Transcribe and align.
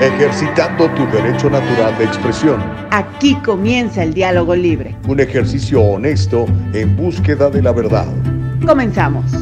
ejercitando 0.00 0.88
tu 0.90 1.04
derecho 1.06 1.50
natural 1.50 1.98
de 1.98 2.04
expresión. 2.04 2.62
Aquí 2.90 3.34
comienza 3.44 4.04
el 4.04 4.14
diálogo 4.14 4.54
libre. 4.54 4.96
Un 5.08 5.18
ejercicio 5.20 5.82
honesto 5.82 6.46
en 6.72 6.96
búsqueda 6.96 7.50
de 7.50 7.62
la 7.62 7.72
verdad. 7.72 8.06
Comenzamos. 8.64 9.24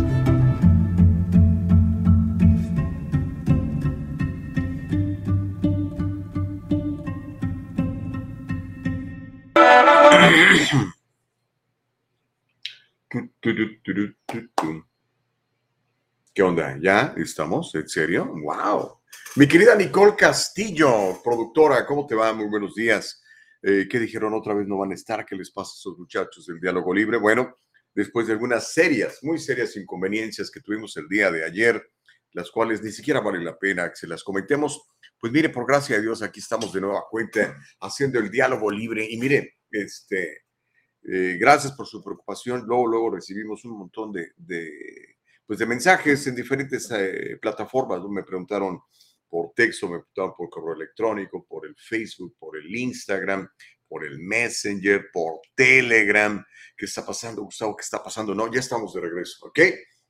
¿Qué 16.35 16.43
onda? 16.43 16.77
¿Ya 16.83 17.15
estamos? 17.17 17.75
¿En 17.75 17.89
serio? 17.89 18.27
¡Wow! 18.27 18.99
Mi 19.37 19.47
querida 19.47 19.75
Nicole 19.75 20.17
Castillo, 20.17 21.21
productora, 21.23 21.85
¿cómo 21.85 22.07
te 22.07 22.15
va? 22.15 22.33
Muy 22.33 22.47
buenos 22.47 22.75
días. 22.75 23.23
Eh, 23.61 23.87
¿Qué 23.87 24.01
dijeron 24.01 24.33
otra 24.33 24.55
vez 24.55 24.67
no 24.67 24.79
van 24.79 24.93
a 24.93 24.95
estar? 24.95 25.27
¿Qué 25.27 25.37
les 25.37 25.51
pasa 25.51 25.73
a 25.73 25.77
esos 25.79 25.99
muchachos 25.99 26.47
del 26.47 26.59
diálogo 26.59 26.95
libre? 26.95 27.19
Bueno, 27.19 27.59
después 27.95 28.27
de 28.27 28.33
algunas 28.33 28.73
serias, 28.73 29.19
muy 29.21 29.39
serias 29.39 29.77
inconveniencias 29.77 30.51
que 30.51 30.63
tuvimos 30.63 30.97
el 30.97 31.07
día 31.07 31.31
de 31.31 31.45
ayer, 31.45 31.87
las 32.33 32.51
cuales 32.51 32.83
ni 32.83 32.91
siquiera 32.91 33.21
vale 33.21 33.45
la 33.45 33.59
pena 33.59 33.91
que 33.91 33.97
se 33.97 34.07
las 34.07 34.25
comentemos, 34.25 34.89
pues 35.21 35.31
mire, 35.31 35.51
por 35.51 35.67
gracia 35.67 35.97
de 35.97 36.03
Dios, 36.03 36.23
aquí 36.23 36.41
estamos 36.41 36.73
de 36.73 36.81
nueva 36.81 37.05
cuenta 37.11 37.59
haciendo 37.81 38.19
el 38.19 38.31
diálogo 38.31 38.71
libre. 38.71 39.07
Y 39.07 39.19
mire, 39.19 39.59
este, 39.71 40.45
eh, 41.03 41.37
gracias 41.39 41.75
por 41.75 41.87
su 41.87 42.03
preocupación. 42.03 42.65
Luego, 42.67 42.87
luego 42.87 43.11
recibimos 43.11 43.63
un 43.67 43.77
montón 43.81 44.13
de 44.13 44.33
pues 45.47 45.61
de 45.61 45.67
mensajes 45.67 46.27
en 46.27 46.35
diferentes 46.35 46.91
eh, 46.91 47.39
plataformas. 47.41 48.01
Me 48.09 48.25
preguntaron 48.25 48.81
por 49.29 49.53
texto, 49.55 49.89
me 49.89 49.99
preguntaron 49.99 50.35
por 50.37 50.51
correo 50.51 50.75
electrónico, 50.75 51.45
por 51.47 51.67
el 51.67 51.75
Facebook, 51.77 52.37
por 52.39 52.57
el 52.57 52.75
Instagram, 52.75 53.49
por 53.89 54.05
el 54.05 54.19
Messenger, 54.19 55.09
por 55.13 55.41
Telegram. 55.55 56.45
¿Qué 56.77 56.87
está 56.87 57.05
pasando, 57.05 57.43
Gustavo? 57.43 57.77
¿Qué 57.77 57.83
está 57.83 58.03
pasando? 58.03 58.35
No, 58.35 58.53
ya 58.53 58.61
estamos 58.61 58.95
de 58.95 59.01
regreso, 59.01 59.47
¿ok? 59.47 59.61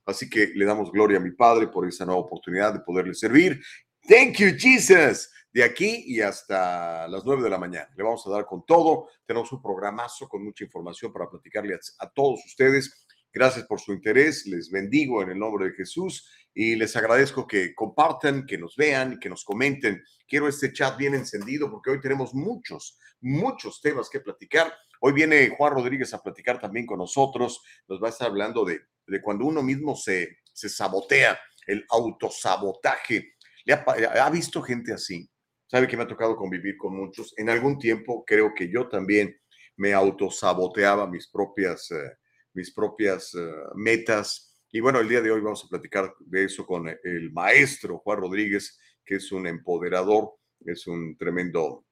Así 0.05 0.29
que 0.29 0.47
le 0.47 0.65
damos 0.65 0.91
gloria 0.91 1.17
a 1.17 1.21
mi 1.21 1.31
Padre 1.31 1.67
por 1.67 1.87
esa 1.87 2.05
nueva 2.05 2.21
oportunidad 2.21 2.73
de 2.73 2.79
poderle 2.79 3.13
servir. 3.13 3.61
Thank 4.07 4.37
you, 4.37 4.49
Jesus. 4.57 5.29
De 5.51 5.63
aquí 5.63 6.03
y 6.05 6.21
hasta 6.21 7.07
las 7.07 7.25
nueve 7.25 7.43
de 7.43 7.49
la 7.49 7.57
mañana. 7.57 7.89
Le 7.95 8.03
vamos 8.03 8.25
a 8.27 8.29
dar 8.29 8.45
con 8.45 8.65
todo. 8.65 9.09
Tenemos 9.25 9.51
un 9.51 9.61
programazo 9.61 10.27
con 10.29 10.43
mucha 10.43 10.63
información 10.63 11.11
para 11.11 11.29
platicarle 11.29 11.77
a 11.99 12.09
todos 12.09 12.45
ustedes 12.45 13.07
Gracias 13.37 13.67
por 13.67 13.79
su 13.79 13.93
interés, 13.93 14.47
les 14.47 14.71
bendigo 14.71 15.21
en 15.21 15.29
el 15.29 15.37
nombre 15.37 15.65
de 15.65 15.75
Jesús 15.75 16.27
y 16.59 16.75
les 16.75 16.95
agradezco 16.95 17.45
que 17.45 17.75
compartan, 17.75 18.43
que 18.47 18.57
nos 18.57 18.75
vean, 18.75 19.19
que 19.19 19.29
nos 19.29 19.43
comenten. 19.43 20.03
Quiero 20.27 20.47
este 20.47 20.73
chat 20.73 20.97
bien 20.97 21.13
encendido 21.13 21.69
porque 21.69 21.91
hoy 21.91 22.01
tenemos 22.01 22.33
muchos, 22.33 22.97
muchos 23.21 23.79
temas 23.79 24.09
que 24.09 24.21
platicar. 24.21 24.73
Hoy 24.99 25.13
viene 25.13 25.49
Juan 25.55 25.73
Rodríguez 25.73 26.15
a 26.15 26.23
platicar 26.23 26.59
también 26.59 26.87
con 26.87 26.97
nosotros. 26.97 27.61
Nos 27.87 28.01
va 28.01 28.07
a 28.07 28.09
estar 28.09 28.29
hablando 28.29 28.65
de, 28.65 28.81
de 29.05 29.21
cuando 29.21 29.45
uno 29.45 29.61
mismo 29.61 29.95
se, 29.95 30.39
se 30.51 30.67
sabotea, 30.67 31.39
el 31.67 31.85
autosabotaje. 31.91 33.35
¿Le 33.63 33.73
ha, 33.73 34.29
visto 34.31 34.63
gente 34.63 34.93
así? 34.93 35.29
Sabe 35.67 35.87
que 35.87 35.95
me 35.95 36.03
ha 36.03 36.07
tocado 36.07 36.35
convivir 36.35 36.75
con 36.75 36.97
muchos. 36.97 37.35
En 37.37 37.51
algún 37.51 37.77
tiempo 37.77 38.25
creo 38.25 38.55
que 38.55 38.67
yo 38.67 38.89
también 38.89 39.39
me 39.75 39.93
autosaboteaba 39.93 41.05
mis 41.05 41.29
propias... 41.29 41.91
Eh, 41.91 42.17
mis 42.57 42.73
propias 42.73 43.35
eh, 43.35 43.51
metas. 43.75 44.46
Y 44.77 44.79
bueno, 44.79 44.99
el 44.99 45.09
día 45.09 45.21
de 45.21 45.31
hoy 45.31 45.41
vamos 45.41 45.65
a 45.65 45.69
platicar 45.69 46.13
de 46.19 46.43
eso 46.43 46.63
con 46.63 46.87
el 46.87 47.31
maestro 47.31 47.97
Juan 47.97 48.19
Rodríguez, 48.19 48.77
que 49.03 49.15
es 49.15 49.31
un 49.31 49.47
empoderador, 49.47 50.35
es 50.59 50.85
un 50.85 51.17
tremendo, 51.17 51.87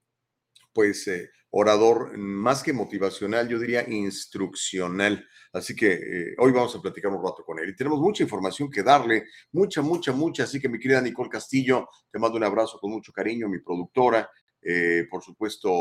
pues, 0.71 1.07
eh, 1.07 1.31
orador 1.49 2.15
más 2.15 2.61
que 2.61 2.73
motivacional, 2.73 3.49
yo 3.49 3.57
diría 3.57 3.89
instruccional. 3.89 5.27
Así 5.51 5.75
que 5.75 5.93
eh, 5.93 6.35
hoy 6.37 6.51
vamos 6.51 6.75
a 6.75 6.81
platicar 6.83 7.11
un 7.11 7.25
rato 7.25 7.43
con 7.43 7.57
él. 7.57 7.69
Y 7.69 7.75
tenemos 7.75 7.99
mucha 7.99 8.21
información 8.21 8.69
que 8.69 8.83
darle, 8.83 9.25
mucha, 9.51 9.81
mucha, 9.81 10.11
mucha. 10.13 10.43
Así 10.43 10.61
que 10.61 10.69
mi 10.69 10.77
querida 10.77 11.01
Nicole 11.01 11.29
Castillo, 11.29 11.89
te 12.11 12.19
mando 12.19 12.37
un 12.37 12.43
abrazo 12.43 12.77
con 12.79 12.91
mucho 12.91 13.11
cariño, 13.11 13.49
mi 13.49 13.61
productora. 13.61 14.29
por 15.09 15.23
supuesto, 15.23 15.71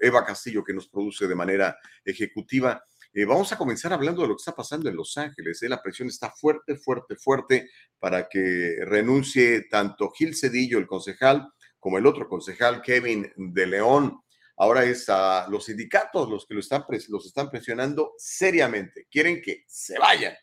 Eva 0.00 0.24
Castillo, 0.24 0.64
que 0.64 0.72
nos 0.72 0.88
produce 0.88 1.26
de 1.26 1.34
manera 1.34 1.76
ejecutiva. 2.06 2.82
Eh, 3.16 3.24
vamos 3.24 3.52
a 3.52 3.56
comenzar 3.56 3.92
hablando 3.92 4.22
de 4.22 4.28
lo 4.28 4.34
que 4.34 4.40
está 4.40 4.56
pasando 4.56 4.90
en 4.90 4.96
Los 4.96 5.16
Ángeles. 5.16 5.62
¿eh? 5.62 5.68
La 5.68 5.80
presión 5.80 6.08
está 6.08 6.32
fuerte, 6.32 6.74
fuerte, 6.74 7.14
fuerte 7.14 7.70
para 8.00 8.28
que 8.28 8.78
renuncie 8.84 9.68
tanto 9.70 10.10
Gil 10.10 10.34
Cedillo, 10.34 10.78
el 10.78 10.88
concejal, 10.88 11.48
como 11.78 11.96
el 11.96 12.06
otro 12.06 12.28
concejal, 12.28 12.82
Kevin 12.82 13.32
de 13.36 13.66
León. 13.68 14.20
Ahora 14.56 14.84
es 14.84 15.08
a 15.08 15.46
los 15.48 15.66
sindicatos 15.66 16.28
los 16.28 16.44
que 16.44 16.54
lo 16.54 16.60
están, 16.60 16.84
los 17.08 17.26
están 17.26 17.50
presionando 17.50 18.14
seriamente. 18.18 19.06
Quieren 19.08 19.40
que 19.40 19.62
se 19.68 19.96
vayan. 19.96 20.34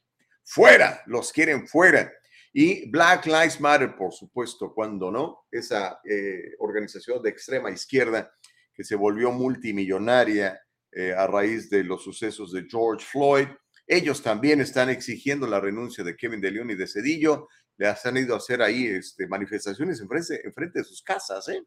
Fuera, 0.41 1.01
los 1.07 1.33
quieren 1.33 1.67
fuera. 1.67 2.09
Y 2.53 2.89
Black 2.89 3.25
Lives 3.25 3.59
Matter, 3.59 3.97
por 3.97 4.13
supuesto, 4.13 4.73
cuando 4.73 5.11
no, 5.11 5.45
esa 5.51 5.99
eh, 6.09 6.55
organización 6.59 7.21
de 7.21 7.31
extrema 7.31 7.69
izquierda 7.69 8.33
que 8.73 8.85
se 8.85 8.95
volvió 8.95 9.31
multimillonaria 9.31 10.57
eh, 10.93 11.13
a 11.13 11.27
raíz 11.27 11.69
de 11.69 11.83
los 11.83 12.03
sucesos 12.03 12.51
de 12.51 12.65
George 12.69 13.05
Floyd. 13.05 13.47
Ellos 13.87 14.21
también 14.21 14.61
están 14.61 14.89
exigiendo 14.89 15.47
la 15.47 15.59
renuncia 15.59 16.03
de 16.03 16.15
Kevin 16.15 16.41
de 16.41 16.51
León 16.51 16.69
y 16.69 16.75
de 16.75 16.87
Cedillo. 16.87 17.47
Les 17.77 18.05
han 18.05 18.17
ido 18.17 18.33
a 18.33 18.37
hacer 18.37 18.61
ahí 18.61 18.87
este, 18.87 19.27
manifestaciones 19.27 19.99
enfrente, 20.01 20.51
frente 20.53 20.79
de 20.79 20.85
sus 20.85 21.01
casas. 21.01 21.47
¿eh? 21.49 21.63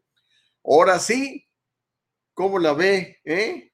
Ahora 0.65 0.99
sí, 0.99 1.47
¿cómo 2.35 2.59
la 2.59 2.73
ve? 2.73 3.21
Eh? 3.25 3.73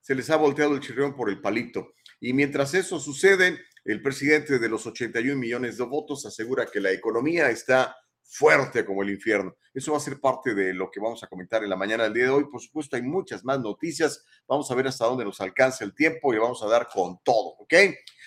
Se 0.00 0.14
les 0.14 0.30
ha 0.30 0.36
volteado 0.36 0.74
el 0.74 0.80
chirrión 0.80 1.14
por 1.14 1.30
el 1.30 1.40
palito. 1.40 1.92
Y 2.20 2.32
mientras 2.32 2.74
eso 2.74 2.98
sucede, 2.98 3.60
el 3.84 4.02
presidente 4.02 4.58
de 4.58 4.68
los 4.68 4.86
81 4.86 5.38
millones 5.38 5.78
de 5.78 5.84
votos 5.84 6.26
asegura 6.26 6.66
que 6.66 6.80
la 6.80 6.90
economía 6.90 7.50
está 7.50 7.96
fuerte 8.30 8.84
como 8.84 9.02
el 9.02 9.10
infierno. 9.10 9.56
Eso 9.74 9.90
va 9.90 9.98
a 9.98 10.00
ser 10.00 10.20
parte 10.20 10.54
de 10.54 10.72
lo 10.72 10.88
que 10.88 11.00
vamos 11.00 11.22
a 11.24 11.26
comentar 11.26 11.64
en 11.64 11.70
la 11.70 11.76
mañana 11.76 12.04
del 12.04 12.14
día 12.14 12.24
de 12.24 12.30
hoy. 12.30 12.44
Por 12.44 12.60
supuesto, 12.60 12.94
hay 12.94 13.02
muchas 13.02 13.44
más 13.44 13.58
noticias. 13.60 14.24
Vamos 14.46 14.70
a 14.70 14.74
ver 14.76 14.86
hasta 14.86 15.04
dónde 15.04 15.24
nos 15.24 15.40
alcanza 15.40 15.84
el 15.84 15.94
tiempo 15.94 16.32
y 16.32 16.38
vamos 16.38 16.62
a 16.62 16.68
dar 16.68 16.88
con 16.88 17.18
todo, 17.24 17.56
¿ok? 17.58 17.74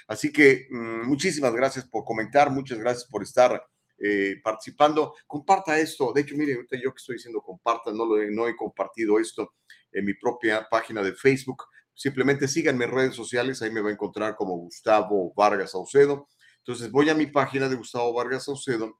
Así 0.08 0.32
que 0.32 0.68
mmm, 0.70 1.08
muchísimas 1.08 1.54
gracias 1.54 1.86
por 1.86 2.04
comentar, 2.04 2.52
muchas 2.52 2.78
gracias 2.80 3.06
por 3.10 3.24
estar 3.24 3.66
eh, 3.98 4.36
participando. 4.44 5.16
Comparta 5.26 5.80
esto. 5.80 6.12
De 6.12 6.22
hecho, 6.22 6.36
mire, 6.36 6.54
yo 6.54 6.94
que 6.94 6.98
estoy 6.98 7.16
diciendo 7.16 7.42
comparta, 7.42 7.94
no, 7.94 8.06
lo 8.06 8.22
he, 8.22 8.30
no 8.30 8.48
he 8.50 8.58
compartido 8.58 9.20
esto 9.20 9.54
en 9.94 10.04
mi 10.04 10.14
propia 10.16 10.68
página 10.70 11.02
de 11.02 11.14
Facebook. 11.14 11.64
Simplemente 11.94 12.50
síganme 12.50 12.86
en 12.86 12.92
redes 12.92 13.16
sociales, 13.16 13.62
ahí 13.62 13.72
me 13.72 13.80
va 13.80 13.90
a 13.90 13.94
encontrar 13.94 14.36
como 14.36 14.58
Gustavo 14.58 15.34
Vargas 15.34 15.72
Saucedo. 15.72 16.28
Entonces 16.58 16.92
voy 16.92 17.10
a 17.10 17.16
mi 17.16 17.28
página 17.28 17.70
de 17.70 17.76
Gustavo 17.76 18.14
Vargas 18.14 18.46
Saucedo 18.46 19.00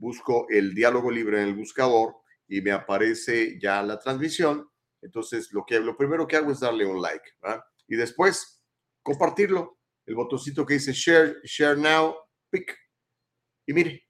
busco 0.00 0.46
el 0.48 0.74
diálogo 0.74 1.10
libre 1.10 1.42
en 1.42 1.48
el 1.48 1.54
buscador 1.54 2.16
y 2.48 2.60
me 2.62 2.72
aparece 2.72 3.58
ya 3.60 3.82
la 3.82 3.98
transmisión. 3.98 4.68
Entonces, 5.02 5.52
lo, 5.52 5.64
que, 5.64 5.78
lo 5.78 5.96
primero 5.96 6.26
que 6.26 6.36
hago 6.36 6.50
es 6.50 6.60
darle 6.60 6.84
un 6.84 7.00
like 7.00 7.30
y 7.86 7.96
después 7.96 8.62
compartirlo. 9.02 9.78
El 10.06 10.14
botoncito 10.14 10.66
que 10.66 10.74
dice 10.74 10.92
share, 10.92 11.40
share 11.44 11.76
now, 11.76 12.14
pick. 12.50 12.76
Y 13.66 13.72
mire, 13.72 14.08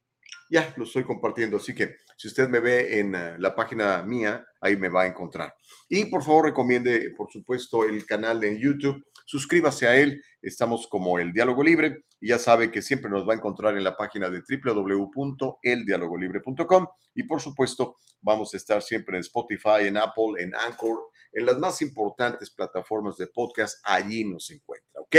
ya 0.49 0.73
lo 0.77 0.85
estoy 0.85 1.05
compartiendo. 1.05 1.59
Así 1.59 1.75
que 1.75 1.97
si 2.21 2.29
usted 2.29 2.51
me 2.51 2.61
ve 2.61 3.01
en 3.01 3.15
uh, 3.15 3.39
la 3.39 3.55
página 3.55 4.03
mía, 4.03 4.45
ahí 4.61 4.77
me 4.77 4.91
va 4.91 5.05
a 5.05 5.07
encontrar. 5.07 5.55
Y 5.89 6.05
por 6.05 6.23
favor, 6.23 6.45
recomiende, 6.45 7.15
por 7.17 7.33
supuesto, 7.33 7.87
el 7.87 8.05
canal 8.05 8.45
en 8.45 8.59
YouTube. 8.59 9.03
Suscríbase 9.25 9.89
a 9.89 9.97
él. 9.97 10.23
Estamos 10.43 10.87
como 10.87 11.19
el 11.19 11.33
Diálogo 11.33 11.63
Libre. 11.63 12.05
Y 12.21 12.29
ya 12.29 12.39
sabe 12.39 12.71
que 12.71 12.83
siempre 12.83 13.11
nos 13.11 13.27
va 13.27 13.33
a 13.33 13.37
encontrar 13.37 13.75
en 13.75 13.85
la 13.85 13.97
página 13.97 14.29
de 14.29 14.43
www.eldialogolibre.com. 14.43 16.87
Y 17.15 17.23
por 17.23 17.41
supuesto, 17.41 17.97
vamos 18.21 18.53
a 18.53 18.59
estar 18.59 18.83
siempre 18.83 19.17
en 19.17 19.23
Spotify, 19.23 19.87
en 19.87 19.97
Apple, 19.97 20.35
en 20.41 20.55
Anchor, 20.55 20.99
en 21.33 21.47
las 21.47 21.59
más 21.59 21.81
importantes 21.83 22.51
plataformas 22.51 23.17
de 23.17 23.27
podcast. 23.29 23.79
Allí 23.85 24.25
nos 24.25 24.51
encuentra, 24.51 25.01
¿ok? 25.01 25.17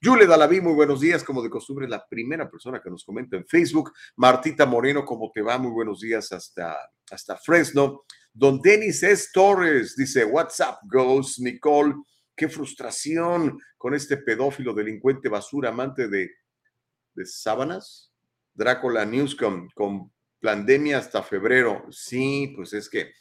Yule 0.00 0.26
Dalaví, 0.26 0.60
muy 0.60 0.74
buenos 0.74 1.00
días. 1.00 1.24
Como 1.24 1.42
de 1.42 1.50
costumbre, 1.50 1.88
la 1.88 2.06
primera 2.06 2.50
persona 2.50 2.80
que 2.82 2.90
nos 2.90 3.04
comenta 3.04 3.36
en 3.36 3.46
Facebook. 3.46 3.92
Martita 4.16 4.66
Moreno, 4.66 5.04
¿cómo 5.04 5.30
te 5.34 5.42
va? 5.42 5.58
Muy 5.58 5.72
buenos 5.72 6.00
días 6.00 6.32
hasta, 6.32 6.76
hasta 7.10 7.36
Fresno. 7.36 8.04
Don 8.32 8.60
Denis 8.60 9.02
S. 9.02 9.28
Torres 9.32 9.96
dice, 9.96 10.24
What's 10.24 10.60
up, 10.60 10.76
Ghost? 10.90 11.38
Nicole, 11.38 11.94
qué 12.36 12.48
frustración 12.48 13.58
con 13.78 13.94
este 13.94 14.18
pedófilo, 14.18 14.74
delincuente, 14.74 15.28
basura, 15.28 15.70
amante 15.70 16.08
de, 16.08 16.30
de 17.14 17.26
sábanas. 17.26 18.12
Drácula 18.52 19.04
Newscom, 19.04 19.68
con 19.74 20.12
pandemia 20.40 20.98
hasta 20.98 21.22
febrero. 21.22 21.86
Sí, 21.90 22.52
pues 22.56 22.72
es 22.72 22.88
que 22.88 23.12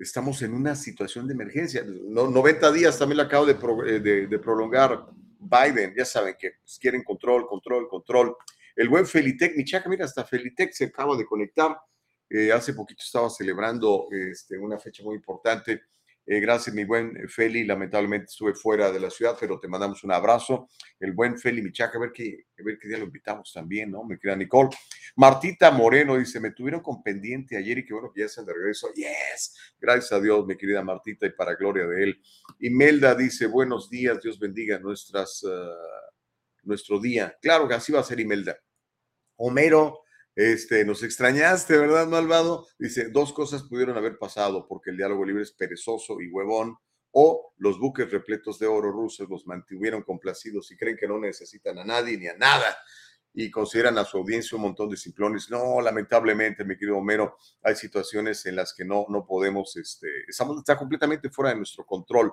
estamos 0.00 0.42
en 0.42 0.54
una 0.54 0.74
situación 0.74 1.26
de 1.26 1.34
emergencia. 1.34 1.84
No, 1.86 2.28
90 2.28 2.72
días 2.72 2.98
también 2.98 3.18
lo 3.18 3.22
acabo 3.24 3.46
de, 3.46 3.52
eh, 3.52 4.00
de, 4.00 4.26
de, 4.26 4.38
prolongar 4.38 5.06
Biden. 5.38 5.94
Ya 5.96 6.04
saben 6.04 6.34
que 6.38 6.52
pues, 6.62 6.78
quieren 6.78 7.04
control, 7.04 7.46
control, 7.46 7.88
control. 7.88 8.36
El 8.74 8.88
buen 8.88 9.06
Felitec, 9.06 9.56
mi 9.56 9.64
chaca, 9.64 9.88
mira, 9.88 10.04
hasta 10.06 10.24
Felitec 10.24 10.72
se 10.72 10.86
acaba 10.86 11.16
de 11.16 11.26
conectar 11.26 11.76
Eh, 12.32 12.52
hace 12.52 12.72
poquito 12.74 13.02
estaba 13.02 13.28
celebrando 13.28 14.06
este, 14.12 14.56
una 14.56 14.78
fecha 14.78 15.02
muy 15.02 15.16
importante 15.16 15.82
eh, 16.26 16.38
gracias, 16.40 16.74
mi 16.74 16.84
buen 16.84 17.28
Feli. 17.28 17.64
Lamentablemente 17.64 18.26
estuve 18.26 18.54
fuera 18.54 18.92
de 18.92 19.00
la 19.00 19.10
ciudad, 19.10 19.36
pero 19.38 19.58
te 19.58 19.68
mandamos 19.68 20.04
un 20.04 20.12
abrazo. 20.12 20.68
El 20.98 21.12
buen 21.12 21.38
Feli 21.38 21.62
Michaca, 21.62 21.98
a 21.98 22.00
ver 22.00 22.12
qué, 22.12 22.46
a 22.58 22.62
ver 22.62 22.78
qué 22.78 22.88
día 22.88 22.98
lo 22.98 23.04
invitamos 23.04 23.52
también, 23.52 23.90
¿no? 23.90 24.04
Me 24.04 24.18
queda 24.18 24.36
Nicole. 24.36 24.70
Martita 25.16 25.70
Moreno 25.70 26.16
dice: 26.16 26.38
Me 26.38 26.52
tuvieron 26.52 26.82
con 26.82 27.02
pendiente 27.02 27.56
ayer 27.56 27.78
y 27.78 27.84
qué 27.84 27.94
bueno 27.94 28.12
que 28.12 28.20
ya 28.20 28.26
están 28.26 28.46
de 28.46 28.52
regreso. 28.52 28.88
Yes, 28.94 29.56
gracias 29.80 30.12
a 30.12 30.20
Dios, 30.20 30.46
mi 30.46 30.56
querida 30.56 30.84
Martita, 30.84 31.26
y 31.26 31.30
para 31.30 31.54
gloria 31.54 31.86
de 31.86 32.04
él. 32.04 32.22
Imelda 32.60 33.14
dice: 33.14 33.46
Buenos 33.46 33.90
días, 33.90 34.20
Dios 34.22 34.38
bendiga 34.38 34.78
nuestras, 34.78 35.42
uh, 35.42 35.50
nuestro 36.62 37.00
día. 37.00 37.36
Claro 37.40 37.66
que 37.66 37.74
así 37.74 37.92
va 37.92 38.00
a 38.00 38.04
ser, 38.04 38.20
Imelda. 38.20 38.56
Homero 39.36 39.99
este, 40.34 40.84
nos 40.84 41.02
extrañaste, 41.02 41.76
¿verdad, 41.76 42.06
malvado? 42.06 42.66
Dice, 42.78 43.08
dos 43.10 43.32
cosas 43.32 43.62
pudieron 43.64 43.96
haber 43.96 44.18
pasado 44.18 44.66
porque 44.68 44.90
el 44.90 44.96
diálogo 44.96 45.24
libre 45.24 45.42
es 45.42 45.52
perezoso 45.52 46.20
y 46.20 46.30
huevón, 46.30 46.76
o 47.12 47.52
los 47.58 47.78
buques 47.78 48.10
repletos 48.10 48.58
de 48.58 48.66
oro 48.66 48.92
rusos 48.92 49.28
los 49.28 49.46
mantuvieron 49.46 50.02
complacidos 50.02 50.70
y 50.70 50.76
creen 50.76 50.96
que 50.96 51.08
no 51.08 51.18
necesitan 51.18 51.78
a 51.78 51.84
nadie 51.84 52.16
ni 52.16 52.28
a 52.28 52.36
nada 52.36 52.76
y 53.32 53.50
consideran 53.50 53.96
a 53.98 54.04
su 54.04 54.18
audiencia 54.18 54.56
un 54.56 54.62
montón 54.62 54.88
de 54.90 54.96
simplones. 54.96 55.50
No, 55.50 55.80
lamentablemente, 55.80 56.64
mi 56.64 56.76
querido 56.76 56.98
Homero, 56.98 57.36
hay 57.62 57.74
situaciones 57.76 58.44
en 58.46 58.56
las 58.56 58.74
que 58.74 58.84
no, 58.84 59.06
no 59.08 59.26
podemos, 59.26 59.76
este, 59.76 60.08
estamos, 60.28 60.58
está 60.58 60.76
completamente 60.76 61.30
fuera 61.30 61.50
de 61.50 61.56
nuestro 61.56 61.84
control. 61.84 62.32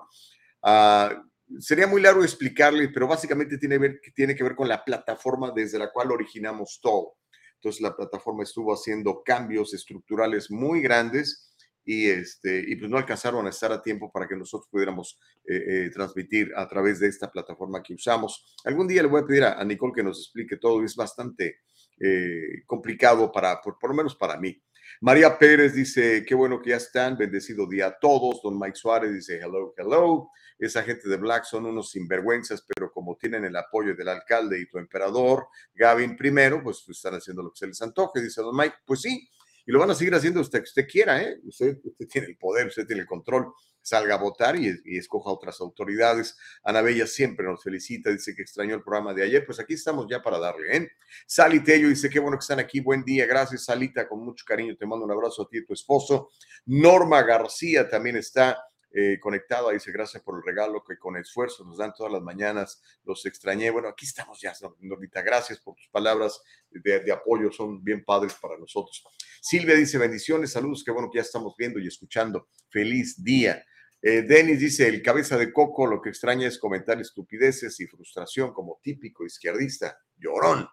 Ah, 0.62 1.22
sería 1.60 1.86
muy 1.86 2.02
largo 2.02 2.22
explicarle, 2.22 2.88
pero 2.88 3.06
básicamente 3.06 3.58
tiene, 3.58 3.78
ver, 3.78 4.00
tiene 4.14 4.34
que 4.34 4.44
ver 4.44 4.56
con 4.56 4.68
la 4.68 4.84
plataforma 4.84 5.52
desde 5.54 5.78
la 5.78 5.90
cual 5.92 6.10
originamos 6.10 6.80
todo. 6.82 7.14
Entonces 7.58 7.80
la 7.82 7.96
plataforma 7.96 8.44
estuvo 8.44 8.72
haciendo 8.72 9.22
cambios 9.24 9.74
estructurales 9.74 10.50
muy 10.50 10.80
grandes 10.80 11.48
y, 11.84 12.06
este, 12.06 12.62
y 12.66 12.76
pues 12.76 12.90
no 12.90 12.98
alcanzaron 12.98 13.46
a 13.46 13.50
estar 13.50 13.72
a 13.72 13.82
tiempo 13.82 14.12
para 14.12 14.28
que 14.28 14.36
nosotros 14.36 14.68
pudiéramos 14.70 15.18
eh, 15.46 15.86
eh, 15.86 15.90
transmitir 15.90 16.52
a 16.54 16.68
través 16.68 17.00
de 17.00 17.08
esta 17.08 17.30
plataforma 17.30 17.82
que 17.82 17.94
usamos. 17.94 18.54
Algún 18.64 18.86
día 18.86 19.02
le 19.02 19.08
voy 19.08 19.22
a 19.22 19.26
pedir 19.26 19.44
a, 19.44 19.64
Nicole 19.64 19.94
que 19.94 20.02
nos 20.02 20.18
explique 20.18 20.58
todo, 20.58 20.84
es 20.84 20.94
bastante 20.94 21.60
eh, 21.98 22.62
complicado 22.66 23.32
para, 23.32 23.60
por, 23.62 23.78
por, 23.78 23.90
lo 23.90 23.96
menos 23.96 24.14
para 24.14 24.38
mí. 24.38 24.62
María 25.00 25.38
Pérez 25.38 25.72
dice, 25.72 26.24
qué 26.26 26.34
bueno 26.34 26.60
que 26.60 26.70
ya 26.70 26.76
están, 26.76 27.16
bendecido 27.16 27.66
día 27.66 27.86
a 27.86 27.98
todos. 27.98 28.42
Don 28.42 28.58
Mike 28.58 28.76
Suárez 28.76 29.14
dice, 29.14 29.38
hello, 29.38 29.72
hello. 29.76 30.30
Esa 30.58 30.82
gente 30.82 31.08
de 31.08 31.16
Black 31.16 31.44
son 31.44 31.66
unos 31.66 31.90
sinvergüenzas, 31.90 32.66
pero 32.66 32.77
tienen 33.18 33.44
el 33.44 33.56
apoyo 33.56 33.94
del 33.94 34.08
alcalde 34.08 34.60
y 34.60 34.66
tu 34.66 34.78
emperador, 34.78 35.48
Gavin 35.74 36.16
primero, 36.16 36.62
pues, 36.62 36.82
pues 36.86 36.98
están 36.98 37.14
haciendo 37.14 37.42
lo 37.42 37.50
que 37.50 37.58
se 37.58 37.66
les 37.66 37.82
antoje, 37.82 38.20
dice 38.20 38.40
Don 38.40 38.56
Mike. 38.56 38.76
Pues 38.86 39.02
sí, 39.02 39.28
y 39.66 39.72
lo 39.72 39.78
van 39.78 39.90
a 39.90 39.94
seguir 39.94 40.14
haciendo 40.14 40.40
usted 40.40 40.60
que 40.60 40.64
usted 40.64 40.86
quiera, 40.88 41.22
¿eh? 41.22 41.40
Usted, 41.44 41.78
usted 41.82 42.06
tiene 42.06 42.28
el 42.28 42.36
poder, 42.36 42.68
usted 42.68 42.86
tiene 42.86 43.02
el 43.02 43.08
control 43.08 43.52
salga 43.88 44.14
a 44.14 44.18
votar 44.18 44.56
y, 44.56 44.98
escoja 44.98 45.30
otras 45.30 45.60
autoridades. 45.60 46.36
Ana 46.62 46.82
Bella 46.82 47.06
siempre 47.06 47.46
nos 47.46 47.62
felicita, 47.62 48.10
dice 48.10 48.34
que 48.34 48.42
extrañó 48.42 48.74
el 48.74 48.82
programa 48.82 49.14
de 49.14 49.24
ayer. 49.24 49.46
Pues 49.46 49.58
aquí 49.58 49.74
estamos 49.74 50.06
ya 50.08 50.20
para 50.22 50.38
darle. 50.38 50.76
¿eh? 50.76 50.90
Sali 51.26 51.60
Tello 51.60 51.88
dice, 51.88 52.10
qué 52.10 52.18
bueno 52.18 52.36
que 52.36 52.42
están 52.42 52.58
aquí. 52.58 52.80
Buen 52.80 53.02
día. 53.04 53.26
Gracias, 53.26 53.64
Salita. 53.64 54.06
Con 54.06 54.24
mucho 54.24 54.44
cariño 54.46 54.76
te 54.76 54.86
mando 54.86 55.04
un 55.04 55.12
abrazo 55.12 55.42
a 55.42 55.48
ti 55.48 55.58
y 55.58 55.64
tu 55.64 55.72
esposo. 55.72 56.30
Norma 56.66 57.22
García 57.22 57.88
también 57.88 58.16
está 58.16 58.67
eh, 58.90 59.18
conectada. 59.20 59.70
Dice, 59.72 59.92
gracias 59.92 60.22
por 60.22 60.36
el 60.36 60.42
regalo 60.42 60.82
que 60.82 60.98
con 60.98 61.16
esfuerzo 61.16 61.64
nos 61.64 61.76
dan 61.76 61.92
todas 61.92 62.12
las 62.12 62.22
mañanas. 62.22 62.82
Los 63.04 63.26
extrañé. 63.26 63.70
Bueno, 63.70 63.88
aquí 63.88 64.06
estamos 64.06 64.40
ya, 64.40 64.52
Normita. 64.80 65.20
Gracias 65.20 65.60
por 65.60 65.74
tus 65.74 65.88
palabras 65.88 66.40
de, 66.70 67.12
apoyo. 67.12 67.52
Son 67.52 67.82
bien 67.84 68.04
padres 68.04 68.34
para 68.40 68.56
nosotros. 68.56 69.04
Silvia 69.40 69.74
dice, 69.74 69.98
bendiciones, 69.98 70.52
saludos. 70.52 70.82
Qué 70.84 70.90
bueno 70.90 71.10
que 71.10 71.18
ya 71.18 71.22
estamos 71.22 71.54
viendo 71.56 71.78
y 71.78 71.86
escuchando. 71.86 72.48
Feliz 72.70 73.22
día. 73.22 73.62
Eh, 74.00 74.22
Denis 74.22 74.60
dice, 74.60 74.88
el 74.88 75.02
cabeza 75.02 75.36
de 75.36 75.52
coco 75.52 75.86
lo 75.86 76.00
que 76.00 76.08
extraña 76.08 76.46
es 76.46 76.58
comentar 76.58 77.00
estupideces 77.00 77.78
y 77.80 77.86
frustración 77.86 78.52
como 78.54 78.80
típico 78.82 79.26
izquierdista, 79.26 79.98
llorón. 80.16 80.68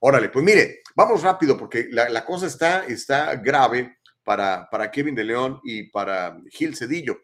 Órale, 0.00 0.30
pues 0.30 0.44
mire, 0.44 0.80
vamos 0.96 1.22
rápido 1.22 1.58
porque 1.58 1.88
la, 1.90 2.24
cosa 2.24 2.46
está, 2.46 2.86
está 2.86 3.36
grave 3.36 3.98
para, 4.24 4.66
para 4.70 4.90
Kevin 4.90 5.14
de 5.14 5.24
León 5.24 5.60
y 5.62 5.90
para 5.90 6.40
Gil 6.48 6.74
Cedillo. 6.74 7.18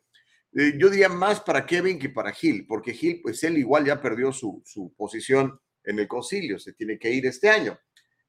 Eh, 0.55 0.75
yo 0.79 0.89
diría 0.89 1.09
más 1.09 1.41
para 1.41 1.67
Kevin 1.67 1.99
que 1.99 2.09
para 2.09 2.33
Gil, 2.33 2.67
porque 2.67 2.93
Gil, 2.93 3.21
pues 3.23 3.43
él 3.45 3.59
igual 3.59 3.85
ya 3.85 4.01
perdió 4.01 4.33
su, 4.33 4.63
su 4.65 4.95
posición 4.97 5.59
en 5.85 5.99
el 5.99 6.09
concilio, 6.09 6.59
se 6.59 6.73
tiene 6.73 6.99
que 6.99 7.11
ir 7.11 7.27
este 7.27 7.49
año. 7.49 7.79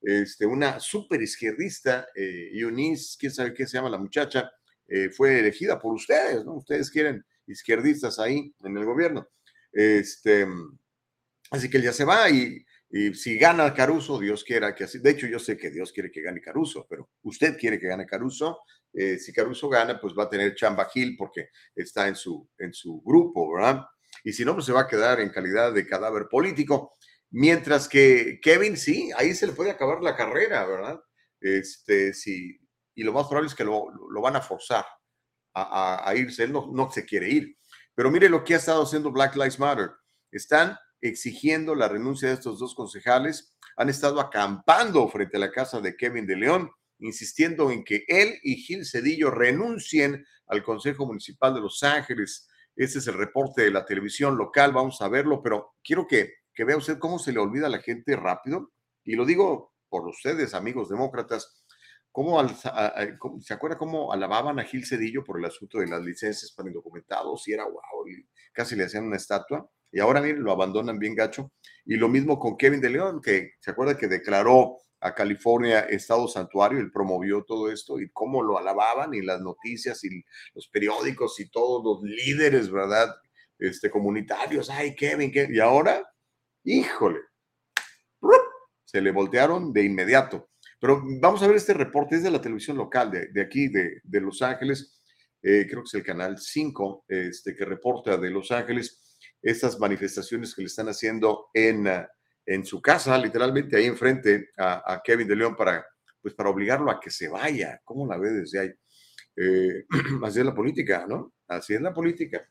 Este, 0.02 0.46
una 0.46 0.80
super 0.80 1.22
izquierdista, 1.22 2.08
eh, 2.16 2.50
Eunice, 2.54 3.18
quién 3.20 3.32
sabe 3.32 3.54
qué 3.54 3.66
se 3.66 3.78
llama 3.78 3.90
la 3.90 3.98
muchacha, 3.98 4.52
eh, 4.88 5.10
fue 5.10 5.40
elegida 5.40 5.80
por 5.80 5.94
ustedes, 5.94 6.46
¿no? 6.46 6.56
Ustedes 6.56 6.90
quieren 6.90 7.26
izquierdistas 7.48 8.20
ahí 8.20 8.54
en 8.64 8.78
el 8.78 8.86
gobierno. 8.86 9.28
Este, 9.72 10.48
así 11.52 11.70
que 11.70 11.78
él 11.78 11.84
ya 11.84 11.94
se 11.94 12.06
va 12.06 12.30
y, 12.30 12.64
si 13.14 13.38
gana 13.38 13.74
Caruso, 13.74 14.18
Dios 14.18 14.46
quiera 14.46 14.74
que 14.74 14.86
así. 14.86 15.00
De 15.00 15.10
hecho, 15.10 15.28
yo 15.28 15.40
sé 15.40 15.58
que 15.58 15.70
Dios 15.70 15.92
quiere 15.92 16.10
que 16.10 16.22
gane 16.22 16.40
Caruso, 16.40 16.88
pero 16.90 17.10
usted 17.24 17.58
quiere 17.58 17.78
que 17.78 17.88
gane 17.88 18.06
Caruso. 18.06 18.60
Eh, 18.94 19.18
si 19.20 19.32
Caruso 19.34 19.70
gana, 19.70 20.00
pues 20.00 20.14
va 20.18 20.24
a 20.24 20.30
tener 20.30 20.56
Chamba 20.56 20.86
Gil 20.90 21.16
porque 21.18 21.50
está 21.76 22.08
en 22.08 22.16
su, 22.16 22.50
en 22.58 22.74
su 22.74 23.02
grupo, 23.02 23.54
¿verdad? 23.54 23.86
Y 24.24 24.34
si 24.34 24.44
no, 24.44 24.54
pues 24.54 24.66
se 24.66 24.74
va 24.74 24.82
a 24.82 24.88
quedar 24.88 25.20
en 25.20 25.30
calidad 25.30 25.74
de 25.74 25.88
cadáver 25.88 26.28
político. 26.30 26.94
Mientras 27.30 27.88
que 27.88 28.40
Kevin, 28.42 28.78
sí, 28.78 29.12
ahí 29.16 29.34
se 29.36 29.48
le 29.48 29.54
puede 29.54 29.72
acabar 29.72 30.02
la 30.02 30.16
carrera, 30.16 30.66
¿verdad? 30.66 31.00
Este, 31.40 32.14
si, 32.14 32.60
y 32.96 33.04
lo 33.04 33.14
más 33.14 33.28
probable 33.28 33.50
es 33.50 33.56
que 33.56 33.64
lo, 33.64 33.90
lo 33.92 34.22
van 34.22 34.36
a 34.36 34.42
forzar 34.42 34.86
a, 35.54 36.10
a, 36.10 36.16
irse. 36.16 36.44
Él 36.44 36.54
no, 36.54 36.70
no 36.72 36.90
se 36.90 37.06
quiere 37.06 37.30
ir. 37.30 37.58
Pero 37.94 38.12
mire 38.12 38.30
lo 38.30 38.44
que 38.44 38.54
ha 38.54 38.58
estado 38.58 38.84
haciendo 38.84 39.12
Black 39.12 39.36
Lives 39.36 39.60
Matter. 39.60 39.92
Están 40.32 40.78
exigiendo 41.02 41.76
la 41.76 41.88
renuncia 41.88 42.30
de 42.30 42.36
estos 42.36 42.60
dos 42.60 42.74
concejales. 42.76 43.56
Han 43.76 43.90
estado 43.90 44.20
acampando 44.20 45.08
frente 45.10 45.38
a 45.38 45.42
la 45.42 45.52
casa 45.52 45.80
de 45.80 45.96
Kevin 45.96 46.26
de 46.26 46.36
León, 46.36 46.72
insistiendo 47.00 47.72
en 47.72 47.84
que 47.84 48.04
él 48.08 48.40
y 48.44 48.56
Gil 48.56 48.86
Cedillo 48.86 49.32
renuncien 49.32 50.26
al 50.48 50.64
Consejo 50.64 51.06
Municipal 51.06 51.54
de 51.54 51.62
Los 51.62 51.84
Ángeles. 51.84 52.48
Este 52.76 53.00
es 53.00 53.08
el 53.08 53.16
reporte 53.16 53.64
de 53.64 53.72
la 53.72 53.86
televisión 53.86 54.38
local, 54.38 54.72
vamos 54.72 55.02
a 55.02 55.10
verlo, 55.10 55.42
pero 55.42 55.76
quiero 55.84 56.08
que, 56.08 56.34
que 56.54 56.64
vea 56.64 56.78
usted 56.78 57.00
cómo 57.00 57.20
se 57.20 57.32
le 57.32 57.40
olvida 57.40 57.68
a 57.68 57.72
la 57.72 57.80
gente 57.80 58.16
rápido. 58.16 58.72
Y 59.04 59.16
lo 59.16 59.26
digo 59.26 59.74
por 59.90 60.08
ustedes, 60.08 60.54
amigos 60.54 60.90
demócratas, 60.90 61.64
¿Cómo, 62.18 62.44
¿Se 63.42 63.54
acuerda 63.54 63.78
cómo 63.78 64.12
alababan 64.12 64.58
a 64.58 64.64
Gil 64.64 64.88
Cedillo 64.88 65.24
por 65.24 65.38
el 65.38 65.46
asunto 65.46 65.78
de 65.78 65.86
las 65.86 66.02
licencias 66.02 66.52
para 66.52 66.68
indocumentados? 66.68 67.48
Y 67.48 67.54
era 67.54 67.66
wow, 67.66 68.06
casi 68.52 68.76
le 68.76 68.86
hacían 68.86 69.06
una 69.06 69.18
estatua. 69.18 69.70
Y 69.92 70.00
ahora, 70.00 70.20
miren, 70.20 70.44
lo 70.44 70.52
abandonan 70.52 70.98
bien 70.98 71.14
gacho. 71.14 71.52
Y 71.86 71.96
lo 71.96 72.10
mismo 72.10 72.40
con 72.40 72.58
Kevin 72.58 72.82
de 72.82 72.90
León, 72.90 73.22
que 73.22 73.52
se 73.60 73.70
acuerda 73.70 74.00
que 74.00 74.08
declaró 74.08 74.80
a 75.00 75.14
California 75.14 75.82
Estado 75.82 76.28
Santuario, 76.28 76.80
él 76.80 76.92
promovió 76.92 77.44
todo 77.44 77.72
esto 77.72 78.00
y 78.00 78.10
cómo 78.10 78.42
lo 78.42 78.58
alababan 78.58 79.14
y 79.14 79.22
las 79.22 79.42
noticias 79.42 80.04
y 80.04 80.24
los 80.54 80.68
periódicos 80.70 81.40
y 81.40 81.50
todos 81.50 81.84
los 81.84 82.10
líderes, 82.10 82.72
¿verdad? 82.72 83.16
Este, 83.60 83.90
comunitarios, 83.90 84.70
ay, 84.70 84.96
Kevin, 84.96 85.32
Kevin. 85.32 85.56
Y 85.56 85.60
ahora, 85.60 86.04
híjole, 86.64 87.20
se 88.86 89.02
le 89.02 89.12
voltearon 89.12 89.74
de 89.74 89.84
inmediato. 89.84 90.50
Pero 90.80 91.04
vamos 91.20 91.42
a 91.42 91.48
ver 91.48 91.58
este 91.58 91.74
reporte, 91.74 92.16
es 92.16 92.24
de 92.24 92.32
la 92.32 92.42
televisión 92.42 92.78
local 92.78 93.12
de, 93.12 93.42
aquí, 93.42 93.68
de, 93.68 94.22
Los 94.22 94.42
Ángeles, 94.42 95.02
eh, 95.42 95.66
creo 95.70 95.82
que 95.82 95.88
es 95.88 95.94
el 95.96 96.04
canal 96.04 96.38
5, 96.38 97.06
este, 97.08 97.56
que 97.56 97.66
reporta 97.66 98.18
de 98.18 98.30
Los 98.30 98.52
Ángeles 98.52 99.04
estas 99.42 99.80
manifestaciones 99.80 100.54
que 100.54 100.62
le 100.62 100.68
están 100.68 100.88
haciendo 100.88 101.48
en, 101.54 101.88
ah, 101.88 102.10
en 102.48 102.66
su 102.66 102.82
casa, 102.82 103.18
literalmente 103.18 103.78
ahí 103.78 103.86
enfrente 103.86 104.50
a, 104.58 105.02
Kevin 105.04 105.28
de 105.28 105.36
León 105.36 105.56
para, 105.56 105.86
pues 106.22 106.34
para 106.34 106.50
obligarlo 106.50 106.90
a 106.90 107.00
que 107.00 107.12
se 107.12 107.28
vaya. 107.28 107.80
¿Cómo 107.84 108.08
la 108.08 108.18
ve 108.18 108.32
desde 108.32 108.60
ahí? 108.60 108.74
Eh, 109.36 109.86
así 110.24 110.40
es 110.40 110.46
la 110.46 110.56
política, 110.56 111.06
¿no? 111.08 111.34
Así 111.48 111.74
es 111.74 111.82
la 111.82 111.94
política. 111.94 112.48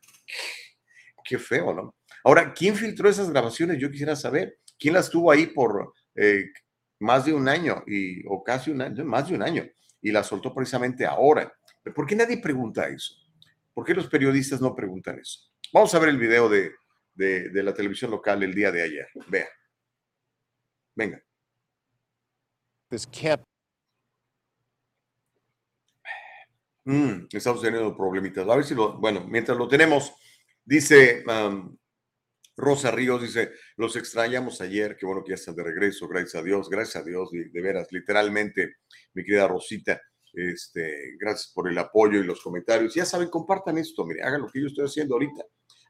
Qué 1.23 1.37
feo, 1.37 1.73
¿no? 1.73 1.95
Ahora, 2.23 2.53
¿quién 2.53 2.75
filtró 2.75 3.09
esas 3.09 3.29
grabaciones? 3.31 3.79
Yo 3.79 3.91
quisiera 3.91 4.15
saber. 4.15 4.59
¿Quién 4.79 4.93
las 4.93 5.09
tuvo 5.09 5.31
ahí 5.31 5.47
por 5.47 5.93
eh, 6.15 6.51
más 6.99 7.25
de 7.25 7.33
un 7.33 7.47
año 7.47 7.83
y, 7.87 8.25
o 8.27 8.43
casi 8.43 8.71
un 8.71 8.81
año, 8.81 9.03
más 9.03 9.27
de 9.27 9.35
un 9.35 9.41
año, 9.41 9.67
y 10.01 10.11
la 10.11 10.23
soltó 10.23 10.53
precisamente 10.53 11.05
ahora. 11.05 11.51
¿Por 11.95 12.05
qué 12.05 12.15
nadie 12.15 12.37
pregunta 12.37 12.87
eso? 12.87 13.15
¿Por 13.73 13.85
qué 13.85 13.93
los 13.93 14.07
periodistas 14.07 14.61
no 14.61 14.75
preguntan 14.75 15.19
eso? 15.19 15.39
Vamos 15.73 15.93
a 15.93 15.99
ver 15.99 16.09
el 16.09 16.17
video 16.17 16.49
de, 16.49 16.71
de, 17.13 17.63
la 17.63 17.73
televisión 17.73 18.11
local 18.11 18.41
el 18.43 18.53
día 18.53 18.71
de 18.71 18.81
ayer. 18.81 19.07
Vea. 19.27 19.47
Venga. 20.97 21.23
Mm, 26.85 27.27
estamos 27.31 27.61
teniendo 27.61 27.95
problemitas. 27.95 28.47
A 28.47 28.55
ver 28.55 28.65
si 28.65 28.73
lo, 28.73 28.97
bueno, 28.97 29.23
mientras 29.27 29.57
lo 29.57 29.67
tenemos, 29.67 30.13
dice 30.65 31.23
um, 31.27 31.77
Rosa 32.55 32.89
Ríos 32.89 33.21
dice, 33.21 33.51
los 33.75 33.95
extrañamos 33.95 34.59
ayer, 34.61 34.97
qué 34.97 35.05
bueno 35.05 35.23
que 35.23 35.31
ya 35.31 35.35
están 35.35 35.55
de 35.55 35.63
regreso, 35.63 36.07
gracias 36.07 36.35
a 36.35 36.43
Dios, 36.43 36.67
gracias 36.67 37.03
a 37.03 37.05
Dios, 37.05 37.29
de, 37.29 37.61
veras, 37.61 37.89
literalmente, 37.91 38.77
mi 39.13 39.23
querida 39.23 39.47
Rosita. 39.47 40.01
Este, 40.33 41.15
gracias 41.19 41.51
por 41.53 41.69
el 41.69 41.77
apoyo 41.77 42.19
y 42.19 42.23
los 42.23 42.41
comentarios. 42.41 42.95
Ya 42.95 43.05
saben, 43.05 43.29
compartan 43.29 43.77
esto, 43.77 44.03
mire, 44.03 44.23
hagan 44.23 44.41
lo 44.41 44.47
que 44.47 44.61
yo 44.61 44.67
estoy 44.67 44.85
haciendo 44.85 45.13
ahorita. 45.13 45.43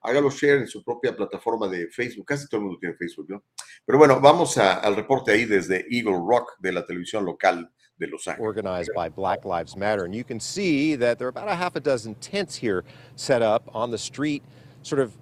Háganlo 0.07 0.31
share 0.31 0.59
en 0.59 0.67
su 0.67 0.83
propia 0.83 1.15
plataforma 1.15 1.67
de 1.67 1.89
Facebook. 1.89 2.25
Casi 2.25 2.47
todo 2.47 2.59
el 2.61 2.65
mundo 2.65 2.79
tiene 2.79 2.95
Facebook, 2.95 3.29
¿no? 3.29 3.43
Pero 3.85 3.97
bueno, 3.97 4.19
vamos 4.21 4.57
a, 4.57 4.75
al 4.79 4.95
reporte 4.95 5.31
ahí 5.31 5.45
desde 5.45 5.85
Eagle 5.89 6.17
Rock 6.25 6.57
de 6.59 6.71
la 6.71 6.85
televisión 6.85 7.25
local 7.25 7.69
de 7.97 8.07
Los 8.07 8.27
Ángeles. 8.27 8.47
Organized 8.47 8.91
by 8.95 9.09
Black 9.09 9.43
Lives 9.43 9.75
Matter. 9.75 10.05
And 10.05 10.15
you 10.15 10.23
can 10.23 10.39
see 10.39 10.95
that 10.95 11.17
there 11.17 11.27
are 11.27 11.29
about 11.29 11.49
a 11.49 11.55
half 11.55 11.75
a 11.75 11.81
dozen 11.81 12.15
tents 12.15 12.55
here 12.55 12.83
set 13.15 13.41
up 13.41 13.69
on 13.73 13.91
the 13.91 13.97
street, 13.97 14.43
sort 14.81 15.01
of 15.01 15.17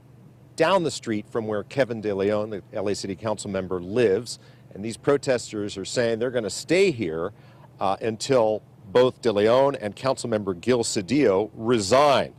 down 0.56 0.84
the 0.84 0.92
street 0.92 1.26
from 1.30 1.48
where 1.48 1.64
Kevin 1.64 2.02
De 2.02 2.14
Leon, 2.14 2.50
the 2.50 2.62
LA 2.74 2.94
City 2.94 3.16
Council 3.16 3.50
member, 3.50 3.80
lives. 3.80 4.40
And 4.74 4.84
these 4.84 4.98
protesters 4.98 5.78
are 5.78 5.86
saying 5.86 6.20
they're 6.20 6.30
going 6.32 6.44
to 6.44 6.50
stay 6.50 6.92
here 6.92 7.32
uh, 7.80 7.98
until 8.02 8.62
both 8.92 9.22
De 9.22 9.32
Leon 9.32 9.76
and 9.78 9.96
Councilmember 9.96 10.60
Gil 10.60 10.84
Cedillo 10.84 11.50
resign. 11.56 12.34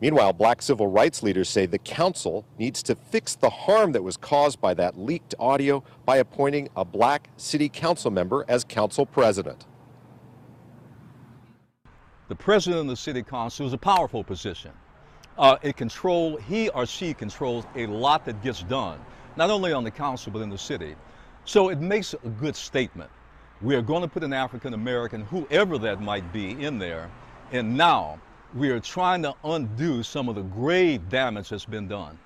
Meanwhile, 0.00 0.32
black 0.32 0.60
civil 0.60 0.88
rights 0.88 1.22
leaders 1.22 1.48
say 1.48 1.66
the 1.66 1.78
council 1.78 2.44
needs 2.58 2.82
to 2.84 2.94
fix 2.94 3.36
the 3.36 3.50
harm 3.50 3.92
that 3.92 4.02
was 4.02 4.16
caused 4.16 4.60
by 4.60 4.74
that 4.74 4.98
leaked 4.98 5.34
audio 5.38 5.82
by 6.04 6.16
appointing 6.16 6.68
a 6.76 6.84
black 6.84 7.30
city 7.36 7.68
council 7.68 8.10
member 8.10 8.44
as 8.48 8.64
council 8.64 9.06
president. 9.06 9.66
The 12.28 12.34
president 12.34 12.80
of 12.80 12.88
the 12.88 12.96
city 12.96 13.22
council 13.22 13.66
is 13.66 13.72
a 13.72 13.78
powerful 13.78 14.24
position. 14.24 14.72
Uh, 15.36 15.56
it 15.62 15.76
control, 15.76 16.36
he 16.36 16.68
or 16.70 16.86
she 16.86 17.12
controls 17.14 17.64
a 17.76 17.86
lot 17.86 18.24
that 18.24 18.42
gets 18.42 18.62
done, 18.62 18.98
not 19.36 19.50
only 19.50 19.72
on 19.72 19.84
the 19.84 19.90
council, 19.90 20.32
but 20.32 20.40
in 20.40 20.48
the 20.48 20.58
city. 20.58 20.96
So 21.44 21.68
it 21.68 21.80
makes 21.80 22.14
a 22.14 22.28
good 22.28 22.56
statement. 22.56 23.10
We 23.62 23.74
are 23.74 23.82
going 23.82 24.02
to 24.02 24.08
put 24.08 24.24
an 24.24 24.32
African 24.32 24.74
American, 24.74 25.22
whoever 25.22 25.78
that 25.78 26.00
might 26.00 26.32
be, 26.32 26.52
in 26.62 26.78
there, 26.78 27.10
and 27.52 27.76
now 27.76 28.18
we 28.54 28.70
are 28.70 28.78
trying 28.78 29.20
to 29.20 29.34
undo 29.44 30.02
some 30.02 30.28
of 30.28 30.36
the 30.36 30.42
grave 30.42 31.08
damage 31.08 31.48
that's 31.48 31.64
been 31.64 31.88
done. 31.88 32.18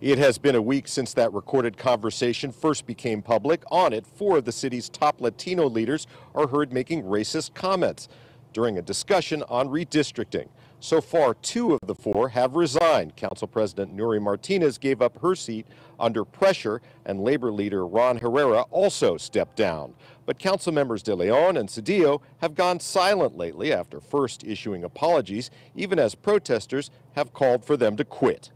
It 0.00 0.18
has 0.18 0.36
been 0.36 0.56
a 0.56 0.62
week 0.62 0.88
since 0.88 1.14
that 1.14 1.32
recorded 1.32 1.78
conversation 1.78 2.52
first 2.52 2.86
became 2.86 3.22
public. 3.22 3.62
On 3.70 3.92
it, 3.92 4.06
four 4.06 4.38
of 4.38 4.44
the 4.44 4.52
city's 4.52 4.88
top 4.88 5.20
Latino 5.20 5.68
leaders 5.68 6.06
are 6.34 6.48
heard 6.48 6.72
making 6.72 7.04
racist 7.04 7.54
comments 7.54 8.08
during 8.52 8.76
a 8.76 8.82
discussion 8.82 9.42
on 9.48 9.68
redistricting. 9.68 10.48
So 10.80 11.00
far, 11.00 11.34
two 11.34 11.72
of 11.72 11.80
the 11.86 11.94
four 11.94 12.28
have 12.28 12.56
resigned. 12.56 13.16
Council 13.16 13.48
President 13.48 13.96
Nuri 13.96 14.20
Martinez 14.20 14.76
gave 14.76 15.00
up 15.00 15.18
her 15.20 15.34
seat 15.34 15.66
under 15.98 16.24
pressure, 16.24 16.82
and 17.06 17.22
labor 17.22 17.50
leader 17.50 17.86
Ron 17.86 18.18
Herrera 18.18 18.62
also 18.70 19.16
stepped 19.16 19.56
down. 19.56 19.94
But 20.26 20.40
council 20.40 20.72
members 20.72 21.04
De 21.04 21.14
Leon 21.14 21.56
and 21.56 21.68
Cedillo 21.68 22.20
have 22.38 22.56
gone 22.56 22.80
silent 22.80 23.36
lately 23.36 23.72
after 23.72 24.00
first 24.00 24.44
issuing 24.44 24.82
apologies, 24.82 25.50
even 25.76 26.00
as 26.00 26.16
protesters 26.16 26.90
have 27.14 27.32
called 27.32 27.64
for 27.64 27.76
them 27.76 27.96
to 27.96 28.04
quit. 28.04 28.50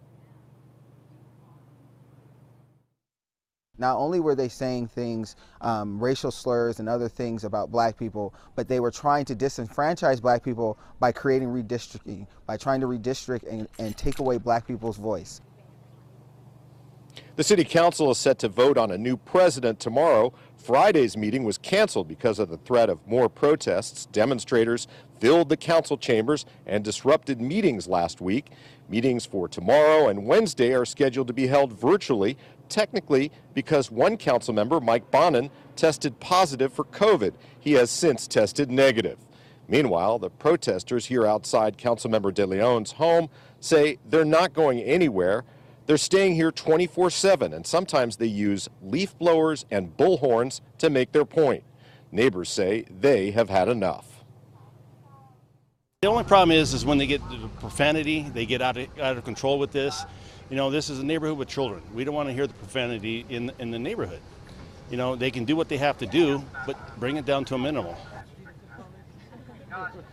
Not 3.79 3.97
only 3.97 4.21
were 4.21 4.35
they 4.35 4.49
saying 4.49 4.89
things, 4.89 5.37
um, 5.63 5.99
racial 6.03 6.31
slurs 6.31 6.81
and 6.81 6.89
other 6.89 7.09
things 7.09 7.45
about 7.45 7.71
black 7.71 7.97
people, 7.97 8.35
but 8.55 8.69
they 8.69 8.79
were 8.79 8.91
trying 8.91 9.25
to 9.25 9.35
disenfranchise 9.35 10.21
black 10.21 10.45
people 10.45 10.77
by 10.99 11.13
creating 11.13 11.49
redistricting, 11.49 12.27
by 12.47 12.59
trying 12.59 12.81
to 12.81 12.87
redistrict 12.87 13.51
and, 13.51 13.67
and 13.79 13.97
take 13.97 14.19
away 14.19 14.37
black 14.37 14.67
people's 14.67 14.99
voice. 14.99 15.41
The 17.37 17.45
city 17.45 17.65
council 17.65 18.11
is 18.11 18.19
set 18.19 18.39
to 18.41 18.49
vote 18.49 18.77
on 18.77 18.91
a 18.91 18.99
new 18.99 19.17
president 19.17 19.81
tomorrow. 19.81 20.35
Friday's 20.61 21.17
meeting 21.17 21.45
was 21.45 21.57
canceled 21.57 22.07
because 22.07 22.39
of 22.39 22.51
the 22.51 22.59
threat 22.59 22.91
of 22.91 23.07
more 23.07 23.29
protests. 23.29 24.07
Demonstrators 24.07 24.87
filled 25.19 25.49
the 25.49 25.57
council 25.57 25.97
chambers 25.97 26.45
and 26.67 26.85
disrupted 26.85 27.41
meetings 27.41 27.89
last 27.89 28.21
week. 28.21 28.51
Meetings 28.89 29.25
for 29.25 29.49
tomorrow 29.49 30.09
and 30.09 30.27
Wednesday 30.27 30.75
are 30.75 30.85
scheduled 30.85 31.29
to 31.29 31.33
be 31.33 31.47
held 31.47 31.73
virtually, 31.73 32.37
technically 32.69 33.33
because 33.55 33.91
one 33.91 34.19
council 34.19 34.53
member, 34.53 34.81
Mike 34.81 35.11
Bonin, 35.11 35.51
tested 35.77 36.21
positive 36.21 36.73
for 36.73 36.85
COVID. 36.85 37.33
He 37.59 37.73
has 37.73 37.91
since 37.91 38.27
tested 38.27 38.71
negative. 38.71 39.19
Meanwhile, 39.67 40.19
the 40.19 40.31
protesters 40.31 41.07
here 41.07 41.25
outside 41.27 41.79
Councilmember 41.79 42.35
De 42.35 42.47
Leon's 42.47 42.93
home 42.93 43.31
say 43.61 43.99
they're 44.09 44.25
not 44.25 44.53
going 44.53 44.81
anywhere. 44.81 45.45
They're 45.87 45.99
staying 45.99 46.35
here 46.35 46.53
24 46.53 47.11
7, 47.11 47.53
and 47.53 47.67
sometimes 47.67 48.17
they 48.17 48.27
use 48.27 48.69
leaf 48.83 49.19
blowers 49.19 49.65
and 49.71 49.97
bullhorns 49.97 50.61
to 50.79 50.91
make 50.91 51.13
their 51.13 51.25
point. 51.25 51.65
Neighbors 52.13 52.49
say 52.49 52.85
they 53.01 53.31
have 53.33 53.51
had 53.51 53.69
enough. 53.69 54.25
The 56.03 56.09
only 56.09 56.25
problem 56.25 56.57
is, 56.57 56.73
is 56.73 56.87
when 56.87 56.99
they 56.99 57.07
get 57.07 57.21
the 57.29 57.49
profanity, 57.61 58.23
they 58.33 58.47
get 58.47 58.63
out 58.63 58.77
of, 58.77 58.89
out 58.99 59.19
of 59.19 59.25
control 59.25 59.59
with 59.59 59.71
this. 59.71 60.05
You 60.49 60.57
know, 60.57 60.71
this 60.71 60.89
is 60.91 60.99
a 60.99 61.05
neighborhood 61.05 61.37
with 61.37 61.49
children. 61.49 61.83
We 61.93 62.05
don't 62.05 62.15
want 62.15 62.29
to 62.29 62.33
hear 62.33 62.47
the 62.47 62.55
profanity 62.55 63.27
in, 63.29 63.53
in 63.59 63.71
the 63.71 63.79
neighborhood. 63.79 64.21
You 64.91 64.97
know, 64.97 65.15
they 65.15 65.31
can 65.31 65.45
do 65.45 65.57
what 65.57 65.69
they 65.69 65.77
have 65.77 65.99
to 65.99 66.07
do, 66.07 66.43
but 66.67 66.99
bring 66.99 67.17
it 67.17 67.27
down 67.27 67.45
to 67.47 67.55
a 67.55 67.59
minimal. 67.59 67.97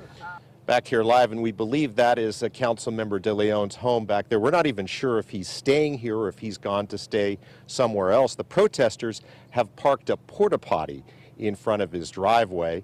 Back 0.68 0.86
here 0.86 1.02
live, 1.02 1.32
and 1.32 1.42
we 1.42 1.54
believe 1.54 1.96
that 1.96 2.20
is 2.20 2.44
a 2.44 2.50
council 2.50 2.92
member 2.92 3.20
De 3.20 3.34
Leon's 3.34 3.78
home 3.78 4.04
back 4.04 4.28
there. 4.28 4.38
We're 4.38 4.52
not 4.52 4.68
even 4.68 4.86
sure 4.86 5.18
if 5.18 5.30
he's 5.30 5.48
staying 5.48 5.98
here 6.00 6.18
or 6.18 6.28
if 6.28 6.40
he's 6.40 6.58
gone 6.58 6.88
to 6.88 6.98
stay 6.98 7.38
somewhere 7.68 8.12
else. 8.12 8.36
The 8.36 8.44
protesters 8.44 9.22
have 9.52 9.74
parked 9.78 10.10
a 10.10 10.18
porta 10.18 10.58
potty 10.58 11.06
in 11.38 11.56
front 11.56 11.84
of 11.84 11.94
his 11.94 12.12
driveway. 12.12 12.84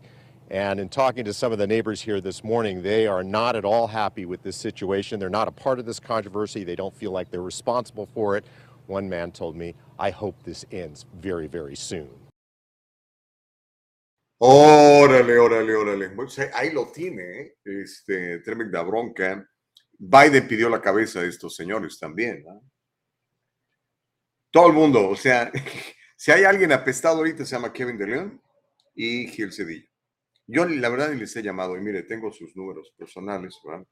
And 0.49 0.79
in 0.79 0.87
talking 0.87 1.25
to 1.25 1.33
some 1.33 1.51
of 1.51 1.57
the 1.57 1.67
neighbors 1.67 1.99
here 1.99 2.21
this 2.21 2.41
morning, 2.41 2.83
they 2.83 3.05
are 3.05 3.21
not 3.21 3.57
at 3.57 3.65
all 3.65 3.87
happy 3.87 4.23
with 4.23 4.43
this 4.43 4.55
situation. 4.55 5.19
They're 5.19 5.29
not 5.29 5.49
a 5.49 5.51
part 5.51 5.77
of 5.77 5.85
this 5.85 5.99
controversy. 5.99 6.63
They 6.63 6.77
don't 6.77 6.95
feel 6.95 7.11
like 7.11 7.31
they're 7.31 7.41
responsible 7.41 8.05
for 8.05 8.37
it. 8.37 8.45
One 8.87 9.09
man 9.09 9.33
told 9.33 9.57
me, 9.57 9.75
I 9.99 10.09
hope 10.09 10.41
this 10.43 10.63
ends 10.71 11.05
very, 11.19 11.47
very 11.47 11.75
soon. 11.75 12.22
Órale, 14.45 15.37
órale, 15.37 15.73
órale. 15.73 16.11
Ahí 16.53 16.73
lo 16.73 16.91
tiene, 16.91 17.23
¿eh? 17.23 17.57
este, 17.63 18.39
tremenda 18.39 18.81
bronca. 18.81 19.49
Biden 19.97 20.49
pidió 20.49 20.67
la 20.67 20.81
cabeza 20.81 21.21
de 21.21 21.29
estos 21.29 21.55
señores 21.55 21.97
también. 21.97 22.43
¿no? 22.43 22.61
Todo 24.51 24.67
el 24.67 24.73
mundo, 24.73 25.07
o 25.07 25.15
sea, 25.15 25.49
si 26.17 26.31
hay 26.31 26.43
alguien 26.43 26.73
apestado 26.73 27.19
ahorita 27.19 27.45
se 27.45 27.55
llama 27.55 27.71
Kevin 27.71 27.97
De 27.97 28.05
León 28.05 28.41
y 28.93 29.27
Gil 29.27 29.53
Cedillo. 29.53 29.87
Yo 30.45 30.65
la 30.65 30.89
verdad 30.89 31.13
les 31.13 31.33
he 31.37 31.41
llamado 31.41 31.77
y 31.77 31.79
mire, 31.79 32.03
tengo 32.03 32.29
sus 32.33 32.53
números 32.53 32.93
personales, 32.97 33.57
¿verdad? 33.63 33.87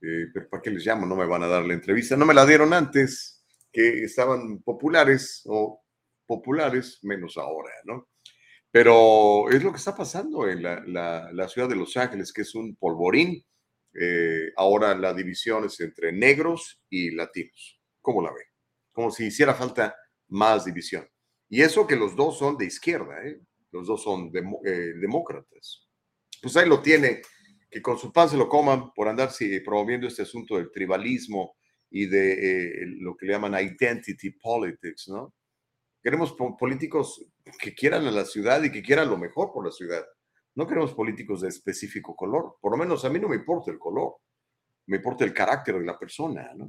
Eh, 0.00 0.28
pero 0.32 0.48
¿para 0.48 0.62
qué 0.62 0.70
les 0.70 0.86
llamo? 0.86 1.06
No 1.06 1.16
me 1.16 1.26
van 1.26 1.42
a 1.42 1.48
dar 1.48 1.64
la 1.64 1.74
entrevista. 1.74 2.16
No 2.16 2.24
me 2.24 2.34
la 2.34 2.46
dieron 2.46 2.72
antes, 2.72 3.44
que 3.72 4.04
estaban 4.04 4.62
populares 4.62 5.42
o 5.46 5.82
populares, 6.24 7.00
menos 7.02 7.36
ahora, 7.36 7.72
¿no? 7.82 8.11
Pero 8.72 9.50
es 9.50 9.62
lo 9.62 9.70
que 9.70 9.76
está 9.76 9.94
pasando 9.94 10.48
en 10.48 10.62
la, 10.62 10.82
la, 10.86 11.30
la 11.30 11.46
ciudad 11.46 11.68
de 11.68 11.76
Los 11.76 11.96
Ángeles, 11.96 12.32
que 12.32 12.40
es 12.40 12.54
un 12.54 12.74
polvorín. 12.76 13.44
Eh, 13.94 14.50
ahora 14.56 14.94
la 14.94 15.12
división 15.12 15.66
es 15.66 15.78
entre 15.80 16.10
negros 16.10 16.82
y 16.88 17.10
latinos. 17.10 17.78
¿Cómo 18.00 18.22
la 18.22 18.32
ve? 18.32 18.40
Como 18.90 19.10
si 19.10 19.26
hiciera 19.26 19.54
falta 19.54 19.94
más 20.28 20.64
división. 20.64 21.06
Y 21.50 21.60
eso 21.60 21.86
que 21.86 21.96
los 21.96 22.16
dos 22.16 22.38
son 22.38 22.56
de 22.56 22.64
izquierda, 22.64 23.22
¿eh? 23.26 23.38
los 23.72 23.86
dos 23.86 24.02
son 24.02 24.32
demo, 24.32 24.62
eh, 24.64 24.94
demócratas. 24.98 25.86
Pues 26.40 26.56
ahí 26.56 26.66
lo 26.66 26.80
tiene, 26.80 27.20
que 27.70 27.82
con 27.82 27.98
su 27.98 28.10
pan 28.10 28.30
se 28.30 28.38
lo 28.38 28.48
coman 28.48 28.90
por 28.94 29.06
andar 29.06 29.30
promoviendo 29.62 30.06
este 30.06 30.22
asunto 30.22 30.56
del 30.56 30.70
tribalismo 30.70 31.56
y 31.90 32.06
de 32.06 32.32
eh, 32.32 32.86
lo 33.00 33.14
que 33.14 33.26
le 33.26 33.32
llaman 33.32 33.54
identity 33.54 34.30
politics, 34.30 35.08
¿no? 35.08 35.34
Queremos 36.02 36.32
políticos 36.58 37.24
que 37.58 37.74
quieran 37.74 38.06
a 38.06 38.10
la 38.10 38.24
ciudad 38.24 38.62
y 38.62 38.70
que 38.70 38.82
quieran 38.82 39.10
lo 39.10 39.18
mejor 39.18 39.52
por 39.52 39.64
la 39.64 39.72
ciudad. 39.72 40.04
No 40.54 40.66
queremos 40.66 40.94
políticos 40.94 41.40
de 41.40 41.48
específico 41.48 42.14
color. 42.14 42.56
Por 42.60 42.72
lo 42.72 42.78
menos 42.78 43.04
a 43.04 43.10
mí 43.10 43.18
no 43.18 43.28
me 43.28 43.36
importa 43.36 43.70
el 43.70 43.78
color. 43.78 44.16
Me 44.86 44.96
importa 44.96 45.24
el 45.24 45.32
carácter 45.32 45.78
de 45.78 45.84
la 45.84 45.98
persona, 45.98 46.52
¿no? 46.54 46.68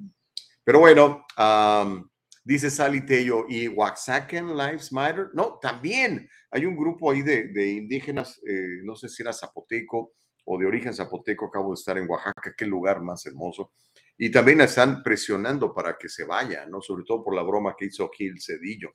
Pero 0.64 0.80
bueno, 0.80 1.26
um, 1.38 2.08
dice 2.44 2.70
Sally 2.70 3.06
Tello, 3.06 3.46
¿y 3.50 3.68
Oaxacan 3.68 4.56
Lives 4.56 4.94
Matter? 4.94 5.30
No, 5.34 5.60
también 5.60 6.30
hay 6.52 6.66
un 6.66 6.78
grupo 6.78 7.12
ahí 7.12 7.22
de, 7.22 7.72
indígenas, 7.72 8.40
eh, 8.48 8.82
no 8.84 8.96
sé 8.96 9.10
si 9.10 9.24
era 9.24 9.34
zapoteco 9.34 10.14
o 10.46 10.58
de 10.58 10.66
origen 10.66 10.94
zapoteco, 10.94 11.48
acabo 11.48 11.72
de 11.72 11.76
estar 11.76 11.98
en 11.98 12.10
Oaxaca, 12.10 12.54
qué 12.56 12.66
lugar 12.66 13.02
más 13.02 13.26
hermoso. 13.26 13.74
Y 14.18 14.30
también 14.30 14.62
están 14.62 15.02
presionando 15.04 15.74
para 15.74 15.98
que 15.98 16.08
se 16.08 16.24
vaya, 16.24 16.66
¿no? 16.66 16.82
Sobre 16.82 17.04
todo 17.04 17.24
por 17.24 17.36
la 17.36 17.44
broma 17.44 17.76
que 17.78 17.86
hizo 17.86 18.10
Gil 18.10 18.42
Cedillo. 18.42 18.92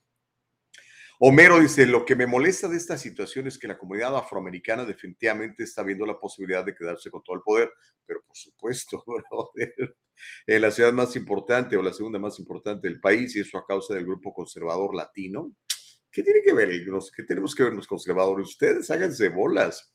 Homero 1.21 1.59
dice, 1.59 1.85
lo 1.85 2.05
que 2.05 2.15
me 2.15 2.29
molesta 2.29 2.69
de 2.69 2.77
esta 2.77 2.97
situación 2.97 3.49
es 3.49 3.59
que 3.59 3.67
la 3.67 3.77
comunidad 3.77 4.17
afroamericana 4.17 4.85
definitivamente 4.85 5.65
está 5.65 5.83
viendo 5.83 6.07
la 6.07 6.17
posibilidad 6.17 6.65
de 6.65 6.77
quedarse 6.77 7.11
con 7.11 7.25
todo 7.25 7.35
el 7.35 7.43
poder, 7.43 7.73
pero 8.07 8.23
por 8.25 8.37
supuesto, 8.37 9.05
en 10.47 10.63
la 10.63 10.71
ciudad 10.71 10.93
más 10.93 11.17
importante 11.17 11.77
o 11.77 11.83
la 11.83 11.93
segunda 11.93 12.21
más 12.21 12.39
importante 12.39 12.87
del 12.87 13.01
país, 13.01 13.35
y 13.35 13.41
eso 13.41 13.59
a 13.59 13.67
causa 13.67 13.95
del 13.95 14.05
grupo 14.05 14.33
conservador 14.33 14.95
latino, 14.95 15.57
¿qué 16.13 16.23
tiene 16.23 16.41
que 16.41 16.53
ver? 16.53 16.71
¿Qué 17.17 17.25
tenemos 17.25 17.53
que 17.53 17.65
ver 17.65 17.73
los 17.73 17.89
conservadores? 17.89 18.51
Ustedes 18.51 18.89
háganse 18.89 19.29
bolas. 19.29 19.93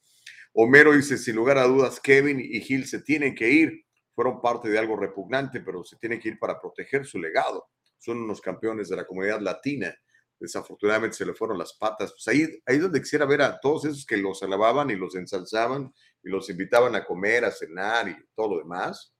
Homero 0.51 0.91
dice, 0.91 1.17
sin 1.17 1.37
lugar 1.37 1.57
a 1.57 1.63
dudas, 1.63 2.01
Kevin 2.01 2.41
y 2.41 2.59
Gil 2.59 2.85
se 2.85 3.01
tienen 3.01 3.33
que 3.33 3.49
ir. 3.49 3.85
Fueron 4.13 4.41
parte 4.41 4.67
de 4.67 4.77
algo 4.77 4.97
repugnante, 4.97 5.61
pero 5.61 5.85
se 5.85 5.95
tienen 5.95 6.19
que 6.19 6.27
ir 6.27 6.37
para 6.37 6.59
proteger 6.59 7.05
su 7.05 7.17
legado. 7.17 7.69
Son 7.97 8.21
unos 8.21 8.41
campeones 8.41 8.89
de 8.89 8.97
la 8.97 9.07
comunidad 9.07 9.39
latina. 9.39 9.95
Desafortunadamente 10.43 11.15
se 11.15 11.25
le 11.25 11.33
fueron 11.33 11.57
las 11.57 11.71
patas. 11.71 12.11
Pues 12.11 12.27
ahí, 12.27 12.61
ahí 12.65 12.77
donde 12.77 12.99
quisiera 12.99 13.25
ver 13.25 13.41
a 13.43 13.57
todos 13.61 13.85
esos 13.85 14.05
que 14.05 14.17
los 14.17 14.43
alababan 14.43 14.89
y 14.89 14.95
los 14.97 15.15
ensalzaban 15.15 15.89
y 16.21 16.29
los 16.29 16.49
invitaban 16.49 16.93
a 16.95 17.05
comer, 17.05 17.45
a 17.45 17.51
cenar 17.51 18.09
y 18.09 18.15
todo 18.35 18.55
lo 18.55 18.57
demás. 18.57 19.15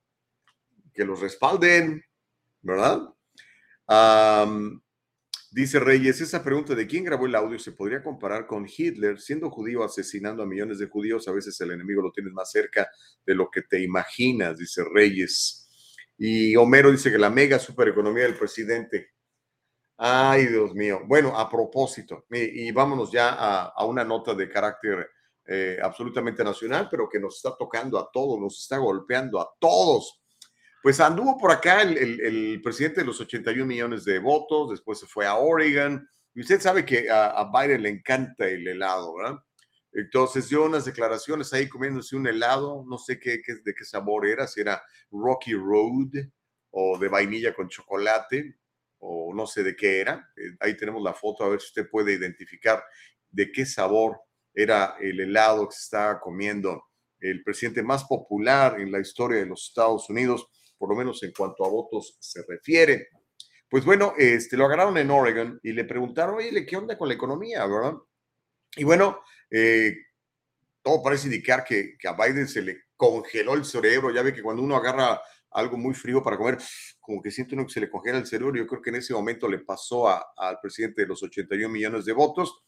Que 0.92 1.02
los 1.02 1.20
respalden, 1.20 2.04
¿verdad? 2.60 3.08
Dice 5.50 5.80
Reyes, 5.80 6.20
esa 6.20 6.44
pregunta 6.44 6.74
de 6.74 6.86
quién 6.86 7.04
grabó 7.04 7.24
el 7.24 7.34
audio 7.36 7.58
se 7.58 7.72
podría 7.72 8.02
comparar 8.02 8.46
con 8.46 8.66
Hitler, 8.68 9.18
siendo 9.18 9.48
judío 9.48 9.82
asesinando 9.82 10.42
a 10.42 10.46
millones 10.46 10.78
de 10.78 10.88
judíos, 10.88 11.26
a 11.26 11.32
veces 11.32 11.58
el 11.62 11.70
enemigo 11.70 12.02
lo 12.02 12.12
tienes 12.12 12.34
más 12.34 12.50
cerca 12.50 12.86
de 13.24 13.34
lo 13.34 13.48
que 13.50 13.62
te 13.62 13.82
imaginas, 13.82 14.58
dice 14.58 14.82
Reyes. 14.92 15.70
Y 16.18 16.54
Homero 16.56 16.92
dice 16.92 17.10
que 17.10 17.16
la 17.16 17.30
mega 17.30 17.58
supereconomía 17.58 18.24
del 18.24 18.36
presidente. 18.36 19.13
Ay, 19.96 20.46
Dios 20.46 20.74
mío. 20.74 21.00
Bueno, 21.06 21.38
a 21.38 21.48
propósito, 21.48 22.24
y, 22.30 22.70
vámonos 22.72 23.12
ya 23.12 23.30
a, 23.68 23.84
una 23.84 24.04
nota 24.04 24.34
de 24.34 24.48
carácter 24.48 25.08
eh, 25.46 25.78
absolutamente 25.82 26.42
nacional, 26.42 26.88
pero 26.90 27.08
que 27.08 27.20
nos 27.20 27.36
está 27.36 27.56
tocando 27.56 27.98
a 27.98 28.10
todos, 28.10 28.40
nos 28.40 28.60
está 28.60 28.78
golpeando 28.78 29.40
a 29.40 29.48
todos. 29.60 30.20
Pues 30.82 31.00
anduvo 31.00 31.38
por 31.38 31.52
acá 31.52 31.82
el, 31.82 32.60
presidente 32.62 33.00
de 33.00 33.06
los 33.06 33.20
81 33.20 33.64
millones 33.64 34.04
de 34.04 34.18
votos, 34.18 34.70
después 34.70 34.98
se 34.98 35.06
fue 35.06 35.26
a 35.26 35.36
Oregon, 35.36 36.06
y 36.34 36.40
usted 36.40 36.60
sabe 36.60 36.84
que 36.84 37.08
a, 37.08 37.50
Biden 37.52 37.82
le 37.82 37.88
encanta 37.90 38.48
el 38.48 38.66
helado, 38.66 39.14
¿verdad? 39.14 39.38
Entonces 39.92 40.48
dio 40.48 40.64
unas 40.64 40.84
declaraciones 40.84 41.52
ahí 41.52 41.68
comiéndose 41.68 42.16
un 42.16 42.26
helado, 42.26 42.84
no 42.88 42.98
sé 42.98 43.20
qué, 43.20 43.38
de 43.64 43.74
qué 43.74 43.84
sabor 43.84 44.26
era, 44.26 44.48
si 44.48 44.60
era 44.60 44.82
Rocky 45.12 45.54
Road 45.54 46.26
o 46.70 46.98
de 46.98 47.08
vainilla 47.08 47.54
con 47.54 47.68
chocolate, 47.68 48.56
o 49.06 49.34
no 49.34 49.46
sé 49.46 49.62
de 49.62 49.76
qué 49.76 50.00
era. 50.00 50.30
Eh, 50.36 50.56
ahí 50.60 50.76
tenemos 50.76 51.02
la 51.02 51.14
foto, 51.14 51.44
a 51.44 51.48
ver 51.48 51.60
si 51.60 51.68
usted 51.68 51.88
puede 51.90 52.14
identificar 52.14 52.82
de 53.30 53.52
qué 53.52 53.66
sabor 53.66 54.20
era 54.52 54.96
el 55.00 55.20
helado 55.20 55.68
que 55.68 55.74
se 55.74 55.82
estaba 55.82 56.20
comiendo 56.20 56.84
el 57.20 57.42
presidente 57.42 57.82
más 57.82 58.04
popular 58.04 58.80
en 58.80 58.92
la 58.92 59.00
historia 59.00 59.38
de 59.38 59.46
los 59.46 59.68
Estados 59.68 60.08
Unidos 60.10 60.48
por 60.84 60.88
lo 60.88 60.96
menos 60.96 61.22
en 61.22 61.32
cuanto 61.32 61.64
a 61.64 61.68
votos 61.70 62.16
se 62.20 62.42
refiere. 62.46 63.08
Pues 63.70 63.86
bueno, 63.86 64.12
este, 64.18 64.56
lo 64.56 64.66
agarraron 64.66 64.98
en 64.98 65.10
Oregon 65.10 65.58
y 65.62 65.72
le 65.72 65.84
preguntaron, 65.84 66.36
oye, 66.36 66.66
¿qué 66.66 66.76
onda 66.76 66.98
con 66.98 67.08
la 67.08 67.14
economía, 67.14 67.66
verdad? 67.66 67.94
Y 68.76 68.84
bueno, 68.84 69.22
eh, 69.50 69.96
todo 70.82 71.02
parece 71.02 71.28
indicar 71.28 71.64
que, 71.64 71.96
a 72.04 72.12
Biden 72.12 72.46
se 72.46 72.60
le 72.60 72.82
congeló 72.96 73.54
el 73.54 73.64
cerebro. 73.64 74.12
Ya 74.12 74.22
ve 74.22 74.34
que 74.34 74.42
cuando 74.42 74.62
uno 74.62 74.76
agarra 74.76 75.20
algo 75.54 75.78
muy 75.78 75.94
frío 75.94 76.22
para 76.22 76.36
comer, 76.36 76.58
como 77.00 77.22
que 77.22 77.30
siente 77.30 77.54
uno 77.54 77.66
que 77.66 77.72
se 77.72 77.80
le 77.80 77.90
congela 77.90 78.18
el 78.18 78.26
cerebro. 78.26 78.56
Yo 78.56 78.66
creo 78.66 78.82
que 78.82 78.90
en 78.90 78.96
ese 78.96 79.14
momento 79.14 79.48
le 79.48 79.60
pasó 79.60 80.08
al 80.08 80.60
presidente 80.60 81.02
de 81.02 81.08
los 81.08 81.22
81 81.22 81.68
millones 81.68 82.04
de 82.04 82.12
votos. 82.12 82.64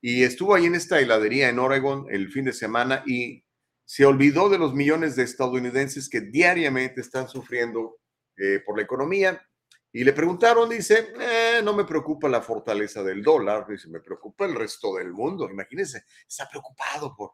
Y 0.00 0.22
estuvo 0.22 0.54
ahí 0.54 0.66
en 0.66 0.76
esta 0.76 1.00
heladería 1.00 1.48
en 1.48 1.58
Oregon 1.58 2.06
el 2.10 2.30
fin 2.30 2.44
de 2.44 2.52
semana 2.52 3.02
y 3.04 3.44
se 3.84 4.04
olvidó 4.04 4.48
de 4.48 4.58
los 4.58 4.74
millones 4.74 5.16
de 5.16 5.24
estadounidenses 5.24 6.08
que 6.08 6.20
diariamente 6.20 7.00
están 7.00 7.28
sufriendo 7.28 7.98
eh, 8.36 8.60
por 8.64 8.76
la 8.76 8.82
economía. 8.82 9.42
Y 9.90 10.04
le 10.04 10.12
preguntaron, 10.12 10.68
dice, 10.68 11.14
eh, 11.18 11.62
no 11.64 11.74
me 11.74 11.84
preocupa 11.84 12.28
la 12.28 12.42
fortaleza 12.42 13.02
del 13.02 13.22
dólar, 13.22 13.66
dice, 13.66 13.88
me 13.88 14.00
preocupa 14.00 14.44
el 14.44 14.54
resto 14.54 14.94
del 14.96 15.12
mundo. 15.12 15.50
Imagínense, 15.50 16.04
está 16.28 16.48
preocupado 16.48 17.16
por, 17.16 17.32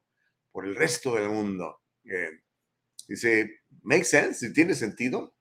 por 0.52 0.64
el 0.64 0.76
resto 0.76 1.16
del 1.16 1.28
mundo. 1.28 1.82
Eh, 2.04 2.30
dice, 3.08 3.63
make 3.82 4.04
sense, 4.04 4.50
tiene 4.50 4.74
sentido. 4.74 5.34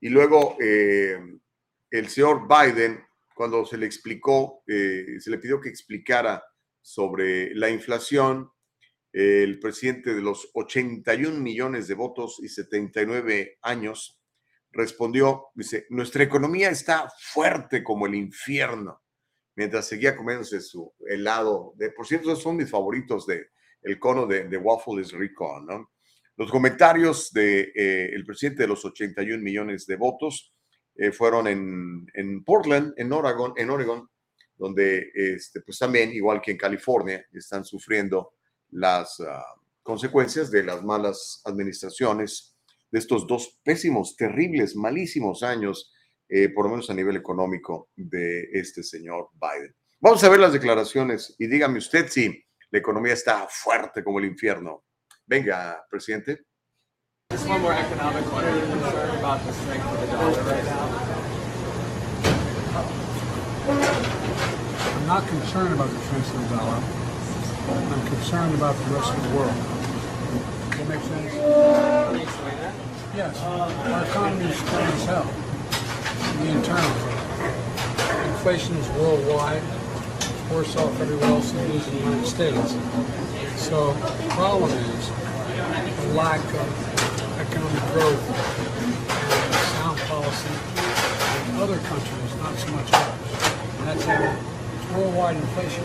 Y 0.00 0.08
luego 0.08 0.56
el 0.58 2.08
señor 2.08 2.48
Biden, 2.48 3.04
cuando 3.34 3.64
se 3.66 3.76
le 3.76 3.86
explicó, 3.86 4.62
se 4.66 5.30
le 5.30 5.38
pidió 5.38 5.60
que 5.60 5.68
explicara 5.68 6.42
sobre 6.80 7.54
la 7.54 7.68
inflación, 7.68 8.50
el 9.12 9.58
presidente 9.58 10.14
de 10.14 10.22
los 10.22 10.50
81 10.54 11.38
millones 11.40 11.88
de 11.88 11.94
votos 11.94 12.38
y 12.42 12.48
79 12.48 13.58
años, 13.62 14.20
respondió, 14.72 15.48
dice, 15.54 15.86
nuestra 15.90 16.22
economía 16.22 16.70
está 16.70 17.10
fuerte 17.18 17.82
como 17.82 18.06
el 18.06 18.14
infierno, 18.14 19.02
mientras 19.56 19.86
seguía 19.86 20.16
comiéndose 20.16 20.60
su 20.60 20.94
helado. 21.06 21.74
De, 21.76 21.90
por 21.90 22.06
cierto, 22.06 22.34
son 22.36 22.56
mis 22.56 22.70
favoritos 22.70 23.26
de 23.26 23.48
el 23.82 23.98
cono 23.98 24.26
de, 24.26 24.44
de 24.44 24.56
waffle 24.58 25.00
es 25.00 25.12
rico, 25.12 25.60
¿no? 25.60 25.90
Los 26.40 26.50
comentarios 26.50 27.30
del 27.34 27.70
de, 27.74 28.14
eh, 28.14 28.24
presidente 28.24 28.62
de 28.62 28.68
los 28.68 28.82
81 28.82 29.42
millones 29.42 29.86
de 29.86 29.96
votos 29.96 30.54
eh, 30.94 31.12
fueron 31.12 31.46
en, 31.46 32.06
en, 32.14 32.42
Portland, 32.44 32.94
en 32.96 33.12
Oregon, 33.12 33.52
en 33.58 33.68
Oregon 33.68 34.08
donde 34.56 35.10
este, 35.14 35.60
pues 35.60 35.78
también, 35.78 36.14
igual 36.14 36.40
que 36.40 36.52
en 36.52 36.56
California, 36.56 37.22
están 37.30 37.62
sufriendo 37.62 38.32
las 38.70 39.20
ah, 39.20 39.44
consecuencias 39.82 40.50
de 40.50 40.64
las 40.64 40.82
malas 40.82 41.42
administraciones 41.44 42.56
de 42.90 42.98
estos 42.98 43.26
dos 43.26 43.60
pésimos, 43.62 44.16
terribles, 44.16 44.74
malísimos 44.74 45.42
años, 45.42 45.92
eh, 46.26 46.48
por 46.48 46.64
lo 46.64 46.70
menos 46.70 46.88
a 46.88 46.94
nivel 46.94 47.16
económico, 47.16 47.90
de 47.94 48.48
este 48.54 48.82
señor 48.82 49.28
Biden. 49.34 49.76
Vamos 50.00 50.24
a 50.24 50.30
ver 50.30 50.40
las 50.40 50.54
declaraciones 50.54 51.36
y 51.38 51.48
dígame 51.48 51.76
usted 51.76 52.08
si 52.08 52.42
la 52.70 52.78
economía 52.78 53.12
está 53.12 53.46
fuerte 53.46 54.02
como 54.02 54.20
el 54.20 54.24
infierno. 54.24 54.84
Venga, 55.30 55.78
presidente. 55.88 56.38
I'm 57.30 57.62
not 65.06 65.28
concerned 65.28 65.72
about 65.72 65.88
the 65.88 65.98
strength 66.00 66.34
of 66.34 66.40
the 66.40 66.56
dollar. 66.56 66.82
I'm 67.70 68.06
concerned 68.08 68.54
about 68.56 68.74
the 68.74 68.84
rest 68.92 69.14
of 69.14 69.22
the 69.22 69.28
world. 69.36 69.54
Does 69.54 70.78
that 70.78 70.88
make 70.88 71.00
sense? 71.00 71.32
Can 71.32 72.14
you 72.16 72.22
explain 72.22 72.56
that? 72.58 72.74
Yes. 73.14 73.40
Our 73.40 74.04
economy 74.06 74.46
is 74.46 74.56
strong 74.56 74.82
as 74.82 75.04
hell. 75.04 75.30
The 76.42 76.48
internal. 76.58 76.94
Inflation 78.32 78.74
is 78.78 78.88
worldwide. 78.98 79.62
It's 80.16 80.50
worse 80.50 80.74
off 80.74 81.00
everywhere 81.00 81.26
else 81.26 81.52
than 81.52 81.70
it 81.70 81.76
is 81.76 81.86
in 81.86 81.94
the 81.94 82.00
United 82.00 82.26
States. 82.26 82.74
So 83.56 83.92
the 83.92 84.28
problem 84.30 84.70
is 84.70 85.08
the 85.08 86.14
lack 86.14 86.40
of 86.40 87.40
economic 87.40 87.82
growth 87.92 88.24
and 88.80 89.54
sound 89.74 89.98
policy 90.00 90.54
in 91.50 91.56
other 91.60 91.78
countries, 91.78 92.36
not 92.36 92.56
so 92.56 92.68
much 92.72 92.92
ours. 92.92 93.20
And 93.78 93.88
that's 93.88 94.06
a 94.06 94.98
worldwide 94.98 95.36
inflation. 95.36 95.84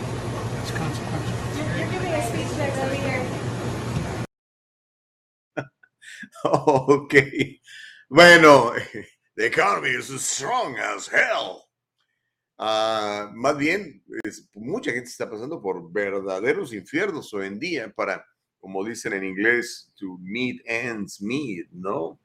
That's 0.54 0.70
consequential. 0.70 1.36
You're, 1.56 1.76
you're 1.78 1.90
giving 1.92 2.12
a 2.12 2.22
speech 2.26 2.56
next 2.58 2.78
over 2.78 2.94
here. 2.94 3.26
ok. 6.44 7.60
Bueno, 8.10 8.76
the 9.36 9.46
economy 9.46 9.90
is 9.90 10.10
as 10.10 10.24
strong 10.24 10.76
as 10.76 11.06
hell. 11.08 11.65
Uh, 12.58 13.28
más 13.34 13.58
bien, 13.58 14.02
mucha 14.54 14.90
gente 14.90 15.10
está 15.10 15.28
pasando 15.28 15.60
por 15.60 15.92
verdaderos 15.92 16.72
infiernos 16.72 17.32
hoy 17.34 17.48
en 17.48 17.58
día 17.58 17.92
para, 17.92 18.24
como 18.58 18.82
dicen 18.82 19.12
en 19.12 19.24
inglés, 19.24 19.92
to 19.94 20.16
meet 20.20 20.62
ends 20.64 21.20
meet, 21.20 21.68
¿no? 21.70 22.18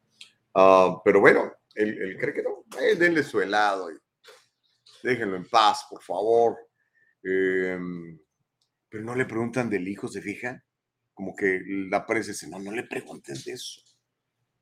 Uh, 0.53 1.01
pero 1.03 1.19
bueno, 1.19 1.51
él, 1.75 2.17
cree 2.19 2.33
que 2.33 2.43
no. 2.43 2.65
Eh, 2.81 2.95
denle 2.95 3.23
su 3.23 3.41
helado 3.41 3.91
y 3.91 3.97
déjenlo 5.03 5.35
en 5.35 5.47
paz, 5.49 5.85
por 5.89 6.01
favor. 6.01 6.57
Eh, 7.23 7.77
pero 8.89 9.03
no 9.03 9.15
le 9.15 9.25
preguntan 9.25 9.69
del 9.69 9.87
hijo, 9.87 10.07
¿se 10.07 10.21
fija? 10.21 10.63
Como 11.13 11.35
que 11.35 11.61
la 11.89 12.05
prensa 12.05 12.31
dice, 12.31 12.47
no, 12.47 12.59
no 12.59 12.71
le 12.71 12.83
pregunten 12.83 13.35
de 13.45 13.53
eso. 13.53 13.81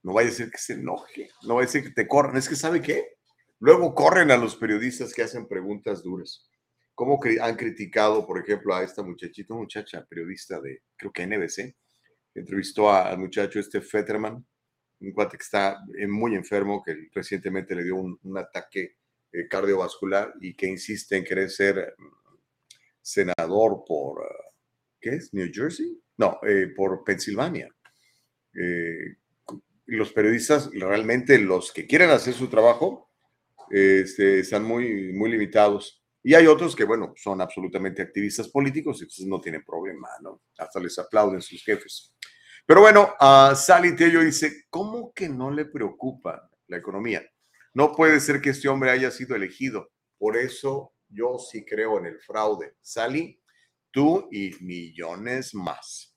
No 0.02 0.14
vaya 0.14 0.30
a 0.30 0.34
ser 0.34 0.50
que 0.50 0.58
se 0.58 0.74
enoje, 0.74 1.30
no 1.44 1.56
vaya 1.56 1.68
a 1.68 1.72
ser 1.72 1.84
que 1.84 1.92
te 1.92 2.08
corran. 2.08 2.38
Es 2.38 2.48
que, 2.48 2.56
¿sabe 2.56 2.82
qué? 2.82 3.19
Luego 3.60 3.94
corren 3.94 4.32
a 4.32 4.38
los 4.38 4.56
periodistas 4.56 5.14
que 5.14 5.24
hacen 5.24 5.48
preguntas 5.48 6.02
duras. 6.02 6.50
¿Cómo 6.96 7.20
han 7.42 7.56
criticado, 7.56 8.26
por 8.26 8.40
ejemplo, 8.40 8.76
a 8.76 8.84
esta 8.84 9.04
muchachita, 9.04 9.54
muchacha 9.54 10.06
periodista 10.06 10.60
de, 10.60 10.84
creo 10.96 11.12
que 11.12 11.26
NBC, 11.26 11.76
entrevistó 12.36 12.92
al 12.92 13.18
muchacho 13.18 13.60
este 13.60 13.82
Fetterman, 13.82 14.46
un 15.02 15.12
cuate 15.14 15.38
que 15.38 15.44
está 15.44 15.78
eh, 15.98 16.08
muy 16.08 16.36
enfermo, 16.36 16.84
que 16.84 17.10
recientemente 17.14 17.76
le 17.76 17.84
dio 17.84 17.96
un, 17.96 18.38
ataque 18.38 18.98
eh, 19.32 19.48
cardiovascular 19.48 20.34
y 20.42 20.56
que 20.56 20.68
insiste 20.68 21.16
en 21.16 21.24
querer 21.24 21.50
ser 21.50 21.96
senador 23.02 23.84
por, 23.88 24.24
ah, 24.24 24.52
¿qué 25.00 25.16
es? 25.16 25.34
¿New 25.34 25.50
Jersey? 25.54 26.02
No, 26.18 26.40
eh, 26.44 26.68
por 26.76 27.04
Pensilvania. 27.04 27.70
Eh, 28.54 29.16
los 29.86 30.12
periodistas, 30.12 30.70
realmente 30.72 31.40
los 31.40 31.72
que 31.72 31.88
quieren 31.88 32.10
hacer 32.10 32.34
su 32.34 32.48
trabajo, 32.50 33.09
este, 33.72 34.40
están 34.40 34.64
muy, 34.64 35.14
muy 35.14 35.32
limitados. 35.32 36.04
Y 36.22 36.34
hay 36.34 36.48
otros 36.48 36.76
que, 36.76 36.84
bueno, 36.84 37.14
son 37.16 37.42
absolutamente 37.42 38.02
activistas 38.02 38.50
políticos 38.50 39.02
entonces 39.02 39.26
no 39.26 39.40
tienen 39.40 39.64
problema, 39.64 40.10
¿no? 40.22 40.42
Hasta 40.58 40.80
les 40.80 40.98
aplauden 41.00 41.42
sus 41.42 41.64
jefes. 41.64 42.14
Pero 42.66 42.82
bueno, 42.82 43.16
uh, 43.20 43.56
Sally 43.56 43.96
Tello 43.96 44.22
dice, 44.22 44.66
¿cómo 44.70 45.14
que 45.14 45.30
no 45.30 45.50
le 45.50 45.66
preocupa 45.66 46.50
la 46.68 46.78
economía? 46.78 47.24
No 47.74 47.96
puede 47.96 48.20
ser 48.20 48.42
que 48.42 48.52
este 48.52 48.68
hombre 48.68 48.92
haya 48.92 49.12
sido 49.12 49.36
elegido. 49.36 49.92
Por 50.18 50.38
eso 50.38 50.94
yo 51.08 51.40
sí 51.40 51.66
creo 51.66 51.98
en 51.98 52.08
el 52.08 52.20
fraude. 52.20 52.76
Sally, 52.82 53.42
tú 53.92 54.28
y 54.32 54.52
millones 54.60 55.56
más. 55.56 56.16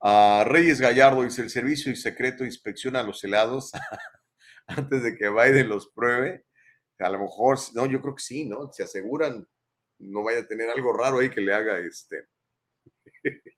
Uh, 0.00 0.44
Reyes 0.44 0.80
Gallardo 0.80 1.22
dice, 1.22 1.42
el 1.42 1.50
servicio 1.50 1.92
y 1.92 1.96
secreto 1.96 2.44
inspecciona 2.44 3.02
los 3.02 3.22
helados 3.22 3.72
antes 4.66 5.02
de 5.02 5.16
que 5.16 5.28
Biden 5.28 5.68
los 5.68 5.88
pruebe. 5.88 6.44
A 7.02 7.10
lo 7.10 7.18
mejor, 7.18 7.58
no, 7.74 7.86
yo 7.86 8.00
creo 8.00 8.14
que 8.14 8.22
sí, 8.22 8.44
¿no? 8.44 8.72
Se 8.72 8.84
aseguran, 8.84 9.46
no 9.98 10.22
vaya 10.22 10.40
a 10.40 10.46
tener 10.46 10.70
algo 10.70 10.92
raro 10.92 11.18
ahí 11.18 11.30
que 11.30 11.40
le 11.40 11.52
haga 11.52 11.78
este, 11.78 12.26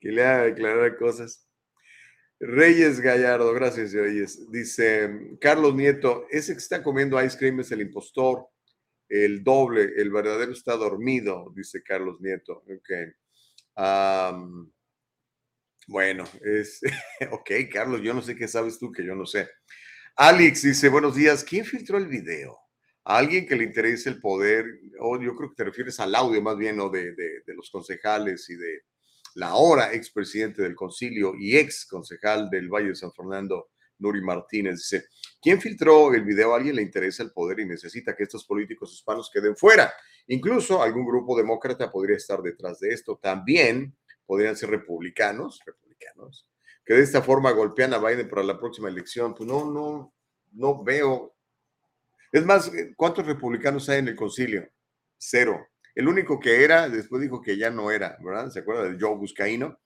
que 0.00 0.08
le 0.10 0.24
haga 0.24 0.44
declarar 0.44 0.96
cosas. 0.96 1.46
Reyes 2.40 3.00
Gallardo, 3.00 3.52
gracias 3.52 3.92
Reyes. 3.92 4.50
Dice 4.50 5.36
Carlos 5.40 5.74
Nieto, 5.74 6.26
ese 6.30 6.54
que 6.54 6.58
está 6.58 6.82
comiendo 6.82 7.22
ice 7.22 7.36
cream 7.36 7.60
es 7.60 7.70
el 7.70 7.82
impostor, 7.82 8.48
el 9.08 9.44
doble, 9.44 9.92
el 9.96 10.10
verdadero 10.10 10.52
está 10.52 10.76
dormido, 10.76 11.52
dice 11.54 11.82
Carlos 11.82 12.18
Nieto. 12.20 12.64
Ok. 12.66 12.90
bueno, 15.86 16.24
es, 16.42 16.80
ok, 17.30 17.50
Carlos, 17.70 18.00
yo 18.00 18.14
no 18.14 18.22
sé 18.22 18.34
qué 18.36 18.48
sabes 18.48 18.78
tú 18.78 18.90
que 18.90 19.04
yo 19.04 19.14
no 19.14 19.26
sé. 19.26 19.48
Alex 20.16 20.62
dice, 20.62 20.88
buenos 20.88 21.14
días, 21.14 21.44
¿quién 21.44 21.64
filtró 21.64 21.98
el 21.98 22.06
video? 22.06 22.59
¿A 23.04 23.18
alguien 23.18 23.46
que 23.46 23.56
le 23.56 23.64
interese 23.64 24.10
el 24.10 24.20
poder? 24.20 24.66
O 25.00 25.20
yo 25.20 25.34
creo 25.34 25.50
que 25.50 25.56
te 25.56 25.64
refieres 25.64 25.98
al 26.00 26.14
audio 26.14 26.42
más 26.42 26.56
bien, 26.56 26.76
¿no? 26.76 26.90
De, 26.90 27.12
de, 27.14 27.54
los 27.54 27.70
concejales 27.70 28.48
y 28.50 28.56
de, 28.56 28.82
la 29.34 29.48
ahora 29.48 29.92
expresidente 29.92 30.62
del 30.62 30.74
concilio 30.74 31.34
y 31.38 31.56
ex 31.56 31.86
concejal 31.86 32.50
del 32.50 32.68
Valle 32.68 32.88
de 32.88 32.94
San 32.96 33.12
Fernando, 33.12 33.70
Nuri 33.98 34.22
Martínez, 34.22 34.76
dice, 34.76 35.04
¿quién 35.40 35.60
filtró 35.60 36.12
el 36.14 36.24
video? 36.24 36.52
A 36.52 36.56
alguien 36.56 36.76
le 36.76 36.82
interesa 36.82 37.22
el 37.22 37.32
poder 37.32 37.60
y 37.60 37.66
necesita 37.66 38.16
que 38.16 38.24
estos 38.24 38.44
políticos 38.44 38.92
hispanos 38.92 39.30
queden 39.32 39.56
fuera. 39.56 39.92
Incluso 40.26 40.82
algún 40.82 41.06
grupo 41.06 41.36
demócrata 41.36 41.90
podría 41.90 42.16
estar 42.16 42.40
detrás 42.40 42.80
de 42.80 42.92
esto. 42.92 43.18
También 43.22 43.94
podrían 44.26 44.56
ser 44.56 44.70
republicanos, 44.70 45.60
republicanos, 45.66 46.46
que 46.84 46.94
de 46.94 47.02
esta 47.02 47.22
forma 47.22 47.50
golpean 47.50 47.92
a 47.94 47.98
Biden 47.98 48.28
para 48.28 48.42
la 48.42 48.58
próxima 48.58 48.88
elección. 48.88 49.34
Pues 49.34 49.48
no, 49.48 49.70
no, 49.70 50.14
no 50.52 50.82
veo. 50.82 51.34
Es 52.32 52.44
más, 52.44 52.70
¿cuántos 52.96 53.26
republicanos 53.26 53.88
hay 53.88 53.98
en 53.98 54.08
el 54.08 54.16
concilio? 54.16 54.68
Cero. 55.18 55.66
El 55.94 56.08
único 56.08 56.38
que 56.38 56.62
era, 56.64 56.88
después 56.88 57.20
dijo 57.20 57.42
que 57.42 57.56
ya 57.56 57.70
no 57.70 57.90
era, 57.90 58.16
¿verdad? 58.20 58.50
¿Se 58.50 58.60
acuerda 58.60 58.84
de 58.84 58.98
Joe 58.98 59.16
Buscaino? 59.16 59.78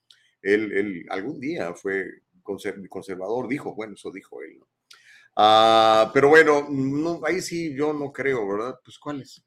Él, 0.42 0.72
él 0.72 1.06
algún 1.08 1.40
día 1.40 1.74
fue 1.74 2.06
conservador, 2.42 3.48
dijo, 3.48 3.74
bueno, 3.74 3.94
eso 3.94 4.10
dijo 4.10 4.42
él. 4.42 4.60
Ah, 5.36 6.10
pero 6.14 6.28
bueno, 6.28 6.68
no, 6.70 7.20
ahí 7.24 7.40
sí 7.40 7.74
yo 7.74 7.92
no 7.92 8.12
creo, 8.12 8.46
¿verdad? 8.46 8.78
Pues 8.84 8.98
cuáles. 8.98 9.42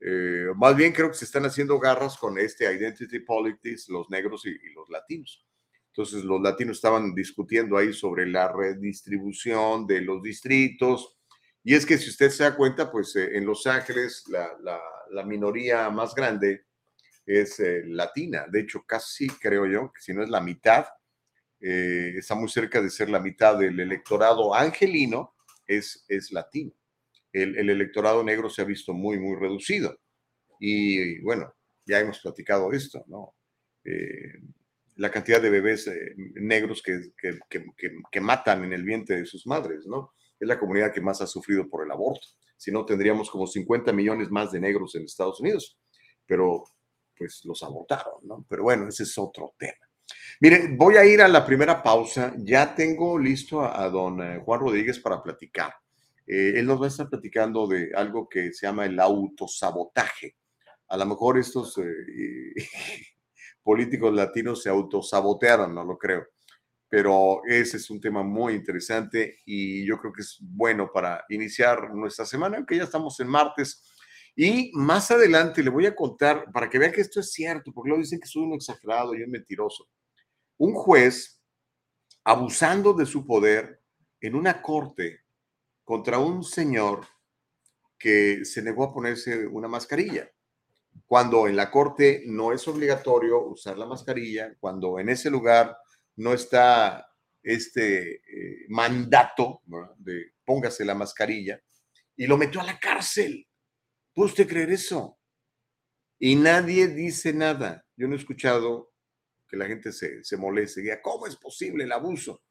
Eh, 0.00 0.46
más 0.54 0.76
bien 0.76 0.92
creo 0.92 1.08
que 1.08 1.16
se 1.16 1.24
están 1.24 1.44
haciendo 1.44 1.78
garras 1.78 2.16
con 2.16 2.38
este 2.38 2.72
identity 2.72 3.20
politics, 3.20 3.88
los 3.88 4.08
negros 4.10 4.46
y, 4.46 4.50
y, 4.50 4.72
los 4.74 4.88
latinos. 4.88 5.44
Entonces 5.88 6.24
los 6.24 6.40
latinos 6.40 6.76
estaban 6.76 7.14
discutiendo 7.14 7.76
ahí 7.76 7.92
sobre 7.92 8.26
la 8.26 8.52
redistribución 8.52 9.86
de 9.86 10.02
los 10.02 10.22
distritos. 10.22 11.15
Y 11.68 11.74
es 11.74 11.84
que 11.84 11.98
si 11.98 12.10
usted 12.10 12.30
se 12.30 12.44
da 12.44 12.54
cuenta, 12.54 12.92
pues 12.92 13.16
eh, 13.16 13.36
en 13.36 13.44
Los 13.44 13.66
Ángeles 13.66 14.22
la, 14.28 14.56
la, 14.62 14.80
la 15.10 15.24
minoría 15.24 15.90
más 15.90 16.14
grande 16.14 16.66
es 17.26 17.58
eh, 17.58 17.82
latina. 17.86 18.46
De 18.48 18.60
hecho, 18.60 18.84
casi 18.86 19.26
creo 19.26 19.66
yo 19.66 19.92
que 19.92 20.00
si 20.00 20.14
no 20.14 20.22
es 20.22 20.30
la 20.30 20.40
mitad, 20.40 20.86
eh, 21.60 22.12
está 22.18 22.36
muy 22.36 22.48
cerca 22.48 22.80
de 22.80 22.88
ser 22.88 23.10
la 23.10 23.18
mitad 23.18 23.58
del 23.58 23.80
electorado 23.80 24.54
angelino, 24.54 25.34
es, 25.66 26.04
es 26.06 26.30
latino. 26.30 26.70
El, 27.32 27.58
el, 27.58 27.68
electorado 27.68 28.22
negro 28.22 28.48
se 28.48 28.62
ha 28.62 28.64
visto 28.64 28.94
muy, 28.94 29.18
muy 29.18 29.34
reducido. 29.34 29.98
Y 30.60 31.20
bueno, 31.22 31.52
ya 31.84 31.98
hemos 31.98 32.20
platicado 32.20 32.72
esto, 32.72 33.02
¿no? 33.08 33.34
Eh, 33.84 34.38
la 34.94 35.10
cantidad 35.10 35.42
de 35.42 35.50
bebés 35.50 35.88
eh, 35.88 36.14
negros 36.16 36.80
que, 36.80 37.10
que, 37.18 37.40
que, 37.50 37.66
que, 38.08 38.20
matan 38.20 38.62
en 38.62 38.72
el 38.72 38.84
vientre 38.84 39.16
de 39.16 39.26
sus 39.26 39.48
madres, 39.48 39.84
¿no? 39.84 40.12
Es 40.38 40.48
la 40.48 40.58
comunidad 40.58 40.92
que 40.92 41.00
más 41.00 41.20
ha 41.20 41.26
sufrido 41.26 41.68
por 41.68 41.84
el 41.84 41.90
aborto 41.90 42.26
si 42.56 42.72
no 42.72 42.84
tendríamos 42.84 43.30
como 43.30 43.46
50 43.46 43.92
millones 43.92 44.30
más 44.30 44.52
de 44.52 44.60
negros 44.60 44.94
en 44.94 45.04
Estados 45.04 45.40
Unidos, 45.40 45.78
pero 46.24 46.64
pues 47.16 47.42
los 47.44 47.62
abortaron, 47.62 48.14
¿no? 48.22 48.44
Pero 48.48 48.64
bueno, 48.64 48.88
ese 48.88 49.04
es 49.04 49.16
otro 49.18 49.54
tema. 49.56 49.86
Miren, 50.40 50.76
voy 50.76 50.96
a 50.96 51.04
ir 51.04 51.22
a 51.22 51.28
la 51.28 51.44
primera 51.44 51.82
pausa. 51.82 52.34
Ya 52.38 52.74
tengo 52.74 53.18
listo 53.18 53.62
a, 53.62 53.88
don 53.88 54.22
eh, 54.22 54.40
Juan 54.44 54.60
Rodríguez 54.60 55.00
para 55.00 55.22
platicar. 55.22 55.74
Eh, 56.26 56.54
él 56.56 56.66
nos 56.66 56.80
va 56.80 56.86
a 56.86 56.88
estar 56.88 57.08
platicando 57.08 57.66
de 57.66 57.90
algo 57.94 58.28
que 58.28 58.52
se 58.52 58.66
llama 58.66 58.84
el 58.84 59.00
autosabotaje. 59.00 60.36
A 60.88 60.96
lo 60.96 61.06
mejor 61.06 61.38
estos 61.38 61.78
eh, 61.78 62.54
políticos 63.62 64.14
latinos 64.14 64.62
se 64.62 64.68
autosabotearon, 64.68 65.74
no 65.74 65.84
lo 65.84 65.96
creo 65.96 66.26
pero 66.88 67.40
ese 67.46 67.78
es 67.78 67.90
un 67.90 68.00
tema 68.00 68.22
muy 68.22 68.54
interesante 68.54 69.40
y 69.44 69.84
yo 69.84 69.98
creo 69.98 70.12
que 70.12 70.22
es 70.22 70.38
bueno 70.40 70.90
para 70.92 71.24
iniciar 71.28 71.92
nuestra 71.92 72.24
semana, 72.24 72.58
aunque 72.58 72.76
ya 72.76 72.84
estamos 72.84 73.18
en 73.20 73.28
martes. 73.28 73.82
Y 74.36 74.70
más 74.74 75.10
adelante 75.10 75.62
le 75.62 75.70
voy 75.70 75.86
a 75.86 75.96
contar, 75.96 76.52
para 76.52 76.68
que 76.68 76.78
vean 76.78 76.92
que 76.92 77.00
esto 77.00 77.20
es 77.20 77.32
cierto, 77.32 77.72
porque 77.72 77.88
luego 77.88 78.02
dicen 78.02 78.20
que 78.20 78.28
soy 78.28 78.42
un 78.42 78.52
exagerado 78.52 79.14
y 79.14 79.22
un 79.22 79.30
mentiroso. 79.30 79.88
Un 80.58 80.74
juez 80.74 81.40
abusando 82.22 82.92
de 82.92 83.06
su 83.06 83.24
poder 83.24 83.80
en 84.20 84.34
una 84.34 84.60
corte 84.60 85.20
contra 85.84 86.18
un 86.18 86.44
señor 86.44 87.06
que 87.98 88.44
se 88.44 88.62
negó 88.62 88.84
a 88.84 88.92
ponerse 88.92 89.46
una 89.46 89.68
mascarilla. 89.68 90.30
Cuando 91.06 91.46
en 91.46 91.56
la 91.56 91.70
corte 91.70 92.24
no 92.26 92.52
es 92.52 92.66
obligatorio 92.68 93.40
usar 93.46 93.78
la 93.78 93.86
mascarilla, 93.86 94.54
cuando 94.58 94.98
en 94.98 95.08
ese 95.08 95.30
lugar 95.30 95.76
no 96.16 96.32
está 96.32 97.06
este 97.42 98.16
eh, 98.16 98.66
mandato 98.68 99.62
de 99.98 100.32
póngase 100.44 100.84
la 100.84 100.94
mascarilla 100.94 101.60
y 102.16 102.26
lo 102.26 102.36
metió 102.36 102.60
a 102.60 102.64
la 102.64 102.78
cárcel. 102.78 103.46
¿Puede 104.14 104.30
usted 104.30 104.48
creer 104.48 104.70
eso? 104.70 105.18
Y 106.18 106.34
nadie 106.34 106.88
dice 106.88 107.32
nada. 107.32 107.84
Yo 107.96 108.08
no 108.08 108.14
he 108.14 108.18
escuchado 108.18 108.92
que 109.48 109.56
la 109.56 109.66
gente 109.66 109.92
se, 109.92 110.24
se 110.24 110.36
moleste, 110.36 110.80
diga, 110.80 111.00
¿cómo 111.02 111.26
es 111.26 111.36
posible 111.36 111.84
el 111.84 111.92
abuso? 111.92 112.42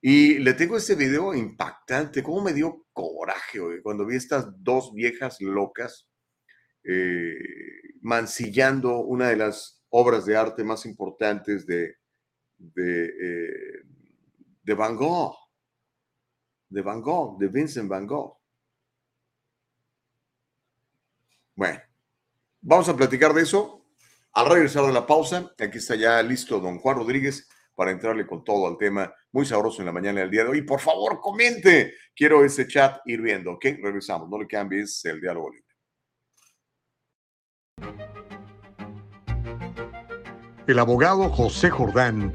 Y 0.00 0.38
le 0.38 0.54
tengo 0.54 0.76
ese 0.76 0.94
video 0.94 1.34
impactante, 1.34 2.22
cómo 2.22 2.42
me 2.42 2.52
dio 2.52 2.86
coraje 2.92 3.58
cuando 3.82 4.04
vi 4.06 4.16
estas 4.16 4.46
dos 4.62 4.92
viejas 4.92 5.40
locas 5.40 6.08
eh, 6.84 7.34
mancillando 8.02 9.00
una 9.00 9.30
de 9.30 9.36
las 9.36 9.82
obras 9.88 10.26
de 10.26 10.36
arte 10.36 10.62
más 10.62 10.86
importantes 10.86 11.66
de, 11.66 11.96
de, 12.58 13.04
eh, 13.06 13.82
de 14.62 14.74
Van 14.74 14.96
Gogh, 14.96 15.36
de 16.68 16.82
Van 16.82 17.00
Gogh, 17.00 17.38
de 17.38 17.48
Vincent 17.48 17.88
Van 17.88 18.06
Gogh. 18.06 18.36
Bueno, 21.54 21.80
vamos 22.60 22.88
a 22.88 22.96
platicar 22.96 23.32
de 23.32 23.42
eso 23.42 23.86
al 24.32 24.50
regresar 24.50 24.84
de 24.84 24.92
la 24.92 25.06
pausa. 25.06 25.52
Aquí 25.58 25.78
está 25.78 25.94
ya 25.94 26.22
listo 26.22 26.60
don 26.60 26.78
Juan 26.78 26.96
Rodríguez 26.96 27.48
para 27.74 27.90
entrarle 27.90 28.26
con 28.26 28.42
todo 28.44 28.66
al 28.66 28.76
tema 28.76 29.12
muy 29.32 29.46
sabroso 29.46 29.80
en 29.80 29.86
la 29.86 29.92
mañana 29.92 30.20
del 30.20 30.30
día 30.30 30.44
de 30.44 30.50
hoy. 30.50 30.62
Por 30.62 30.80
favor, 30.80 31.20
comente. 31.20 31.94
Quiero 32.14 32.44
ese 32.44 32.66
chat 32.66 33.00
ir 33.06 33.20
viendo, 33.20 33.52
¿ok? 33.52 33.64
Regresamos. 33.82 34.28
No 34.28 34.38
le 34.38 34.46
cambies 34.46 35.04
el 35.04 35.20
diálogo 35.20 35.50
libre. 35.50 35.66
El 40.66 40.78
abogado 40.78 41.30
José 41.30 41.70
Jordán 41.70 42.34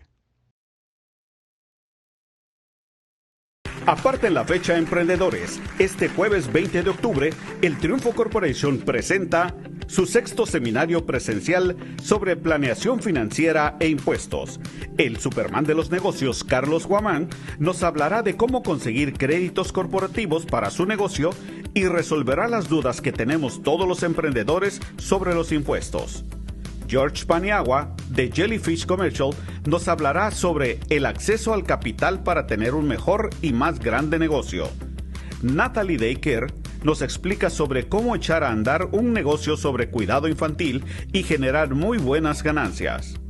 Aparten 3.87 4.35
la 4.35 4.43
fecha, 4.43 4.77
emprendedores. 4.77 5.59
Este 5.79 6.07
jueves 6.07 6.53
20 6.53 6.83
de 6.83 6.89
octubre, 6.91 7.31
el 7.63 7.77
Triunfo 7.79 8.11
Corporation 8.11 8.77
presenta 8.77 9.55
su 9.87 10.05
sexto 10.05 10.45
seminario 10.45 11.05
presencial 11.07 11.75
sobre 12.01 12.37
planeación 12.37 13.01
financiera 13.01 13.77
e 13.79 13.87
impuestos. 13.87 14.59
El 14.99 15.17
Superman 15.17 15.65
de 15.65 15.73
los 15.73 15.89
negocios, 15.89 16.43
Carlos 16.43 16.85
Guamán, 16.85 17.29
nos 17.57 17.81
hablará 17.81 18.21
de 18.21 18.37
cómo 18.37 18.61
conseguir 18.61 19.13
créditos 19.13 19.71
corporativos 19.73 20.45
para 20.45 20.69
su 20.69 20.85
negocio 20.85 21.31
y 21.73 21.85
resolverá 21.85 22.47
las 22.47 22.69
dudas 22.69 23.01
que 23.01 23.11
tenemos 23.11 23.63
todos 23.63 23.87
los 23.87 24.03
emprendedores 24.03 24.79
sobre 24.97 25.33
los 25.33 25.51
impuestos. 25.51 26.23
George 26.91 27.25
Paniagua, 27.25 27.95
de 28.09 28.29
Jellyfish 28.29 28.85
Commercial, 28.85 29.29
nos 29.65 29.87
hablará 29.87 30.29
sobre 30.29 30.77
el 30.89 31.05
acceso 31.05 31.53
al 31.53 31.63
capital 31.63 32.21
para 32.21 32.47
tener 32.47 32.73
un 32.73 32.85
mejor 32.85 33.29
y 33.41 33.53
más 33.53 33.79
grande 33.79 34.19
negocio. 34.19 34.67
Natalie 35.41 35.97
Daycare 35.97 36.47
nos 36.83 37.01
explica 37.01 37.49
sobre 37.49 37.87
cómo 37.87 38.13
echar 38.13 38.43
a 38.43 38.51
andar 38.51 38.89
un 38.91 39.13
negocio 39.13 39.55
sobre 39.55 39.89
cuidado 39.89 40.27
infantil 40.27 40.83
y 41.13 41.23
generar 41.23 41.73
muy 41.73 41.97
buenas 41.97 42.43
ganancias. 42.43 43.20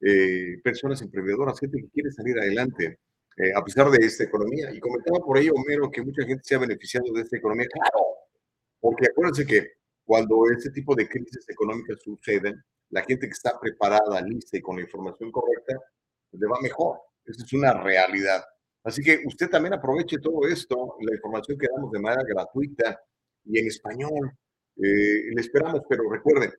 eh, 0.00 0.58
personas 0.64 1.02
emprendedoras, 1.02 1.60
gente 1.60 1.78
que 1.78 1.90
quiere 1.90 2.10
salir 2.10 2.38
adelante 2.38 3.00
eh, 3.36 3.52
a 3.54 3.62
pesar 3.62 3.90
de 3.90 4.04
esta 4.04 4.24
economía. 4.24 4.72
Y 4.72 4.80
comentaba 4.80 5.18
por 5.18 5.36
ahí, 5.36 5.50
Homero, 5.50 5.90
que 5.90 6.02
mucha 6.02 6.24
gente 6.24 6.42
se 6.44 6.54
ha 6.54 6.58
beneficiado 6.58 7.12
de 7.12 7.22
esta 7.22 7.36
economía. 7.36 7.66
Claro, 7.70 8.06
porque 8.80 9.08
acuérdense 9.08 9.46
que 9.46 9.72
cuando 10.04 10.50
este 10.50 10.70
tipo 10.70 10.94
de 10.94 11.06
crisis 11.06 11.46
económicas 11.48 11.98
suceden, 12.02 12.64
la 12.90 13.02
gente 13.02 13.26
que 13.26 13.32
está 13.32 13.58
preparada, 13.60 14.22
lista 14.22 14.56
y 14.56 14.62
con 14.62 14.76
la 14.76 14.82
información 14.82 15.30
correcta, 15.30 15.78
le 16.32 16.46
va 16.46 16.58
mejor. 16.60 17.00
Esa 17.24 17.44
es 17.44 17.52
una 17.52 17.74
realidad. 17.74 18.42
Así 18.84 19.02
que 19.02 19.22
usted 19.26 19.50
también 19.50 19.74
aproveche 19.74 20.18
todo 20.18 20.48
esto, 20.48 20.96
la 21.00 21.14
información 21.14 21.58
que 21.58 21.68
damos 21.74 21.90
de 21.92 21.98
manera 21.98 22.22
gratuita 22.26 22.98
y 23.44 23.58
en 23.58 23.66
español. 23.66 24.32
Eh, 24.76 25.30
le 25.34 25.40
esperamos, 25.40 25.82
pero 25.88 26.08
recuerden, 26.08 26.52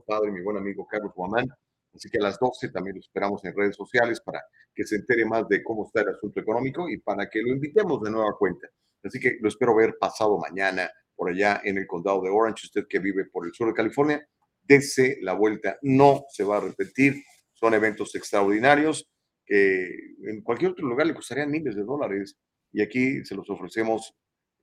padre, 0.03 0.31
mi 0.31 0.43
buen 0.43 0.57
amigo 0.57 0.87
Carlos 0.87 1.13
Guamán. 1.15 1.47
Así 1.95 2.11
que 2.11 2.19
a 2.19 2.23
las 2.23 2.39
12 2.39 2.71
también 2.71 2.97
lo 2.97 3.01
esperamos 3.01 3.45
en 3.45 3.55
redes 3.55 3.77
sociales 3.77 4.21
para 4.21 4.43
que 4.75 4.85
se 4.85 4.97
entere 4.97 5.25
más 5.25 5.49
de 5.49 5.63
cómo 5.63 5.87
está 5.87 6.01
el 6.01 6.09
asunto 6.09 6.41
económico 6.41 6.89
y 6.89 6.99
para 6.99 7.29
que 7.31 7.41
lo 7.41 7.49
invitemos 7.51 8.03
de 8.03 8.11
nueva 8.11 8.37
cuenta. 8.37 8.69
Así 9.03 9.21
que 9.21 9.37
lo 9.41 9.49
espero 9.49 9.77
ver 9.77 9.97
pasado 9.99 10.39
mañana 10.39 10.91
por 11.15 11.31
allá 11.31 11.61
en 11.63 11.79
el 11.79 11.87
condado 11.87 12.23
de 12.23 12.31
Orange. 12.31 12.67
Usted 12.67 12.87
que 12.89 12.99
vive 12.99 13.27
por 13.27 13.47
el 13.47 13.53
sur 13.53 13.69
de 13.69 13.75
California, 13.75 14.27
dese 14.63 15.19
la 15.21 15.35
vuelta. 15.35 15.79
No 15.83 16.25
se 16.31 16.43
va 16.43 16.57
a 16.57 16.61
repetir. 16.61 17.23
Son 17.53 17.75
eventos 17.75 18.15
extraordinarios 18.17 19.09
que 19.47 19.89
en 20.25 20.43
cualquier 20.43 20.73
otro 20.73 20.89
lugar 20.89 21.07
le 21.07 21.15
costarían 21.15 21.51
miles 21.51 21.77
de 21.77 21.85
dólares 21.85 22.37
y 22.73 22.83
aquí 22.83 23.25
se 23.25 23.35
los 23.35 23.49
ofrecemos 23.51 24.15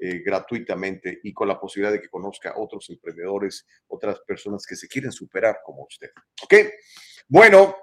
eh, 0.03 0.23
gratuitamente 0.25 1.19
y 1.21 1.31
con 1.31 1.47
la 1.47 1.59
posibilidad 1.59 1.93
de 1.93 2.01
que 2.01 2.09
conozca 2.09 2.55
otros 2.57 2.89
emprendedores, 2.89 3.67
otras 3.87 4.19
personas 4.21 4.65
que 4.65 4.75
se 4.75 4.87
quieren 4.87 5.11
superar 5.11 5.59
como 5.63 5.83
usted. 5.83 6.09
¿Ok? 6.43 6.55
Bueno, 7.27 7.75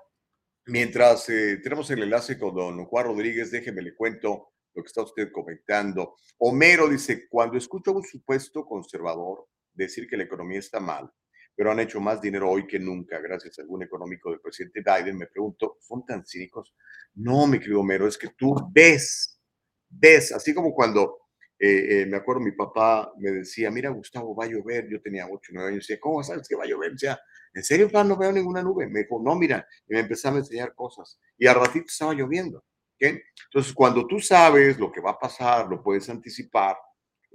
mientras 0.67 1.29
eh, 1.29 1.61
tenemos 1.63 1.89
el 1.93 2.03
enlace 2.03 2.37
con 2.37 2.57
don 2.57 2.85
Juan 2.87 3.07
Rodríguez, 3.07 3.53
déjeme 3.53 3.83
le 3.83 3.95
cuento 3.95 4.49
lo 4.75 4.83
que 4.83 4.89
está 4.89 5.03
usted 5.03 5.31
comentando. 5.31 6.17
Homero 6.39 6.89
dice, 6.89 7.29
cuando 7.29 7.57
escucho 7.57 7.93
a 7.93 7.99
un 7.99 8.03
supuesto 8.03 8.65
conservador 8.65 9.47
decir 9.73 10.09
que 10.09 10.17
la 10.17 10.25
economía 10.25 10.59
está 10.59 10.81
mal, 10.81 11.09
pero 11.55 11.71
han 11.71 11.79
hecho 11.79 12.01
más 12.01 12.21
dinero 12.21 12.51
hoy 12.51 12.67
que 12.67 12.81
nunca 12.81 13.21
gracias 13.21 13.61
al 13.61 13.69
boom 13.69 13.85
económico 13.85 14.31
del 14.31 14.41
presidente 14.41 14.83
Biden, 14.83 15.19
me 15.19 15.29
pregunto, 15.29 15.77
¿son 15.79 16.05
tan 16.05 16.27
cínicos? 16.27 16.75
No, 17.15 17.47
mi 17.47 17.61
querido 17.61 17.79
Homero, 17.79 18.09
es 18.09 18.19
que 18.19 18.31
tú 18.37 18.57
ves, 18.73 19.41
ves, 19.89 20.33
así 20.33 20.53
como 20.53 20.75
cuando 20.75 21.28
eh, 21.61 22.03
eh, 22.03 22.07
me 22.07 22.17
acuerdo, 22.17 22.41
mi 22.41 22.53
papá 22.53 23.13
me 23.19 23.31
decía, 23.31 23.71
mira, 23.71 23.91
Gustavo, 23.91 24.35
va 24.35 24.45
a 24.45 24.49
llover. 24.49 24.89
Yo 24.89 25.01
tenía 25.01 25.27
8, 25.29 25.51
9 25.53 25.69
años. 25.71 25.87
Decía, 25.87 25.99
¿cómo 26.01 26.23
sabes 26.23 26.47
que 26.49 26.55
va 26.55 26.65
a 26.65 26.69
llover? 26.69 26.93
Decía, 26.93 27.19
¿en 27.53 27.65
serio, 27.65 27.89
papá, 27.89 28.05
no 28.05 28.17
veo 28.17 28.31
ninguna 28.31 28.63
nube? 28.63 28.87
Me 28.87 29.01
dijo, 29.01 29.21
no, 29.23 29.35
mira. 29.35 29.67
Y 29.89 29.95
me 29.95 30.01
empezaba 30.01 30.37
a 30.37 30.41
enseñar 30.41 30.75
cosas. 30.75 31.19
Y 31.37 31.47
al 31.47 31.57
ratito 31.57 31.87
estaba 31.89 32.15
lloviendo. 32.15 32.65
¿okay? 32.95 33.21
Entonces, 33.47 33.73
cuando 33.73 34.07
tú 34.07 34.21
sabes 34.21 34.79
lo 34.79 34.93
que 34.93 35.01
va 35.01 35.11
a 35.11 35.19
pasar, 35.19 35.69
lo 35.69 35.83
puedes 35.83 36.09
anticipar, 36.09 36.77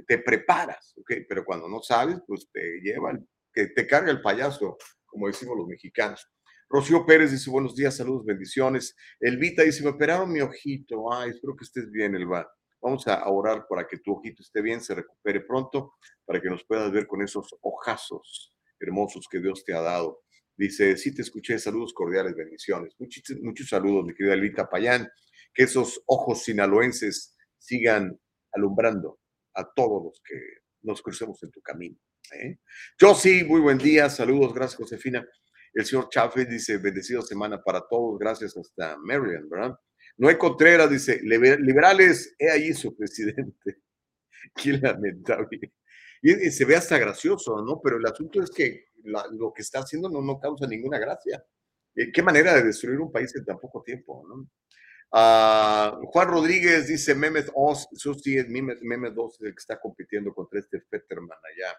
te 0.08 0.18
preparas. 0.20 0.94
¿okay? 0.98 1.26
Pero 1.28 1.44
cuando 1.44 1.68
no 1.68 1.82
sabes, 1.82 2.18
pues 2.26 2.50
te 2.52 2.80
lleva, 2.82 3.20
que 3.54 3.68
te 3.68 3.86
carga 3.86 4.12
el 4.12 4.22
payaso, 4.22 4.78
como 5.06 5.28
decimos 5.28 5.58
los 5.58 5.68
mexicanos. 5.68 6.26
Rocío 6.70 7.06
Pérez 7.06 7.32
dice, 7.32 7.52
buenos 7.52 7.76
días, 7.76 7.98
saludos, 7.98 8.26
bendiciones. 8.26 8.96
Elvita 9.20 9.64
dice, 9.64 9.84
me 9.84 9.90
operaron 9.90 10.32
mi 10.32 10.40
ojito. 10.42 11.14
Ay, 11.14 11.32
espero 11.32 11.56
que 11.56 11.66
estés 11.66 11.92
bien, 11.92 12.16
Elva. 12.16 12.50
Vamos 12.84 13.08
a 13.08 13.26
orar 13.30 13.66
para 13.68 13.88
que 13.88 14.00
tu 14.00 14.12
ojito 14.12 14.42
esté 14.42 14.62
bien, 14.62 14.82
se 14.82 14.94
recupere 14.94 15.40
pronto, 15.40 15.94
para 16.26 16.42
que 16.42 16.50
nos 16.50 16.66
puedas 16.66 16.92
ver 16.92 17.08
con 17.08 17.22
esos 17.22 17.56
ojazos 17.62 18.54
hermosos 18.78 19.26
que 19.32 19.40
Dios 19.40 19.64
te 19.64 19.74
ha 19.74 19.82
dado. 19.82 20.24
Dice, 20.58 20.98
sí 20.98 21.16
te 21.16 21.22
escuché, 21.22 21.58
saludos 21.58 21.94
cordiales, 21.94 22.36
bendiciones. 22.36 22.94
Muchos, 23.00 23.24
muchos 23.42 23.70
saludos, 23.70 24.06
mi 24.06 24.14
querida 24.14 24.34
Elvita 24.34 24.70
Payán. 24.70 25.10
Que 25.54 25.64
esos 25.64 26.04
ojos 26.08 26.44
sinaloenses 26.44 27.38
sigan 27.58 28.20
alumbrando 28.52 29.20
a 29.54 29.72
todos 29.74 30.04
los 30.04 30.22
que 30.22 30.36
nos 30.82 31.02
crucemos 31.02 31.42
en 31.44 31.52
tu 31.52 31.62
camino. 31.62 31.98
¿eh? 32.34 32.58
Yo 33.00 33.16
sí, 33.16 33.46
muy 33.46 33.62
buen 33.62 33.78
día, 33.78 34.10
saludos, 34.10 34.54
gracias 34.54 34.78
Josefina. 34.78 35.26
El 35.74 35.86
señor 35.86 36.10
Chávez 36.10 36.50
dice, 36.50 36.78
bendecido 36.78 37.22
semana 37.22 37.64
para 37.64 37.88
todos, 37.88 38.20
gracias 38.20 38.56
hasta 38.58 38.98
Marian, 38.98 39.50
¿verdad? 39.50 39.76
Noé 40.18 40.38
Contreras 40.38 40.90
dice, 40.90 41.20
liberales, 41.22 42.36
he 42.38 42.50
ahí 42.50 42.74
su 42.74 42.96
presidente. 42.96 43.82
Qué 44.56 44.74
lamentable. 44.74 45.74
Y, 46.22 46.52
se 46.52 46.66
ve 46.66 46.76
hasta 46.76 46.98
gracioso, 46.98 47.62
¿no? 47.64 47.82
Pero 47.84 47.98
el 47.98 48.06
asunto 48.06 48.42
es 48.42 48.50
que 48.52 48.86
lo 49.04 49.52
que 49.54 49.62
está 49.62 49.80
haciendo 49.80 50.10
no, 50.10 50.22
no 50.22 50.40
causa 50.40 50.68
ninguna 50.68 50.98
gracia. 51.00 51.44
Eh, 51.96 52.12
qué 52.12 52.22
manera 52.24 52.56
de 52.56 52.64
destruir 52.64 53.00
un 53.00 53.12
país 53.12 53.36
en 53.36 53.46
tan 53.46 53.60
poco 53.60 53.84
tiempo, 53.84 54.26
¿no? 54.28 54.50
Ah, 55.12 56.00
Juan 56.06 56.28
Rodríguez 56.28 56.88
dice, 56.88 57.14
Mehmet 57.14 57.52
Oz, 57.54 57.88
eso 57.92 58.16
sí 58.16 58.38
es 58.38 58.48
Mehmet, 58.50 59.14
Oz 59.16 59.40
el 59.42 59.54
que 59.54 59.60
está 59.60 59.80
compitiendo 59.80 60.34
contra 60.34 60.60
este 60.60 60.82
Fetterman 60.82 61.38
allá 61.38 61.78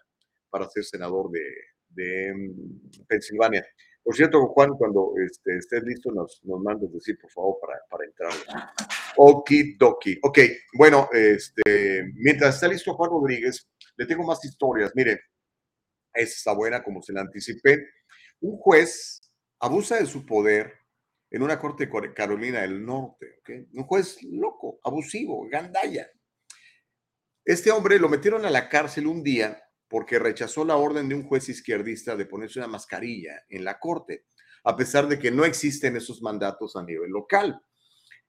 para 0.49 0.69
ser 0.69 0.85
senador 0.85 1.29
de, 1.31 1.43
de 1.89 2.33
mm, 2.33 3.05
Pensilvania. 3.07 3.65
Por 4.05 4.15
cierto, 4.15 4.45
Juan, 4.49 4.77
cuando 4.77 5.15
este, 5.17 5.57
estés 5.57 5.81
listo, 5.81 6.11
nos, 6.11 6.39
nos 6.45 6.61
mandes 6.61 6.93
decir, 6.93 7.17
por 7.19 7.31
favor, 7.31 7.57
para, 7.59 7.79
para 7.89 8.05
entrar. 8.05 8.31
Okidoki. 9.17 10.19
Ok, 10.21 10.39
bueno, 10.77 11.09
este, 11.11 12.11
mientras 12.13 12.53
está 12.53 12.67
listo 12.67 12.93
Juan 12.93 13.09
Rodríguez, 13.09 13.67
le 13.97 14.05
tengo 14.05 14.23
más 14.23 14.45
historias. 14.45 14.91
Mire, 14.93 15.21
esta 16.13 16.53
buena, 16.53 16.83
como 16.83 17.01
se 17.01 17.13
la 17.13 17.21
anticipé. 17.21 17.83
Un 18.41 18.57
juez 18.57 19.21
abusa 19.59 19.95
de 19.95 20.05
su 20.05 20.23
poder 20.23 20.71
en 21.31 21.41
una 21.41 21.57
corte 21.57 21.87
de 21.87 22.13
Carolina 22.13 22.61
del 22.61 22.85
Norte. 22.85 23.39
Un 23.73 23.85
juez 23.85 24.21
loco, 24.21 24.79
abusivo, 24.83 25.47
gandalla. 25.49 26.07
Este 27.43 27.71
hombre 27.71 27.97
lo 27.97 28.07
metieron 28.07 28.45
a 28.45 28.51
la 28.51 28.69
cárcel 28.69 29.07
un 29.07 29.23
día 29.23 29.64
porque 29.87 30.19
rechazó 30.19 30.65
la 30.65 30.77
orden 30.77 31.07
de 31.07 31.15
un 31.15 31.23
juez 31.23 31.49
izquierdista 31.49 32.15
de 32.15 32.25
ponerse 32.25 32.59
una 32.59 32.67
mascarilla 32.67 33.43
en 33.49 33.63
la 33.63 33.79
corte, 33.79 34.25
a 34.63 34.75
pesar 34.75 35.07
de 35.07 35.19
que 35.19 35.31
no 35.31 35.45
existen 35.45 35.95
esos 35.95 36.21
mandatos 36.21 36.75
a 36.75 36.83
nivel 36.83 37.11
local. 37.11 37.59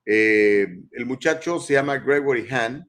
Eh, 0.04 0.66
el 0.92 1.06
muchacho 1.06 1.58
se 1.58 1.74
llama 1.74 1.98
Gregory 1.98 2.46
Hahn, 2.48 2.88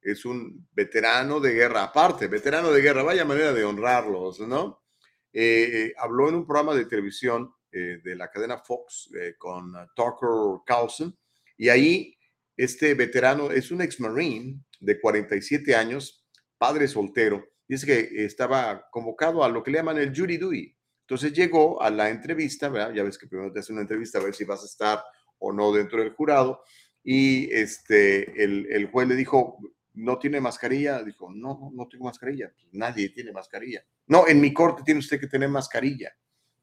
es 0.00 0.24
un 0.24 0.66
veterano 0.72 1.40
de 1.40 1.52
guerra, 1.52 1.84
aparte, 1.84 2.26
veterano 2.26 2.72
de 2.72 2.80
guerra, 2.80 3.02
vaya 3.02 3.24
manera 3.24 3.52
de 3.52 3.64
honrarlos, 3.64 4.40
¿no? 4.40 4.82
Eh, 5.32 5.92
habló 5.98 6.28
en 6.28 6.36
un 6.36 6.46
programa 6.46 6.74
de 6.74 6.86
televisión 6.86 7.52
eh, 7.70 8.00
de 8.02 8.16
la 8.16 8.30
cadena 8.30 8.58
Fox 8.58 9.10
con 9.36 9.72
Tucker 9.94 10.62
Carlson 10.64 11.14
y 11.58 11.68
ahí 11.68 12.16
este 12.56 12.94
veterano 12.94 13.50
es 13.50 13.70
un 13.70 13.82
ex 13.82 14.00
marine 14.00 14.60
de 14.80 14.98
47 14.98 15.74
años, 15.74 16.26
padre 16.56 16.88
soltero, 16.88 17.44
dice 17.68 17.86
que 17.86 18.24
estaba 18.24 18.88
convocado 18.90 19.44
a 19.44 19.48
lo 19.48 19.62
que 19.62 19.70
le 19.70 19.78
llaman 19.78 19.98
el 19.98 20.16
jury 20.16 20.36
duty. 20.36 20.76
Entonces 21.02 21.32
llegó 21.32 21.80
a 21.80 21.90
la 21.90 22.10
entrevista, 22.10 22.68
¿verdad? 22.68 22.92
ya 22.92 23.02
ves 23.02 23.16
que 23.16 23.26
primero 23.28 23.52
te 23.52 23.60
hace 23.60 23.72
una 23.72 23.82
entrevista 23.82 24.18
a 24.18 24.22
ver 24.22 24.34
si 24.34 24.44
vas 24.44 24.62
a 24.62 24.66
estar 24.66 25.04
o 25.38 25.52
no 25.52 25.72
dentro 25.72 26.00
del 26.00 26.12
jurado, 26.12 26.62
y 27.02 27.52
este, 27.52 28.42
el, 28.42 28.66
el 28.70 28.90
juez 28.90 29.06
le 29.06 29.14
dijo, 29.14 29.58
¿no 29.96 30.18
tiene 30.18 30.40
mascarilla? 30.40 31.02
Dijo, 31.02 31.30
no, 31.32 31.70
no 31.72 31.88
tengo 31.88 32.04
mascarilla. 32.04 32.52
Pues 32.52 32.66
nadie 32.72 33.08
tiene 33.10 33.32
mascarilla. 33.32 33.84
No, 34.06 34.26
en 34.28 34.40
mi 34.40 34.52
corte 34.52 34.82
tiene 34.84 35.00
usted 35.00 35.18
que 35.18 35.26
tener 35.26 35.48
mascarilla. 35.48 36.12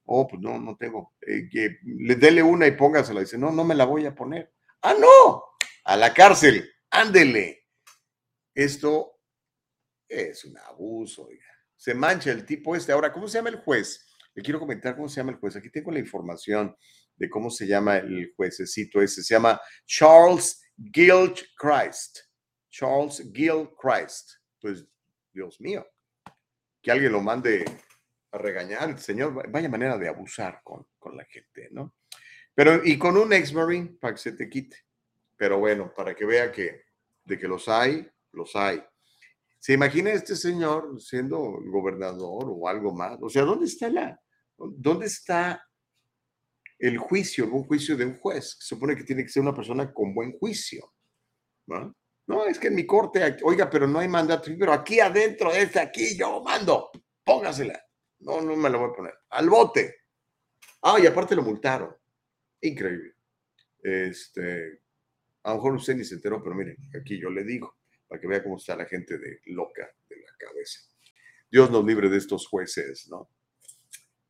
Oh, 0.06 0.28
pues 0.28 0.42
no, 0.42 0.60
no 0.60 0.76
tengo. 0.78 1.14
Eh, 1.22 1.48
que 1.50 1.78
le 1.84 2.16
dele 2.16 2.44
una 2.44 2.68
y 2.68 2.72
póngasela. 2.72 3.22
Dice, 3.22 3.38
no, 3.38 3.52
no 3.52 3.64
me 3.64 3.76
la 3.76 3.86
voy 3.86 4.06
a 4.06 4.14
poner. 4.14 4.54
Ah, 4.82 4.96
no, 5.00 5.44
a 5.86 5.98
la 5.98 6.14
cárcel, 6.14 6.70
ándele. 6.90 7.66
Esto 8.54 9.13
es 10.14 10.46
un 10.46 10.58
abuso, 10.58 11.26
oiga. 11.26 11.46
Se 11.76 11.94
mancha 11.94 12.32
el 12.32 12.46
tipo 12.46 12.76
este. 12.76 12.92
Ahora, 12.92 13.12
¿cómo 13.12 13.28
se 13.28 13.38
llama 13.38 13.50
el 13.50 13.58
juez? 13.58 14.08
Le 14.34 14.42
quiero 14.42 14.60
comentar 14.60 14.96
cómo 14.96 15.10
se 15.10 15.18
llama 15.18 15.32
el 15.32 15.38
juez. 15.38 15.56
Aquí 15.56 15.70
tengo 15.70 15.92
la 15.92 16.00
información 16.00 16.76
de 17.16 17.30
cómo 17.30 17.50
se 17.50 17.68
llama 17.68 17.98
el 17.98 18.34
juececito 18.36 19.02
ese. 19.02 19.24
Se 19.24 19.34
llama 19.34 19.60
Charles 19.86 20.62
Gilchrist. 20.92 22.20
Charles 22.70 23.30
Gilchrist. 23.34 24.32
Pues, 24.60 24.86
Dios 25.32 25.60
mío, 25.60 25.86
que 26.82 26.92
alguien 26.92 27.12
lo 27.12 27.22
mande 27.22 27.66
a 28.32 28.38
regañar. 28.38 29.00
señor, 29.00 29.50
vaya 29.52 29.70
manera 29.70 29.98
de 29.98 30.08
abusar 30.08 30.62
con, 30.64 30.88
con 30.98 31.18
la 31.18 31.26
gente, 31.26 31.70
¿no? 31.72 31.96
Pero, 32.56 32.82
y 32.84 32.98
con 32.98 33.18
un 33.18 33.34
ex-marine 33.34 33.98
para 34.00 34.14
que 34.14 34.22
se 34.22 34.32
te 34.34 34.50
quite. 34.50 34.78
Pero 35.36 35.58
bueno, 35.60 35.94
para 35.94 36.16
que 36.16 36.26
vea 36.26 36.52
que 36.52 36.84
de 37.26 37.38
que 37.38 37.48
los 37.48 37.68
hay, 37.68 38.08
los 38.32 38.56
hay. 38.56 38.84
¿Se 39.64 39.72
imagina 39.72 40.12
este 40.12 40.36
señor 40.36 41.02
siendo 41.02 41.40
gobernador 41.40 42.48
o 42.50 42.68
algo 42.68 42.94
más? 42.94 43.18
O 43.22 43.30
sea, 43.30 43.44
¿dónde 43.44 43.66
está 43.66 43.88
la, 43.88 44.20
dónde 44.58 45.06
está 45.06 45.66
el 46.78 46.98
juicio, 46.98 47.46
un 47.46 47.64
juicio 47.64 47.96
de 47.96 48.08
un 48.08 48.18
juez? 48.18 48.58
Se 48.60 48.76
supone 48.76 48.94
que 48.94 49.06
tiene 49.06 49.24
que 49.24 49.30
ser 49.30 49.42
una 49.42 49.56
persona 49.56 49.94
con 49.94 50.14
buen 50.14 50.38
juicio. 50.38 50.94
¿no? 51.68 51.96
No, 52.28 52.46
es 52.46 52.60
que 52.60 52.68
en 52.68 52.76
mi 52.76 52.86
corte, 52.86 53.38
oiga, 53.44 53.70
pero 53.70 53.88
no 53.88 54.00
hay 54.00 54.10
mandato, 54.10 54.52
pero 54.60 54.74
aquí 54.74 55.00
adentro 55.00 55.54
de 55.54 55.62
este, 55.62 55.80
aquí 55.80 56.18
yo 56.18 56.44
mando, 56.44 56.92
póngasela. 57.24 57.82
No, 58.20 58.42
no 58.42 58.58
me 58.58 58.70
la 58.70 58.78
voy 58.78 58.90
a 58.90 58.94
poner. 58.94 59.14
Al 59.30 59.50
bote. 59.50 59.96
Ah, 60.82 60.98
y 61.02 61.08
aparte 61.08 61.38
lo 61.38 61.42
multaron. 61.42 61.96
Increíble. 62.60 63.14
Este, 63.82 64.82
a 65.44 65.52
lo 65.52 65.56
mejor 65.56 65.76
usted 65.76 65.96
ni 65.96 66.04
se 66.04 66.16
enteró, 66.16 66.44
pero 66.44 66.54
miren, 66.54 66.76
aquí 67.00 67.18
yo 67.18 67.30
le 67.30 67.46
digo, 67.46 67.78
para 68.14 68.22
que 68.22 68.28
vea 68.28 68.44
cómo 68.44 68.58
está 68.58 68.76
la 68.76 68.86
gente 68.86 69.18
de 69.18 69.42
loca 69.46 69.90
de 70.08 70.18
la 70.18 70.32
cabeza. 70.38 70.82
Dios 71.50 71.72
nos 71.72 71.84
libre 71.84 72.10
de 72.10 72.18
estos 72.18 72.46
jueces, 72.46 73.08
¿no? 73.10 73.28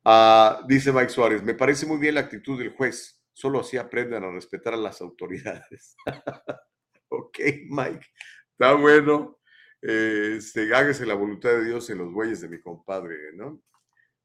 Ah, 0.02 0.64
dice 0.66 0.90
Mike 0.90 1.10
Suárez, 1.10 1.42
me 1.42 1.52
parece 1.52 1.84
muy 1.84 1.98
bien 1.98 2.14
la 2.14 2.22
actitud 2.22 2.58
del 2.58 2.70
juez, 2.70 3.22
solo 3.34 3.60
así 3.60 3.76
aprendan 3.76 4.24
a 4.24 4.30
respetar 4.30 4.72
a 4.72 4.78
las 4.78 5.02
autoridades. 5.02 5.96
Ok, 7.16 7.38
Mike, 7.68 8.06
está 8.50 8.72
bueno. 8.72 9.38
Eh, 9.82 10.40
hágase 10.74 11.06
la 11.06 11.14
voluntad 11.14 11.50
de 11.50 11.66
Dios 11.66 11.88
en 11.90 11.98
los 11.98 12.10
bueyes 12.10 12.40
de 12.40 12.48
mi 12.48 12.60
compadre, 12.60 13.16
¿no? 13.34 13.62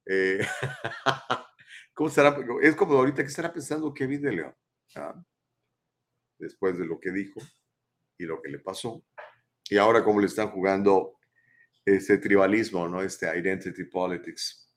Eh, 0.07 0.39
¿Cómo 1.93 2.09
estará? 2.09 2.35
Es 2.63 2.75
como 2.75 2.93
ahorita 2.93 3.21
que 3.21 3.27
estará 3.27 3.53
pensando 3.53 3.93
Kevin 3.93 4.21
de 4.23 4.31
León, 4.31 4.55
¿ah? 4.95 5.23
después 6.39 6.79
de 6.79 6.85
lo 6.85 6.99
que 6.99 7.11
dijo 7.11 7.41
y 8.19 8.25
lo 8.25 8.41
que 8.41 8.49
le 8.49 8.59
pasó. 8.59 9.03
Y 9.69 9.77
ahora 9.77 10.03
cómo 10.03 10.19
le 10.19 10.27
están 10.27 10.49
jugando 10.49 11.13
este 11.85 12.17
tribalismo, 12.17 12.87
¿no? 12.87 13.01
Este 13.01 13.25
identity 13.37 13.85
politics. 13.85 14.67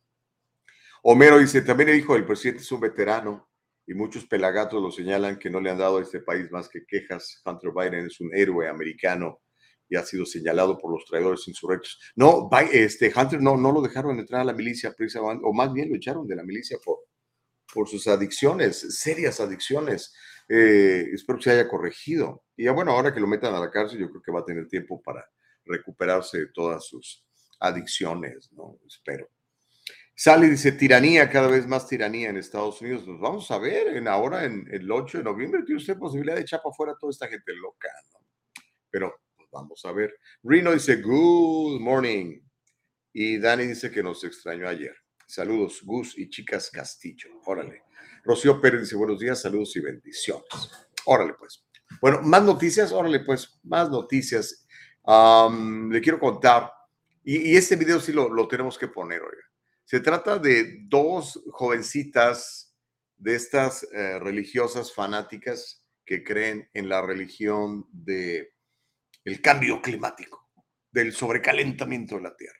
Homero 1.02 1.38
dice, 1.38 1.62
también 1.62 1.88
el 1.88 1.98
hijo 1.98 2.14
del 2.14 2.24
presidente 2.24 2.62
es 2.62 2.70
un 2.70 2.80
veterano 2.80 3.48
y 3.86 3.94
muchos 3.94 4.24
pelagatos 4.26 4.80
lo 4.80 4.90
señalan 4.90 5.38
que 5.38 5.50
no 5.50 5.60
le 5.60 5.70
han 5.70 5.78
dado 5.78 5.98
a 5.98 6.02
este 6.02 6.20
país 6.20 6.50
más 6.50 6.68
que 6.68 6.84
quejas. 6.86 7.42
Hunter 7.44 7.72
Biden 7.74 8.06
es 8.06 8.20
un 8.20 8.30
héroe 8.34 8.68
americano 8.68 9.40
y 9.88 9.96
ha 9.96 10.04
sido 10.04 10.24
señalado 10.24 10.78
por 10.78 10.92
los 10.92 11.04
traidores 11.04 11.46
insurrectos. 11.48 11.98
No, 12.14 12.48
este 12.72 13.12
Hunter 13.14 13.42
no, 13.42 13.56
no 13.56 13.72
lo 13.72 13.82
dejaron 13.82 14.18
entrar 14.18 14.42
a 14.42 14.44
la 14.44 14.52
milicia, 14.52 14.94
o 15.42 15.52
más 15.52 15.72
bien 15.72 15.90
lo 15.90 15.96
echaron 15.96 16.26
de 16.26 16.36
la 16.36 16.44
milicia 16.44 16.78
por, 16.82 16.98
por 17.72 17.88
sus 17.88 18.06
adicciones, 18.06 18.98
serias 18.98 19.40
adicciones. 19.40 20.14
Eh, 20.54 21.08
espero 21.14 21.38
que 21.38 21.44
se 21.44 21.50
haya 21.52 21.66
corregido. 21.66 22.44
Y 22.54 22.68
bueno, 22.68 22.90
ahora 22.90 23.14
que 23.14 23.20
lo 23.20 23.26
metan 23.26 23.54
a 23.54 23.60
la 23.60 23.70
cárcel, 23.70 24.00
yo 24.00 24.10
creo 24.10 24.20
que 24.20 24.32
va 24.32 24.40
a 24.40 24.44
tener 24.44 24.68
tiempo 24.68 25.00
para 25.00 25.26
recuperarse 25.64 26.40
de 26.40 26.46
todas 26.48 26.86
sus 26.86 27.24
adicciones, 27.58 28.52
¿no? 28.52 28.78
Espero. 28.86 29.30
Sale 30.14 30.50
dice 30.50 30.72
tiranía, 30.72 31.30
cada 31.30 31.48
vez 31.48 31.66
más 31.66 31.88
tiranía 31.88 32.28
en 32.28 32.36
Estados 32.36 32.82
Unidos. 32.82 33.06
Nos 33.06 33.18
vamos 33.18 33.50
a 33.50 33.56
ver 33.56 33.96
en 33.96 34.06
ahora, 34.06 34.44
en 34.44 34.68
el 34.70 34.92
8 34.92 35.18
de 35.18 35.24
noviembre, 35.24 35.62
tiene 35.62 35.78
usted 35.78 35.96
posibilidad 35.96 36.36
de 36.36 36.42
echar 36.42 36.60
para 36.60 36.70
afuera 36.70 36.92
a 36.92 36.98
toda 36.98 37.12
esta 37.12 37.28
gente 37.28 37.54
loca, 37.54 37.88
¿no? 38.12 38.18
Pero 38.90 39.22
pues, 39.34 39.48
vamos 39.50 39.82
a 39.86 39.92
ver. 39.92 40.14
Rino 40.42 40.72
dice 40.72 40.96
good 40.96 41.80
morning. 41.80 42.38
Y 43.14 43.38
Dani 43.38 43.68
dice 43.68 43.90
que 43.90 44.02
nos 44.02 44.22
extrañó 44.22 44.68
ayer. 44.68 44.94
Saludos, 45.26 45.80
Gus 45.82 46.18
y 46.18 46.28
chicas 46.28 46.70
Castillo. 46.70 47.30
Órale. 47.46 47.84
Rocío 48.22 48.60
Pérez 48.60 48.82
dice 48.82 48.96
buenos 48.96 49.18
días, 49.18 49.40
saludos 49.40 49.74
y 49.76 49.80
bendiciones. 49.80 50.44
Órale, 51.04 51.34
pues. 51.34 51.64
Bueno, 52.00 52.22
más 52.22 52.42
noticias, 52.42 52.92
órale, 52.92 53.20
pues, 53.20 53.58
más 53.64 53.90
noticias. 53.90 54.66
le 55.06 56.00
quiero 56.00 56.18
contar, 56.18 56.72
y, 57.24 57.56
este 57.56 57.76
video 57.76 58.00
sí 58.00 58.12
lo, 58.12 58.28
lo 58.28 58.48
tenemos 58.48 58.78
que 58.78 58.88
poner, 58.88 59.20
oiga. 59.20 59.42
Se 59.84 60.00
trata 60.00 60.38
de 60.38 60.78
dos 60.84 61.42
jovencitas 61.50 62.74
de 63.16 63.34
estas 63.34 63.86
eh, 63.92 64.18
religiosas 64.18 64.92
fanáticas 64.92 65.84
que 66.04 66.24
creen 66.24 66.68
en 66.74 66.88
la 66.88 67.02
religión 67.02 67.86
de 67.92 68.54
el 69.24 69.40
cambio 69.40 69.80
climático, 69.80 70.50
del 70.90 71.12
sobrecalentamiento 71.12 72.16
de 72.16 72.22
la 72.22 72.36
Tierra. 72.36 72.58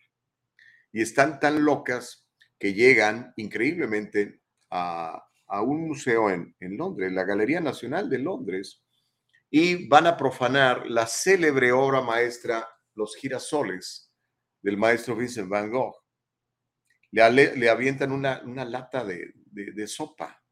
Y 0.93 1.03
están 1.03 1.41
tan 1.41 1.65
locas 1.65 2.29
que 2.59 2.75
llegan 2.75 3.33
increíblemente 3.37 4.43
a, 4.71 5.25
un 5.61 5.89
museo 5.89 6.31
en, 6.31 6.57
en 6.61 6.79
Londres, 6.79 7.13
la 7.13 7.25
Galería 7.25 7.61
Nacional 7.61 8.09
de 8.09 8.19
Londres, 8.19 8.83
y 9.51 9.87
van 9.89 10.07
a 10.07 10.17
profanar 10.17 10.89
la 10.89 11.07
célebre 11.07 11.73
obra 11.73 12.01
maestra 12.01 12.67
Los 12.95 13.17
girasoles 13.17 14.11
del 14.63 14.79
maestro 14.79 15.15
Vincent 15.15 15.49
Van 15.49 15.71
Gogh 15.71 16.03
le, 17.13 17.69
avientan 17.69 18.11
una, 18.13 18.43
lata 18.65 19.05
de, 19.05 19.87
sopa. 19.87 20.43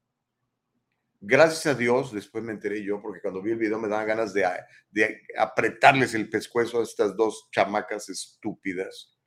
Gracias 1.22 1.66
a 1.66 1.74
Dios, 1.74 2.12
después 2.12 2.42
me 2.44 2.52
enteré 2.52 2.82
yo, 2.82 3.00
porque 3.00 3.20
cuando 3.20 3.42
vi 3.42 3.52
el 3.52 3.58
video 3.58 3.78
me 3.78 3.88
daban 3.88 4.06
ganas 4.06 4.32
de, 4.32 4.46
de 4.90 5.22
apretarles 5.36 6.14
el 6.14 6.30
pescuezo 6.30 6.80
a 6.80 6.82
estas 6.82 7.16
dos 7.16 7.48
chamacas 7.52 8.08
estúpidas. 8.08 9.18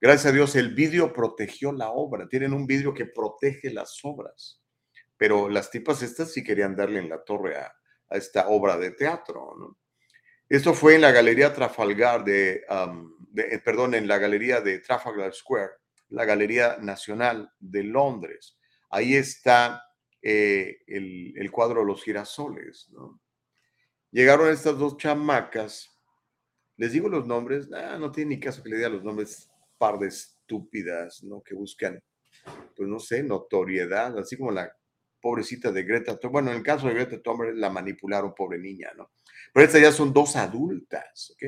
Gracias 0.00 0.26
a 0.26 0.34
Dios, 0.34 0.54
el 0.54 0.74
vidrio 0.74 1.12
protegió 1.12 1.72
la 1.72 1.90
obra. 1.90 2.28
Tienen 2.28 2.52
un 2.52 2.66
vidrio 2.66 2.92
que 2.92 3.06
protege 3.06 3.72
las 3.72 3.98
obras. 4.02 4.63
Pero 5.16 5.48
las 5.48 5.70
tipas 5.70 6.02
estas 6.02 6.32
sí 6.32 6.42
querían 6.42 6.76
darle 6.76 6.98
en 6.98 7.08
la 7.08 7.22
torre 7.22 7.56
a, 7.56 7.74
esta 8.10 8.48
obra 8.48 8.76
de 8.76 8.92
teatro. 8.92 9.78
Esto 10.48 10.74
fue 10.74 10.94
en 10.94 11.00
la 11.00 11.10
Galería 11.10 11.52
Trafalgar 11.52 12.22
de, 12.22 12.64
de, 13.30 13.58
perdón, 13.60 13.94
en 13.94 14.06
la 14.06 14.18
Galería 14.18 14.60
de 14.60 14.78
Trafalgar 14.78 15.34
Square 15.34 15.72
la 16.14 16.24
Galería 16.24 16.78
Nacional 16.78 17.52
de 17.58 17.82
Londres. 17.82 18.56
Ahí 18.90 19.14
está 19.14 19.82
eh, 20.22 20.78
el, 20.86 21.50
cuadro 21.50 21.80
de 21.80 21.86
los 21.86 22.02
girasoles. 22.02 22.88
¿no? 22.90 23.20
Llegaron 24.10 24.48
estas 24.48 24.78
dos 24.78 24.96
chamacas, 24.96 25.90
les 26.76 26.92
digo 26.92 27.08
los 27.08 27.26
nombres, 27.26 27.68
no 27.68 28.12
tiene 28.12 28.36
ni 28.36 28.40
caso 28.40 28.62
que 28.62 28.70
le 28.70 28.76
diga 28.76 28.88
los 28.88 29.04
nombres, 29.04 29.50
par 29.76 29.98
de 29.98 30.08
estúpidas, 30.08 31.22
¿no? 31.24 31.42
Que 31.42 31.54
buscan, 31.54 32.00
pues 32.76 32.88
no 32.88 32.98
sé, 33.00 33.22
notoriedad, 33.22 34.16
así 34.18 34.36
como 34.36 34.52
la 34.52 34.72
pobrecita 35.24 35.72
de 35.72 35.84
Greta 35.84 36.18
Bueno, 36.30 36.50
en 36.50 36.58
el 36.58 36.62
caso 36.62 36.86
de 36.86 36.92
Greta 36.92 37.18
Thunberg 37.22 37.56
la 37.56 37.70
manipularon, 37.70 38.34
pobre 38.34 38.58
niña, 38.58 38.90
¿no? 38.94 39.12
Pero 39.54 39.64
estas 39.64 39.80
ya 39.80 39.90
son 39.90 40.12
dos 40.12 40.36
adultas, 40.36 41.30
¿ok? 41.30 41.44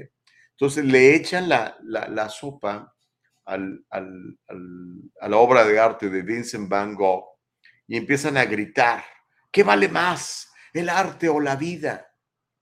Entonces 0.53 0.83
le 0.83 1.15
echan 1.15 1.47
la, 1.47 1.77
la, 1.83 2.29
sopa 2.31 2.97
a 3.45 3.59
la 3.59 5.37
obra 5.37 5.67
de 5.67 5.79
arte 5.79 6.09
de 6.09 6.23
Vincent 6.23 6.71
Van 6.71 6.95
Gogh 6.95 7.27
y 7.87 7.99
empiezan 7.99 8.39
a 8.39 8.47
gritar, 8.47 9.05
¿qué 9.53 9.63
vale 9.63 9.89
más, 9.89 10.51
el 10.73 10.89
arte 10.89 11.29
o 11.29 11.39
la 11.39 11.57
vida? 11.57 12.11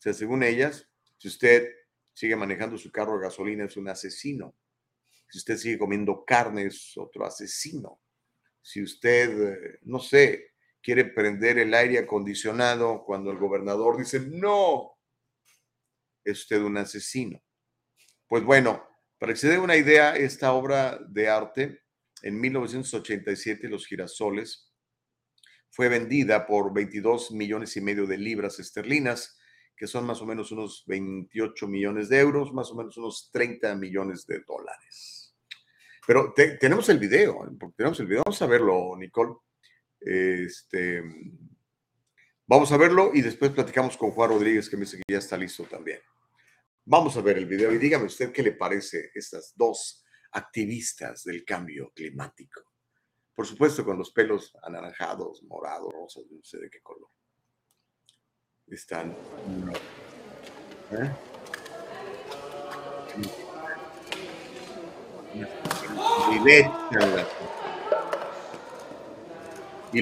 sea, 0.01 0.13
según 0.13 0.43
ellas, 0.43 0.91
si 1.17 1.29
usted 1.29 1.69
sigue 2.13 2.35
manejando 2.35 2.77
su 2.77 2.91
carro 2.91 3.15
a 3.15 3.21
gasolina, 3.21 3.67
es 3.67 3.77
un 3.77 3.89
asesino. 3.89 4.57
Si 5.29 5.39
usted 5.39 5.59
sigue 5.59 5.79
comiendo 5.79 6.25
carne, 6.25 6.65
es 6.65 6.97
otro 6.97 7.25
asesino. 7.25 8.01
Si 8.61 8.83
usted, 8.83 9.53
eh, 9.53 9.79
no 9.83 10.01
sé, 10.01 10.54
quiere 10.85 11.07
prender 11.07 11.59
el 11.59 11.73
aire 11.73 11.99
acondicionado 11.99 13.05
cuando 13.05 13.31
el 13.31 13.39
gobernador 13.39 13.97
dice 13.97 14.21
no, 14.21 14.93
es 16.23 16.43
usted 16.43 16.61
un 16.61 16.77
asesino. 16.77 17.43
Pues 18.29 18.45
bueno, 18.45 18.87
para 19.19 19.33
que 19.33 19.39
se 19.39 19.49
dé 19.49 19.59
una 19.59 19.77
idea, 19.77 20.15
esta 20.15 20.53
obra 20.53 20.99
de 21.09 21.29
arte, 21.29 21.81
en 22.23 22.39
1987, 22.39 23.69
Los 23.69 23.87
Girasoles, 23.87 24.71
fue 25.71 25.89
vendida 25.89 26.47
por 26.47 26.73
22 26.73 27.33
millones 27.33 27.77
y 27.77 27.81
medio 27.81 28.07
de 28.07 28.19
libras 28.19 28.61
esterlinas, 28.61 29.39
que 29.77 29.87
son 29.87 30.07
más 30.07 30.21
o 30.21 30.27
menos 30.27 30.53
unos 30.53 30.85
28 30.87 31.67
millones 31.67 32.09
de 32.09 32.21
euros, 32.21 32.53
más 32.53 32.71
o 32.71 32.77
menos 32.77 32.97
unos 32.97 33.31
30 33.33 33.75
millones 33.75 34.27
de 34.27 34.41
dólares. 34.47 35.35
Pero 36.07 36.35
tenemos 36.35 36.89
el 36.91 36.99
video, 36.99 37.39
tenemos 37.77 37.99
el 38.01 38.07
video, 38.07 38.23
vamos 38.25 38.43
a 38.43 38.47
verlo, 38.47 38.95
Nicole. 38.97 39.35
Este, 40.05 41.03
vamos 42.47 42.71
a 42.73 42.77
verlo 42.77 43.11
y 43.15 43.23
después 43.23 43.51
platicamos 43.53 43.97
con 43.97 44.11
Juan 44.11 44.31
Rodríguez, 44.31 44.69
que 44.69 44.77
me 44.77 44.85
dice 44.85 44.99
que 44.99 45.13
ya 45.13 45.19
está 45.19 45.37
listo 45.37 45.65
también. 45.65 46.01
Vamos 46.85 47.17
a 47.17 47.23
ver 47.23 47.39
el 47.39 47.47
video 47.47 47.73
y 47.73 47.79
dígame 47.79 48.05
usted 48.05 48.31
qué 48.31 48.43
le 48.43 48.53
parece 48.53 49.11
estas 49.15 49.55
dos 49.57 50.05
activistas 50.33 51.25
del 51.25 51.45
cambio 51.45 51.91
climático. 51.95 52.61
Por 53.35 53.47
supuesto, 53.47 53.85
con 53.85 53.99
los 53.99 54.13
pelos 54.13 54.53
anaranjados, 54.63 55.43
morados, 55.45 55.93
rosas, 55.93 56.25
no 56.31 56.43
sé 56.43 56.59
de 56.59 56.69
qué 56.69 56.81
color. 56.83 57.09
Están. 58.67 59.17
¿eh? 60.93 61.11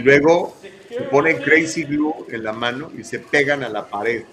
Luego 0.00 0.54
se 0.88 1.02
ponen 1.02 1.42
crazy 1.42 1.84
glue 1.84 2.26
en 2.30 2.44
la 2.44 2.52
mano 2.52 2.90
y 2.96 3.04
se 3.04 3.18
pegan 3.18 3.62
a 3.62 3.68
la 3.68 3.86
pared. 3.86 4.24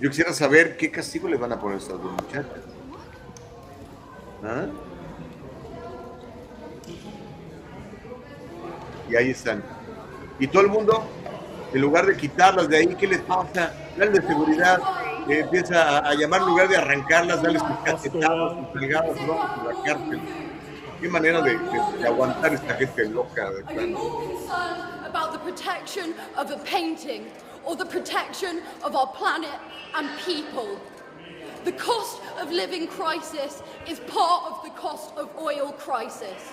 Yo 0.00 0.08
quisiera 0.10 0.32
saber 0.32 0.76
qué 0.76 0.90
castigo 0.90 1.28
le 1.28 1.36
van 1.36 1.52
a 1.52 1.60
poner 1.60 1.76
a 1.76 1.80
estas 1.80 2.00
dos 2.00 2.12
muchachas. 2.12 2.60
¿Ah? 4.44 4.66
Y 9.10 9.16
ahí 9.16 9.30
están. 9.30 9.62
Y 10.38 10.46
todo 10.46 10.62
el 10.62 10.68
mundo, 10.68 11.04
en 11.72 11.80
lugar 11.80 12.06
de 12.06 12.16
quitarlas 12.16 12.68
de 12.68 12.76
ahí, 12.76 12.94
¿qué 12.94 13.06
les 13.08 13.20
pasa? 13.22 13.74
Dale 13.96 14.12
de 14.12 14.26
seguridad, 14.26 14.78
eh, 15.28 15.40
empieza 15.40 15.98
a, 15.98 16.14
llamar 16.14 16.42
en 16.42 16.46
lugar 16.46 16.68
de 16.68 16.76
arrancarlas, 16.76 17.42
darles 17.42 17.62
sus 17.62 17.78
cachetadas, 17.84 18.56
sus 18.56 18.80
pegadas, 18.80 19.20
¿no? 19.26 19.42
a 19.42 19.64
la 19.66 19.82
cárcel. 19.82 20.20
Qué 21.00 21.08
manera 21.08 21.40
de, 21.42 21.56
de, 21.56 21.98
de 21.98 22.08
aguantar 22.08 22.52
esta 22.52 22.76
gente 22.76 23.04
loca. 23.04 23.52
De 23.68 23.94
about 25.06 25.32
the 25.32 25.38
protection 25.38 26.12
of 26.36 26.50
a 26.50 26.56
painting 26.58 27.30
or 27.64 27.76
the 27.76 27.86
protection 27.86 28.62
of 28.82 28.96
our 28.96 29.06
planet 29.06 29.60
and 29.94 30.08
people. 30.20 30.80
The 31.64 31.72
cost 31.72 32.20
of 32.40 32.50
living 32.50 32.88
crisis 32.88 33.62
is 33.86 34.00
part 34.00 34.50
of 34.50 34.64
the 34.64 34.70
cost 34.70 35.16
of 35.16 35.30
oil 35.38 35.72
crisis. 35.72 36.50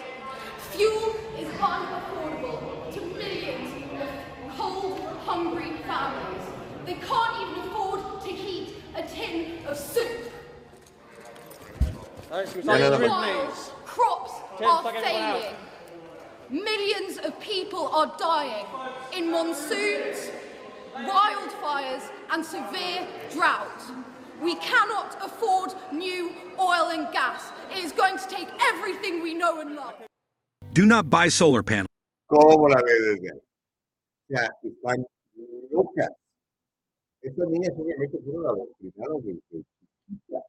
Fuel 0.72 1.16
is 1.40 1.48
unaffordable 1.60 2.94
to 2.94 3.02
millions 3.02 4.00
of 4.00 4.58
cold, 4.58 5.00
hungry 5.26 5.72
families. 5.88 6.48
They 6.86 6.96
can't 6.96 7.42
even 7.42 7.70
afford 7.70 8.22
to 8.22 8.30
heat 8.30 8.76
a 8.96 9.02
tin 9.04 9.66
of 9.66 9.78
soup. 9.78 10.32
While 12.30 12.46
crops 13.96 14.34
are 14.62 14.84
failing, 15.02 15.56
millions 16.50 17.18
of 17.20 17.40
people 17.40 17.88
are 17.88 18.12
dying 18.20 18.66
in 19.16 19.32
monsoons, 19.32 20.32
wildfires, 20.94 22.04
and 22.32 22.46
severe 22.46 23.08
drought. 23.32 23.82
We 24.42 24.56
cannot 24.56 25.16
afford 25.24 25.74
new 25.94 26.34
oil 26.60 26.90
and 26.92 27.08
gas. 27.14 27.52
It 27.72 27.86
is 27.86 27.94
going 27.94 28.18
to 28.18 28.28
take 28.28 28.50
everything 28.72 29.24
we 29.24 29.34
know 29.34 29.62
and 29.62 29.76
love. 29.78 29.96
Do 30.74 30.86
not 30.86 31.10
buy 31.10 31.30
solar 31.30 31.64
panels. 31.64 31.88
¿Cómo 32.30 32.68
la 32.70 32.82
ves 32.82 33.22
desde 33.22 33.42
Ya, 34.28 34.52
están 34.64 35.06
locas. 35.72 36.10
Estas 37.22 37.48
niñas 37.48 37.72
obviamente 37.78 38.18
fueron 38.26 38.46
adoctrinadas 38.48 39.24
desde 39.24 39.42
chiquitas. 39.52 40.44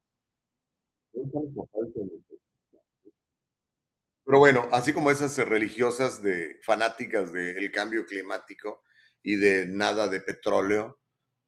Pero 4.27 4.41
bueno, 4.41 4.69
así 4.73 4.93
como 4.93 5.13
esas 5.13 5.39
religiosas 5.39 6.21
de 6.21 6.59
fanáticas 6.65 7.33
del 7.33 7.71
cambio 7.71 8.05
climático 8.05 8.83
y 9.23 9.37
de 9.37 9.67
nada 9.69 10.09
de 10.09 10.21
petróleo 10.21 10.99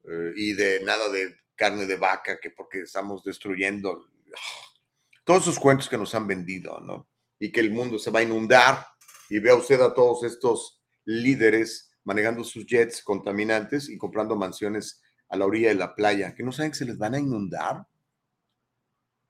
eh, 0.05 0.31
y 0.37 0.53
de 0.53 0.81
nada 0.85 1.09
de 1.09 1.35
carne 1.55 1.85
de 1.85 1.97
vaca, 1.97 2.39
que 2.39 2.51
porque 2.51 2.83
estamos 2.83 3.21
destruyendo 3.25 4.07
todos 5.25 5.43
esos 5.43 5.59
cuentos 5.59 5.89
que 5.89 5.97
nos 5.97 6.15
han 6.15 6.25
vendido, 6.25 6.79
¿no? 6.79 7.09
Y 7.37 7.51
que 7.51 7.59
el 7.59 7.71
mundo 7.71 7.99
se 7.99 8.11
va 8.11 8.19
a 8.19 8.23
inundar 8.23 8.87
y 9.29 9.39
vea 9.39 9.55
usted 9.55 9.81
a 9.81 9.93
todos 9.93 10.23
estos 10.23 10.81
líderes 11.03 11.91
manejando 12.05 12.45
sus 12.45 12.65
jets 12.65 13.03
contaminantes 13.03 13.89
y 13.89 13.97
comprando 13.97 14.37
mansiones 14.37 15.01
a 15.27 15.35
la 15.35 15.45
orilla 15.45 15.67
de 15.67 15.75
la 15.75 15.93
playa, 15.93 16.33
que 16.33 16.43
no 16.43 16.53
saben 16.53 16.71
que 16.71 16.77
se 16.77 16.85
les 16.85 16.97
van 16.97 17.13
a 17.13 17.19
inundar. 17.19 17.85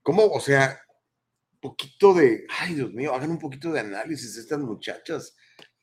¿Cómo? 0.03 0.27
O 0.27 0.39
sea, 0.39 0.79
poquito 1.59 2.13
de, 2.13 2.45
ay 2.49 2.75
Dios 2.75 2.93
mío, 2.93 3.13
hagan 3.13 3.31
un 3.31 3.39
poquito 3.39 3.71
de 3.71 3.79
análisis. 3.79 4.37
Estas 4.37 4.59
muchachas 4.59 5.35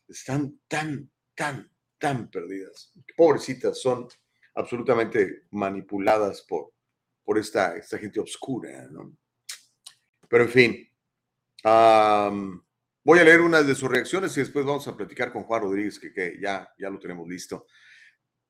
están 0.08 0.60
tan, 0.68 1.10
tan, 1.34 1.70
tan 1.98 2.30
perdidas. 2.30 2.92
Pobrecitas, 3.16 3.80
son 3.80 4.08
absolutamente 4.54 5.44
manipuladas 5.50 6.42
por, 6.42 6.72
por 7.24 7.38
esta, 7.38 7.76
esta 7.76 7.98
gente 7.98 8.20
oscura, 8.20 8.88
¿no? 8.90 9.16
Pero 10.28 10.44
en 10.44 10.50
fin, 10.50 10.92
voy 13.04 13.18
a 13.18 13.24
leer 13.24 13.40
unas 13.40 13.66
de 13.66 13.74
sus 13.74 13.88
reacciones 13.88 14.36
y 14.36 14.40
después 14.40 14.64
vamos 14.64 14.86
a 14.88 14.96
platicar 14.96 15.32
con 15.32 15.44
Juan 15.44 15.62
Rodríguez, 15.62 15.98
que, 15.98 16.12
que 16.12 16.38
ya, 16.40 16.68
ya 16.78 16.90
lo 16.90 16.98
tenemos 16.98 17.28
listo. 17.28 17.66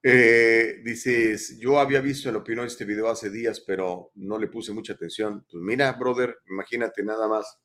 Eh, 0.09 0.83
dices, 0.85 1.59
yo 1.59 1.81
había 1.81 2.01
visto 2.01 2.31
el 2.31 2.37
opinión 2.37 2.65
este 2.65 2.85
video 2.85 3.11
hace 3.11 3.29
días, 3.29 3.59
pero 3.67 4.13
no 4.15 4.39
le 4.39 4.47
puse 4.47 4.73
mucha 4.73 4.93
atención. 4.93 5.45
Pues 5.51 5.61
mira, 5.61 5.91
brother, 5.95 6.39
imagínate 6.49 7.03
nada 7.03 7.27
más. 7.27 7.59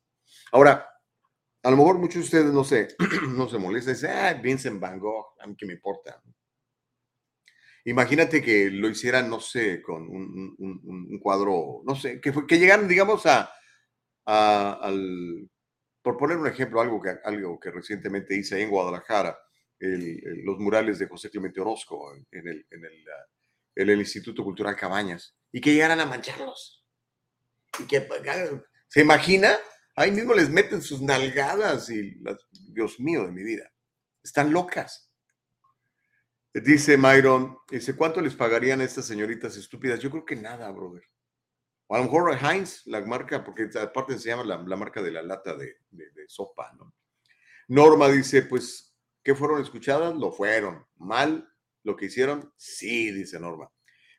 Ahora, 0.50 0.88
a 1.62 1.70
lo 1.70 1.76
mejor 1.76 1.98
muchos 1.98 2.14
de 2.16 2.20
ustedes, 2.22 2.52
no 2.52 2.64
sé, 2.64 2.88
no 3.28 3.48
se 3.48 3.58
molestan, 3.58 3.94
dicen, 3.94 4.10
ah, 4.10 4.32
Vincent 4.34 4.80
Van 4.80 4.98
Gogh, 4.98 5.36
a 5.38 5.46
mí 5.46 5.54
qué 5.56 5.66
me 5.66 5.74
importa. 5.74 6.20
Imagínate 7.84 8.42
que 8.42 8.70
lo 8.70 8.88
hicieran, 8.88 9.30
no 9.30 9.38
sé, 9.38 9.80
con 9.80 10.02
un, 10.08 11.20
cuadro, 11.22 11.82
no 11.84 11.94
sé, 11.94 12.20
que, 12.20 12.32
que 12.48 12.58
llegaran, 12.58 12.88
digamos, 12.88 13.22
a, 13.24 13.52
al, 14.24 15.48
por 16.02 16.16
poner 16.16 16.38
un 16.38 16.48
ejemplo, 16.48 16.80
algo 16.80 17.00
que, 17.00 17.14
algo 17.24 17.60
que 17.60 17.70
recientemente 17.70 18.36
hice 18.36 18.60
en 18.60 18.70
Guadalajara, 18.70 19.38
los 19.82 20.58
murales 20.58 20.98
de 20.98 21.08
José 21.08 21.28
Clemente 21.30 21.60
Orozco 21.60 22.10
ah, 22.10 22.18
en 22.30 23.88
el, 23.88 24.00
Instituto 24.00 24.44
Cultural 24.44 24.76
Cabañas 24.76 25.36
y 25.50 25.60
que 25.60 25.72
llegaran 25.72 26.00
a 26.00 26.06
mancharlos. 26.06 26.84
Y 27.78 27.86
que, 27.86 28.02
pues, 28.02 28.22
¿Se 28.88 29.00
imagina? 29.00 29.56
Ahí 29.96 30.12
mismo 30.12 30.34
les 30.34 30.48
meten 30.50 30.82
sus 30.82 31.02
nalgadas 31.02 31.90
y, 31.90 32.22
Dios 32.68 33.00
mío 33.00 33.24
de 33.24 33.32
mi 33.32 33.42
vida, 33.42 33.70
están 34.22 34.52
locas. 34.52 35.10
Dice 36.54 36.96
Myron, 36.96 37.58
dice, 37.70 37.96
¿cuánto 37.96 38.20
les 38.20 38.34
pagarían 38.34 38.80
a 38.80 38.84
estas 38.84 39.06
señoritas 39.06 39.56
estúpidas? 39.56 40.00
Yo 40.00 40.10
creo 40.10 40.24
que 40.24 40.36
nada, 40.36 40.70
brother. 40.70 41.02
O 41.86 41.96
a 41.96 41.98
lo 41.98 42.04
mejor 42.04 42.38
Heinz, 42.40 42.86
la 42.86 43.00
marca, 43.00 43.42
porque 43.42 43.68
aparte 43.80 44.18
se 44.18 44.28
llama 44.28 44.44
la, 44.44 44.76
marca 44.76 45.02
de 45.02 45.10
la 45.10 45.22
lata 45.22 45.56
de, 45.56 45.76
de, 45.90 46.10
de 46.10 46.28
sopa, 46.28 46.72
¿no? 46.74 46.94
Norma 47.68 48.08
dice, 48.08 48.42
pues 48.42 48.91
¿Qué 49.22 49.34
fueron 49.34 49.62
escuchadas? 49.62 50.14
Lo 50.14 50.32
fueron. 50.32 50.84
¿Mal 50.96 51.48
lo 51.84 51.96
que 51.96 52.06
hicieron? 52.06 52.52
Sí, 52.56 53.12
dice 53.12 53.38
Norma. 53.38 53.70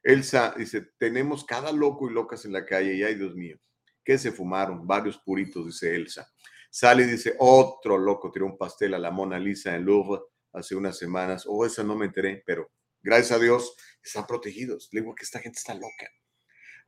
Elsa 0.04 0.54
dice, 0.58 0.89
tenemos 0.97 1.45
cada 1.45 1.72
loco 1.72 2.10
y 2.10 2.14
locas 2.14 2.43
en 2.45 2.54
la 2.54 2.66
calle 2.66 2.93
y 2.93 3.04
ay 3.04 3.16
Dios 3.16 3.36
mío, 3.36 3.58
¿qué 4.04 4.18
se 4.18 4.34
fumaron? 4.34 4.86
Varios 4.86 5.18
puritos, 5.20 5.66
dice 5.66 5.95
Elsa. 5.95 6.30
Sale 6.70 7.04
y 7.04 7.08
dice, 7.08 7.36
otro 7.39 7.97
loco 7.97 8.32
tiró 8.32 8.45
un 8.45 8.58
pastel 8.58 8.93
a 8.95 8.99
la 8.99 9.12
Mona 9.12 9.39
Lisa 9.39 9.76
en 9.76 9.86
Louvre 9.86 10.22
hace 10.51 10.76
unas 10.76 10.97
semanas. 10.97 11.45
Oh, 11.47 11.66
esa 11.66 11.84
no 11.84 11.95
me 11.95 12.06
enteré, 12.06 12.43
pero 12.45 12.70
gracias 13.01 13.32
a 13.32 13.39
Dios 13.39 13.76
están 14.04 14.26
protegidos. 14.26 14.89
Le 14.91 15.01
digo 15.01 15.16
que 15.16 15.24
esta 15.24 15.39
gente 15.39 15.60
está 15.60 15.74
loca. 15.74 16.10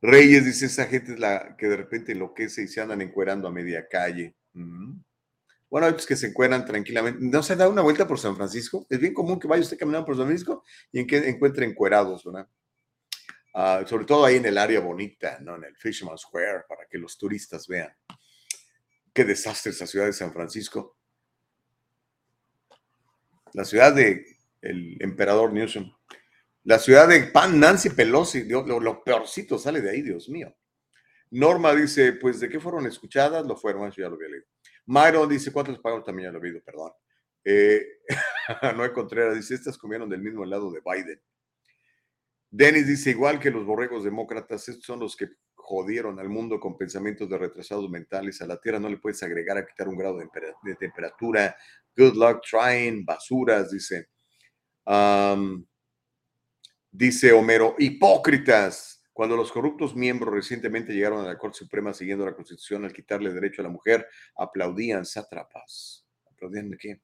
Reyes 0.02 0.44
dice, 0.44 0.66
esa 0.66 0.86
gente 0.86 1.12
es 1.12 1.18
la 1.18 1.56
que 1.56 1.68
de 1.68 1.76
repente 1.76 2.12
enloquece 2.12 2.62
y 2.62 2.68
se 2.68 2.80
andan 2.80 3.00
encuerando 3.00 3.48
a 3.48 3.52
media 3.52 3.86
calle. 3.88 4.36
Bueno, 5.68 5.86
hay 5.86 5.92
otros 5.92 6.06
que 6.06 6.16
se 6.16 6.28
encuentran 6.28 6.64
tranquilamente. 6.64 7.18
¿No 7.22 7.42
se 7.42 7.56
da 7.56 7.68
una 7.68 7.82
vuelta 7.82 8.06
por 8.06 8.18
San 8.18 8.36
Francisco? 8.36 8.86
Es 8.88 9.00
bien 9.00 9.12
común 9.12 9.40
que 9.40 9.48
vaya 9.48 9.62
usted 9.62 9.78
caminando 9.78 10.06
por 10.06 10.16
San 10.16 10.26
Francisco 10.26 10.64
y 10.92 11.00
en 11.00 11.06
que 11.06 11.16
encuentre 11.28 11.66
encuerados, 11.66 12.24
¿verdad? 12.24 12.48
Ah, 13.54 13.82
sobre 13.86 14.04
todo 14.04 14.24
ahí 14.24 14.36
en 14.36 14.46
el 14.46 14.58
área 14.58 14.80
bonita, 14.80 15.38
¿no? 15.40 15.56
En 15.56 15.64
el 15.64 15.76
Fisherman 15.76 16.18
Square, 16.18 16.64
para 16.68 16.86
que 16.86 16.98
los 16.98 17.18
turistas 17.18 17.66
vean. 17.66 17.90
Qué 19.12 19.24
desastre 19.24 19.72
esa 19.72 19.86
ciudad 19.86 20.06
de 20.06 20.12
San 20.12 20.32
Francisco. 20.32 20.98
La 23.54 23.64
ciudad 23.64 23.94
de 23.94 24.24
el 24.60 24.96
emperador 25.00 25.52
Newsom. 25.52 25.90
La 26.64 26.78
ciudad 26.78 27.08
de 27.08 27.24
Pan 27.24 27.58
Nancy 27.58 27.90
Pelosi. 27.90 28.44
lo, 28.44 28.62
lo 28.64 29.02
peorcito 29.02 29.58
sale 29.58 29.80
de 29.80 29.90
ahí, 29.90 30.02
Dios 30.02 30.28
mío. 30.28 30.54
Norma 31.30 31.74
dice, 31.74 32.12
pues, 32.12 32.40
¿de 32.40 32.48
qué 32.48 32.60
fueron 32.60 32.86
escuchadas? 32.86 33.46
Lo 33.46 33.56
fueron, 33.56 33.88
eso 33.88 34.00
ya 34.00 34.08
lo 34.08 34.14
había 34.14 34.28
leído. 34.28 34.46
Myron 34.86 35.28
dice, 35.28 35.52
¿cuántos 35.52 35.78
pagos 35.78 36.04
también 36.04 36.28
ya 36.28 36.32
lo 36.32 36.38
he 36.38 36.48
oído? 36.48 36.60
Perdón. 36.64 36.92
Eh, 37.44 37.84
Noé 38.76 38.92
Contreras 38.92 39.34
dice, 39.34 39.54
estas 39.54 39.76
comieron 39.78 40.08
del 40.08 40.22
mismo 40.22 40.44
lado 40.44 40.70
de 40.70 40.80
Biden. 40.80 41.20
Dennis 42.50 42.86
dice, 42.86 43.10
igual 43.10 43.38
que 43.38 43.50
los 43.50 43.66
borregos 43.66 44.04
demócratas, 44.04 44.68
estos 44.68 44.84
son 44.84 45.00
los 45.00 45.16
que 45.16 45.28
jodieron 45.54 46.20
al 46.20 46.28
mundo 46.28 46.60
con 46.60 46.78
pensamientos 46.78 47.28
de 47.28 47.36
retrasados 47.36 47.90
mentales. 47.90 48.40
A 48.40 48.46
la 48.46 48.60
Tierra 48.60 48.78
no 48.78 48.88
le 48.88 48.98
puedes 48.98 49.22
agregar 49.22 49.58
a 49.58 49.66
quitar 49.66 49.88
un 49.88 49.96
grado 49.96 50.18
de, 50.18 50.74
temperatura. 50.76 51.56
Good 51.96 52.14
luck 52.14 52.42
trying, 52.42 53.04
basuras, 53.04 53.70
dice. 53.72 54.08
dice 56.92 57.32
Homero, 57.32 57.74
hipócritas. 57.78 58.95
Cuando 59.16 59.34
los 59.34 59.50
corruptos 59.50 59.96
miembros 59.96 60.34
recientemente 60.34 60.92
llegaron 60.92 61.24
a 61.24 61.28
la 61.28 61.38
Corte 61.38 61.56
Suprema 61.60 61.94
siguiendo 61.94 62.26
la 62.26 62.34
Constitución 62.34 62.84
al 62.84 62.92
quitarle 62.92 63.32
derecho 63.32 63.62
a 63.62 63.64
la 63.64 63.70
mujer, 63.70 64.06
aplaudían 64.36 65.06
sátrapas. 65.06 66.06
¿Aplaudían 66.30 66.68
de 66.68 66.76
qué? 66.76 67.00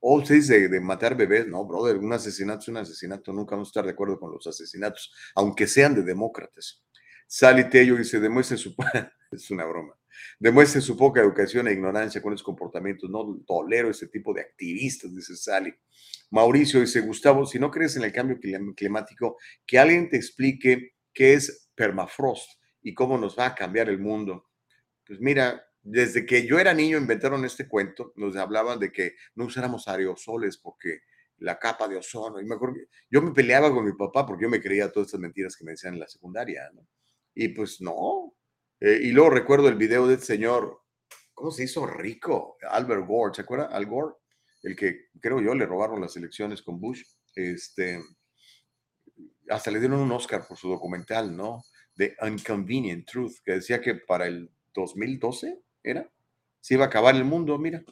O 0.00 0.14
oh, 0.14 0.20
usted 0.20 0.36
dice 0.36 0.70
de 0.70 0.80
matar 0.80 1.14
bebés. 1.14 1.46
No, 1.46 1.66
brother, 1.66 1.98
un 1.98 2.14
asesinato 2.14 2.60
es 2.60 2.68
un 2.68 2.78
asesinato. 2.78 3.30
Nunca 3.34 3.56
vamos 3.56 3.68
a 3.68 3.72
estar 3.72 3.84
de 3.84 3.90
acuerdo 3.90 4.18
con 4.18 4.32
los 4.32 4.46
asesinatos, 4.46 5.12
aunque 5.34 5.66
sean 5.66 5.94
de 5.94 6.02
demócratas. 6.02 6.82
Sally 7.26 7.68
Tello 7.68 7.96
dice, 7.96 8.18
demuestre 8.20 8.56
su... 8.56 8.74
es 9.30 9.50
una 9.50 9.66
broma. 9.66 9.94
Demuestre 10.38 10.80
su 10.80 10.96
poca 10.96 11.20
educación 11.20 11.68
e 11.68 11.72
ignorancia 11.72 12.22
con 12.22 12.32
esos 12.32 12.42
comportamientos. 12.42 13.10
No 13.10 13.38
tolero 13.46 13.90
ese 13.90 14.08
tipo 14.08 14.32
de 14.32 14.40
activistas, 14.40 15.14
dice 15.14 15.36
Sally. 15.36 15.74
Mauricio 16.30 16.80
dice, 16.80 17.02
Gustavo, 17.02 17.44
si 17.44 17.58
no 17.58 17.70
crees 17.70 17.96
en 17.96 18.04
el 18.04 18.12
cambio 18.12 18.38
climático, 18.74 19.36
que 19.66 19.78
alguien 19.78 20.08
te 20.08 20.16
explique 20.16 20.94
qué 21.12 21.34
es 21.34 21.70
permafrost 21.74 22.50
y 22.82 22.94
cómo 22.94 23.18
nos 23.18 23.38
va 23.38 23.46
a 23.46 23.54
cambiar 23.54 23.88
el 23.88 23.98
mundo. 23.98 24.50
Pues 25.06 25.20
mira, 25.20 25.64
desde 25.82 26.26
que 26.26 26.46
yo 26.46 26.58
era 26.58 26.74
niño 26.74 26.98
inventaron 26.98 27.44
este 27.44 27.68
cuento, 27.68 28.12
nos 28.16 28.36
hablaban 28.36 28.78
de 28.78 28.92
que 28.92 29.14
no 29.34 29.46
usáramos 29.46 29.88
aerosoles 29.88 30.58
porque 30.58 31.00
la 31.38 31.58
capa 31.58 31.88
de 31.88 31.96
ozono. 31.96 32.40
Y 32.40 32.44
me 32.44 32.54
acuerdo, 32.54 32.76
yo 33.10 33.22
me 33.22 33.32
peleaba 33.32 33.72
con 33.72 33.84
mi 33.84 33.92
papá 33.92 34.26
porque 34.26 34.44
yo 34.44 34.48
me 34.48 34.60
creía 34.60 34.92
todas 34.92 35.08
estas 35.08 35.20
mentiras 35.20 35.56
que 35.56 35.64
me 35.64 35.72
decían 35.72 35.94
en 35.94 36.00
la 36.00 36.08
secundaria, 36.08 36.70
¿no? 36.72 36.86
Y 37.34 37.48
pues 37.48 37.80
no. 37.80 38.34
Eh, 38.78 39.00
y 39.02 39.12
luego 39.12 39.30
recuerdo 39.30 39.68
el 39.68 39.76
video 39.76 40.06
del 40.06 40.20
señor, 40.20 40.82
¿cómo 41.32 41.50
se 41.50 41.64
hizo 41.64 41.86
rico? 41.86 42.56
Albert 42.68 43.06
Gore, 43.06 43.34
¿se 43.34 43.42
acuerda? 43.42 43.66
Al 43.66 43.86
Gore, 43.86 44.14
el 44.62 44.76
que 44.76 45.08
creo 45.20 45.40
yo 45.40 45.54
le 45.54 45.66
robaron 45.66 46.00
las 46.00 46.16
elecciones 46.16 46.62
con 46.62 46.78
Bush. 46.78 47.02
Este, 47.34 48.00
hasta 49.50 49.70
le 49.70 49.80
dieron 49.80 50.00
un 50.00 50.12
Oscar 50.12 50.46
por 50.46 50.56
su 50.56 50.68
documental, 50.68 51.36
¿no? 51.36 51.64
The 51.96 52.16
Inconvenient 52.26 53.06
Truth, 53.06 53.38
que 53.44 53.52
decía 53.52 53.80
que 53.80 53.96
para 53.96 54.26
el 54.26 54.50
2012 54.74 55.60
era, 55.82 56.10
se 56.60 56.74
iba 56.74 56.84
a 56.84 56.88
acabar 56.88 57.14
el 57.14 57.24
mundo, 57.24 57.58
mira. 57.58 57.82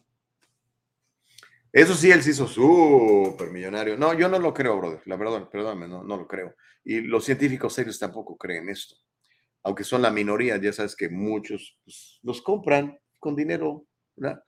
Eso 1.73 1.95
sí, 1.95 2.11
él 2.11 2.23
se 2.23 2.31
hizo 2.31 2.47
súper 2.47 3.51
millonario. 3.51 3.97
No, 3.97 4.15
yo 4.15 4.29
no 4.29 4.39
lo 4.39 4.55
creo, 4.55 4.79
brother. 4.79 5.03
La 5.05 5.17
verdad, 5.17 5.49
perdóname, 5.51 5.89
no, 5.89 6.03
lo 6.03 6.27
creo. 6.27 6.55
Y 6.85 7.01
los 7.03 7.25
científicos 7.25 7.75
serios 7.75 7.99
tampoco 7.99 8.37
creen 8.37 8.69
esto. 8.69 8.97
Aunque 9.63 9.85
son 9.85 10.01
la 10.01 10.11
minoría, 10.11 10.57
ya 10.57 10.73
sabes 10.73 10.97
que 10.97 11.11
muchos 11.11 11.79
pues, 11.85 12.21
los 12.23 12.41
compran 12.41 12.99
con 13.19 13.37
dinero. 13.37 13.87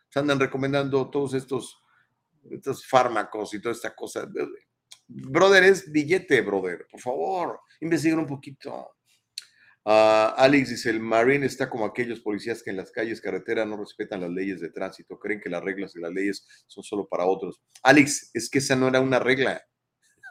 Se 0.09 0.19
andan 0.19 0.41
recomendando 0.41 1.11
todos 1.11 1.35
estos, 1.35 1.83
estos 2.51 2.87
fármacos 2.87 3.53
y 3.53 3.61
toda 3.61 3.75
esta 3.75 3.95
cosa. 3.95 4.27
Brother, 5.13 5.65
es 5.65 5.91
billete, 5.91 6.41
brother. 6.41 6.87
Por 6.89 7.01
favor, 7.01 7.61
investiguen 7.81 8.21
un 8.21 8.27
poquito. 8.29 8.93
Ah, 9.85 10.35
Alex 10.37 10.69
dice, 10.71 10.91
el 10.91 11.01
Marine 11.01 11.47
está 11.47 11.69
como 11.69 11.85
aquellos 11.85 12.21
policías 12.21 12.63
que 12.63 12.71
en 12.71 12.77
las 12.77 12.93
calles, 12.93 13.21
carretera 13.21 13.65
no 13.65 13.77
respetan 13.77 14.21
las 14.21 14.31
leyes 14.31 14.61
de 14.61 14.71
tránsito, 14.71 15.19
creen 15.19 15.41
que 15.41 15.51
las 15.51 15.65
reglas 15.65 15.97
y 15.97 16.01
las 16.01 16.13
leyes 16.13 16.47
son 16.69 16.85
solo 16.85 17.09
para 17.09 17.25
otros. 17.25 17.61
Alex, 17.83 18.31
es 18.35 18.49
que 18.49 18.59
esa 18.59 18.77
no 18.77 18.87
era 18.87 19.01
una 19.01 19.19
regla. 19.19 19.65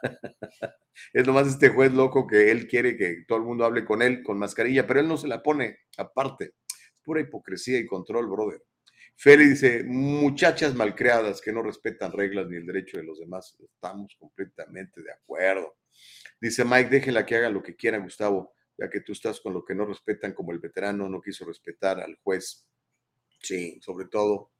es 1.12 1.26
nomás 1.26 1.48
este 1.48 1.68
juez 1.68 1.92
loco 1.92 2.26
que 2.26 2.50
él 2.50 2.66
quiere 2.66 2.96
que 2.96 3.24
todo 3.28 3.38
el 3.38 3.44
mundo 3.44 3.66
hable 3.66 3.84
con 3.84 4.00
él 4.00 4.22
con 4.22 4.38
mascarilla, 4.38 4.86
pero 4.86 5.00
él 5.00 5.08
no 5.08 5.18
se 5.18 5.28
la 5.28 5.42
pone 5.42 5.80
aparte. 5.98 6.54
Pura 7.02 7.20
hipocresía 7.20 7.78
y 7.78 7.86
control, 7.86 8.28
brother. 8.30 8.62
Feli 9.22 9.48
dice, 9.48 9.84
muchachas 9.84 10.74
malcriadas 10.74 11.42
que 11.42 11.52
no 11.52 11.62
respetan 11.62 12.10
reglas 12.10 12.48
ni 12.48 12.56
el 12.56 12.64
derecho 12.64 12.96
de 12.96 13.02
los 13.02 13.18
demás. 13.18 13.54
Estamos 13.58 14.16
completamente 14.18 15.02
de 15.02 15.12
acuerdo. 15.12 15.76
Dice 16.40 16.64
Mike, 16.64 16.88
déjela 16.88 17.26
que 17.26 17.36
haga 17.36 17.50
lo 17.50 17.62
que 17.62 17.76
quiera, 17.76 17.98
Gustavo, 17.98 18.54
ya 18.78 18.88
que 18.88 19.02
tú 19.02 19.12
estás 19.12 19.38
con 19.42 19.52
lo 19.52 19.62
que 19.62 19.74
no 19.74 19.84
respetan, 19.84 20.32
como 20.32 20.52
el 20.52 20.58
veterano 20.58 21.06
no 21.06 21.20
quiso 21.20 21.44
respetar 21.44 22.00
al 22.00 22.16
juez. 22.22 22.66
Sí, 23.42 23.78
sobre 23.82 24.06
todo 24.06 24.52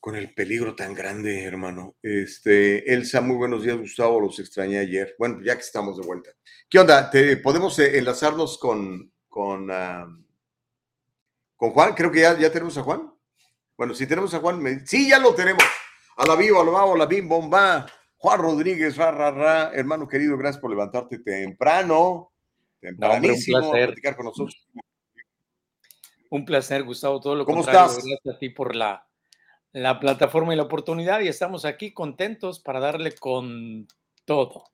con 0.00 0.16
el 0.16 0.34
peligro 0.34 0.74
tan 0.74 0.92
grande, 0.92 1.44
hermano. 1.44 1.96
Este, 2.02 2.92
Elsa, 2.92 3.20
muy 3.20 3.36
buenos 3.36 3.62
días, 3.62 3.78
Gustavo, 3.78 4.20
los 4.20 4.36
extrañé 4.40 4.80
ayer. 4.80 5.14
Bueno, 5.16 5.40
ya 5.44 5.54
que 5.54 5.62
estamos 5.62 5.96
de 5.96 6.04
vuelta. 6.04 6.32
¿Qué 6.68 6.80
onda? 6.80 7.08
¿Te, 7.08 7.36
¿Podemos 7.36 7.78
eh, 7.78 7.98
enlazarnos 7.98 8.58
con, 8.58 9.12
con, 9.28 9.68
con 11.54 11.70
Juan? 11.70 11.94
Creo 11.94 12.10
que 12.10 12.22
ya, 12.22 12.36
ya 12.36 12.50
tenemos 12.50 12.76
a 12.78 12.82
Juan. 12.82 13.13
Bueno, 13.76 13.94
si 13.94 14.06
tenemos 14.06 14.32
a 14.34 14.38
Juan, 14.38 14.86
sí, 14.86 15.08
ya 15.08 15.18
lo 15.18 15.34
tenemos. 15.34 15.64
A 16.16 16.26
la 16.26 16.36
viva, 16.36 16.60
a 16.60 16.64
la 16.64 16.70
va, 16.70 16.92
a 16.92 16.96
la 16.96 17.06
bim, 17.06 17.28
bomba. 17.28 17.86
Juan 18.16 18.40
Rodríguez, 18.40 18.96
ra, 18.96 19.10
ra, 19.10 19.30
ra. 19.30 19.72
hermano 19.74 20.08
querido, 20.08 20.38
gracias 20.38 20.60
por 20.60 20.70
levantarte 20.70 21.18
temprano. 21.18 22.32
Tempranísimo, 22.80 23.58
no, 23.58 23.64
un 23.64 23.70
placer. 23.70 23.88
platicar 23.88 24.16
con 24.16 24.26
nosotros. 24.26 24.68
Un 26.30 26.44
placer, 26.44 26.84
Gustavo, 26.84 27.20
todo 27.20 27.34
lo 27.34 27.44
¿Cómo 27.44 27.58
contrario. 27.58 27.90
estás? 27.90 28.04
Gracias 28.04 28.36
a 28.36 28.38
ti 28.38 28.50
por 28.50 28.74
la, 28.76 29.06
la 29.72 29.98
plataforma 29.98 30.54
y 30.54 30.56
la 30.56 30.62
oportunidad 30.62 31.20
y 31.20 31.28
estamos 31.28 31.64
aquí 31.64 31.92
contentos 31.92 32.60
para 32.60 32.80
darle 32.80 33.12
con 33.12 33.86
todo. 34.24 34.64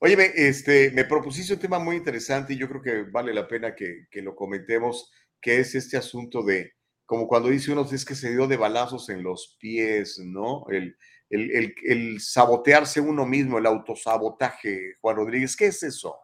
Oye, 0.00 0.16
este, 0.36 0.92
me 0.92 1.04
propusiste 1.04 1.54
un 1.54 1.58
tema 1.60 1.80
muy 1.80 1.96
interesante 1.96 2.54
y 2.54 2.56
yo 2.56 2.68
creo 2.68 2.80
que 2.80 3.02
vale 3.10 3.34
la 3.34 3.48
pena 3.48 3.74
que, 3.74 4.06
que 4.10 4.22
lo 4.22 4.36
comentemos, 4.36 5.10
que 5.40 5.58
es 5.58 5.74
este 5.74 5.96
asunto 5.96 6.42
de, 6.44 6.77
como 7.08 7.26
cuando 7.26 7.48
dice 7.48 7.72
uno, 7.72 7.88
es 7.90 8.04
que 8.04 8.14
se 8.14 8.32
dio 8.32 8.46
de 8.46 8.58
balazos 8.58 9.08
en 9.08 9.22
los 9.22 9.56
pies, 9.58 10.18
¿no? 10.18 10.66
El, 10.68 10.94
el, 11.30 11.74
el, 11.82 12.20
sabotearse 12.20 13.00
uno 13.00 13.24
mismo, 13.24 13.56
el 13.56 13.64
autosabotaje, 13.64 14.96
Juan 15.00 15.16
Rodríguez, 15.16 15.56
¿qué 15.56 15.68
es 15.68 15.82
eso? 15.82 16.18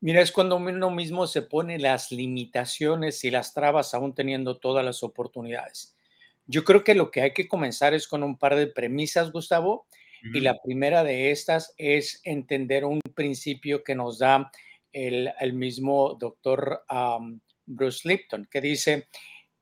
Mira, 0.00 0.20
es 0.20 0.32
cuando 0.32 0.56
uno 0.56 0.90
mismo 0.90 1.26
se 1.26 1.40
pone 1.40 1.78
las 1.78 2.12
limitaciones 2.12 3.24
y 3.24 3.30
las 3.30 3.54
trabas 3.54 3.94
aún 3.94 4.14
teniendo 4.14 4.58
todas 4.58 4.84
las 4.84 5.02
oportunidades. 5.02 5.96
Yo 6.44 6.62
creo 6.62 6.84
que 6.84 6.94
lo 6.94 7.10
que 7.10 7.22
hay 7.22 7.32
que 7.32 7.48
comenzar 7.48 7.94
es 7.94 8.06
con 8.06 8.22
un 8.22 8.36
par 8.36 8.56
de 8.56 8.66
premisas, 8.66 9.32
Gustavo, 9.32 9.86
y 10.34 10.40
la 10.40 10.60
primera 10.60 11.04
de 11.04 11.30
estas 11.30 11.72
es 11.78 12.20
entender 12.24 12.84
un 12.84 13.00
principio 13.14 13.82
que 13.82 13.94
nos 13.94 14.18
da 14.18 14.52
el, 14.92 15.32
el 15.40 15.54
mismo 15.54 16.18
doctor 16.20 16.84
um, 16.90 17.40
Bruce 17.64 18.06
Lipton, 18.06 18.46
que 18.50 18.60
dice, 18.60 19.08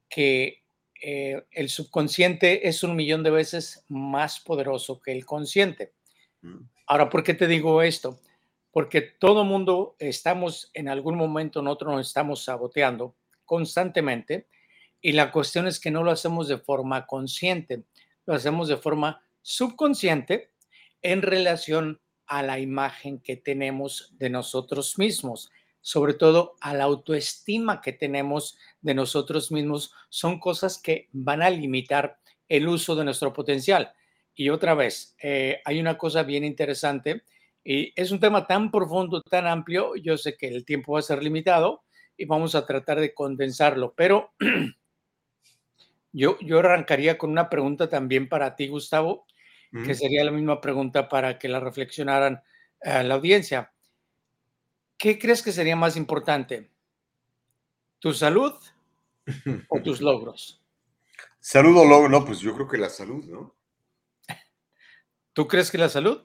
que 0.08 0.64
eh, 1.00 1.44
el 1.52 1.68
subconsciente 1.68 2.68
es 2.68 2.82
un 2.82 2.96
millón 2.96 3.22
de 3.22 3.30
veces 3.30 3.84
más 3.88 4.40
poderoso 4.40 5.00
que 5.00 5.12
el 5.12 5.24
consciente. 5.24 5.92
Mm. 6.42 6.64
Ahora, 6.86 7.08
¿por 7.08 7.22
qué 7.22 7.34
te 7.34 7.46
digo 7.46 7.82
esto? 7.82 8.18
Porque 8.70 9.02
todo 9.02 9.44
mundo 9.44 9.96
estamos 9.98 10.70
en 10.74 10.88
algún 10.88 11.16
momento, 11.16 11.62
nosotros 11.62 11.94
nos 11.94 12.06
estamos 12.06 12.44
saboteando 12.44 13.14
constantemente 13.44 14.48
y 15.00 15.12
la 15.12 15.30
cuestión 15.30 15.66
es 15.66 15.78
que 15.78 15.90
no 15.90 16.02
lo 16.02 16.10
hacemos 16.10 16.48
de 16.48 16.58
forma 16.58 17.06
consciente, 17.06 17.84
lo 18.26 18.34
hacemos 18.34 18.68
de 18.68 18.76
forma 18.76 19.22
subconsciente 19.42 20.52
en 21.02 21.22
relación 21.22 22.00
a 22.26 22.42
la 22.42 22.58
imagen 22.58 23.20
que 23.20 23.36
tenemos 23.36 24.14
de 24.18 24.30
nosotros 24.30 24.98
mismos 24.98 25.50
sobre 25.88 26.12
todo 26.12 26.56
a 26.60 26.74
la 26.74 26.84
autoestima 26.84 27.80
que 27.80 27.94
tenemos 27.94 28.58
de 28.82 28.92
nosotros 28.92 29.50
mismos, 29.50 29.94
son 30.10 30.38
cosas 30.38 30.76
que 30.76 31.08
van 31.12 31.40
a 31.40 31.48
limitar 31.48 32.18
el 32.46 32.68
uso 32.68 32.94
de 32.94 33.04
nuestro 33.06 33.32
potencial. 33.32 33.94
Y 34.34 34.50
otra 34.50 34.74
vez, 34.74 35.16
eh, 35.22 35.62
hay 35.64 35.80
una 35.80 35.96
cosa 35.96 36.24
bien 36.24 36.44
interesante 36.44 37.22
y 37.64 37.94
es 37.96 38.10
un 38.10 38.20
tema 38.20 38.46
tan 38.46 38.70
profundo, 38.70 39.22
tan 39.22 39.46
amplio, 39.46 39.96
yo 39.96 40.18
sé 40.18 40.36
que 40.36 40.48
el 40.48 40.66
tiempo 40.66 40.92
va 40.92 40.98
a 40.98 41.02
ser 41.02 41.22
limitado 41.22 41.84
y 42.18 42.26
vamos 42.26 42.54
a 42.54 42.66
tratar 42.66 43.00
de 43.00 43.14
condensarlo, 43.14 43.94
pero 43.96 44.34
Yo, 46.10 46.38
yo 46.40 46.58
arrancaría 46.58 47.18
con 47.18 47.30
una 47.30 47.50
pregunta 47.50 47.88
también 47.88 48.30
para 48.30 48.56
ti, 48.56 48.66
Gustavo, 48.66 49.26
que 49.84 49.94
sería 49.94 50.24
la 50.24 50.30
misma 50.30 50.62
pregunta 50.62 51.10
para 51.10 51.38
que 51.38 51.46
la 51.46 51.60
reflexionaran 51.60 52.42
a 52.82 53.02
la 53.02 53.14
audiencia. 53.14 53.70
¿Qué 54.98 55.18
crees 55.18 55.42
que 55.42 55.52
sería 55.52 55.76
más 55.76 55.96
importante? 55.96 56.68
¿Tu 58.00 58.12
salud 58.12 58.52
o 59.68 59.80
tus 59.82 60.00
logros? 60.00 60.60
Salud 61.38 61.76
o 61.78 61.84
logro, 61.84 62.08
no, 62.08 62.24
pues 62.24 62.40
yo 62.40 62.52
creo 62.54 62.66
que 62.66 62.78
la 62.78 62.90
salud, 62.90 63.24
¿no? 63.24 63.54
¿Tú 65.32 65.46
crees 65.46 65.70
que 65.70 65.78
la 65.78 65.88
salud? 65.88 66.22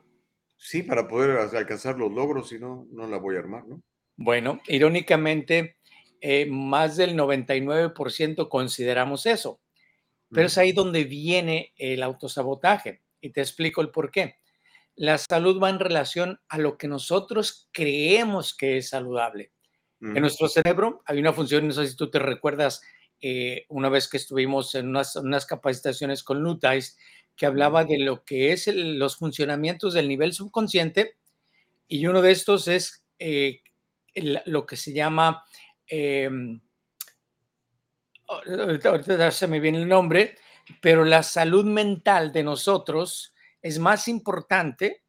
Sí, 0.58 0.82
para 0.82 1.08
poder 1.08 1.38
alcanzar 1.38 2.00
los 2.00 2.12
logros, 2.12 2.50
si 2.50 2.58
no, 2.58 2.88
no 2.90 3.06
la 3.06 3.18
voy 3.18 3.36
a 3.36 3.40
armar, 3.40 3.68
¿no? 3.68 3.84
Bueno, 4.16 4.60
irónicamente, 4.68 5.78
eh, 6.20 6.48
más 6.48 6.98
del 6.98 7.16
99% 7.16 8.50
consideramos 8.50 9.28
eso, 9.28 9.60
pero 10.30 10.48
es 10.48 10.58
ahí 10.58 10.72
donde 10.72 11.04
viene 11.04 11.74
el 11.78 12.02
autosabotaje 12.02 13.04
y 13.22 13.30
te 13.30 13.42
explico 13.42 13.82
el 13.82 13.92
por 13.92 14.10
qué. 14.10 14.38
La 14.96 15.18
salud 15.18 15.62
va 15.62 15.70
en 15.70 15.80
relación 15.80 16.40
a 16.50 16.58
lo 16.58 16.78
que 16.78 16.88
nosotros 16.88 17.70
creemos 17.72 18.56
que 18.56 18.78
es 18.78 18.90
saludable. 18.90 19.52
En 20.02 20.20
nuestro 20.20 20.50
cerebro 20.50 21.02
hay 21.06 21.20
una 21.20 21.32
función, 21.32 21.66
no 21.66 21.74
sé 21.74 21.88
si 21.88 21.96
tú 21.96 22.10
te 22.10 22.20
recuerdas, 22.20 22.82
eh, 23.22 23.66
una 23.70 23.88
vez 23.88 24.10
que 24.10 24.18
estuvimos 24.18 24.76
en 24.76 24.90
unas, 24.90 25.16
unas 25.16 25.46
capacitaciones 25.46 26.24
con 26.24 26.44
Lutais, 26.44 26.98
que 27.38 27.46
hablaba 27.46 27.86
de 27.86 28.00
lo 28.00 28.26
que 28.26 28.52
es 28.52 28.68
los 28.68 29.16
funcionamientos 29.16 29.94
del 29.94 30.10
nivel 30.10 30.34
subconsciente, 30.34 31.16
y 31.88 32.06
uno 32.06 32.22
de 32.22 32.32
estos 32.32 32.68
es 32.68 33.06
eh, 33.18 33.62
lo 34.46 34.66
que 34.66 34.76
se 34.76 34.92
llama, 34.92 35.46
eh, 35.88 36.30
ahorita 38.28 39.32
se 39.32 39.48
me 39.48 39.60
viene 39.62 39.78
el 39.80 39.88
nombre, 39.88 40.36
pero 40.82 41.06
la 41.06 41.24
salud 41.24 41.66
mental 41.66 42.32
de 42.32 42.44
nosotros 42.44 43.33
es 43.64 43.80
más 43.80 44.08
importante 44.08 45.02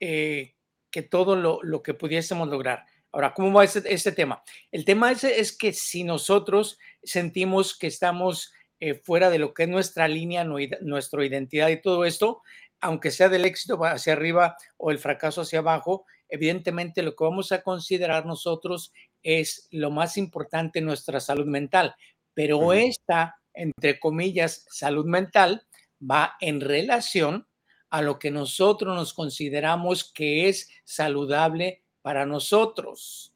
eh, 0.00 0.54
que 0.90 1.02
todo 1.02 1.36
lo, 1.36 1.62
lo 1.62 1.82
que 1.82 1.94
pudiésemos 1.94 2.48
lograr. 2.48 2.84
Ahora, 3.12 3.32
¿cómo 3.32 3.50
va 3.50 3.64
este, 3.64 3.82
este 3.92 4.12
tema? 4.12 4.42
El 4.70 4.84
tema 4.84 5.10
ese 5.10 5.40
es 5.40 5.56
que 5.56 5.72
si 5.72 6.04
nosotros 6.04 6.78
sentimos 7.02 7.78
que 7.78 7.86
estamos 7.86 8.52
eh, 8.78 8.94
fuera 8.94 9.30
de 9.30 9.38
lo 9.38 9.54
que 9.54 9.62
es 9.62 9.68
nuestra 9.70 10.06
línea, 10.06 10.44
nuestra 10.44 11.24
identidad 11.24 11.68
y 11.68 11.80
todo 11.80 12.04
esto, 12.04 12.42
aunque 12.80 13.10
sea 13.10 13.30
del 13.30 13.46
éxito 13.46 13.82
hacia 13.82 14.12
arriba 14.12 14.56
o 14.76 14.90
el 14.90 14.98
fracaso 14.98 15.40
hacia 15.40 15.60
abajo, 15.60 16.04
evidentemente 16.28 17.02
lo 17.02 17.16
que 17.16 17.24
vamos 17.24 17.52
a 17.52 17.62
considerar 17.62 18.26
nosotros 18.26 18.92
es 19.22 19.68
lo 19.70 19.90
más 19.90 20.18
importante, 20.18 20.82
nuestra 20.82 21.20
salud 21.20 21.46
mental. 21.46 21.94
Pero 22.34 22.74
esta, 22.74 23.36
entre 23.54 23.98
comillas, 23.98 24.66
salud 24.68 25.06
mental 25.06 25.66
va 25.98 26.36
en 26.40 26.60
relación 26.60 27.45
a 27.90 28.02
lo 28.02 28.18
que 28.18 28.30
nosotros 28.30 28.94
nos 28.94 29.14
consideramos 29.14 30.04
que 30.12 30.48
es 30.48 30.68
saludable 30.84 31.82
para 32.02 32.26
nosotros. 32.26 33.32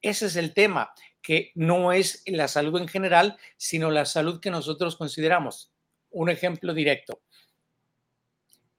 Ese 0.00 0.26
es 0.26 0.36
el 0.36 0.52
tema, 0.54 0.92
que 1.22 1.52
no 1.54 1.92
es 1.92 2.22
la 2.26 2.48
salud 2.48 2.80
en 2.80 2.88
general, 2.88 3.38
sino 3.56 3.90
la 3.90 4.04
salud 4.04 4.40
que 4.40 4.50
nosotros 4.50 4.96
consideramos. 4.96 5.72
Un 6.10 6.28
ejemplo 6.28 6.74
directo. 6.74 7.20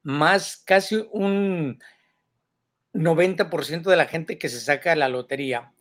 Más 0.03 0.57
casi 0.57 1.07
un 1.11 1.81
90% 2.93 3.83
de 3.83 3.95
la 3.95 4.05
gente 4.05 4.37
que 4.37 4.49
se 4.49 4.59
saca 4.59 4.95
la 4.95 5.09
lotería, 5.09 5.73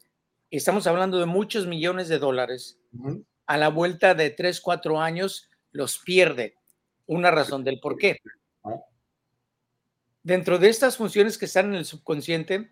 estamos 0.51 0.86
hablando 0.86 1.18
de 1.18 1.26
muchos 1.26 1.66
millones 1.66 2.09
de 2.09 2.18
dólares, 2.18 2.78
a 3.47 3.57
la 3.57 3.68
vuelta 3.68 4.14
de 4.14 4.30
3, 4.30 4.61
4 4.61 5.01
años 5.01 5.51
los 5.72 5.99
pierde. 5.99 6.57
Una 7.07 7.30
razón 7.30 7.64
del 7.64 7.80
por 7.80 7.99
qué. 7.99 8.18
Dentro 10.23 10.59
de 10.59 10.68
estas 10.68 10.97
funciones 10.97 11.37
que 11.37 11.47
están 11.47 11.66
en 11.66 11.75
el 11.75 11.85
subconsciente, 11.85 12.70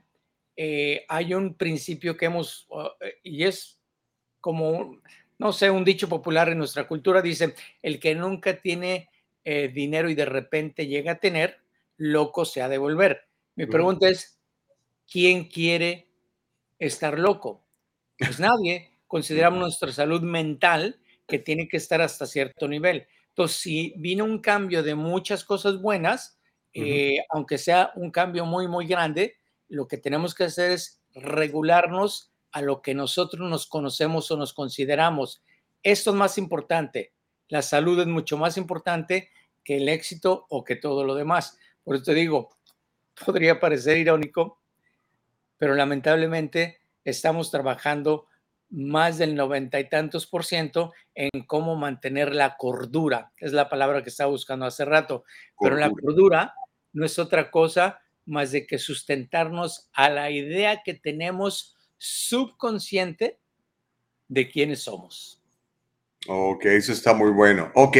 eh, 0.56 1.04
hay 1.08 1.34
un 1.34 1.54
principio 1.54 2.16
que 2.16 2.26
hemos, 2.26 2.68
eh, 3.00 3.14
y 3.22 3.44
es 3.44 3.80
como, 4.40 5.00
no 5.38 5.52
sé, 5.52 5.70
un 5.70 5.84
dicho 5.84 6.08
popular 6.08 6.48
en 6.48 6.58
nuestra 6.58 6.86
cultura, 6.86 7.22
dice, 7.22 7.54
el 7.82 7.98
que 7.98 8.14
nunca 8.14 8.60
tiene 8.60 9.10
eh, 9.44 9.70
dinero 9.74 10.08
y 10.10 10.14
de 10.14 10.26
repente 10.26 10.86
llega 10.86 11.12
a 11.12 11.18
tener, 11.18 11.58
loco 11.96 12.44
se 12.44 12.62
ha 12.62 12.68
de 12.68 12.78
volver. 12.78 13.22
Mi 13.56 13.66
pregunta 13.66 14.08
es, 14.08 14.38
¿quién 15.10 15.44
quiere 15.44 16.08
estar 16.78 17.18
loco? 17.18 17.64
Pues 18.18 18.38
nadie. 18.40 18.90
Consideramos 19.06 19.58
nuestra 19.58 19.92
salud 19.92 20.22
mental 20.22 21.00
que 21.26 21.40
tiene 21.40 21.66
que 21.68 21.78
estar 21.78 22.00
hasta 22.00 22.26
cierto 22.26 22.68
nivel. 22.68 23.08
Entonces, 23.30 23.56
si 23.56 23.92
vino 23.96 24.24
un 24.24 24.38
cambio 24.40 24.82
de 24.84 24.94
muchas 24.94 25.44
cosas 25.44 25.80
buenas, 25.80 26.39
aunque 27.30 27.58
sea 27.58 27.92
un 27.96 28.10
cambio 28.10 28.44
muy, 28.44 28.68
muy 28.68 28.86
grande, 28.86 29.36
lo 29.68 29.86
que 29.88 29.96
tenemos 29.96 30.34
que 30.34 30.44
hacer 30.44 30.72
es 30.72 31.00
regularnos 31.14 32.32
a 32.52 32.62
lo 32.62 32.82
que 32.82 32.94
nosotros 32.94 33.48
nos 33.48 33.66
conocemos 33.66 34.30
o 34.30 34.36
nos 34.36 34.52
consideramos. 34.52 35.42
Esto 35.82 36.10
es 36.10 36.16
más 36.16 36.38
importante. 36.38 37.12
La 37.48 37.62
salud 37.62 38.00
es 38.00 38.06
mucho 38.06 38.36
más 38.36 38.56
importante 38.56 39.30
que 39.64 39.76
el 39.76 39.88
éxito 39.88 40.46
o 40.48 40.64
que 40.64 40.76
todo 40.76 41.04
lo 41.04 41.14
demás. 41.14 41.58
Por 41.84 41.96
eso 41.96 42.04
te 42.04 42.14
digo, 42.14 42.50
podría 43.26 43.60
parecer 43.60 43.98
irónico, 43.98 44.60
pero 45.58 45.74
lamentablemente 45.74 46.78
estamos 47.04 47.50
trabajando 47.50 48.26
más 48.70 49.18
del 49.18 49.34
noventa 49.34 49.80
y 49.80 49.88
tantos 49.88 50.26
por 50.26 50.44
ciento 50.44 50.92
en 51.14 51.44
cómo 51.46 51.76
mantener 51.76 52.34
la 52.34 52.56
cordura. 52.56 53.32
Es 53.36 53.52
la 53.52 53.68
palabra 53.68 54.02
que 54.02 54.10
estaba 54.10 54.30
buscando 54.30 54.64
hace 54.64 54.84
rato. 54.84 55.24
Pero 55.60 55.76
la 55.76 55.90
cordura 55.90 56.54
no 56.92 57.04
es 57.04 57.18
otra 57.18 57.50
cosa 57.50 58.00
más 58.26 58.52
de 58.52 58.66
que 58.66 58.78
sustentarnos 58.78 59.90
a 59.92 60.08
la 60.08 60.30
idea 60.30 60.82
que 60.84 60.94
tenemos 60.94 61.76
subconsciente 61.98 63.38
de 64.28 64.48
quiénes 64.48 64.82
somos. 64.82 65.42
Ok, 66.28 66.66
eso 66.66 66.92
está 66.92 67.12
muy 67.12 67.30
bueno. 67.30 67.72
Ok. 67.74 67.96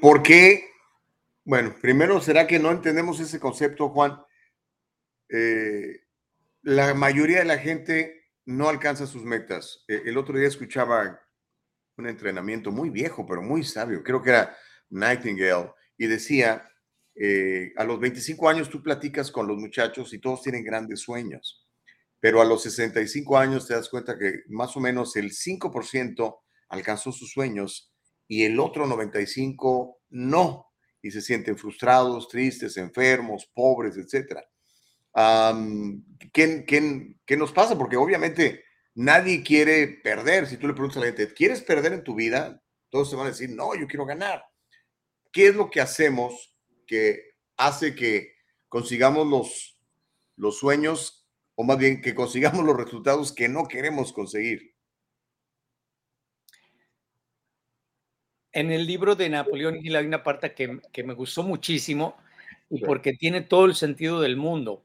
¿Por 0.00 0.22
qué? 0.22 0.64
Bueno, 1.44 1.74
primero, 1.80 2.20
¿será 2.20 2.46
que 2.46 2.58
no 2.58 2.70
entendemos 2.70 3.20
ese 3.20 3.38
concepto, 3.38 3.90
Juan? 3.90 4.20
Eh, 5.30 6.00
la 6.62 6.94
mayoría 6.94 7.40
de 7.40 7.44
la 7.44 7.58
gente 7.58 8.17
no 8.48 8.70
alcanza 8.70 9.06
sus 9.06 9.24
metas. 9.24 9.84
E, 9.86 10.04
el 10.06 10.16
otro 10.16 10.38
día 10.38 10.48
escuchaba 10.48 11.20
un 11.98 12.08
entrenamiento 12.08 12.72
muy 12.72 12.88
viejo, 12.88 13.26
pero 13.26 13.42
muy 13.42 13.62
sabio, 13.62 14.02
creo 14.02 14.22
que 14.22 14.30
era 14.30 14.56
Nightingale, 14.88 15.72
y 15.98 16.06
decía 16.06 16.66
eh, 17.14 17.72
a 17.76 17.84
los 17.84 18.00
25 18.00 18.48
años 18.48 18.70
tú 18.70 18.82
platicas 18.82 19.30
con 19.30 19.46
los 19.46 19.58
muchachos 19.58 20.14
y 20.14 20.18
todos 20.18 20.42
tienen 20.42 20.64
grandes 20.64 21.00
sueños, 21.00 21.68
pero 22.20 22.40
a 22.40 22.44
los 22.46 22.62
65 22.62 23.36
años 23.36 23.66
te 23.66 23.74
das 23.74 23.90
cuenta 23.90 24.18
que 24.18 24.44
más 24.48 24.74
o 24.78 24.80
menos 24.80 25.14
el 25.16 25.30
5% 25.30 26.38
alcanzó 26.70 27.12
sus 27.12 27.30
sueños 27.30 27.92
y 28.26 28.44
el 28.44 28.58
otro 28.60 28.86
95 28.86 29.98
no, 30.08 30.72
y 31.02 31.10
se 31.10 31.20
sienten 31.20 31.58
frustrados, 31.58 32.28
tristes, 32.28 32.78
enfermos, 32.78 33.50
pobres, 33.52 33.96
etc. 35.14 36.02
¿qué, 36.32 37.14
qué, 37.26 37.36
nos 37.36 37.52
pasa? 37.52 37.76
Porque 37.76 37.96
obviamente 37.96 38.64
nadie 38.94 39.42
quiere 39.42 40.00
perder. 40.02 40.46
Si 40.46 40.56
tú 40.56 40.66
le 40.66 40.74
preguntas 40.74 40.98
a 40.98 41.00
la 41.00 41.06
gente, 41.06 41.32
¿quieres 41.34 41.62
perder 41.62 41.92
en 41.92 42.04
tu 42.04 42.14
vida? 42.14 42.62
Todos 42.90 43.10
se 43.10 43.16
van 43.16 43.26
a 43.26 43.30
decir, 43.30 43.50
no, 43.50 43.74
yo 43.74 43.86
quiero 43.86 44.06
ganar. 44.06 44.44
¿Qué 45.32 45.48
es 45.48 45.54
lo 45.54 45.70
que 45.70 45.80
hacemos 45.80 46.54
que 46.86 47.34
hace 47.56 47.94
que 47.94 48.32
consigamos 48.68 49.26
los, 49.26 49.78
los 50.36 50.58
sueños, 50.58 51.26
o 51.54 51.64
más 51.64 51.78
bien 51.78 52.00
que 52.00 52.14
consigamos 52.14 52.64
los 52.64 52.76
resultados 52.76 53.32
que 53.32 53.48
no 53.48 53.66
queremos 53.66 54.12
conseguir. 54.12 54.74
En 58.52 58.70
el 58.72 58.86
libro 58.86 59.14
de 59.14 59.28
Napoleón 59.28 59.76
Hill 59.76 59.96
hay 59.96 60.06
una 60.06 60.22
parte 60.22 60.54
que, 60.54 60.80
que 60.92 61.04
me 61.04 61.14
gustó 61.14 61.42
muchísimo 61.42 62.16
y 62.70 62.80
porque 62.80 63.12
tiene 63.12 63.42
todo 63.42 63.66
el 63.66 63.74
sentido 63.74 64.20
del 64.20 64.36
mundo. 64.36 64.84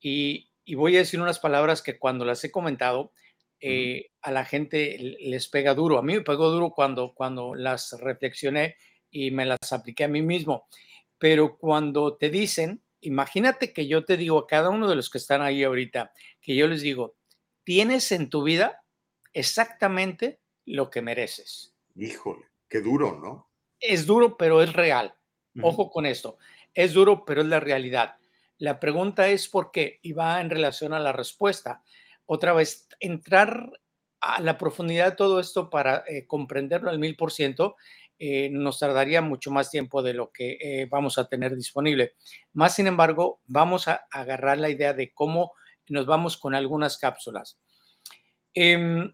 Y, 0.00 0.50
y, 0.64 0.74
voy 0.74 0.96
a 0.96 1.00
decir 1.00 1.20
unas 1.20 1.38
palabras 1.38 1.82
que 1.82 1.98
cuando 1.98 2.24
las 2.24 2.42
he 2.44 2.50
comentado, 2.50 3.12
eh, 3.60 4.10
a 4.22 4.30
la 4.32 4.44
gente 4.44 4.96
les 5.20 5.48
pega 5.48 5.74
duro. 5.74 5.98
A 5.98 6.02
mí 6.02 6.14
me 6.14 6.22
pegó 6.22 6.50
duro 6.50 6.70
cuando, 6.70 7.12
cuando 7.14 7.54
las 7.54 7.92
reflexioné 8.00 8.76
y 9.10 9.30
me 9.30 9.44
las 9.44 9.72
apliqué 9.72 10.04
a 10.04 10.08
mí 10.08 10.22
mismo 10.22 10.66
pero 11.20 11.58
cuando 11.58 12.16
te 12.16 12.30
dicen, 12.30 12.82
imagínate 13.02 13.74
que 13.74 13.86
yo 13.86 14.06
te 14.06 14.16
digo 14.16 14.38
a 14.38 14.46
cada 14.46 14.70
uno 14.70 14.88
de 14.88 14.96
los 14.96 15.10
que 15.10 15.18
están 15.18 15.42
ahí 15.42 15.62
ahorita, 15.62 16.14
que 16.40 16.56
yo 16.56 16.66
les 16.66 16.80
digo, 16.80 17.14
tienes 17.62 18.10
en 18.10 18.30
tu 18.30 18.42
vida 18.42 18.82
exactamente 19.34 20.40
lo 20.64 20.88
que 20.88 21.02
mereces. 21.02 21.76
Híjole, 21.94 22.46
qué 22.70 22.80
duro, 22.80 23.20
¿no? 23.20 23.50
Es 23.78 24.06
duro, 24.06 24.38
pero 24.38 24.62
es 24.62 24.72
real. 24.72 25.14
Ojo 25.60 25.90
con 25.90 26.06
esto. 26.06 26.38
Es 26.72 26.94
duro, 26.94 27.26
pero 27.26 27.42
es 27.42 27.48
la 27.48 27.60
realidad. 27.60 28.16
La 28.60 28.78
pregunta 28.78 29.26
es 29.28 29.48
por 29.48 29.70
qué 29.72 30.00
y 30.02 30.12
va 30.12 30.38
en 30.38 30.50
relación 30.50 30.92
a 30.92 31.00
la 31.00 31.12
respuesta. 31.12 31.82
Otra 32.26 32.52
vez, 32.52 32.86
entrar 33.00 33.72
a 34.20 34.42
la 34.42 34.58
profundidad 34.58 35.06
de 35.06 35.16
todo 35.16 35.40
esto 35.40 35.70
para 35.70 36.04
eh, 36.06 36.26
comprenderlo 36.26 36.90
al 36.90 36.98
mil 36.98 37.16
por 37.16 37.32
ciento, 37.32 37.76
eh, 38.18 38.50
nos 38.50 38.78
tardaría 38.78 39.22
mucho 39.22 39.50
más 39.50 39.70
tiempo 39.70 40.02
de 40.02 40.12
lo 40.12 40.30
que 40.30 40.58
eh, 40.60 40.86
vamos 40.90 41.16
a 41.16 41.26
tener 41.26 41.56
disponible. 41.56 42.16
Más 42.52 42.74
sin 42.74 42.86
embargo, 42.86 43.40
vamos 43.46 43.88
a 43.88 44.06
agarrar 44.10 44.58
la 44.58 44.68
idea 44.68 44.92
de 44.92 45.14
cómo 45.14 45.52
nos 45.88 46.04
vamos 46.04 46.36
con 46.36 46.54
algunas 46.54 46.98
cápsulas. 46.98 47.58
Em, 48.52 49.10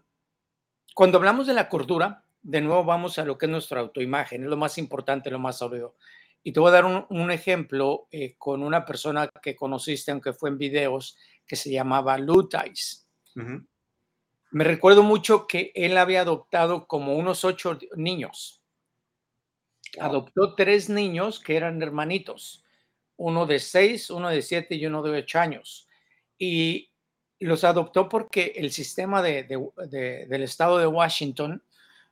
cuando 0.93 1.19
hablamos 1.19 1.47
de 1.47 1.53
la 1.53 1.69
cordura, 1.69 2.25
de 2.41 2.59
nuevo 2.59 2.83
vamos 2.83 3.17
a 3.17 3.23
lo 3.23 3.37
que 3.37 3.45
es 3.45 3.51
nuestra 3.51 3.79
autoimagen, 3.79 4.43
es 4.43 4.49
lo 4.49 4.57
más 4.57 4.77
importante, 4.77 5.31
lo 5.31 5.39
más 5.39 5.57
sólido. 5.59 5.95
Y 6.43 6.53
te 6.53 6.59
voy 6.59 6.69
a 6.69 6.81
dar 6.81 6.85
un, 6.85 7.31
ejemplo 7.31 8.07
con 8.37 8.63
una 8.63 8.85
persona 8.85 9.29
que 9.41 9.55
conociste, 9.55 10.11
aunque 10.11 10.33
fue 10.33 10.49
en 10.49 10.57
videos, 10.57 11.17
que 11.45 11.55
se 11.55 11.71
llamaba 11.71 12.17
Lutais. 12.17 13.07
Me 14.51 14.63
recuerdo 14.63 15.03
mucho 15.03 15.45
que 15.45 15.71
él 15.75 15.97
había 15.97 16.21
adoptado 16.21 16.87
como 16.87 17.15
unos 17.15 17.43
ocho 17.43 17.77
niños. 17.95 18.63
Adoptó 19.99 20.55
tres 20.55 20.89
niños 20.89 21.39
que 21.39 21.57
eran 21.57 21.81
hermanitos, 21.81 22.63
uno 23.17 23.45
de 23.45 23.59
seis, 23.59 24.09
uno 24.09 24.29
de 24.29 24.41
siete 24.41 24.75
y 24.75 24.85
uno 24.85 25.01
de 25.01 25.19
ocho 25.19 25.39
años. 25.39 25.87
Y 26.37 26.91
los 27.39 27.63
adoptó 27.63 28.07
porque 28.07 28.53
el 28.55 28.71
sistema 28.71 29.21
de, 29.21 29.43
del 29.43 30.43
estado 30.43 30.77
de 30.77 30.87
Washington 30.87 31.63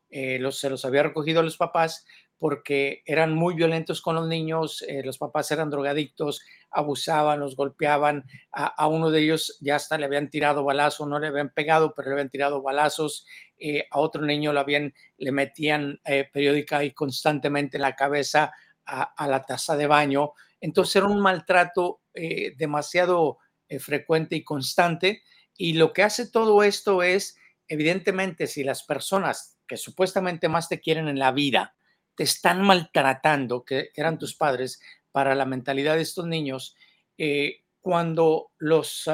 eh, 0.09 0.39
los, 0.39 0.59
se 0.59 0.69
los 0.69 0.85
había 0.85 1.03
recogido 1.03 1.39
a 1.39 1.43
los 1.43 1.57
papás 1.57 2.05
porque 2.37 3.01
eran 3.05 3.33
muy 3.33 3.55
violentos 3.55 4.01
con 4.01 4.15
los 4.15 4.27
niños, 4.27 4.83
eh, 4.87 5.01
los 5.03 5.17
papás 5.17 5.49
eran 5.51 5.69
drogadictos, 5.69 6.41
abusaban, 6.69 7.39
los 7.39 7.55
golpeaban, 7.55 8.25
a, 8.51 8.87
uno 8.87 9.09
de 9.09 9.21
ellos 9.21 9.57
ya 9.61 9.77
hasta 9.77 9.97
le 9.97 10.05
habían 10.05 10.29
tirado 10.29 10.63
balazos, 10.63 11.07
no 11.07 11.19
le 11.19 11.27
habían 11.27 11.49
pegado, 11.49 11.93
pero 11.95 12.09
le 12.09 12.13
habían 12.13 12.29
tirado 12.29 12.61
balazos, 12.61 13.25
eh, 13.57 13.87
a 13.89 13.99
otro 13.99 14.21
niño 14.23 14.51
le, 14.51 14.59
habían, 14.59 14.93
le 15.17 15.31
metían 15.31 15.99
eh, 16.05 16.29
periódica 16.31 16.83
y 16.83 16.91
constantemente 16.91 17.77
en 17.77 17.83
la 17.83 17.95
cabeza 17.95 18.51
a, 18.85 19.27
la 19.27 19.41
taza 19.41 19.75
de 19.75 19.87
baño, 19.87 20.33
entonces 20.61 20.97
era 20.97 21.07
un 21.07 21.19
maltrato 21.19 22.01
demasiado 22.55 23.39
frecuente 23.79 24.35
y 24.35 24.43
constante, 24.43 25.23
y 25.57 25.73
lo 25.73 25.91
que 25.91 26.03
hace 26.03 26.29
todo 26.29 26.61
esto 26.61 27.01
es, 27.01 27.35
evidentemente, 27.67 28.45
si 28.45 28.63
las 28.63 28.83
personas 28.83 29.57
que 29.67 29.77
supuestamente 29.77 30.49
más 30.49 30.69
te 30.69 30.79
quieren 30.79 31.07
en 31.07 31.17
la 31.17 31.31
vida, 31.31 31.75
te 32.15 32.23
están 32.23 32.61
maltratando, 32.63 33.63
que, 33.63 33.89
eran 33.95 34.17
tus 34.17 34.35
padres, 34.35 34.81
para 35.11 35.35
la 35.35 35.45
mentalidad 35.45 35.95
de 35.95 36.01
estos 36.01 36.25
niños, 36.27 36.75
eh, 37.17 37.61
cuando 37.79 38.51
los, 38.57 39.09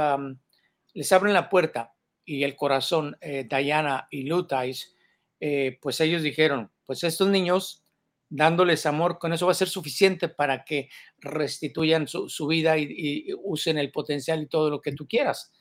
les 0.93 1.11
abren 1.11 1.33
la 1.33 1.49
puerta 1.49 1.93
y 2.25 2.43
el 2.43 2.55
corazón, 2.55 3.17
eh, 3.21 3.45
Diana 3.49 4.07
y 4.09 4.23
Lutais, 4.23 4.95
eh, 5.39 5.77
pues 5.81 5.99
ellos 5.99 6.23
dijeron, 6.23 6.71
pues 6.85 7.03
estos 7.03 7.27
niños, 7.27 7.83
dándoles 8.29 8.85
amor, 8.85 9.19
con 9.19 9.33
eso 9.33 9.45
va 9.45 9.51
a 9.51 9.55
ser 9.55 9.67
suficiente 9.67 10.29
para 10.29 10.63
que 10.63 10.89
restituyan 11.17 12.07
su, 12.07 12.47
vida 12.47 12.77
y, 12.77 13.27
usen 13.43 13.77
el 13.77 13.91
potencial 13.91 14.41
y 14.41 14.47
todo 14.47 14.69
lo 14.69 14.81
que 14.81 14.93
tú 14.93 15.07
quieras. 15.07 15.51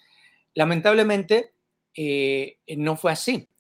Lamentablemente, 0.54 1.54
no 2.76 2.96
fue 2.96 3.12
así 3.12 3.50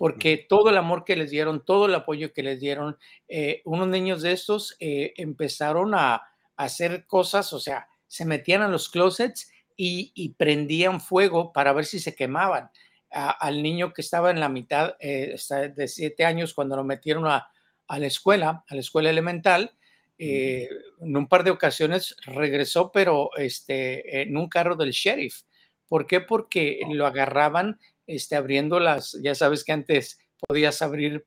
porque 0.00 0.46
todo 0.48 0.70
el 0.70 0.78
amor 0.78 1.04
que 1.04 1.14
les 1.14 1.30
dieron, 1.30 1.62
todo 1.62 1.84
el 1.84 1.94
apoyo 1.94 2.32
que 2.32 2.42
les 2.42 2.58
dieron, 2.58 2.96
eh, 3.28 3.60
unos 3.66 3.86
niños 3.86 4.22
de 4.22 4.32
estos 4.32 4.74
eh, 4.80 5.12
empezaron 5.18 5.94
a, 5.94 6.22
hacer 6.56 7.04
cosas, 7.06 7.52
o 7.52 7.60
sea, 7.60 7.86
se 8.06 8.24
metían 8.24 8.62
a 8.62 8.68
los 8.68 8.88
closets 8.88 9.52
y, 9.76 10.34
prendían 10.38 11.02
fuego 11.02 11.52
para 11.52 11.74
ver 11.74 11.84
si 11.84 12.00
se 12.00 12.14
quemaban. 12.14 12.70
al 13.10 13.62
niño 13.62 13.92
que 13.92 14.00
estaba 14.00 14.30
en 14.30 14.40
la 14.40 14.48
mitad 14.48 14.96
eh, 15.00 15.36
de 15.76 15.88
siete 15.88 16.24
años, 16.24 16.54
cuando 16.54 16.76
lo 16.76 16.84
metieron 16.84 17.26
a, 17.26 17.50
la 17.86 18.06
escuela, 18.06 18.64
a 18.68 18.74
la 18.74 18.80
escuela 18.80 19.10
elemental, 19.10 19.76
en 20.16 21.14
un 21.14 21.28
par 21.28 21.44
de 21.44 21.50
ocasiones 21.50 22.16
regresó, 22.24 22.90
pero 22.90 23.36
este, 23.36 24.22
en 24.22 24.34
un 24.34 24.48
carro 24.48 24.76
del 24.76 24.92
sheriff. 24.92 25.42
¿Por 25.88 26.06
qué? 26.06 26.22
Porque 26.22 26.80
lo 26.88 27.06
agarraban 27.06 27.78
este, 28.06 28.36
abriendo 28.36 28.80
las, 28.80 29.18
ya 29.22 29.34
sabes 29.34 29.64
que 29.64 29.72
antes 29.72 30.18
podías 30.46 30.80
abrir 30.82 31.26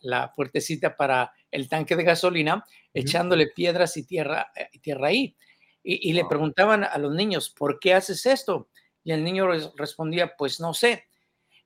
la, 0.00 0.32
puertecita 0.34 0.96
para 0.96 1.32
el 1.50 1.68
tanque 1.68 1.96
de 1.96 2.04
gasolina, 2.04 2.64
echándole 2.92 3.48
piedras 3.48 3.96
y 3.96 4.04
tierra, 4.04 4.50
eh, 4.56 4.68
tierra 4.80 5.08
ahí. 5.08 5.36
Y, 5.82 6.12
le 6.12 6.26
preguntaban 6.26 6.84
a 6.84 6.98
los 6.98 7.14
niños, 7.14 7.48
¿por 7.48 7.78
qué 7.78 7.94
haces 7.94 8.26
esto? 8.26 8.68
Y 9.04 9.12
el 9.12 9.24
niño 9.24 9.48
respondía, 9.76 10.36
pues 10.36 10.60
no 10.60 10.74
sé. 10.74 11.06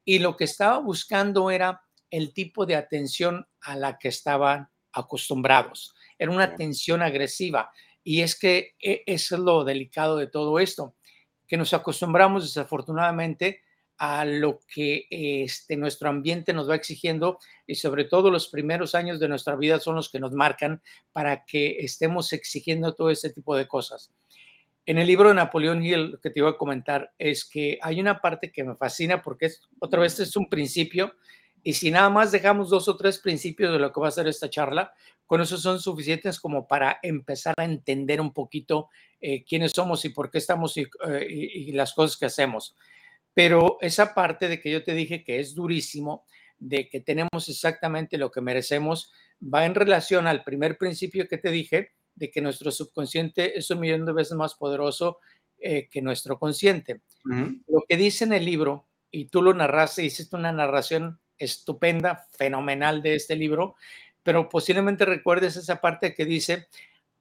Y 0.04 0.20
lo 0.20 0.36
que 0.36 0.44
estaba 0.44 0.78
buscando 0.78 1.50
era 1.50 1.82
el 2.10 2.32
tipo 2.32 2.64
de 2.64 2.76
atención 2.76 3.48
a 3.62 3.74
la 3.74 3.98
que 3.98 4.08
estaban 4.08 4.68
acostumbrados. 4.92 5.94
Era 6.18 6.30
una 6.30 6.44
atención 6.44 7.02
agresiva. 7.02 7.72
Y 8.04 8.20
es 8.20 8.38
que 8.38 8.76
e, 8.80 9.02
eso 9.06 9.36
es 9.36 9.40
lo 9.40 9.64
delicado 9.64 10.16
de 10.16 10.28
todo 10.28 10.60
esto, 10.60 10.94
que 11.48 11.56
nos 11.56 11.72
acostumbramos 11.74 12.44
desafortunadamente 12.44 13.62
a 14.04 14.24
lo 14.24 14.58
que 14.66 15.06
este, 15.10 15.76
nuestro 15.76 16.08
ambiente 16.08 16.52
nos 16.52 16.68
va 16.68 16.74
exigiendo 16.74 17.38
y 17.68 17.76
sobre 17.76 18.04
todo 18.04 18.32
los 18.32 18.48
primeros 18.48 18.96
años 18.96 19.20
de 19.20 19.28
nuestra 19.28 19.54
vida 19.54 19.78
son 19.78 19.94
los 19.94 20.10
que 20.10 20.18
nos 20.18 20.32
marcan 20.32 20.82
para 21.12 21.44
que 21.44 21.76
estemos 21.78 22.32
exigiendo 22.32 22.94
todo 22.94 23.10
ese 23.10 23.30
tipo 23.30 23.54
de 23.56 23.68
cosas. 23.68 24.10
En 24.86 24.98
el 24.98 25.06
libro 25.06 25.28
de 25.28 25.36
Napoleón 25.36 25.84
Hill, 25.84 26.18
que 26.20 26.30
te 26.30 26.40
iba 26.40 26.50
a 26.50 26.58
comentar 26.58 27.12
es 27.16 27.44
que 27.44 27.78
hay 27.80 28.00
una 28.00 28.20
parte 28.20 28.50
que 28.50 28.64
me 28.64 28.74
fascina 28.74 29.22
porque 29.22 29.46
es, 29.46 29.62
otra 29.78 30.00
vez 30.00 30.18
es 30.18 30.34
un 30.34 30.48
principio 30.48 31.14
y 31.62 31.74
si 31.74 31.92
nada 31.92 32.10
más 32.10 32.32
dejamos 32.32 32.70
dos 32.70 32.88
o 32.88 32.96
tres 32.96 33.20
principios 33.20 33.72
de 33.72 33.78
lo 33.78 33.92
que 33.92 34.00
va 34.00 34.08
a 34.08 34.10
ser 34.10 34.26
esta 34.26 34.50
charla, 34.50 34.92
con 35.28 35.40
eso 35.40 35.56
son 35.58 35.78
suficientes 35.78 36.40
como 36.40 36.66
para 36.66 36.98
empezar 37.04 37.54
a 37.56 37.64
entender 37.64 38.20
un 38.20 38.32
poquito 38.32 38.88
eh, 39.20 39.44
quiénes 39.44 39.70
somos 39.70 40.04
y 40.04 40.08
por 40.08 40.28
qué 40.28 40.38
estamos 40.38 40.76
y 40.76 40.88
eh, 41.08 41.70
las 41.72 41.94
cosas 41.94 42.16
que 42.16 42.26
hacemos. 42.26 42.74
Pero 43.34 43.78
esa 43.80 44.14
parte 44.14 44.48
de 44.48 44.60
que 44.60 44.70
yo 44.70 44.84
te 44.84 44.94
dije 44.94 45.24
que 45.24 45.40
es 45.40 45.54
durísimo, 45.54 46.24
de 46.58 46.88
que 46.88 47.00
tenemos 47.00 47.48
exactamente 47.48 48.18
lo 48.18 48.30
que 48.30 48.40
merecemos, 48.40 49.12
va 49.42 49.64
en 49.64 49.74
relación 49.74 50.26
al 50.26 50.44
primer 50.44 50.78
principio 50.78 51.26
que 51.28 51.38
te 51.38 51.50
dije, 51.50 51.92
de 52.14 52.30
que 52.30 52.40
nuestro 52.40 52.70
subconsciente 52.70 53.58
es 53.58 53.70
un 53.70 53.80
millón 53.80 54.04
de 54.04 54.12
veces 54.12 54.34
más 54.34 54.54
poderoso 54.54 55.18
eh, 55.58 55.88
que 55.88 56.02
nuestro 56.02 56.38
consciente. 56.38 57.02
Lo 57.24 57.84
que 57.88 57.96
dice 57.96 58.24
en 58.24 58.32
el 58.32 58.44
libro, 58.44 58.88
y 59.10 59.26
tú 59.26 59.42
lo 59.42 59.54
narraste, 59.54 60.04
hiciste 60.04 60.36
una 60.36 60.52
narración 60.52 61.20
estupenda, 61.38 62.26
fenomenal 62.36 63.02
de 63.02 63.14
este 63.14 63.36
libro, 63.36 63.76
pero 64.22 64.48
posiblemente 64.48 65.04
recuerdes 65.04 65.56
esa 65.56 65.80
parte 65.80 66.14
que 66.14 66.24
dice, 66.24 66.66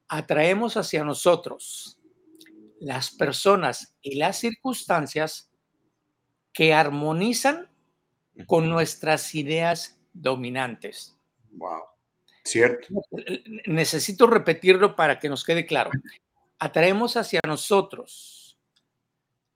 atraemos 0.07 0.75
hacia 0.75 1.03
nosotros 1.03 1.99
las 2.79 3.11
personas 3.11 3.95
y 4.01 4.15
las 4.15 4.39
circunstancias 4.39 5.50
que 6.53 6.73
armonizan 6.73 7.69
con 8.45 8.69
nuestras 8.69 9.33
ideas 9.35 9.99
dominantes. 10.13 11.17
Wow. 11.51 11.81
Cierto. 12.43 12.87
Necesito 13.65 14.27
repetirlo 14.27 14.95
para 14.95 15.19
que 15.19 15.29
nos 15.29 15.43
quede 15.43 15.65
claro. 15.65 15.91
Atraemos 16.59 17.17
hacia 17.17 17.39
nosotros 17.45 18.59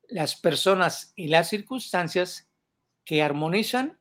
las 0.07 0.35
personas 0.35 1.13
y 1.15 1.27
las 1.27 1.49
circunstancias 1.49 2.47
que 3.03 3.21
armonizan 3.21 3.97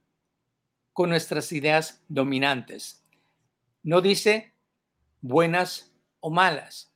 con 0.92 1.10
nuestras 1.10 1.50
ideas 1.52 2.02
dominantes. 2.08 3.04
No 3.82 4.00
dice 4.00 4.54
buenas 5.20 5.92
o 6.20 6.30
malas, 6.30 6.92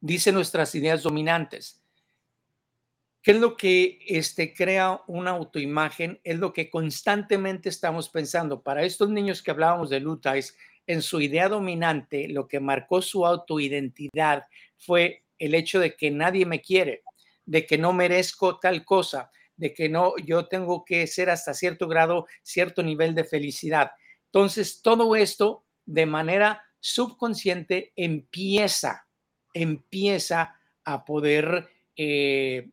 dice 0.00 0.32
nuestras 0.32 0.74
ideas 0.74 1.02
dominantes. 1.02 1.80
¿Qué 3.24 3.30
es 3.30 3.38
lo 3.38 3.56
que 3.56 4.00
este, 4.06 4.52
crea 4.52 5.00
una 5.06 5.30
autoimagen? 5.30 6.20
Es 6.24 6.38
lo 6.38 6.52
que 6.52 6.68
constantemente 6.68 7.70
estamos 7.70 8.10
pensando. 8.10 8.62
Para 8.62 8.84
estos 8.84 9.08
niños 9.08 9.42
que 9.42 9.50
hablábamos 9.50 9.88
de 9.88 9.98
Lutais, 9.98 10.54
en 10.86 11.00
su 11.00 11.22
idea 11.22 11.48
dominante, 11.48 12.28
lo 12.28 12.46
que 12.46 12.60
marcó 12.60 13.00
su 13.00 13.24
autoidentidad 13.24 14.44
fue 14.76 15.24
el 15.38 15.54
hecho 15.54 15.80
de 15.80 15.96
que 15.96 16.10
nadie 16.10 16.44
me 16.44 16.60
quiere, 16.60 17.02
de 17.46 17.64
que 17.64 17.78
no 17.78 17.94
merezco 17.94 18.58
tal 18.58 18.84
cosa, 18.84 19.30
de 19.56 19.72
que 19.72 19.88
no, 19.88 20.18
yo 20.18 20.46
tengo 20.46 20.84
que 20.84 21.06
ser 21.06 21.30
hasta 21.30 21.54
cierto 21.54 21.88
grado, 21.88 22.26
cierto 22.42 22.82
nivel 22.82 23.14
de 23.14 23.24
felicidad. 23.24 23.92
Entonces, 24.26 24.82
todo 24.82 25.16
esto 25.16 25.64
de 25.86 26.04
manera 26.04 26.62
subconsciente 26.78 27.94
empieza, 27.96 29.06
empieza 29.54 30.60
a 30.84 31.06
poder 31.06 31.70
eh, 31.96 32.68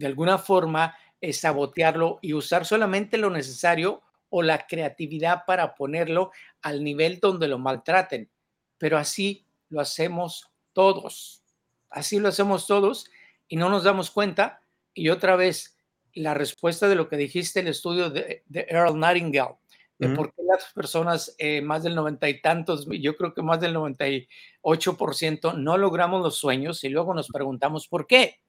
de 0.00 0.06
alguna 0.06 0.38
forma 0.38 0.96
sabotearlo 1.30 2.18
y 2.22 2.32
usar 2.32 2.64
solamente 2.64 3.18
lo 3.18 3.28
necesario 3.28 4.02
o 4.30 4.42
la 4.42 4.66
creatividad 4.66 5.44
para 5.46 5.74
ponerlo 5.74 6.30
al 6.62 6.82
nivel 6.82 7.20
donde 7.20 7.48
lo 7.48 7.58
maltraten. 7.58 8.30
Pero 8.78 8.96
así 8.96 9.44
lo 9.68 9.78
hacemos 9.80 10.50
todos. 10.72 11.42
Así 11.90 12.18
lo 12.18 12.28
hacemos 12.28 12.66
todos 12.66 13.10
y 13.46 13.56
no 13.56 13.68
nos 13.68 13.84
damos 13.84 14.10
cuenta. 14.10 14.62
Y 14.94 15.10
otra 15.10 15.36
vez, 15.36 15.76
la 16.14 16.32
respuesta 16.32 16.88
de 16.88 16.94
lo 16.94 17.10
que 17.10 17.18
dijiste, 17.18 17.60
el 17.60 17.68
estudio 17.68 18.08
de, 18.08 18.42
de 18.46 18.66
Earl 18.70 18.98
Nightingale, 18.98 19.56
de 19.98 20.08
por 20.16 20.32
qué 20.32 20.42
las 20.42 20.72
personas, 20.72 21.34
eh, 21.36 21.60
más 21.60 21.82
del 21.82 21.94
noventa 21.94 22.26
y 22.26 22.40
tantos, 22.40 22.86
yo 22.90 23.14
creo 23.16 23.34
que 23.34 23.42
más 23.42 23.60
del 23.60 23.74
98% 23.76 25.58
no 25.58 25.76
logramos 25.76 26.22
los 26.22 26.36
sueños 26.36 26.82
y 26.84 26.88
luego 26.88 27.12
nos 27.12 27.28
preguntamos 27.28 27.86
por 27.86 28.06
qué. 28.06 28.40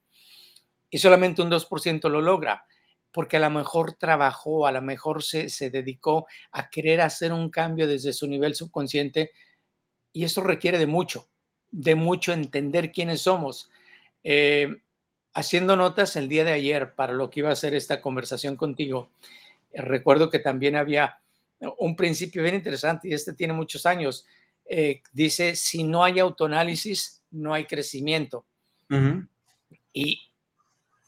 Y 0.91 0.99
solamente 0.99 1.41
un 1.41 1.49
2% 1.49 2.09
lo 2.09 2.21
logra, 2.21 2.65
porque 3.11 3.37
a 3.37 3.39
lo 3.39 3.49
mejor 3.49 3.93
trabajó, 3.93 4.67
a 4.67 4.71
lo 4.71 4.83
mejor 4.83 5.23
se, 5.23 5.49
se 5.49 5.71
dedicó 5.71 6.27
a 6.51 6.69
querer 6.69 7.01
hacer 7.01 7.33
un 7.33 7.49
cambio 7.49 7.87
desde 7.87 8.13
su 8.13 8.27
nivel 8.27 8.53
subconsciente 8.53 9.31
y 10.13 10.23
eso 10.23 10.41
requiere 10.41 10.77
de 10.77 10.87
mucho, 10.87 11.27
de 11.71 11.95
mucho 11.95 12.33
entender 12.33 12.91
quiénes 12.91 13.21
somos. 13.21 13.69
Eh, 14.23 14.81
haciendo 15.33 15.75
notas 15.75 16.15
el 16.15 16.27
día 16.27 16.43
de 16.43 16.51
ayer 16.51 16.93
para 16.93 17.13
lo 17.13 17.29
que 17.29 17.39
iba 17.39 17.51
a 17.51 17.55
ser 17.55 17.73
esta 17.73 18.01
conversación 18.01 18.55
contigo, 18.55 19.11
eh, 19.71 19.81
recuerdo 19.81 20.29
que 20.29 20.39
también 20.39 20.75
había 20.75 21.17
un 21.77 21.95
principio 21.95 22.41
bien 22.41 22.55
interesante 22.55 23.07
y 23.07 23.13
este 23.13 23.33
tiene 23.33 23.53
muchos 23.53 23.85
años. 23.85 24.25
Eh, 24.65 25.01
dice, 25.11 25.55
si 25.55 25.83
no 25.83 26.03
hay 26.03 26.19
autoanálisis, 26.19 27.23
no 27.31 27.53
hay 27.53 27.65
crecimiento. 27.65 28.45
Y 29.93 30.30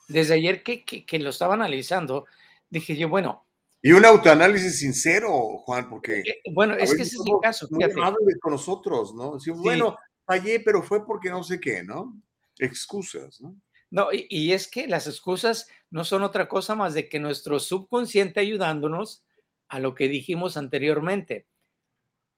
desde 0.08 0.36
ayer 0.36 0.64
que, 0.64 0.84
que, 0.84 1.06
que 1.06 1.20
lo 1.20 1.30
estaba 1.30 1.54
analizando, 1.54 2.26
dije 2.70 2.96
yo, 2.96 3.10
bueno, 3.10 3.46
Y 3.82 3.92
un 3.92 4.06
autoanálisis 4.06 4.80
sincero, 4.80 5.58
Juan, 5.60 5.90
porque 5.90 6.20
eh, 6.20 6.42
bueno, 6.52 6.76
es 6.76 6.96
que 6.96 7.04
ese 7.04 7.18
es 7.18 7.26
el 7.26 7.34
caso, 7.42 7.68
fíjate. 7.68 7.96
con 8.42 8.54
nosotros, 8.54 9.14
¿no? 9.14 9.40
Sí. 9.40 9.52
bueno, 9.52 9.98
fallé, 10.26 10.60
pero 10.60 10.82
fue 10.82 11.06
porque 11.06 11.30
no 11.30 11.44
sé 11.44 11.60
qué, 11.60 11.84
¿no? 11.84 12.14
Excusas, 12.58 13.42
¿no? 13.42 13.56
No, 13.92 14.12
y, 14.12 14.26
y 14.30 14.54
es 14.54 14.68
que 14.68 14.88
las 14.88 15.06
excusas 15.06 15.68
no 15.92 16.04
son 16.04 16.24
otra 16.24 16.48
cosa 16.48 16.76
más 16.76 16.94
de 16.94 17.10
que 17.10 17.20
nuestro 17.20 17.60
subconsciente 17.60 18.40
ayudándonos 18.40 19.24
a 19.68 19.80
lo 19.80 19.96
que 19.96 20.08
dijimos 20.08 20.58
anteriormente, 20.58 21.48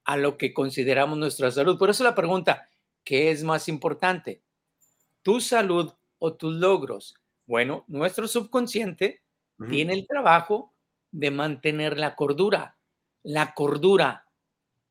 a 0.03 0.17
lo 0.17 0.37
que 0.37 0.53
consideramos 0.53 1.17
nuestra 1.17 1.51
salud. 1.51 1.77
Por 1.77 1.89
eso 1.89 2.03
la 2.03 2.15
pregunta, 2.15 2.69
¿qué 3.03 3.31
es 3.31 3.43
más 3.43 3.67
importante? 3.67 4.41
¿Tu 5.21 5.39
salud 5.41 5.93
o 6.19 6.33
tus 6.33 6.53
logros? 6.55 7.15
Bueno, 7.45 7.85
nuestro 7.87 8.27
subconsciente 8.27 9.21
tiene 9.69 9.93
el 9.93 10.07
trabajo 10.07 10.73
de 11.11 11.31
mantener 11.31 11.97
la 11.97 12.15
cordura. 12.15 12.77
La 13.23 13.53
cordura. 13.53 14.27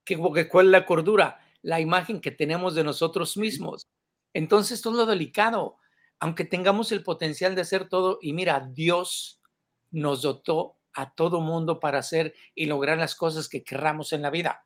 ¿Qué, 0.05 0.17
¿Cuál 0.17 0.67
es 0.67 0.73
la 0.73 0.87
cordura? 0.87 1.41
La 1.63 1.81
imagen 1.81 2.21
que 2.21 2.31
tenemos 2.31 2.75
de 2.75 2.85
nosotros 2.85 3.37
mismos. 3.37 3.89
Entonces, 4.33 4.81
es 4.81 4.87
lo 4.87 5.07
delicado. 5.07 5.79
Aunque 6.21 6.45
tengamos 6.45 6.93
el 6.93 7.03
potencial 7.03 7.55
de 7.55 7.63
hacer 7.63 7.89
todo, 7.89 8.19
y 8.23 8.33
mira, 8.33 8.69
Dios 8.73 9.41
nos 9.91 10.23
dotó 10.23 10.77
a 10.93 11.15
todo 11.15 11.41
mundo 11.41 11.81
para 11.81 11.99
hacer 11.99 12.35
y 12.55 12.67
lograr 12.67 12.99
las 12.99 13.15
cosas 13.15 13.49
que 13.49 13.65
querramos 13.65 14.13
en 14.13 14.23
la 14.23 14.31
vida. 14.31 14.65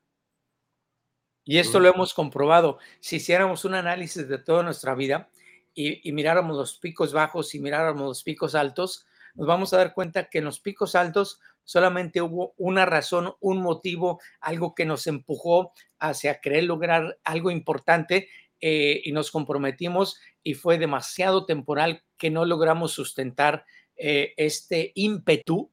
Y 1.45 1.59
esto 1.59 1.81
lo 1.81 1.89
hemos 1.89 2.13
comprobado. 2.13 2.79
Si 3.01 3.17
hiciéramos 3.17 3.65
un 3.65 3.75
análisis 3.75 4.29
de 4.29 4.39
toda 4.39 4.63
nuestra 4.63 4.95
vida 4.95 5.31
y, 5.79 6.09
y 6.09 6.13
miráramos 6.13 6.57
los 6.57 6.79
picos 6.79 7.13
bajos 7.13 7.55
y 7.55 7.61
miráramos 7.61 8.07
los 8.07 8.23
picos 8.23 8.55
altos, 8.55 9.07
nos 9.35 9.47
vamos 9.47 9.73
a 9.73 9.77
dar 9.77 9.95
cuenta 9.95 10.29
que 10.29 10.39
en 10.39 10.45
los 10.45 10.59
picos 10.59 10.97
altos 10.97 11.41
solamente 11.63 12.21
hubo 12.21 12.55
una 12.57 12.87
razón, 12.87 13.35
un 13.41 13.63
motivo, 13.63 14.21
algo 14.41 14.75
que 14.75 14.85
nos 14.85 15.07
empujó 15.07 15.73
hacia 15.99 16.41
querer 16.41 16.65
lograr 16.65 17.19
algo 17.23 17.51
importante 17.51 18.29
eh, 18.61 19.01
y 19.05 19.13
nos 19.13 19.31
comprometimos 19.31 20.19
y 20.43 20.55
fue 20.55 20.79
demasiado 20.79 21.47
temporal 21.47 22.03
que 22.17 22.31
no 22.31 22.45
logramos 22.45 22.93
sustentar 22.93 23.65
eh, 23.97 24.35
este 24.37 24.91
ímpetu 24.97 25.71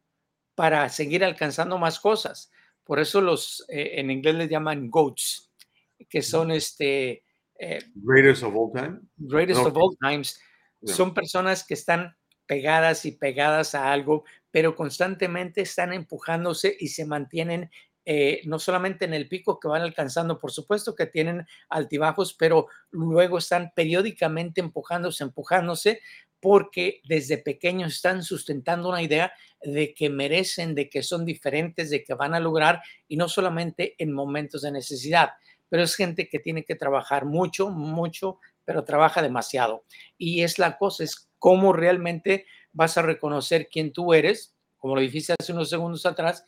para 0.54 0.88
seguir 0.90 1.24
alcanzando 1.24 1.80
más 1.80 2.00
cosas. 2.00 2.52
Por 2.84 3.00
eso 3.00 3.22
los 3.22 3.66
eh, 3.70 3.94
en 3.96 4.12
inglés 4.12 4.36
les 4.36 4.50
llaman 4.50 4.92
GOATs, 4.92 5.52
que 6.08 6.22
son 6.22 6.52
este 6.52 7.25
eh, 7.60 7.80
Greatest 7.96 8.44
of 8.44 8.56
all 8.56 8.72
time. 8.72 9.00
greatest 9.18 9.66
of 9.66 9.76
all 9.76 9.96
times. 10.02 10.40
Son 10.84 11.14
personas 11.14 11.66
que 11.66 11.74
están 11.74 12.16
pegadas 12.46 13.06
y 13.06 13.12
pegadas 13.12 13.74
a 13.74 13.92
algo, 13.92 14.24
pero 14.52 14.76
constantemente 14.76 15.62
están 15.62 15.94
empujándose 15.94 16.76
y 16.80 16.90
se 16.90 17.06
mantienen 17.06 17.72
eh, 18.08 18.42
no 18.46 18.60
solamente 18.60 19.06
en 19.06 19.16
el 19.16 19.28
pico 19.28 19.60
que 19.60 19.68
van 19.68 19.82
alcanzando, 19.82 20.38
por 20.38 20.52
supuesto 20.52 20.94
que 20.94 21.08
tienen 21.08 21.48
altibajos, 21.70 22.36
pero 22.36 22.68
luego 22.92 23.40
están 23.40 23.72
periódicamente 23.76 24.62
empujándose, 24.62 25.24
empujándose, 25.24 26.02
porque 26.40 27.02
desde 27.06 27.40
pequeños 27.40 27.96
están 27.96 28.22
sustentando 28.22 28.90
una 28.90 29.02
idea 29.02 29.34
de 29.64 29.96
que 29.96 30.12
merecen, 30.12 30.76
de 30.76 30.88
que 30.88 31.02
son 31.02 31.26
diferentes, 31.26 31.90
de 31.90 32.04
que 32.04 32.14
van 32.14 32.36
a 32.36 32.40
lograr, 32.40 32.84
y 33.08 33.18
no 33.18 33.28
solamente 33.28 33.96
en 33.98 34.14
momentos 34.14 34.62
de 34.62 34.72
necesidad, 34.72 35.32
pero 35.76 35.84
es 35.84 35.96
gente 35.98 36.30
que 36.30 36.40
tiene 36.40 36.64
que 36.64 36.76
trabajar 36.76 37.26
mucho, 37.26 37.70
mucho, 37.70 38.40
pero 38.64 38.86
trabaja 38.86 39.22
demasiado. 39.22 39.84
Y 40.18 40.44
es 40.44 40.58
la 40.58 40.78
cosa, 40.78 41.04
es 41.04 41.30
cómo 41.38 41.74
realmente 41.74 42.46
vas 42.72 42.98
a 42.98 43.02
reconocer 43.02 43.68
quién 43.68 43.92
tú 43.92 44.14
eres, 44.14 44.56
como 44.78 44.96
lo 44.96 45.02
dijiste 45.02 45.36
hace 45.38 45.52
unos 45.52 45.70
segundos 45.70 46.06
atrás, 46.06 46.46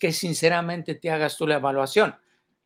que 0.00 0.12
sinceramente 0.12 0.96
te 0.96 1.12
hagas 1.12 1.36
tú 1.36 1.46
la 1.46 1.54
evaluación. 1.54 2.16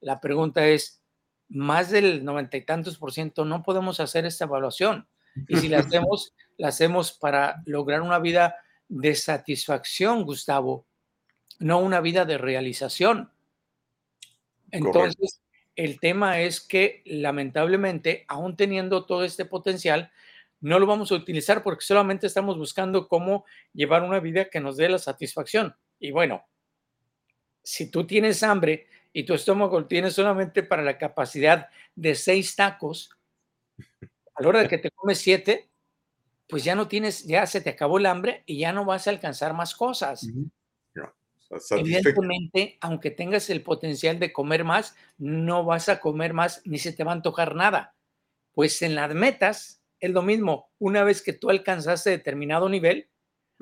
La 0.01 0.23
pregunta 0.23 0.67
es, 0.67 1.03
más 1.51 1.91
del 1.91 2.25
noventa 2.25 2.57
y 2.57 2.65
tantos 2.65 2.97
por 2.97 3.13
ciento 3.13 3.45
no 3.45 3.63
podemos 3.63 4.01
hacer 4.01 4.25
esta 4.25 4.47
evaluación. 4.47 5.07
Y 5.49 5.59
si 5.59 5.69
la 5.69 5.81
hacemos, 5.81 6.33
la 6.57 6.69
hacemos 6.69 7.13
para 7.13 7.63
lograr 7.67 8.01
una 8.01 8.19
vida 8.19 8.57
de 8.89 9.15
satisfacción, 9.15 10.25
Gustavo, 10.25 10.87
no 11.59 11.79
una 11.79 12.01
vida 12.01 12.25
de 12.25 12.39
realización. 12.39 13.31
Entonces, 14.71 15.43
el 15.77 16.01
tema 16.01 16.41
es 16.41 16.61
que 16.61 17.03
lamentablemente, 17.05 18.25
aún 18.29 18.57
teniendo 18.57 19.07
todo 19.07 19.25
este 19.25 19.45
potencial, 19.45 20.11
no 20.61 20.79
lo 20.79 20.87
vamos 20.87 21.11
a 21.11 21.15
utilizar 21.15 21.63
porque 21.63 21.85
solamente 21.85 22.27
estamos 22.27 22.59
buscando 22.59 23.09
cómo 23.09 23.45
llevar 23.73 24.03
una 24.03 24.21
vida 24.21 24.51
que 24.51 24.61
nos 24.61 24.77
dé 24.77 24.89
la 24.89 24.99
satisfacción. 24.99 25.75
Y 25.99 26.11
bueno, 26.11 26.45
si 27.63 27.91
tú 27.91 28.07
tienes 28.07 28.43
hambre 28.43 28.87
y 29.13 29.25
tu 29.25 29.35
estómago 29.35 29.87
tiene 29.87 30.11
solamente 30.11 30.63
para 30.63 30.83
la 30.83 30.99
capacidad 30.99 31.69
de 31.95 32.15
seis 32.15 32.55
tacos, 32.57 33.11
a 34.35 34.43
la 34.43 34.49
hora 34.49 34.61
de 34.61 34.69
que 34.69 34.79
te 34.79 34.91
comes 34.91 35.19
siete, 35.19 35.71
pues 36.49 36.65
ya 36.65 36.75
no 36.75 36.89
tienes, 36.89 37.25
ya 37.25 37.47
se 37.47 37.61
te 37.61 37.71
acabó 37.71 37.99
el 37.99 38.07
hambre 38.07 38.43
y 38.45 38.59
ya 38.59 38.73
no 38.73 38.85
vas 38.85 39.07
a 39.07 39.11
alcanzar 39.11 39.55
más 39.55 39.75
cosas. 39.75 40.27
Evidentemente, 41.71 42.79
aunque 42.81 43.11
tengas 43.11 43.51
el 43.51 43.63
potencial 43.63 44.19
de 44.19 44.33
comer 44.33 44.65
más, 44.65 44.95
no 45.19 45.65
vas 45.65 45.89
a 45.89 46.01
comer 46.01 46.33
más 46.33 46.63
ni 46.65 46.79
se 46.79 46.93
te 46.93 47.03
va 47.03 47.13
a 47.13 47.15
antojar 47.15 47.55
nada. 47.55 47.95
Pues 48.53 48.83
en 48.83 48.95
las 48.95 49.15
metas 49.15 49.83
es 49.99 50.11
lo 50.11 50.23
mismo. 50.23 50.71
Una 50.79 51.05
vez 51.05 51.23
que 51.23 51.33
tú 51.33 51.51
alcanzaste 51.51 52.11
determinado 52.11 52.69
nivel, 52.69 53.09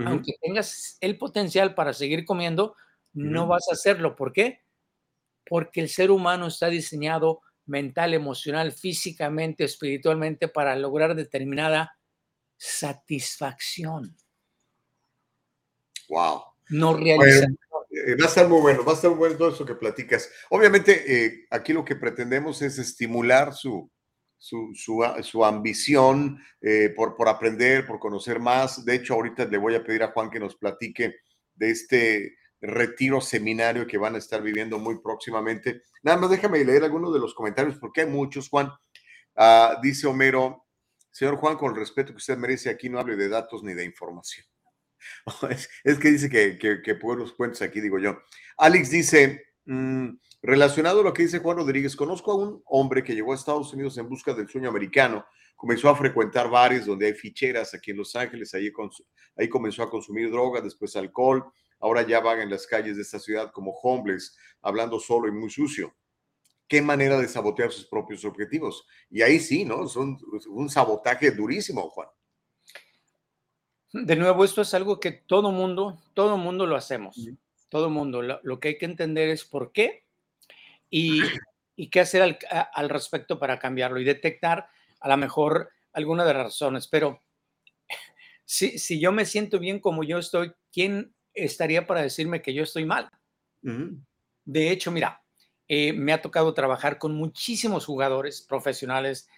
aunque 0.05 0.35
tengas 0.41 0.97
el 1.01 1.19
potencial 1.19 1.75
para 1.75 1.93
seguir 1.93 2.25
comiendo, 2.25 2.77
no 3.13 3.49
vas 3.49 3.67
a 3.69 3.73
hacerlo. 3.73 4.15
¿Por 4.15 4.33
qué? 4.33 4.63
Porque 5.49 5.81
el 5.81 5.89
ser 5.89 6.13
humano 6.13 6.47
está 6.47 6.69
diseñado 6.69 7.41
mental, 7.67 8.15
emocional, 8.15 8.73
físicamente, 8.73 9.65
espiritualmente 9.65 10.47
para 10.49 10.77
lograr 10.77 11.15
determinada 11.15 11.99
satisfacción, 12.57 14.17
Wow. 16.09 16.43
no 16.71 16.99
eh, 16.99 17.47
va 18.21 18.25
a 18.25 18.29
estar 18.29 18.49
muy 18.49 18.61
bueno, 18.61 18.85
va 18.85 18.93
a 18.93 18.95
estar 18.95 19.11
muy 19.11 19.19
bueno 19.19 19.37
todo 19.37 19.51
eso 19.51 19.67
que 19.67 19.75
platicas. 19.75 20.31
Obviamente, 20.51 21.05
eh, 21.07 21.47
aquí 21.51 21.73
lo 21.73 21.85
que 21.85 21.97
pretendemos 21.97 22.63
es 22.63 22.79
estimular 22.79 23.55
su, 23.55 23.91
su, 24.37 24.73
su, 24.75 25.05
su 25.23 25.45
ambición 25.45 26.43
eh, 26.61 26.93
por, 26.95 27.17
por 27.17 27.29
aprender, 27.29 27.87
por 27.87 27.99
conocer 27.99 28.39
más. 28.41 28.85
De 28.85 28.95
hecho, 28.95 29.15
ahorita 29.15 29.45
le 29.47 29.59
voy 29.59 29.75
a 29.75 29.85
pedir 29.85 30.03
a 30.03 30.13
Juan 30.13 30.31
que 30.31 30.41
nos 30.41 30.57
platique 30.57 31.17
de 31.55 31.71
este 31.71 32.37
retiro 32.61 33.21
seminario 33.21 33.87
que 33.87 33.99
van 33.99 34.15
a 34.15 34.19
estar 34.19 34.43
viviendo 34.43 34.79
muy 34.79 35.01
próximamente. 35.01 35.83
Nada 36.03 36.19
más 36.19 36.31
déjame 36.31 36.65
leer 36.65 36.85
algunos 36.85 37.13
de 37.13 37.21
los 37.21 37.35
comentarios 37.35 37.77
porque 37.79 38.03
hay 38.03 38.09
muchos, 38.09 38.49
Juan. 38.49 38.71
Ah, 39.37 39.79
dice 39.83 40.07
Homero, 40.07 40.67
señor 41.11 41.37
Juan, 41.37 41.57
con 41.57 41.71
el 41.71 41.77
respeto 41.77 42.13
que 42.13 42.19
usted 42.19 42.37
merece, 42.37 42.71
aquí 42.71 42.89
no 42.89 42.99
hable 42.99 43.17
de 43.17 43.29
datos 43.29 43.63
ni 43.63 43.75
de 43.75 43.85
información. 43.85 44.47
Es, 45.51 45.69
es 45.85 45.99
que 45.99 46.11
dice 46.11 46.29
que, 46.29 46.59
que, 46.59 46.83
que 46.83 46.95
pueblos 46.95 47.33
cuentos 47.33 47.63
aquí, 47.63 47.81
digo 47.81 47.99
yo. 47.99 48.19
Alex 48.57 48.91
dice, 48.91 49.47
mm, 49.67 50.09
relacionado 50.43 51.01
a 51.01 51.05
lo 51.05 51.13
que 51.13 51.23
dice 51.23 51.39
Juan 51.39 51.59
Rodríguez, 51.59 51.97
conozco 51.97 52.33
a 52.33 52.37
un 52.37 52.63
hombre 52.67 53.03
que 53.03 53.15
llegó 53.15 53.33
a 53.33 53.37
Estados 53.37 53.73
Unidos 53.73 53.99
en 53.99 54.09
busca 54.09 54.35
del 54.35 54.49
sueño 54.49 54.69
americano, 54.69 55.25
comenzó 55.57 55.89
a 55.89 55.97
frecuentar 55.97 56.49
bares 56.49 56.87
donde 56.87 57.07
hay 57.07 57.15
ficheras 57.15 57.75
aquí 57.75 57.91
en 57.91 57.99
Los 57.99 58.15
Ángeles, 58.15 58.55
ahí, 58.55 58.73
ahí 59.37 59.49
comenzó 59.49 59.83
a 59.83 59.91
consumir 59.91 60.31
droga, 60.31 60.61
después 60.61 60.95
alcohol, 60.97 61.45
ahora 61.81 62.03
ya 62.03 62.21
vaga 62.21 62.43
en 62.43 62.51
las 62.51 62.67
calles 62.67 62.97
de 62.97 63.03
esta 63.03 63.19
ciudad 63.19 63.51
como 63.53 63.73
homeless, 63.73 64.37
hablando 64.63 65.01
solo 65.01 65.29
y 65.29 65.33
muy 65.33 65.51
sucio. 65.51 65.95
Qué 66.69 66.83
manera 66.83 67.19
de 67.19 67.29
sabotear 67.29 67.73
sus 67.73 67.87
propios 67.87 68.25
objetivos. 68.27 68.87
Y 69.09 69.23
ahí 69.23 69.41
sí, 69.41 69.65
¿no? 69.65 69.89
Son 69.89 70.19
un 70.49 70.69
sabotaje 70.69 71.31
durísimo, 71.31 71.89
Juan. 71.89 72.09
De 73.93 74.17
nuevo, 74.17 74.45
esto 74.45 74.63
es 74.63 74.75
algo 74.75 75.01
que 75.01 75.13
todo 75.13 75.51
mundo, 75.51 75.99
todo 76.15 76.37
mundo 76.37 76.67
lo 76.67 76.77
hacemos. 76.77 77.29
Todo 77.69 77.91
mundo. 77.91 78.23
Lo, 78.23 78.41
lo 78.43 78.61
que 78.61 78.69
hay 78.69 78.79
que 78.79 78.85
entender 78.87 79.29
es 79.29 79.45
por 79.45 79.73
qué 79.73 80.05
y, 80.91 81.21
y 81.77 81.89
qué 81.91 82.01
hacer 82.01 82.23
al, 82.23 82.39
a- 82.51 82.61
al 82.75 82.89
respecto 82.89 83.39
para 83.39 83.59
cambiarlo 83.59 84.01
y 84.01 84.05
detectar 84.05 84.69
a 85.01 85.09
lo 85.09 85.17
mejor 85.17 85.71
alguna 85.93 86.25
de 86.25 86.35
las 86.35 86.43
razones. 86.45 86.89
Pero 86.89 87.23
si, 88.45 88.79
si 88.79 89.01
yo 89.01 89.13
me 89.13 89.25
siento 89.27 89.59
bien 89.59 89.81
como 89.81 90.05
yo 90.05 90.19
estoy, 90.19 90.53
¿quién 90.73 91.15
estaría 91.35 91.87
para 91.87 92.03
decirme 92.03 92.43
que 92.43 92.55
yo 92.55 92.63
estoy 92.65 92.85
mal? 92.85 93.11
De 94.45 94.71
hecho, 94.71 94.91
mira, 94.91 95.23
eh, 95.69 95.93
me 95.93 96.13
ha 96.13 96.23
tocado 96.23 96.55
trabajar 96.55 96.99
con 96.99 97.15
muchísimos 97.15 97.85
jugadores 97.87 98.43
profesionales 98.43 99.29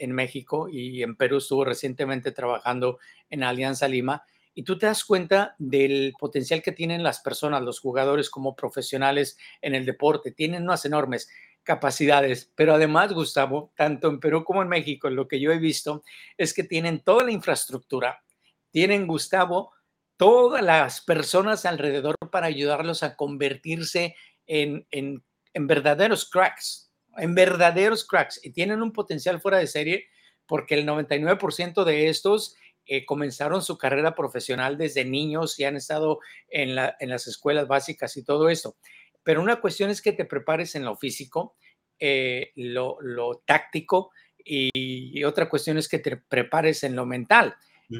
en 0.00 0.12
México 0.12 0.68
y 0.68 1.02
en 1.02 1.16
Perú 1.16 1.38
estuvo 1.38 1.64
recientemente 1.64 2.32
trabajando 2.32 2.98
en 3.30 3.42
Alianza 3.44 3.88
Lima 3.88 4.22
y 4.54 4.62
tú 4.64 4.76
te 4.78 4.86
das 4.86 5.04
cuenta 5.04 5.54
del 5.58 6.12
potencial 6.18 6.60
que 6.62 6.72
tienen 6.72 7.02
las 7.02 7.20
personas, 7.20 7.62
los 7.62 7.80
jugadores 7.80 8.28
como 8.30 8.54
profesionales 8.56 9.38
en 9.62 9.74
el 9.74 9.86
deporte, 9.86 10.32
tienen 10.32 10.64
unas 10.64 10.84
enormes 10.84 11.28
capacidades, 11.62 12.50
pero 12.56 12.74
además, 12.74 13.12
Gustavo, 13.12 13.72
tanto 13.76 14.08
en 14.08 14.18
Perú 14.18 14.44
como 14.44 14.62
en 14.62 14.68
México, 14.68 15.08
lo 15.08 15.28
que 15.28 15.38
yo 15.40 15.52
he 15.52 15.58
visto 15.58 16.02
es 16.36 16.52
que 16.52 16.64
tienen 16.64 17.00
toda 17.00 17.24
la 17.24 17.32
infraestructura, 17.32 18.22
tienen, 18.70 19.06
Gustavo, 19.06 19.72
todas 20.16 20.62
las 20.62 21.00
personas 21.00 21.64
alrededor 21.66 22.16
para 22.30 22.46
ayudarlos 22.46 23.02
a 23.02 23.14
convertirse 23.16 24.16
en, 24.46 24.86
en- 24.90 25.22
en 25.54 25.66
verdaderos 25.66 26.28
cracks, 26.28 26.89
en 27.16 27.34
verdaderos 27.34 28.06
cracks, 28.06 28.40
y 28.44 28.50
tienen 28.52 28.82
un 28.82 28.92
potencial 28.92 29.40
fuera 29.40 29.58
de 29.58 29.66
serie 29.66 30.06
porque 30.46 30.74
el 30.74 30.84
99% 30.86 31.84
de 31.84 32.08
estos 32.08 32.56
eh, 32.86 33.04
comenzaron 33.06 33.62
su 33.62 33.78
carrera 33.78 34.14
profesional 34.14 34.76
desde 34.78 35.04
niños 35.04 35.58
y 35.60 35.64
han 35.64 35.76
estado 35.76 36.18
en, 36.48 36.74
la- 36.74 36.96
en 36.98 37.08
las 37.10 37.26
escuelas 37.28 37.68
básicas 37.68 38.16
y 38.16 38.24
todo 38.24 38.48
esto. 38.48 38.76
Pero 39.22 39.42
una 39.42 39.60
cuestión 39.60 39.90
es 39.90 40.02
que 40.02 40.12
te 40.12 40.24
prepares 40.24 40.74
en 40.74 40.84
lo 40.84 40.96
físico, 40.96 41.54
eh, 42.00 42.50
lo, 42.56 42.96
lo 43.00 43.42
táctico, 43.46 44.10
y, 44.42 44.70
y 44.74 45.22
otra 45.24 45.48
cuestión 45.48 45.76
es 45.78 45.88
que 45.88 45.98
te 45.98 46.16
prepares 46.16 46.82
en 46.82 46.96
lo 46.96 47.06
mental. 47.06 47.54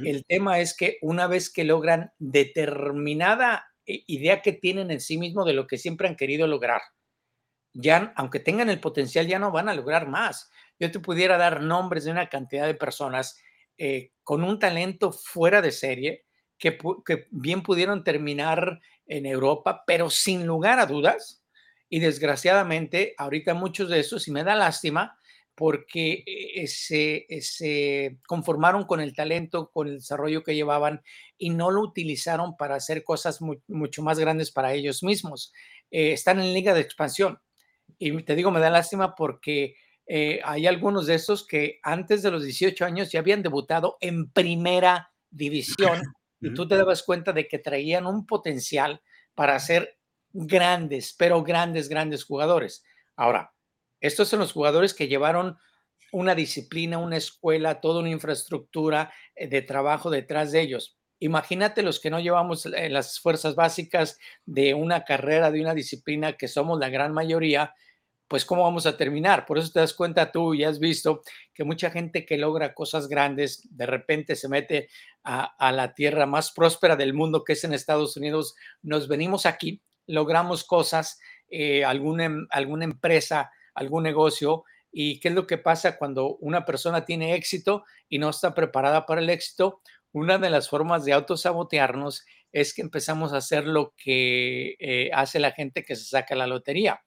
El 0.06 0.24
tema 0.24 0.58
es 0.61 0.74
que 0.76 0.98
una 1.02 1.26
vez 1.26 1.50
que 1.52 1.64
logran 1.64 2.12
determinada 2.18 3.66
eh, 3.86 4.02
idea 4.06 4.42
que 4.42 4.52
tienen 4.52 4.90
en 4.90 5.00
sí 5.00 5.18
mismo 5.18 5.44
de 5.44 5.52
lo 5.52 5.66
que 5.66 5.78
siempre 5.78 6.08
han 6.08 6.16
querido 6.16 6.46
lograr, 6.46 6.80
ya, 7.73 8.12
aunque 8.16 8.41
tengan 8.41 8.71
el 8.71 8.81
potencial, 8.81 9.27
ya 9.27 9.39
no 9.39 9.51
van 9.53 9.68
a 9.68 9.75
lograr 9.75 10.09
más. 10.09 10.51
Yo 10.79 10.91
te 10.91 11.01
pudiera 11.01 11.37
dar 11.39 11.62
nombres 11.62 12.05
de 12.05 12.11
una 12.12 12.29
cantidad 12.29 12.66
de 12.66 12.75
personas 12.75 13.41
eh, 13.79 14.12
con 14.23 14.43
un 14.45 14.59
talento 14.59 15.12
fuera 15.12 15.62
de 15.62 15.73
serie 15.73 16.25
que, 16.59 16.77
bien 17.31 17.62
pudieron 17.62 18.05
terminar 18.05 18.81
en 19.07 19.27
Europa, 19.27 19.83
pero 19.87 20.11
sin 20.11 20.47
lugar 20.47 20.79
a 20.79 20.87
dudas. 20.87 21.43
Y 21.89 21.99
desgraciadamente, 22.01 23.14
ahorita 23.18 23.55
muchos 23.55 23.89
de 23.89 24.01
esos, 24.01 24.29
y 24.29 24.31
me 24.33 24.45
da 24.45 24.55
lástima, 24.55 25.16
porque 25.55 26.23
eh, 26.27 26.66
se, 26.68 28.18
conformaron 28.27 28.85
con 28.85 29.01
el 29.01 29.14
talento, 29.14 29.71
con 29.73 29.89
el 29.89 29.97
desarrollo 29.97 30.43
que 30.43 30.55
llevaban 30.55 31.03
y 31.37 31.51
no 31.51 31.71
lo 31.71 31.83
utilizaron 31.83 32.57
para 32.57 32.77
hacer 32.77 33.05
cosas 33.05 33.41
mu- 33.43 33.61
mucho 33.68 34.03
más 34.03 34.18
grandes 34.18 34.51
para 34.53 34.73
ellos 34.73 35.03
mismos. 35.03 35.53
Eh, 35.91 36.12
están 36.12 36.41
en 36.41 36.55
liga 36.55 36.73
de 36.75 36.81
expansión. 36.81 37.39
Y 38.01 38.22
te 38.22 38.34
digo, 38.34 38.51
me 38.51 38.61
da 38.61 38.70
lástima 38.70 39.14
porque 39.14 39.76
eh, 40.07 40.40
hay 40.42 40.66
algunos 40.66 41.07
de 41.07 41.14
esos 41.14 41.46
que 41.46 41.78
antes 41.82 42.22
de 42.22 42.30
los 42.30 42.42
18 42.42 42.84
años 42.84 43.12
ya 43.12 43.20
habían 43.20 43.42
debutado 43.42 43.98
en 44.01 44.30
primera 44.30 45.12
división 45.30 46.03
y 46.40 46.53
tú 46.55 46.66
te 46.66 46.76
dabas 46.76 47.03
cuenta 47.03 47.32
de 47.32 47.46
que 47.46 47.59
traían 47.59 48.07
un 48.07 48.26
potencial 48.26 49.03
para 49.34 49.61
ser 49.61 49.98
grandes, 50.32 51.14
pero 51.16 51.42
grandes, 51.42 51.88
grandes 51.88 52.24
jugadores. 52.24 52.82
Ahora, 53.16 53.53
estos 54.01 54.28
son 54.28 54.40
los 54.40 54.53
jugadores 54.53 54.94
que 54.94 55.09
llevaron 55.09 55.59
una 56.11 56.34
disciplina, 56.34 56.96
una 56.96 57.18
escuela, 57.18 57.80
toda 57.80 58.01
una 58.01 58.11
infraestructura 58.11 59.12
eh, 59.34 59.46
de 59.46 59.61
trabajo 59.61 60.09
detrás 60.09 60.53
de 60.53 60.62
ellos. 60.62 60.98
Imagínate 61.18 61.82
los 61.82 62.01
que 62.01 62.09
no 62.09 62.18
llevamos 62.18 62.64
eh, 62.64 62.88
las 62.88 63.20
fuerzas 63.20 63.55
básicas 63.55 64.18
de 64.46 64.72
una 64.72 65.05
carrera, 65.05 65.51
de 65.51 65.61
una 65.61 65.74
disciplina, 65.74 66.32
que 66.32 66.48
somos 66.48 66.80
la 66.80 66.88
gran 66.88 67.12
mayoría, 67.12 67.74
pues 68.31 68.45
cómo 68.45 68.62
vamos 68.62 68.87
a 68.87 68.97
terminar. 68.97 69.45
Por 69.45 69.59
eso 69.59 69.72
te 69.72 69.81
das 69.81 69.93
cuenta 69.93 70.31
tú 70.31 70.55
y 70.55 70.62
has 70.62 70.78
visto 70.78 71.22
que 71.53 71.64
mucha 71.64 71.91
gente 71.91 72.24
que 72.24 72.39
logra 72.39 72.74
cosas 72.74 73.09
grandes 73.09 73.68
de 73.76 73.87
repente 73.87 74.37
se 74.37 74.49
mete 74.49 74.89
a, 75.24 75.72
la 75.72 75.95
tierra 75.95 76.26
más 76.26 76.53
próspera 76.53 76.95
del 76.95 77.12
mundo, 77.12 77.43
que 77.43 77.55
es 77.55 77.64
en 77.64 77.74
Estados 77.74 78.16
Unidos. 78.16 78.55
Nos 78.83 79.09
venimos 79.09 79.47
aquí, 79.47 79.83
logramos 80.07 80.62
cosas, 80.62 81.18
eh, 81.49 81.85
alguna, 81.85 82.26
em- 82.26 82.47
alguna 82.51 82.85
empresa, 82.85 83.51
algún 83.74 84.05
negocio. 84.05 84.62
¿Y 84.93 85.18
qué 85.18 85.26
es 85.26 85.35
lo 85.35 85.49
que 85.49 85.59
pasa 85.59 85.99
cuando 85.99 86.37
una 86.37 86.64
persona 86.64 87.05
tiene 87.05 87.35
éxito 87.35 87.85
y 88.09 88.20
no 88.20 88.31
está 88.31 88.55
preparada 88.55 89.07
para 89.07 89.22
el 89.22 89.28
éxito? 89.28 89.81
Una 90.12 90.39
de 90.39 90.51
las 90.51 90.68
formas 90.68 91.05
de 91.05 91.14
autosabotearnos 91.14 92.24
es 92.53 92.74
que 92.74 92.83
empezamos 92.83 93.33
a 93.33 93.39
hacer 93.39 93.66
lo 93.66 93.93
que 93.97 94.76
eh, 94.78 95.11
hace 95.12 95.41
la 95.41 95.51
gente 95.51 95.83
que 95.83 95.97
se 95.97 96.05
saca 96.05 96.37
la 96.37 96.47
lotería 96.47 97.01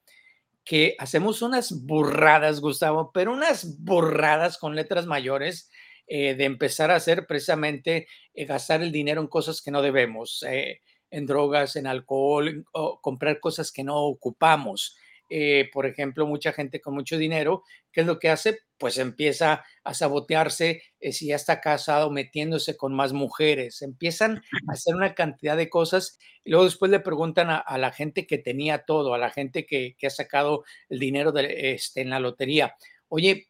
que 0.64 0.95
hacemos 0.99 1.41
unas 1.41 1.86
burradas, 1.86 2.61
Gustavo, 2.61 3.11
pero 3.14 3.34
unas 3.34 3.84
burradas 3.84 4.57
con 4.57 4.76
letras 4.76 5.05
mayores 5.05 5.70
eh, 6.07 6.36
de 6.36 6.45
empezar 6.45 6.91
a 6.91 6.95
hacer 6.95 7.26
precisamente 7.28 8.07
eh, 8.34 8.45
gastar 8.45 8.82
el 8.82 8.91
dinero 8.91 9.22
en 9.22 9.28
cosas 9.28 9.61
que 9.61 9.72
no 9.72 9.82
debemos, 9.82 10.43
eh, 10.47 10.82
en 11.09 11.26
drogas, 11.26 11.76
en 11.76 11.88
alcohol, 11.88 12.66
o 12.74 12.99
comprar 13.01 13.39
cosas 13.39 13.72
que 13.72 13.84
no 13.84 13.97
ocupamos. 13.97 14.97
Eh, 15.36 15.67
por 15.73 15.88
ejemplo, 15.88 16.27
mucha 16.27 16.51
gente 16.53 16.79
con 16.79 16.93
mucho 16.93 17.17
dinero, 17.17 17.63
¿qué 17.91 18.01
es 18.01 18.05
lo 18.07 18.19
que 18.19 18.29
hace? 18.29 18.59
Pues 18.77 18.99
empieza 18.99 19.63
a 19.84 19.93
sabotearse 19.95 20.84
eh, 20.99 21.11
si 21.11 21.27
ya 21.29 21.36
está 21.38 21.59
casado, 21.59 22.11
metiéndose 22.11 22.77
con 22.77 22.93
más 22.93 23.13
mujeres, 23.13 23.81
empiezan 23.81 24.38
a 24.38 24.41
hacer 24.73 24.93
una 24.95 25.15
cantidad 25.15 25.57
de 25.57 25.69
cosas 25.71 26.19
y 26.43 26.51
luego 26.51 26.65
después 26.65 26.91
le 26.91 26.99
preguntan 26.99 27.49
a, 27.49 27.57
a 27.57 27.79
la 27.79 27.91
gente 27.91 28.27
que 28.27 28.38
tenía 28.38 28.86
todo, 28.86 29.15
a 29.15 29.17
la 29.17 29.31
gente 29.31 29.65
que, 29.65 29.95
que 29.97 30.05
ha 30.05 30.11
sacado 30.11 30.65
el 30.88 30.99
dinero 30.99 31.31
de, 31.31 31.73
este, 31.73 32.01
en 32.01 32.11
la 32.11 32.19
lotería. 32.19 32.75
Oye, 33.07 33.47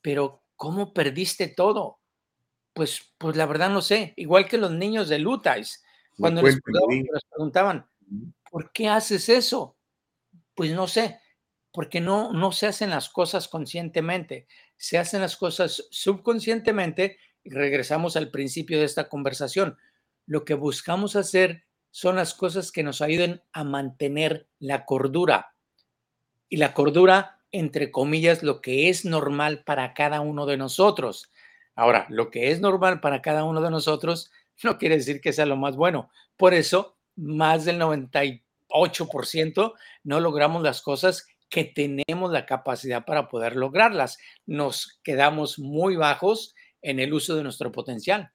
pero 0.00 0.44
¿cómo 0.54 0.92
perdiste 0.94 1.48
todo? 1.48 1.98
Pues, 2.74 3.12
pues 3.18 3.34
la 3.36 3.46
verdad 3.46 3.70
no 3.70 3.82
sé. 3.82 4.12
Igual 4.16 4.46
que 4.46 4.56
los 4.58 4.70
niños 4.70 5.08
de 5.08 5.18
Lutais, 5.18 5.82
cuando 6.16 6.42
les, 6.42 6.60
preguntaban- 6.62 7.06
les 7.12 7.24
preguntaban, 7.28 7.86
¿por 8.52 8.70
qué 8.70 8.88
haces 8.88 9.28
eso? 9.28 9.76
Pues 10.54 10.70
no 10.70 10.86
sé, 10.86 11.18
porque 11.74 12.00
no, 12.00 12.32
no 12.32 12.52
se 12.52 12.68
hacen 12.68 12.90
las 12.90 13.08
cosas 13.08 13.48
conscientemente, 13.48 14.46
se 14.76 14.96
hacen 14.96 15.20
las 15.20 15.36
cosas 15.36 15.88
subconscientemente 15.90 17.18
regresamos 17.44 18.16
al 18.16 18.30
principio 18.30 18.78
de 18.78 18.84
esta 18.84 19.08
conversación. 19.08 19.76
Lo 20.24 20.44
que 20.44 20.54
buscamos 20.54 21.16
hacer 21.16 21.64
son 21.90 22.14
las 22.16 22.32
cosas 22.34 22.70
que 22.72 22.84
nos 22.84 23.02
ayuden 23.02 23.42
a 23.52 23.64
mantener 23.64 24.46
la 24.60 24.84
cordura. 24.84 25.54
Y 26.48 26.58
la 26.58 26.74
cordura, 26.74 27.40
entre 27.50 27.90
comillas, 27.90 28.44
lo 28.44 28.60
que 28.60 28.88
es 28.88 29.04
normal 29.04 29.64
para 29.64 29.94
cada 29.94 30.20
uno 30.20 30.46
de 30.46 30.56
nosotros. 30.56 31.32
Ahora, 31.74 32.06
lo 32.08 32.30
que 32.30 32.52
es 32.52 32.60
normal 32.60 33.00
para 33.00 33.20
cada 33.20 33.42
uno 33.42 33.60
de 33.60 33.70
nosotros 33.70 34.30
no 34.62 34.78
quiere 34.78 34.96
decir 34.96 35.20
que 35.20 35.32
sea 35.32 35.46
lo 35.46 35.56
más 35.56 35.74
bueno. 35.74 36.08
Por 36.36 36.54
eso, 36.54 36.96
más 37.16 37.64
del 37.64 37.80
98% 37.80 39.74
no 40.04 40.20
logramos 40.20 40.62
las 40.62 40.82
cosas 40.82 41.26
que 41.54 41.64
tenemos 41.64 42.32
la 42.32 42.46
capacidad 42.46 43.04
para 43.04 43.28
poder 43.28 43.54
lograrlas. 43.54 44.18
Nos 44.44 44.98
quedamos 45.04 45.60
muy 45.60 45.94
bajos 45.94 46.52
en 46.82 46.98
el 46.98 47.14
uso 47.14 47.36
de 47.36 47.44
nuestro 47.44 47.70
potencial. 47.70 48.32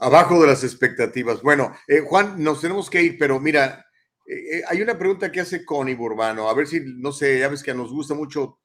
Abajo 0.00 0.40
de 0.40 0.48
las 0.48 0.64
expectativas. 0.64 1.40
Bueno, 1.40 1.72
eh, 1.86 2.00
Juan, 2.00 2.42
nos 2.42 2.60
tenemos 2.60 2.90
que 2.90 3.00
ir, 3.00 3.16
pero 3.16 3.38
mira, 3.38 3.86
eh, 4.26 4.56
eh, 4.58 4.62
hay 4.68 4.82
una 4.82 4.98
pregunta 4.98 5.30
que 5.30 5.38
hace 5.38 5.64
Connie 5.64 5.94
Burbano. 5.94 6.48
A 6.48 6.54
ver 6.54 6.66
si, 6.66 6.80
no 6.84 7.12
sé, 7.12 7.38
ya 7.38 7.48
ves 7.48 7.62
que 7.62 7.72
nos 7.72 7.92
gusta 7.92 8.14
mucho 8.14 8.58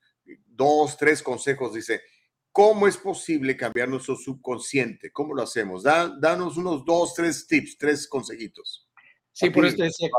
dos, 0.47 0.97
tres 0.97 1.21
consejos. 1.21 1.75
Dice, 1.75 2.01
¿cómo 2.51 2.87
es 2.87 2.97
posible 2.97 3.55
cambiar 3.55 3.89
nuestro 3.89 4.15
subconsciente? 4.15 5.11
¿Cómo 5.11 5.35
lo 5.35 5.43
hacemos? 5.43 5.83
Da- 5.83 6.15
danos 6.19 6.57
unos 6.57 6.83
dos, 6.83 7.13
tres 7.13 7.45
tips, 7.45 7.77
tres 7.77 8.07
consejitos. 8.07 8.89
Sí, 9.31 9.51
por 9.51 9.67
eso 9.67 9.77
decía, 9.83 10.09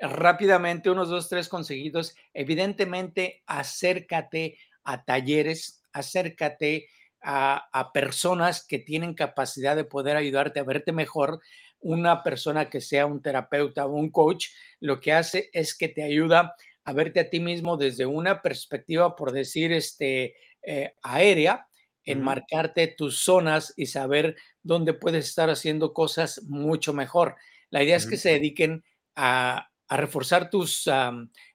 rápidamente, 0.00 0.90
unos 0.90 1.08
dos, 1.08 1.28
tres 1.28 1.48
consejitos. 1.48 2.14
Evidentemente, 2.34 3.42
acércate 3.46 4.58
a 4.84 5.04
talleres, 5.04 5.84
acércate 5.92 6.88
a, 7.22 7.68
a 7.72 7.92
personas 7.92 8.66
que 8.66 8.78
tienen 8.78 9.14
capacidad 9.14 9.76
de 9.76 9.84
poder 9.84 10.16
ayudarte 10.16 10.60
a 10.60 10.64
verte 10.64 10.92
mejor. 10.92 11.40
Una 11.80 12.22
persona 12.22 12.68
que 12.68 12.80
sea 12.80 13.06
un 13.06 13.22
terapeuta 13.22 13.86
o 13.86 13.92
un 13.92 14.10
coach, 14.10 14.46
lo 14.80 15.00
que 15.00 15.12
hace 15.12 15.50
es 15.52 15.76
que 15.76 15.88
te 15.88 16.02
ayuda 16.02 16.54
a 16.84 16.92
verte 16.92 17.20
a 17.20 17.30
ti 17.30 17.40
mismo 17.40 17.76
desde 17.76 18.06
una 18.06 18.42
perspectiva, 18.42 19.16
por 19.16 19.32
decir, 19.32 19.72
este, 19.72 20.34
eh, 20.62 20.94
aérea, 21.02 21.66
enmarcarte 22.04 22.88
tus 22.88 23.18
zonas 23.18 23.72
y 23.76 23.86
saber 23.86 24.36
dónde 24.62 24.94
puedes 24.94 25.28
estar 25.28 25.50
haciendo 25.50 25.92
cosas 25.92 26.42
mucho 26.48 26.92
mejor. 26.92 27.36
La 27.70 27.82
idea 27.82 27.96
es 27.96 28.06
que 28.06 28.16
se 28.16 28.30
dediquen 28.30 28.84
a, 29.14 29.69
a 29.90 29.96
reforzar 29.98 30.48
tus 30.50 30.88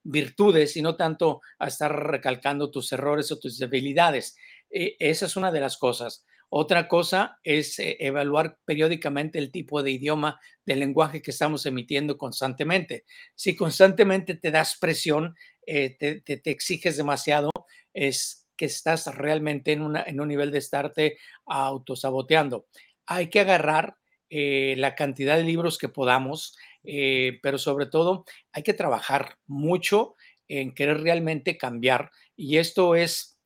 virtudes 0.03 0.77
y 0.77 0.81
no 0.81 0.95
tanto 0.95 1.41
a 1.59 1.67
estar 1.67 1.91
recalcando 2.11 2.69
tus 2.71 2.91
errores 2.91 3.31
o 3.31 3.39
tus 3.39 3.57
debilidades. 3.57 4.35
E- 4.69 4.95
esa 4.99 5.25
es 5.25 5.35
una 5.35 5.51
de 5.51 5.61
las 5.61 5.77
cosas. 5.77 6.25
Otra 6.49 6.87
cosa 6.87 7.39
es 7.43 7.79
eh, 7.79 7.97
evaluar 7.99 8.57
periódicamente 8.65 9.39
el 9.39 9.51
tipo 9.51 9.81
de 9.83 9.91
idioma 9.91 10.39
del 10.65 10.79
lenguaje 10.79 11.21
que 11.21 11.31
estamos 11.31 11.65
emitiendo 11.65 12.17
constantemente. 12.17 13.05
Si 13.35 13.55
constantemente 13.55 14.35
te 14.35 14.51
das 14.51 14.77
presión, 14.79 15.35
eh, 15.65 15.95
te, 15.97 16.21
te- 16.21 16.37
te 16.37 16.51
exiges 16.51 16.97
demasiado, 16.97 17.49
es 17.93 18.47
que 18.57 18.65
estás 18.65 19.07
realmente 19.15 19.71
en, 19.73 19.81
una- 19.81 20.03
en 20.03 20.21
un 20.21 20.27
nivel 20.27 20.51
de 20.51 20.59
estarte 20.59 21.17
autosaboteando. 21.45 22.67
Hay 23.05 23.29
que 23.29 23.39
agarrar 23.41 23.97
eh, 24.29 24.75
la 24.77 24.95
cantidad 24.95 25.37
de 25.37 25.43
libros 25.43 25.77
que 25.77 25.89
podamos, 25.89 26.55
eh, 26.87 27.39
pero 27.41 27.57
sobre 27.57 27.85
todo 27.85 28.25
hay 28.51 28.63
que 28.63 28.73
trabajar 28.73 29.37
mucho 29.47 30.15
en 30.47 30.73
querer 30.73 31.01
realmente 31.01 31.57
cambiar. 31.57 32.11
Y 32.35 32.57
esto 32.57 32.95
es 32.95 33.39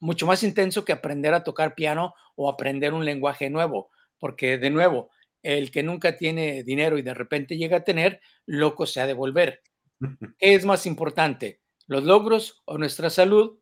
mucho 0.00 0.26
más 0.26 0.42
intenso 0.42 0.84
que 0.84 0.92
aprender 0.92 1.34
a 1.34 1.44
tocar 1.44 1.74
piano 1.74 2.14
o 2.34 2.48
aprender 2.48 2.94
un 2.94 3.04
lenguaje 3.04 3.50
nuevo, 3.50 3.90
porque 4.18 4.58
de 4.58 4.70
nuevo, 4.70 5.10
el 5.42 5.70
que 5.70 5.82
nunca 5.82 6.16
tiene 6.16 6.62
dinero 6.64 6.98
y 6.98 7.02
de 7.02 7.14
repente 7.14 7.56
llega 7.56 7.78
a 7.78 7.84
tener, 7.84 8.20
loco 8.46 8.86
se 8.86 9.00
ha 9.00 9.06
de 9.06 9.14
volver. 9.14 9.62
¿Qué 10.38 10.54
es 10.54 10.64
más 10.64 10.86
importante, 10.86 11.60
los 11.86 12.04
logros 12.04 12.62
o 12.64 12.78
nuestra 12.78 13.10
salud? 13.10 13.58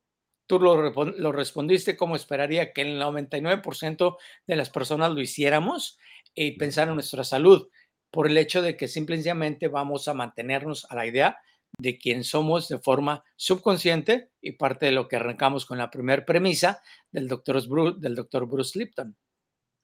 Tú 0.47 0.59
lo, 0.59 1.33
respondiste 1.33 1.95
como 1.97 2.17
esperaría 2.17 2.73
que 2.73 2.81
el 2.81 3.01
99% 3.01 4.17
de 4.47 4.57
las 4.57 4.71
personas 4.71 5.11
lo 5.11 5.21
hiciéramos 5.21 5.99
y 6.35 6.53
pensar 6.53 6.89
en 6.89 6.95
nuestra 6.95 7.23
salud, 7.23 7.69
por 8.11 8.27
el 8.27 8.39
hecho 8.39 8.63
de 8.63 8.77
que 8.77 8.89
simplemente 8.89 9.69
vamos 9.69 10.09
a 10.09 10.15
mantenernos 10.15 10.87
a 10.91 10.95
la 10.95 11.07
idea 11.07 11.39
de 11.79 11.99
quién 11.99 12.25
somos 12.25 12.69
de 12.69 12.79
forma 12.79 13.23
subconsciente 13.37 14.31
y 14.41 14.53
parte 14.53 14.87
de 14.87 14.93
lo 14.93 15.07
que 15.07 15.17
arrancamos 15.17 15.67
con 15.67 15.79
la 15.79 15.91
primera 15.91 16.25
premisa 16.25 16.83
del 17.13 17.29
doctor 17.29 17.67
Bruce, 17.69 17.99
del 18.01 18.15
doctor 18.15 18.47
Bruce 18.47 18.79
Lipton. 18.79 19.17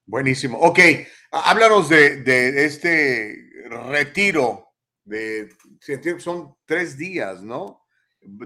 Buenísimo. 0.07 0.59
Ok, 0.59 0.79
há- 1.33 1.51
háblanos 1.51 1.89
de, 1.89 2.65
este 2.65 3.37
retiro 3.93 4.73
son 6.19 6.55
tres 6.65 6.97
días, 6.97 7.43
¿no? 7.43 7.87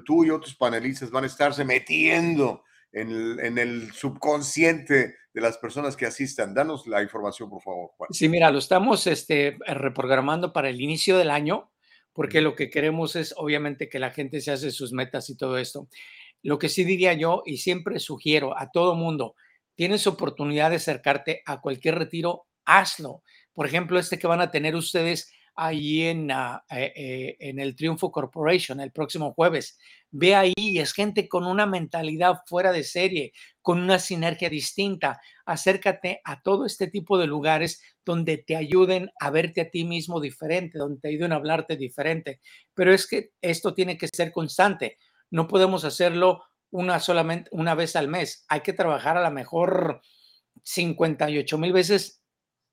Tú 0.05 0.25
y 0.25 0.31
otros 0.31 0.55
panelistas 0.57 1.11
van 1.11 1.25
a 1.25 1.29
estarse 1.29 1.65
metiendo 1.65 2.65
en 2.91 3.59
el 3.59 3.93
subconsciente 3.93 5.15
de 5.39 5.43
las 5.43 5.59
personas 5.59 5.97
que 5.97 6.05
asistan. 6.05 6.53
Danos 6.53 6.89
la 6.89 7.01
información, 7.01 7.49
por 7.49 7.63
favor, 7.63 7.91
Juan. 7.97 8.13
Sí, 8.13 8.29
mira, 8.29 8.51
lo 8.51 8.59
estamos 8.59 9.07
este, 9.07 9.57
reprogramando 9.69 10.53
para 10.53 10.69
el 10.69 10.81
inicio 10.81 11.17
del 11.17 11.31
año, 11.31 11.71
porque 12.13 12.41
lo 12.41 12.57
que 12.57 12.71
queremos 12.71 13.15
es 13.15 13.33
obviamente 13.37 13.89
que 13.89 14.01
la 14.01 14.11
gente 14.11 14.41
se 14.41 14.51
hace 14.51 14.73
sus 14.73 14.93
metas 14.93 15.31
y 15.31 15.37
todo 15.37 15.57
esto. 15.57 15.89
Lo 16.43 16.59
que 16.59 16.69
sí 16.69 16.83
diría 16.83 17.13
yo, 17.13 17.45
y 17.47 17.59
siempre 17.59 18.01
sugiero 18.01 18.59
a 18.59 18.73
todo 18.73 18.97
mundo, 18.97 19.37
tienes 19.77 20.09
oportunidad 20.09 20.71
de 20.71 20.77
acercarte 20.77 21.43
a 21.47 21.61
cualquier 21.61 21.97
retiro, 22.01 22.47
hazlo. 22.65 23.23
Por 23.53 23.67
ejemplo, 23.67 24.01
este 24.01 24.19
que 24.19 24.27
van 24.27 24.41
a 24.41 24.51
tener 24.51 24.75
ustedes 24.75 25.33
ahí 25.59 26.05
en, 26.05 26.31
ah, 26.31 26.65
eh, 26.71 26.93
eh, 26.95 27.37
en 27.41 27.59
el 27.59 27.75
Triunfo 27.75 28.13
Corporation 28.13 28.81
el 28.81 28.93
próximo 28.93 29.35
jueves. 29.35 29.77
Ve 30.11 30.37
ahí, 30.37 30.55
es 30.57 30.93
gente 30.93 31.29
con 31.29 31.45
una 31.45 31.67
mentalidad 31.67 32.43
fuera 32.47 32.71
de 32.71 32.85
serie, 32.85 33.33
con 33.61 33.81
una 33.81 33.99
sinergia 33.99 34.49
distinta. 34.49 35.21
Acércate 35.45 36.21
a 36.25 36.41
todo 36.43 36.65
este 36.65 36.87
tipo 36.87 37.19
de 37.19 37.27
lugares 37.27 37.83
donde 38.05 38.39
te 38.39 38.55
ayuden 38.55 39.11
a 39.19 39.31
verte 39.31 39.63
a 39.63 39.71
ti 39.71 39.85
mismo 39.85 40.21
diferente, 40.21 40.79
donde 40.79 41.01
te 41.01 41.09
ayuden 41.09 41.33
a 41.33 41.37
hablarte 41.37 41.77
diferente. 41.77 42.41
Pero 42.73 42.95
es 42.95 43.09
que 43.09 43.33
esto 43.43 43.75
tiene 43.75 43.99
que 43.99 44.09
ser 44.15 44.31
constante. 44.31 44.97
No 45.29 45.49
podemos 45.49 45.85
hacerlo 45.85 46.45
una 46.71 47.01
solamente 47.01 47.51
una 47.53 47.75
vez 47.75 47.97
al 47.97 48.07
mes. 48.07 48.45
Hay 48.49 48.61
que 48.61 48.73
trabajar 48.73 49.17
a 49.17 49.25
lo 49.25 49.31
mejor 49.33 50.03
58 50.63 51.59
mil 51.59 51.73
veces 51.73 52.23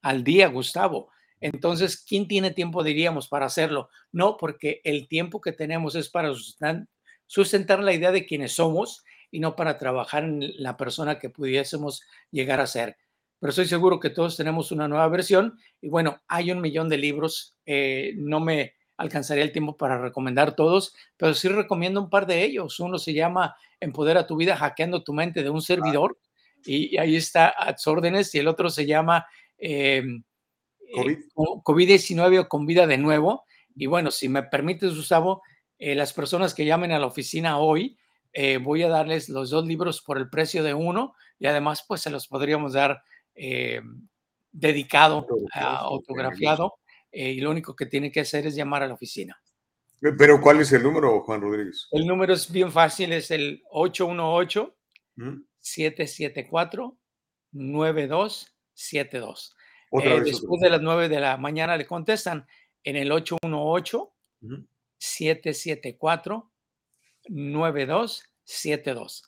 al 0.04 0.24
día, 0.24 0.50
Gustavo. 0.50 1.10
Entonces, 1.46 2.04
¿quién 2.04 2.28
tiene 2.28 2.50
tiempo, 2.50 2.84
diríamos, 2.84 3.28
para 3.28 3.46
hacerlo? 3.46 3.89
No, 4.12 4.36
porque 4.36 4.82
el 4.84 5.08
tiempo 5.08 5.41
que 5.41 5.52
tenemos 5.52 5.93
es 5.93 6.10
para 6.10 6.34
sustentar, 6.34 7.84
la 7.84 7.93
idea 7.93 8.12
de 8.12 8.26
quiénes 8.26 8.54
somos 8.54 9.04
y 9.30 9.39
no 9.39 9.56
para 9.56 9.78
trabajar 9.78 10.24
en 10.24 10.54
la 10.58 10.76
persona 10.76 11.20
que 11.20 11.30
pudiésemos 11.30 12.02
llegar 12.32 12.60
a 12.62 12.66
ser. 12.66 12.98
Pero 13.39 13.52
estoy 13.52 13.68
seguro 13.68 14.00
que 14.00 14.10
todos 14.10 14.36
tenemos 14.36 14.72
una 14.72 14.88
nueva 14.88 15.08
versión 15.08 15.60
y 15.82 15.88
bueno, 15.88 16.20
hay 16.28 16.52
un 16.52 16.62
millón 16.62 16.89
de 16.89 16.98
libros. 16.98 17.56
eh, 17.68 18.14
no 18.18 18.39
me 18.39 18.74
alcanzaría 18.98 19.43
el 19.43 19.52
tiempo 19.52 19.78
para 19.78 20.02
recomendar 20.02 20.56
todos, 20.56 20.96
pero 21.16 21.36
sí 21.36 21.48
recomiendo 21.48 22.02
un 22.02 22.10
par 22.10 22.26
de 22.26 22.43
ellos. 22.43 22.80
Uno 22.80 22.98
se 22.98 23.14
llama 23.14 23.56
Empodera 23.80 24.26
tu 24.26 24.36
vida, 24.36 24.58
hackeando 24.58 25.04
tu 25.04 25.14
mente 25.14 25.43
de 25.43 25.52
un 25.52 25.62
servidor 25.62 26.18
y, 26.66 26.96
y 26.96 26.98
ahí 26.98 27.16
está 27.16 27.50
a 27.50 27.76
órdenes 27.86 28.34
y 28.34 28.39
el 28.39 28.48
otro 28.48 28.72
se 28.72 28.88
llama... 28.88 29.28
eh, 29.60 30.02
eh, 30.88 31.20
co- 31.34 31.62
COVID-19 31.64 32.40
o 32.42 32.50
con 32.50 32.66
vida 32.66 32.88
de 32.88 32.98
nuevo. 32.98 33.46
Y 33.76 33.86
bueno, 33.88 34.12
si 34.12 34.30
me 34.30 34.44
permites, 34.44 34.96
Gustavo, 34.96 35.42
eh, 35.78 35.96
las 35.96 36.14
personas 36.14 36.54
que 36.54 36.66
llamen 36.66 36.92
a 36.92 37.00
la 37.00 37.08
oficina 37.08 37.58
hoy, 37.60 37.98
eh, 38.34 38.58
voy 38.58 38.84
a 38.84 38.90
darles 38.90 39.30
los 39.30 39.50
dos 39.50 39.66
libros 39.66 40.02
por 40.02 40.18
el 40.18 40.30
precio 40.30 40.64
de 40.64 40.74
uno 40.74 41.16
y 41.40 41.48
además 41.48 41.84
pues 41.88 42.02
se 42.02 42.10
los 42.10 42.28
podríamos 42.28 42.74
dar 42.74 43.02
dedicado, 44.52 45.26
ah, 45.54 45.78
autografiado 45.80 46.76
y 47.12 47.40
lo 47.42 47.52
único 47.52 47.76
que 47.76 47.86
tiene 47.86 48.12
que 48.12 48.22
hacer 48.22 48.48
es 48.48 48.56
llamar 48.56 48.84
a 48.84 48.88
la 48.88 48.94
oficina. 48.94 49.38
Pero, 50.00 50.40
¿cuál 50.42 50.62
es 50.62 50.72
el 50.74 50.84
número, 50.84 51.22
Juan 51.22 51.42
Rodríguez? 51.42 51.88
El 51.92 52.06
número 52.06 52.34
es 52.34 52.52
bien 52.52 52.72
fácil, 52.72 53.12
es 53.14 53.32
el 53.32 53.64
818 53.72 54.76
¿Mm? 55.16 55.42
774 55.60 56.98
9272. 57.52 59.56
Otra 59.90 60.16
Eh, 60.16 60.20
vez, 60.22 60.42
después 60.42 60.60
otra 60.60 60.66
de 60.66 60.70
las 60.72 60.82
9 60.82 61.10
de 61.10 61.20
la 61.20 61.38
mañana 61.38 61.78
le 61.78 61.86
contestan 61.86 62.48
en 62.84 62.96
el 62.96 63.12
818 63.12 64.14
Ujú. 64.42 64.68
774 64.98 66.52
9272. 67.30 69.24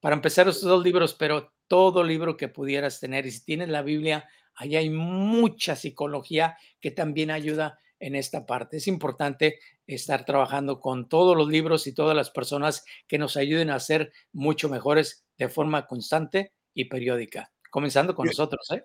Para 0.00 0.14
empezar 0.16 0.48
estos 0.48 0.68
dos 0.68 0.82
libros, 0.84 1.14
pero 1.14 1.52
todo 1.68 2.04
libro 2.04 2.36
que 2.36 2.48
pudieras 2.48 3.00
tener. 3.00 3.26
Y 3.26 3.30
si 3.32 3.44
tienes 3.44 3.68
la 3.68 3.82
Biblia, 3.82 4.28
ahí 4.54 4.76
hay 4.76 4.90
mucha 4.90 5.76
psicología 5.76 6.56
que 6.80 6.90
también 6.90 7.30
ayuda 7.30 7.78
en 7.98 8.14
esta 8.14 8.46
parte. 8.46 8.76
Es 8.76 8.86
importante 8.88 9.58
estar 9.86 10.24
trabajando 10.24 10.80
con 10.80 11.08
todos 11.08 11.36
los 11.36 11.48
libros 11.48 11.86
y 11.86 11.94
todas 11.94 12.14
las 12.16 12.30
personas 12.30 12.84
que 13.08 13.18
nos 13.18 13.36
ayuden 13.36 13.70
a 13.70 13.80
ser 13.80 14.12
mucho 14.32 14.68
mejores 14.68 15.24
de 15.38 15.48
forma 15.48 15.86
constante 15.86 16.52
y 16.74 16.84
periódica. 16.86 17.52
Comenzando 17.70 18.14
con 18.14 18.24
Bien. 18.24 18.32
nosotros, 18.32 18.70
¿eh? 18.72 18.84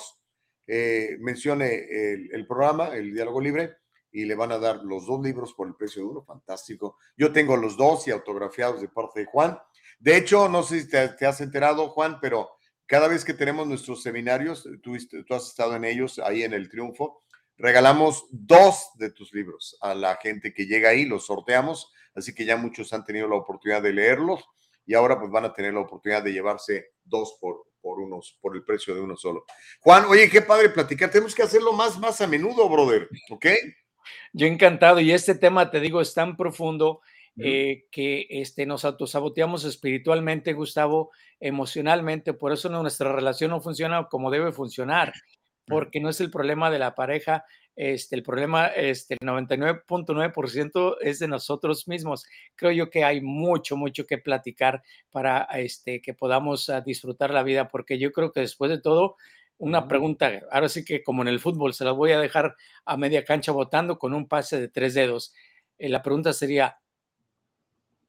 Eh, 0.68 1.18
mencione 1.20 1.88
el, 1.90 2.30
el 2.32 2.48
programa, 2.48 2.96
el 2.96 3.14
diálogo 3.14 3.42
libre, 3.42 3.76
y 4.12 4.24
le 4.26 4.36
van 4.36 4.52
a 4.52 4.60
dar 4.60 4.84
los 4.84 5.08
dos 5.08 5.24
libros 5.24 5.54
por 5.54 5.68
el 5.68 5.76
precio 5.76 6.04
de 6.04 6.10
uno, 6.10 6.24
fantástico. 6.24 6.98
Yo 7.18 7.34
tengo 7.34 7.58
los 7.58 7.76
dos 7.76 8.08
y 8.08 8.12
autografiados 8.12 8.80
de 8.82 8.88
parte 8.88 9.22
de 9.22 9.26
Juan. 9.26 9.58
De 10.00 10.16
hecho, 10.18 10.48
no 10.50 10.62
sé 10.64 10.82
si 10.82 10.90
te, 10.90 11.26
has 11.26 11.42
enterado, 11.42 11.90
Juan, 11.90 12.20
pero 12.22 12.52
cada 12.86 13.08
vez 13.08 13.26
que 13.26 13.34
tenemos 13.34 13.66
nuestros 13.68 14.04
seminarios, 14.04 14.70
tú, 14.84 14.96
tú 15.26 15.34
has 15.34 15.48
estado 15.48 15.76
en 15.76 15.86
ellos, 15.86 16.20
ahí 16.20 16.44
en 16.44 16.54
el 16.54 16.70
Triunfo, 16.70 17.24
regalamos 17.58 18.28
dos 18.30 18.92
de 18.96 19.10
tus 19.12 19.34
libros 19.34 19.78
a 19.82 19.96
la 19.96 20.18
gente 20.18 20.54
que 20.54 20.66
llega 20.66 20.90
ahí, 20.90 21.06
los 21.06 21.26
sorteamos, 21.26 21.92
así 22.14 22.36
que 22.36 22.46
ya 22.46 22.58
muchos 22.58 22.94
han 22.94 23.06
tenido 23.06 23.28
la 23.28 23.38
oportunidad 23.38 23.82
de 23.82 23.94
leerlos 23.94 24.44
y 24.86 24.94
ahora 24.94 25.20
pues 25.20 25.32
van 25.32 25.46
a 25.46 25.54
tener 25.54 25.74
la 25.74 25.82
oportunidad 25.82 26.24
de 26.24 26.34
llevarse 26.34 26.92
dos 27.04 27.38
por, 27.40 27.66
por 27.82 28.00
unos, 28.00 28.38
por 28.42 28.56
el 28.56 28.64
precio 28.64 28.96
de 28.96 29.02
uno 29.02 29.16
solo. 29.16 29.46
Juan, 29.82 30.06
oye, 30.06 30.30
qué 30.30 30.42
padre 30.42 30.70
platicar, 30.70 31.12
tenemos 31.12 31.36
que 31.36 31.44
hacerlo 31.44 31.74
más, 31.74 32.00
más 32.00 32.22
a 32.22 32.28
menudo, 32.28 32.68
brother, 32.70 33.10
¿ok? 33.30 33.46
Yo 34.34 34.48
encantado, 34.48 35.00
y 35.00 35.12
este 35.12 35.36
tema, 35.36 35.70
te 35.70 35.80
digo, 35.80 36.02
es 36.02 36.14
tan 36.14 36.36
profundo 36.36 37.02
eh, 37.38 37.86
que 37.90 38.28
este, 38.30 38.66
nos 38.66 38.86
autosaboteamos 38.86 39.64
espiritualmente, 39.64 40.54
Gustavo, 40.54 41.12
emocionalmente, 41.40 42.34
por 42.34 42.52
eso 42.52 42.70
nuestra 42.70 43.12
relación 43.12 43.52
no 43.52 43.62
funciona 43.62 44.08
como 44.08 44.30
debe 44.30 44.52
funcionar, 44.52 45.14
porque 45.66 46.00
no 46.00 46.10
es 46.10 46.22
el 46.22 46.30
problema 46.30 46.70
de 46.70 46.80
la 46.80 46.96
pareja, 46.96 47.46
este, 47.76 48.16
el 48.16 48.24
problema, 48.24 48.68
este, 48.68 49.16
el 49.20 49.28
99.9% 49.28 50.98
es 51.02 51.20
de 51.20 51.28
nosotros 51.28 51.88
mismos. 51.88 52.26
Creo 52.56 52.72
yo 52.72 52.90
que 52.90 53.04
hay 53.04 53.22
mucho, 53.22 53.76
mucho 53.76 54.06
que 54.06 54.18
platicar 54.18 54.84
para 55.12 55.44
este, 55.56 56.02
que 56.02 56.14
podamos 56.14 56.70
ah, 56.70 56.82
disfrutar 56.82 57.32
la 57.32 57.44
vida, 57.44 57.68
porque 57.68 57.98
yo 57.98 58.12
creo 58.12 58.32
que 58.32 58.42
después 58.42 58.70
de 58.70 58.80
todo, 58.80 59.18
una 59.58 59.88
pregunta, 59.88 60.32
ahora 60.52 60.70
sí 60.70 60.84
que 60.84 61.04
como 61.04 61.22
en 61.22 61.30
el 61.30 61.40
fútbol, 61.40 61.74
se 61.74 61.86
la 61.86 61.92
voy 61.92 62.12
a 62.12 62.20
dejar 62.20 62.56
a 62.86 62.98
media 62.98 63.24
cancha 63.24 63.52
votando 63.52 63.98
con 63.98 64.14
un 64.14 64.28
pase 64.28 64.60
de 64.60 64.68
tres 64.68 64.94
dedos. 64.94 65.34
Eh, 65.78 65.90
la 65.90 66.04
pregunta 66.04 66.34
sería, 66.34 66.80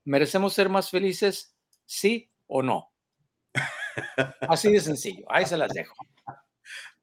¿merecemos 0.04 0.52
ser 0.52 0.68
más 0.68 0.90
felices? 0.90 1.54
¿Sí 1.86 2.30
o 2.46 2.62
no? 2.62 2.92
Así 4.40 4.72
de 4.72 4.80
sencillo, 4.80 5.24
ahí 5.28 5.46
se 5.46 5.56
las 5.56 5.72
dejo. 5.72 5.94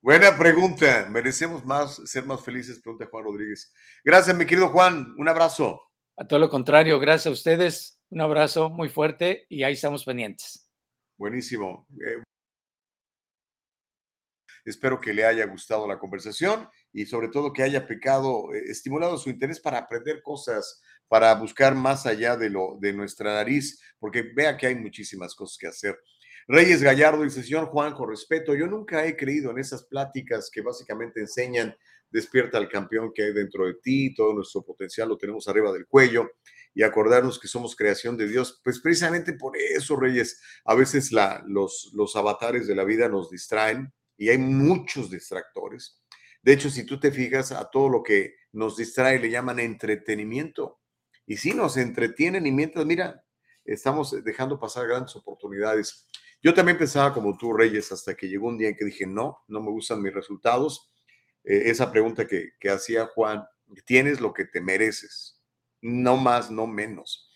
Buena 0.03 0.35
pregunta. 0.35 1.07
¿Merecemos 1.11 1.63
más 1.63 2.01
ser 2.09 2.25
más 2.25 2.43
felices? 2.43 2.81
Pregunta 2.81 3.05
Juan 3.05 3.23
Rodríguez. 3.23 3.71
Gracias, 4.03 4.35
mi 4.35 4.47
querido 4.47 4.69
Juan. 4.69 5.13
Un 5.15 5.29
abrazo. 5.29 5.79
A 6.17 6.25
todo 6.25 6.39
lo 6.39 6.49
contrario, 6.49 6.99
gracias 6.99 7.27
a 7.27 7.31
ustedes. 7.31 8.01
Un 8.09 8.21
abrazo 8.21 8.71
muy 8.71 8.89
fuerte 8.89 9.45
y 9.47 9.61
ahí 9.61 9.73
estamos 9.73 10.03
pendientes. 10.03 10.67
Buenísimo. 11.17 11.85
Eh, 12.03 12.23
espero 14.65 14.99
que 14.99 15.13
le 15.13 15.23
haya 15.23 15.45
gustado 15.45 15.87
la 15.87 15.99
conversación 15.99 16.67
y 16.91 17.05
sobre 17.05 17.27
todo 17.27 17.53
que 17.53 17.61
haya 17.61 17.85
pecado, 17.85 18.51
eh, 18.55 18.63
estimulado 18.71 19.19
su 19.19 19.29
interés 19.29 19.59
para 19.59 19.77
aprender 19.77 20.23
cosas, 20.23 20.81
para 21.07 21.31
buscar 21.35 21.75
más 21.75 22.07
allá 22.07 22.35
de 22.35 22.49
lo 22.49 22.75
de 22.79 22.91
nuestra 22.91 23.35
nariz, 23.35 23.79
porque 23.99 24.23
vea 24.35 24.57
que 24.57 24.65
hay 24.65 24.75
muchísimas 24.75 25.35
cosas 25.35 25.59
que 25.59 25.67
hacer. 25.67 25.99
Reyes 26.53 26.83
Gallardo 26.83 27.23
dice, 27.23 27.43
señor 27.43 27.67
Juan, 27.67 27.93
con 27.93 28.09
respeto, 28.09 28.53
yo 28.53 28.67
nunca 28.67 29.05
he 29.05 29.15
creído 29.15 29.51
en 29.51 29.59
esas 29.59 29.85
pláticas 29.85 30.49
que 30.51 30.59
básicamente 30.59 31.21
enseñan, 31.21 31.73
despierta 32.09 32.57
al 32.57 32.67
campeón 32.67 33.13
que 33.15 33.23
hay 33.23 33.31
dentro 33.31 33.67
de 33.67 33.75
ti, 33.75 34.13
todo 34.13 34.33
nuestro 34.33 34.61
potencial 34.61 35.07
lo 35.07 35.17
tenemos 35.17 35.47
arriba 35.47 35.71
del 35.71 35.87
cuello 35.87 36.29
y 36.73 36.83
acordarnos 36.83 37.39
que 37.39 37.47
somos 37.47 37.73
creación 37.73 38.17
de 38.17 38.27
Dios. 38.27 38.59
Pues 38.65 38.81
precisamente 38.81 39.31
por 39.31 39.55
eso, 39.55 39.95
Reyes, 39.95 40.41
a 40.65 40.75
veces 40.75 41.13
la, 41.13 41.41
los, 41.47 41.89
los 41.93 42.17
avatares 42.17 42.67
de 42.67 42.75
la 42.75 42.83
vida 42.83 43.07
nos 43.07 43.29
distraen 43.29 43.93
y 44.17 44.27
hay 44.27 44.37
muchos 44.37 45.09
distractores. 45.09 46.01
De 46.43 46.51
hecho, 46.51 46.69
si 46.69 46.85
tú 46.85 46.99
te 46.99 47.13
fijas 47.13 47.53
a 47.53 47.69
todo 47.69 47.87
lo 47.87 48.03
que 48.03 48.35
nos 48.51 48.75
distrae, 48.75 49.19
le 49.19 49.29
llaman 49.29 49.59
entretenimiento. 49.59 50.81
Y 51.25 51.37
si 51.37 51.53
nos 51.53 51.77
entretienen 51.77 52.45
y 52.45 52.51
mientras, 52.51 52.85
mira, 52.85 53.23
estamos 53.63 54.21
dejando 54.21 54.59
pasar 54.59 54.85
grandes 54.85 55.15
oportunidades. 55.15 56.07
Yo 56.43 56.53
también 56.53 56.77
pensaba 56.77 57.13
como 57.13 57.37
tú, 57.37 57.53
Reyes, 57.53 57.91
hasta 57.91 58.15
que 58.15 58.27
llegó 58.27 58.47
un 58.47 58.57
día 58.57 58.69
en 58.69 58.75
que 58.75 58.85
dije, 58.85 59.05
no, 59.05 59.43
no 59.47 59.61
me 59.61 59.69
gustan 59.69 60.01
mis 60.01 60.13
resultados. 60.13 60.91
Eh, 61.43 61.63
esa 61.65 61.91
pregunta 61.91 62.25
que, 62.25 62.51
que 62.59 62.69
hacía 62.69 63.05
Juan, 63.07 63.45
tienes 63.85 64.19
lo 64.19 64.33
que 64.33 64.45
te 64.45 64.61
mereces, 64.61 65.39
no 65.81 66.17
más, 66.17 66.49
no 66.51 66.67
menos. 66.67 67.29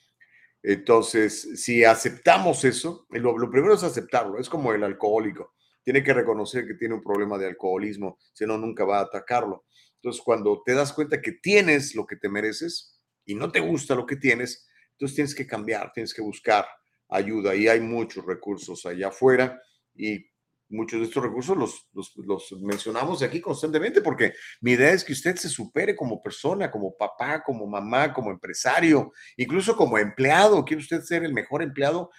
Entonces, 0.64 1.62
si 1.62 1.84
aceptamos 1.84 2.64
eso, 2.64 3.06
lo, 3.12 3.38
lo, 3.38 3.52
primero 3.52 3.76
es 3.76 3.84
aceptarlo, 3.84 4.40
es 4.40 4.50
como 4.50 4.74
el 4.74 4.84
alcohólico, 4.84 5.54
tiene 5.84 6.04
que 6.04 6.14
reconocer 6.14 6.66
que 6.66 6.74
tiene 6.74 6.96
un 6.96 7.04
problema 7.04 7.38
de 7.38 7.46
alcoholismo, 7.46 8.18
si 8.34 8.48
no, 8.48 8.58
nunca 8.58 8.84
va 8.84 8.98
a 8.98 9.04
atacarlo. 9.04 9.66
Entonces, 9.98 10.24
cuando 10.24 10.64
te 10.66 10.74
das 10.74 10.92
cuenta 10.92 11.22
que 11.22 11.34
tienes 11.34 11.94
lo 11.94 12.08
que 12.08 12.16
te 12.16 12.30
mereces 12.30 13.00
y 13.26 13.36
no 13.36 13.52
te 13.52 13.60
gusta 13.60 13.94
lo 13.94 14.08
que 14.08 14.16
tienes, 14.16 14.68
entonces 14.94 15.16
tienes 15.16 15.36
que 15.36 15.46
cambiar, 15.46 15.92
tienes 15.94 16.14
que 16.14 16.24
buscar 16.24 16.66
ayuda 17.10 17.56
y 17.56 17.68
hay 17.68 17.80
muchos 17.80 18.26
recursos 18.26 18.86
allá 18.86 19.10
afuera 19.10 19.62
y 19.94 20.26
muchos 20.70 21.00
de 21.00 21.06
estos 21.06 21.24
recursos 21.24 21.56
los, 21.58 21.90
los, 22.16 22.52
mencionamos 22.62 23.22
aquí 23.22 23.40
constantemente 23.40 24.02
porque 24.02 24.34
mi 24.62 24.72
idea 24.72 24.92
es 24.92 25.04
que 25.04 25.14
usted 25.14 25.36
se 25.36 25.50
supere 25.50 25.96
como 25.96 26.22
persona, 26.22 26.72
como 26.72 26.96
papá, 26.98 27.44
como 27.44 27.68
mamá, 27.68 28.14
como 28.14 28.32
empresario, 28.32 29.14
incluso 29.38 29.76
como 29.76 29.98
empleado. 29.98 30.66
¿Quiere 30.66 30.82
usted 30.82 31.02
ser 31.02 31.24
el 31.24 31.34
mejor 31.34 31.62
empleado? 31.62 32.10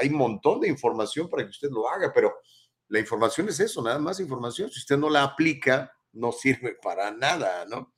Hay 0.00 0.08
un 0.08 0.16
montón 0.16 0.60
de 0.60 0.68
información 0.68 1.28
para 1.28 1.44
que 1.44 1.50
usted 1.50 1.70
lo 1.70 1.88
haga, 1.88 2.12
pero 2.12 2.34
la 2.88 2.98
información 2.98 3.48
es 3.48 3.60
eso, 3.60 3.82
nada 3.82 3.98
más 3.98 4.20
información. 4.20 4.70
Si 4.70 4.80
usted 4.80 4.98
no 4.98 5.08
la 5.08 5.22
aplica, 5.22 5.90
no 6.12 6.32
sirve 6.32 6.76
para 6.82 7.10
nada, 7.10 7.64
¿no? 7.66 7.94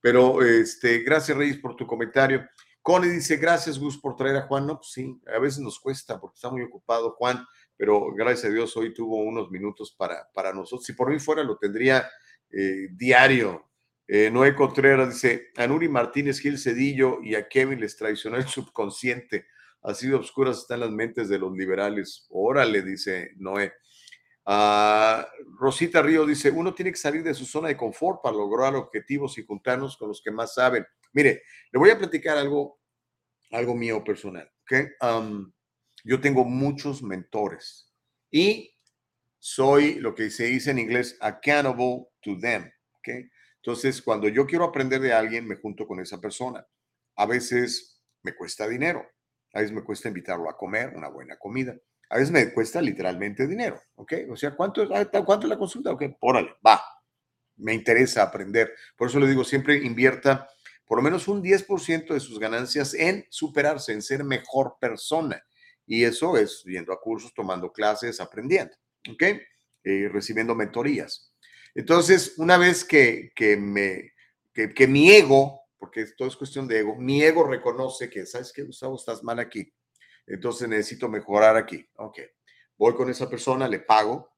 Pero 0.00 0.44
este, 0.44 1.00
gracias 1.00 1.36
Reyes 1.36 1.58
por 1.58 1.74
tu 1.74 1.86
comentario. 1.86 2.46
Connie 2.86 3.08
dice, 3.08 3.36
gracias 3.36 3.80
Gus 3.80 3.98
por 3.98 4.14
traer 4.14 4.36
a 4.36 4.42
Juan. 4.42 4.64
No, 4.64 4.76
pues 4.76 4.92
sí, 4.92 5.20
a 5.26 5.40
veces 5.40 5.58
nos 5.58 5.80
cuesta 5.80 6.20
porque 6.20 6.36
está 6.36 6.50
muy 6.50 6.62
ocupado 6.62 7.16
Juan, 7.18 7.44
pero 7.76 8.14
gracias 8.14 8.44
a 8.44 8.54
Dios 8.54 8.76
hoy 8.76 8.94
tuvo 8.94 9.24
unos 9.24 9.50
minutos 9.50 9.90
para, 9.90 10.30
para 10.32 10.52
nosotros. 10.52 10.86
Si 10.86 10.92
por 10.92 11.10
mí 11.10 11.18
fuera, 11.18 11.42
lo 11.42 11.58
tendría 11.58 12.08
eh, 12.48 12.86
diario. 12.92 13.66
Eh, 14.06 14.30
Noé 14.30 14.54
Contreras 14.54 15.14
dice, 15.14 15.48
a 15.56 15.66
Nuri 15.66 15.88
Martínez 15.88 16.38
Gil 16.38 16.60
Cedillo 16.60 17.20
y 17.24 17.34
a 17.34 17.48
Kevin 17.48 17.80
les 17.80 17.96
traicionó 17.96 18.36
el 18.36 18.46
subconsciente. 18.46 19.46
Así 19.82 20.06
de 20.06 20.14
obscuras 20.14 20.58
están 20.58 20.78
las 20.78 20.90
mentes 20.90 21.28
de 21.28 21.40
los 21.40 21.52
liberales. 21.56 22.28
Órale, 22.30 22.82
dice 22.82 23.32
Noé. 23.38 23.72
Uh, 24.48 25.26
Rosita 25.58 26.00
Río 26.00 26.24
dice, 26.24 26.50
uno 26.50 26.72
tiene 26.72 26.92
que 26.92 26.98
salir 26.98 27.24
de 27.24 27.34
su 27.34 27.44
zona 27.44 27.66
de 27.66 27.76
confort 27.76 28.22
para 28.22 28.36
lograr 28.36 28.76
objetivos 28.76 29.36
y 29.38 29.44
juntarnos 29.44 29.96
con 29.96 30.08
los 30.08 30.22
que 30.22 30.30
más 30.30 30.54
saben. 30.54 30.86
Mire, 31.12 31.42
le 31.72 31.78
voy 31.78 31.90
a 31.90 31.98
platicar 31.98 32.38
algo, 32.38 32.78
algo 33.50 33.74
mío 33.74 34.04
personal. 34.04 34.48
¿okay? 34.62 34.88
yo 36.04 36.20
tengo 36.20 36.44
muchos 36.44 37.02
mentores 37.02 37.92
y 38.30 38.72
soy 39.38 39.94
lo 39.94 40.14
que 40.14 40.30
se 40.30 40.44
dice 40.44 40.70
en 40.70 40.78
inglés 40.78 41.16
accountable 41.20 42.06
to 42.20 42.38
them. 42.38 42.70
¿okay? 42.98 43.28
Entonces, 43.56 44.00
cuando 44.00 44.28
yo 44.28 44.46
quiero 44.46 44.64
aprender 44.64 45.00
de 45.00 45.12
alguien, 45.12 45.48
me 45.48 45.56
junto 45.56 45.88
con 45.88 45.98
esa 45.98 46.20
persona. 46.20 46.64
A 47.16 47.26
veces 47.26 48.00
me 48.22 48.36
cuesta 48.36 48.68
dinero, 48.68 49.04
a 49.54 49.60
veces 49.60 49.74
me 49.74 49.82
cuesta 49.82 50.06
invitarlo 50.06 50.48
a 50.48 50.56
comer 50.56 50.92
una 50.94 51.08
buena 51.08 51.36
comida 51.36 51.76
a 52.08 52.16
veces 52.16 52.30
me 52.30 52.52
cuesta 52.52 52.80
literalmente 52.80 53.46
dinero, 53.46 53.80
¿ok? 53.96 54.12
O 54.30 54.36
sea, 54.36 54.52
¿cuánto 54.52 54.82
ah, 54.94 55.04
¿cuánto 55.24 55.46
es 55.46 55.50
la 55.50 55.58
consulta? 55.58 55.90
Ok, 55.90 56.04
órale, 56.20 56.54
va. 56.64 56.82
Me 57.56 57.74
interesa 57.74 58.22
aprender. 58.22 58.72
Por 58.96 59.08
eso 59.08 59.18
le 59.18 59.26
digo, 59.26 59.42
siempre 59.42 59.76
invierta 59.76 60.48
por 60.86 60.98
lo 60.98 61.02
menos 61.02 61.26
un 61.26 61.42
10% 61.42 62.14
de 62.14 62.20
sus 62.20 62.38
ganancias 62.38 62.94
en 62.94 63.26
superarse, 63.28 63.92
en 63.92 64.02
ser 64.02 64.22
mejor 64.22 64.76
persona. 64.80 65.42
Y 65.84 66.04
eso 66.04 66.36
es 66.36 66.62
yendo 66.64 66.92
a 66.92 67.00
cursos, 67.00 67.34
tomando 67.34 67.72
clases, 67.72 68.20
aprendiendo, 68.20 68.74
¿ok? 69.10 69.22
Eh, 69.84 70.08
recibiendo 70.12 70.54
mentorías. 70.54 71.32
Entonces, 71.74 72.34
una 72.38 72.56
vez 72.56 72.84
que, 72.84 73.32
que 73.34 73.56
me, 73.56 74.12
que, 74.52 74.72
que 74.72 74.86
mi 74.86 75.10
ego, 75.10 75.62
porque 75.78 76.06
todo 76.16 76.28
es 76.28 76.36
cuestión 76.36 76.68
de 76.68 76.80
ego, 76.80 76.96
mi 76.96 77.22
ego 77.22 77.44
reconoce 77.44 78.08
que, 78.08 78.24
¿sabes 78.26 78.52
qué, 78.52 78.62
Gustavo? 78.62 78.96
Estás 78.96 79.24
mal 79.24 79.38
aquí 79.40 79.72
entonces 80.26 80.68
necesito 80.68 81.08
mejorar 81.08 81.56
aquí. 81.56 81.86
Ok, 81.96 82.20
voy 82.76 82.94
con 82.94 83.10
esa 83.10 83.28
persona, 83.28 83.68
le 83.68 83.80
pago, 83.80 84.36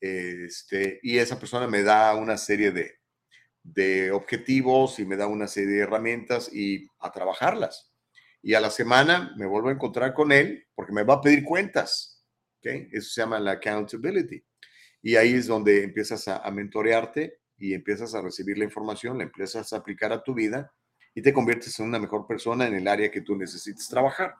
este, 0.00 0.98
y 1.02 1.18
esa 1.18 1.38
persona 1.38 1.66
me 1.66 1.82
da 1.82 2.14
una 2.14 2.36
serie 2.36 2.72
de, 2.72 3.00
de 3.62 4.10
objetivos 4.10 4.98
y 4.98 5.04
me 5.04 5.16
da 5.16 5.26
una 5.26 5.46
serie 5.46 5.76
de 5.76 5.80
herramientas 5.80 6.50
y 6.52 6.86
a 6.98 7.12
trabajarlas. 7.12 7.92
Y 8.42 8.54
a 8.54 8.60
la 8.60 8.70
semana 8.70 9.34
me 9.36 9.46
vuelvo 9.46 9.68
a 9.68 9.72
encontrar 9.72 10.14
con 10.14 10.32
él 10.32 10.66
porque 10.74 10.92
me 10.92 11.02
va 11.02 11.14
a 11.14 11.20
pedir 11.20 11.44
cuentas. 11.44 12.24
¿okay? 12.58 12.88
Eso 12.90 13.10
se 13.10 13.20
llama 13.20 13.38
la 13.38 13.52
accountability. 13.52 14.42
Y 15.02 15.16
ahí 15.16 15.34
es 15.34 15.46
donde 15.46 15.84
empiezas 15.84 16.26
a, 16.28 16.38
a 16.38 16.50
mentorearte 16.50 17.40
y 17.58 17.74
empiezas 17.74 18.14
a 18.14 18.22
recibir 18.22 18.56
la 18.56 18.64
información, 18.64 19.18
la 19.18 19.24
empiezas 19.24 19.72
a 19.72 19.76
aplicar 19.76 20.12
a 20.12 20.22
tu 20.22 20.32
vida 20.34 20.72
y 21.14 21.20
te 21.20 21.32
conviertes 21.32 21.78
en 21.78 21.86
una 21.86 21.98
mejor 21.98 22.26
persona 22.26 22.66
en 22.66 22.74
el 22.74 22.88
área 22.88 23.10
que 23.10 23.20
tú 23.20 23.36
necesites 23.36 23.88
trabajar. 23.88 24.34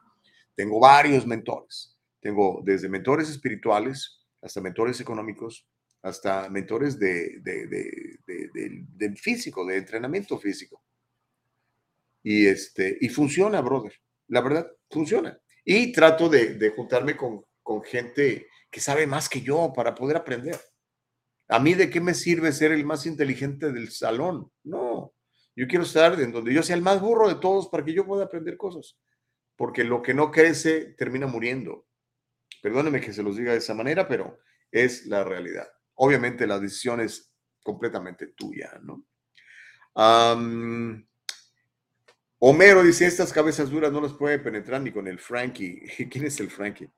Tengo 0.54 0.80
varios 0.80 1.26
mentores. 1.26 1.96
Tengo 2.20 2.60
desde 2.64 2.88
mentores 2.88 3.30
espirituales 3.30 4.20
hasta 4.42 4.60
mentores 4.60 5.00
económicos, 5.00 5.66
hasta 6.02 6.48
mentores 6.48 6.98
de, 6.98 7.40
de, 7.40 9.16
físico, 9.16 9.66
de 9.66 9.78
entrenamiento 9.78 10.38
físico. 10.38 10.82
Y, 12.22 12.46
este, 12.46 12.96
y 13.00 13.08
funciona, 13.08 13.60
brother. 13.60 13.92
La 14.28 14.40
verdad, 14.40 14.70
funciona. 14.90 15.38
Y 15.64 15.92
trato 15.92 16.28
de, 16.28 16.72
juntarme 16.74 17.16
con, 17.16 17.44
con 17.62 17.82
gente 17.82 18.46
que 18.70 18.80
sabe 18.80 19.06
más 19.06 19.28
que 19.28 19.40
yo 19.40 19.72
para 19.74 19.94
poder 19.94 20.16
aprender. 20.16 20.58
¿A 21.48 21.58
mí 21.58 21.74
de 21.74 21.90
qué 21.90 22.00
me 22.00 22.14
sirve 22.14 22.52
ser 22.52 22.72
el 22.72 22.84
más 22.84 23.06
inteligente 23.06 23.72
del 23.72 23.90
salón? 23.90 24.50
No, 24.62 25.12
yo 25.56 25.66
quiero 25.66 25.84
estar 25.84 26.18
en 26.20 26.32
donde 26.32 26.54
yo 26.54 26.62
sea 26.62 26.76
el 26.76 26.82
más 26.82 27.00
burro 27.00 27.28
de 27.28 27.34
todos 27.34 27.68
para 27.68 27.84
que 27.84 27.92
yo 27.92 28.06
pueda 28.06 28.24
aprender 28.24 28.56
cosas 28.56 28.96
porque 29.60 29.84
lo 29.84 30.00
que 30.00 30.14
no 30.14 30.30
crece 30.30 30.94
termina 30.96 31.26
muriendo. 31.26 31.86
Perdónenme 32.62 32.98
que 32.98 33.12
se 33.12 33.22
los 33.22 33.36
diga 33.36 33.52
de 33.52 33.58
esa 33.58 33.74
manera, 33.74 34.08
pero 34.08 34.38
es 34.70 35.04
la 35.04 35.22
realidad. 35.22 35.68
Obviamente 35.96 36.46
la 36.46 36.58
decisión 36.58 36.98
es 37.02 37.30
completamente 37.62 38.28
tuya, 38.28 38.80
¿no? 38.82 39.04
Homero 42.38 42.82
dice, 42.82 43.04
estas 43.04 43.34
cabezas 43.34 43.68
duras 43.68 43.92
no 43.92 44.00
las 44.00 44.14
puede 44.14 44.38
penetrar 44.38 44.80
ni 44.80 44.92
con 44.92 45.06
el 45.06 45.18
Frankie. 45.18 45.82
¿Quién 46.10 46.24
es 46.24 46.40
el 46.40 46.50
Frankie? 46.50 46.88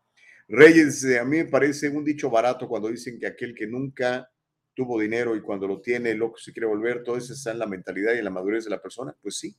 Reyes, 0.46 1.04
a 1.20 1.24
mí 1.24 1.38
me 1.38 1.46
parece 1.46 1.88
un 1.88 2.04
dicho 2.04 2.30
barato 2.30 2.68
cuando 2.68 2.90
dicen 2.90 3.18
que 3.18 3.26
aquel 3.26 3.56
que 3.56 3.66
nunca 3.66 4.30
tuvo 4.72 5.00
dinero 5.00 5.34
y 5.34 5.42
cuando 5.42 5.66
lo 5.66 5.80
tiene, 5.80 6.14
loco 6.14 6.38
se 6.38 6.52
quiere 6.52 6.68
volver, 6.68 7.02
todo 7.02 7.16
eso 7.16 7.32
está 7.32 7.50
en 7.50 7.58
la 7.58 7.66
mentalidad 7.66 8.14
y 8.14 8.18
en 8.18 8.24
la 8.24 8.30
madurez 8.30 8.62
de 8.62 8.70
la 8.70 8.80
persona, 8.80 9.16
pues 9.20 9.36
sí. 9.36 9.52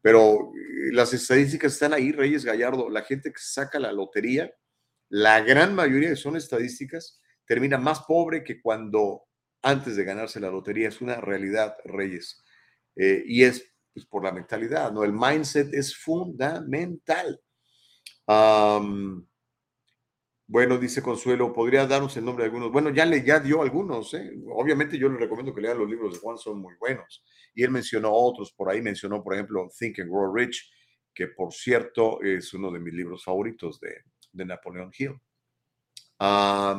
Pero 0.00 0.52
eh, 0.54 0.92
las 0.92 1.12
estadísticas 1.12 1.72
están 1.72 1.92
ahí, 1.92 2.12
Reyes 2.12 2.44
Gallardo, 2.44 2.88
la 2.88 3.02
gente 3.02 3.32
que 3.32 3.40
saca 3.40 3.78
la 3.78 3.92
lotería, 3.92 4.52
la 5.08 5.40
gran 5.40 5.74
mayoría 5.74 6.14
son 6.16 6.36
estadísticas, 6.36 7.20
termina 7.46 7.78
más 7.78 8.00
pobre 8.00 8.44
que 8.44 8.60
cuando 8.60 9.24
antes 9.62 9.96
de 9.96 10.04
ganarse 10.04 10.40
la 10.40 10.50
lotería. 10.50 10.88
Es 10.88 11.00
una 11.00 11.16
realidad, 11.16 11.76
Reyes. 11.84 12.44
Eh, 12.96 13.22
y 13.26 13.44
es 13.44 13.72
pues, 13.92 14.06
por 14.06 14.24
la 14.24 14.32
mentalidad, 14.32 14.92
¿no? 14.92 15.04
El 15.04 15.12
mindset 15.12 15.72
es 15.72 15.96
fundamental. 15.96 17.40
Bueno, 20.50 20.78
dice 20.78 21.02
Consuelo, 21.02 21.52
¿podría 21.52 21.86
darnos 21.86 22.16
el 22.16 22.24
nombre 22.24 22.44
de 22.44 22.46
algunos? 22.46 22.72
Bueno, 22.72 22.88
ya 22.88 23.04
le 23.04 23.22
ya 23.22 23.38
dio 23.38 23.60
algunos, 23.60 24.14
¿eh? 24.14 24.32
Obviamente 24.50 24.96
yo 24.96 25.10
le 25.10 25.18
recomiendo 25.18 25.54
que 25.54 25.60
lean 25.60 25.76
los 25.78 25.90
libros 25.90 26.14
de 26.14 26.20
Juan, 26.20 26.38
son 26.38 26.58
muy 26.62 26.74
buenos. 26.80 27.22
Y 27.54 27.64
él 27.64 27.70
mencionó 27.70 28.10
otros, 28.14 28.52
por 28.52 28.70
ahí 28.70 28.80
mencionó, 28.80 29.22
por 29.22 29.34
ejemplo, 29.34 29.68
Think 29.78 29.98
and 30.00 30.10
Grow 30.10 30.34
Rich, 30.34 30.70
que 31.14 31.28
por 31.28 31.52
cierto 31.52 32.22
es 32.22 32.54
uno 32.54 32.70
de 32.70 32.80
mis 32.80 32.94
libros 32.94 33.24
favoritos 33.24 33.78
de, 33.78 33.94
de 34.32 34.46
Napoleón 34.46 34.90
Hill. 34.98 35.20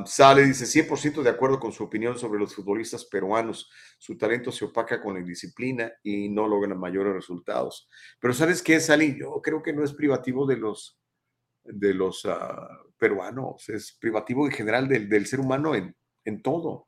sale, 0.07 0.45
dice, 0.45 0.65
100% 0.65 1.21
de 1.21 1.29
acuerdo 1.29 1.59
con 1.59 1.71
su 1.71 1.83
opinión 1.83 2.17
sobre 2.17 2.39
los 2.39 2.55
futbolistas 2.55 3.05
peruanos. 3.05 3.69
Su 3.99 4.17
talento 4.17 4.51
se 4.51 4.65
opaca 4.65 4.99
con 4.99 5.13
la 5.13 5.19
indisciplina 5.19 5.91
y 6.01 6.27
no 6.27 6.47
logran 6.47 6.79
mayores 6.79 7.13
resultados. 7.13 7.87
Pero 8.19 8.33
¿sabes 8.33 8.63
qué, 8.63 8.79
Sally? 8.79 9.15
Yo 9.19 9.39
creo 9.43 9.61
que 9.61 9.73
no 9.73 9.83
es 9.83 9.93
privativo 9.93 10.47
de 10.47 10.57
los 10.57 10.98
de 11.71 11.93
los 11.93 12.25
ah, 12.25 12.67
peruanos, 12.97 13.67
es 13.69 13.93
privativo 13.99 14.45
en 14.45 14.51
general 14.51 14.87
del, 14.87 15.25
ser 15.25 15.39
humano 15.39 15.75
en, 15.75 15.95
en, 16.25 16.41
todo. 16.41 16.87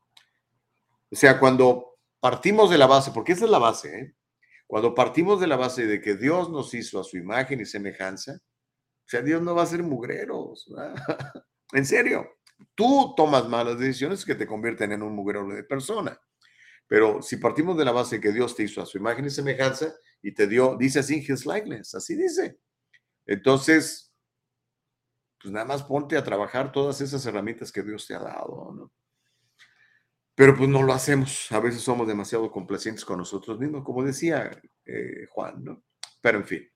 O 1.10 1.16
sea, 1.16 1.40
cuando 1.40 1.98
partimos 2.20 2.70
de 2.70 2.78
la 2.78 2.88
base, 2.88 3.12
porque 3.12 3.34
esa 3.34 3.46
es 3.46 3.52
la 3.52 3.60
base, 3.60 4.00
¿eh? 4.00 4.16
cuando 4.68 4.96
partimos 4.96 5.40
de 5.40 5.48
la 5.48 5.58
base 5.58 5.86
de 5.86 6.02
que 6.02 6.16
Dios 6.16 6.50
nos 6.50 6.74
hizo 6.74 7.00
a 7.00 7.04
su 7.04 7.18
imagen 7.18 7.60
y 7.60 7.66
semejanza, 7.66 8.34
o 8.34 9.10
sea, 9.12 9.22
Dios 9.22 9.42
no 9.42 9.54
va 9.54 9.64
a 9.64 9.68
ser 9.68 9.84
mugreros. 9.84 10.72
en 11.74 11.86
serio, 11.86 12.30
tú 12.76 13.14
tomas 13.18 13.48
malas 13.50 13.78
decisiones 13.80 14.24
que 14.24 14.36
te 14.36 14.48
convierten 14.48 14.94
en 14.94 15.02
un 15.02 15.14
mugrero 15.14 15.48
de 15.50 15.64
persona. 15.64 16.20
Pero 16.88 17.22
si 17.22 17.38
partimos 17.38 17.78
de 17.78 17.86
la 17.86 17.92
base 17.92 18.20
que 18.20 18.32
Dios 18.32 18.56
te 18.56 18.64
hizo 18.64 18.82
a 18.82 18.86
su 18.86 18.98
imagen 18.98 19.26
y 19.26 19.30
semejanza 19.30 19.94
y 20.22 20.34
te 20.34 20.48
dio, 20.48 20.76
dice 20.78 21.00
así, 21.00 21.18
His 21.18 21.46
likeness, 21.46 21.96
así 21.96 22.16
dice. 22.16 22.60
Entonces, 23.26 24.11
pues 25.42 25.52
nada 25.52 25.66
más 25.66 25.84
ponte 25.84 26.18
a 26.18 26.24
trabajar 26.24 26.72
todas 26.72 27.02
esas 27.02 27.26
herramientas 27.26 27.72
que 27.72 27.84
Dios 27.84 28.08
te 28.08 28.16
ha 28.16 28.20
dado, 28.20 28.74
¿no? 28.74 28.92
Pero 30.36 30.56
pues 30.56 30.70
no 30.70 30.82
lo 30.84 30.94
hacemos. 30.94 31.52
A 31.52 31.60
veces 31.60 31.82
somos 31.82 32.08
demasiado 32.08 32.52
complacientes 32.52 33.06
con 33.06 33.18
nosotros 33.18 33.60
mismos, 33.60 33.84
como 33.84 34.04
decía 34.04 34.50
eh, 34.86 35.26
Juan, 35.30 35.64
¿no? 35.64 35.84
Pero 36.22 36.40
en 36.40 36.46
fin. 36.46 36.72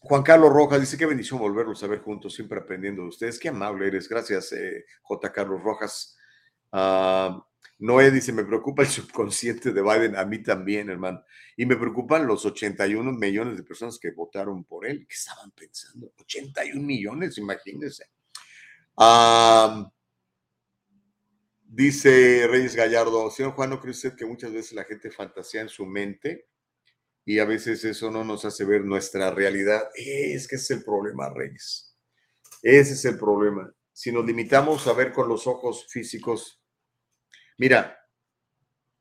Juan 0.00 0.22
Carlos 0.22 0.52
Rojas 0.52 0.80
dice, 0.80 0.96
qué 0.96 1.06
bendición 1.06 1.38
volverlos 1.40 1.82
a 1.82 1.86
ver 1.86 2.00
juntos, 2.00 2.34
siempre 2.34 2.60
aprendiendo 2.60 3.02
de 3.02 3.08
ustedes. 3.08 3.38
Qué 3.38 3.48
amable 3.48 3.88
eres. 3.88 4.08
Gracias, 4.08 4.52
eh, 4.52 4.84
J. 5.02 5.32
Carlos 5.32 5.62
Rojas. 5.62 6.16
Noé 7.80 8.10
dice, 8.10 8.32
me 8.32 8.44
preocupa 8.44 8.82
el 8.82 8.88
subconsciente 8.88 9.72
de 9.72 9.82
Biden, 9.82 10.16
a 10.16 10.24
mí 10.24 10.42
también, 10.42 10.90
hermano. 10.90 11.22
Y 11.56 11.64
me 11.64 11.76
preocupan 11.76 12.26
los 12.26 12.44
81 12.44 13.12
millones 13.12 13.56
de 13.56 13.62
personas 13.62 13.98
que 14.00 14.10
votaron 14.10 14.64
por 14.64 14.84
él. 14.84 15.06
¿Qué 15.08 15.14
estaban 15.14 15.52
pensando? 15.52 16.12
81 16.18 16.82
millones, 16.82 17.38
imagínense. 17.38 18.06
dice 21.68 22.48
Reyes 22.48 22.74
Gallardo, 22.74 23.30
señor 23.30 23.52
Juan, 23.52 23.70
¿no 23.70 23.80
cree 23.80 23.92
usted 23.92 24.16
que 24.16 24.26
muchas 24.26 24.52
veces 24.52 24.72
la 24.72 24.84
gente 24.84 25.10
fantasea 25.12 25.62
en 25.62 25.68
su 25.68 25.86
mente 25.86 26.48
y 27.24 27.38
a 27.38 27.44
veces 27.44 27.84
eso 27.84 28.10
no 28.10 28.24
nos 28.24 28.44
hace 28.44 28.64
ver 28.64 28.84
nuestra 28.84 29.30
realidad? 29.30 29.88
Es 29.94 30.48
que 30.48 30.56
es 30.56 30.68
el 30.72 30.82
problema, 30.82 31.30
Reyes. 31.30 31.96
Ese 32.60 32.94
es 32.94 33.04
el 33.04 33.16
problema. 33.16 33.72
Si 33.92 34.10
nos 34.10 34.26
limitamos 34.26 34.84
a 34.88 34.92
ver 34.94 35.12
con 35.12 35.28
los 35.28 35.46
ojos 35.46 35.86
físicos, 35.88 36.60
Mira, 37.58 37.98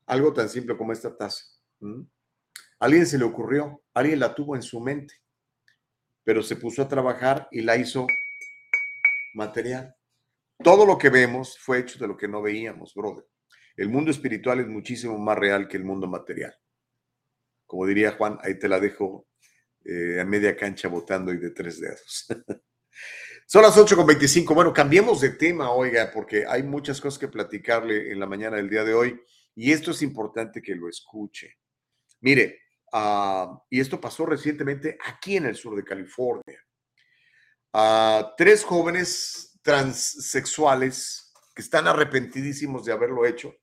algo 0.07 0.33
tan 0.33 0.49
simple 0.49 0.75
como 0.75 0.91
esta 0.91 1.15
taza. 1.15 1.45
alguien 2.79 3.05
se 3.05 3.19
le 3.19 3.23
ocurrió, 3.23 3.83
alguien 3.93 4.19
la 4.19 4.33
tuvo 4.33 4.55
en 4.55 4.63
su 4.63 4.79
mente, 4.79 5.13
pero 6.23 6.41
se 6.41 6.55
puso 6.55 6.81
a 6.81 6.87
trabajar 6.87 7.47
y 7.51 7.61
la 7.61 7.77
hizo 7.77 8.07
material. 9.35 9.95
Todo 10.63 10.87
lo 10.87 10.97
que 10.97 11.11
vemos 11.11 11.59
fue 11.59 11.79
hecho 11.79 11.99
de 11.99 12.07
lo 12.07 12.17
que 12.17 12.27
no 12.27 12.41
veíamos, 12.41 12.95
brother. 12.95 13.25
El 13.75 13.89
mundo 13.89 14.09
espiritual 14.09 14.59
es 14.59 14.67
muchísimo 14.67 15.19
más 15.19 15.37
real 15.37 15.67
que 15.67 15.77
el 15.77 15.83
mundo 15.83 16.07
material. 16.07 16.55
Como 17.67 17.85
diría 17.85 18.13
Juan, 18.13 18.39
ahí 18.41 18.57
te 18.57 18.67
la 18.67 18.79
dejo 18.79 19.27
eh, 19.85 20.19
a 20.19 20.25
media 20.25 20.57
cancha 20.57 20.87
botando 20.87 21.31
y 21.31 21.37
de 21.37 21.51
tres 21.51 21.79
dedos. 21.79 22.27
Son 23.49 23.61
las 23.61 23.77
8.25. 23.77 24.53
Bueno, 24.53 24.73
cambiemos 24.73 25.21
de 25.21 25.29
tema, 25.29 25.71
oiga, 25.71 26.11
porque 26.13 26.45
hay 26.45 26.63
muchas 26.63 26.99
cosas 26.99 27.17
que 27.17 27.29
platicarle 27.29 28.11
en 28.11 28.19
la 28.19 28.25
mañana 28.25 28.57
del 28.57 28.69
día 28.69 28.83
de 28.83 28.93
hoy 28.93 29.21
y 29.55 29.71
esto 29.71 29.91
es 29.91 30.01
importante 30.01 30.61
que 30.61 30.75
lo 30.75 30.89
escuche. 30.89 31.57
Mire, 32.19 32.59
ah, 32.91 33.57
y 33.69 33.79
esto 33.79 34.01
pasó 34.01 34.25
recientemente 34.25 34.97
aquí 35.01 35.37
en 35.37 35.45
el 35.45 35.55
sur 35.55 35.77
de 35.77 35.85
California. 35.85 36.61
Ah, 37.71 38.33
tres 38.37 38.65
jóvenes 38.65 39.57
transexuales 39.61 41.31
que 41.55 41.61
están 41.61 41.87
arrepentidísimos 41.87 42.83
de 42.83 42.91
haberlo 42.91 43.25
hecho, 43.25 43.55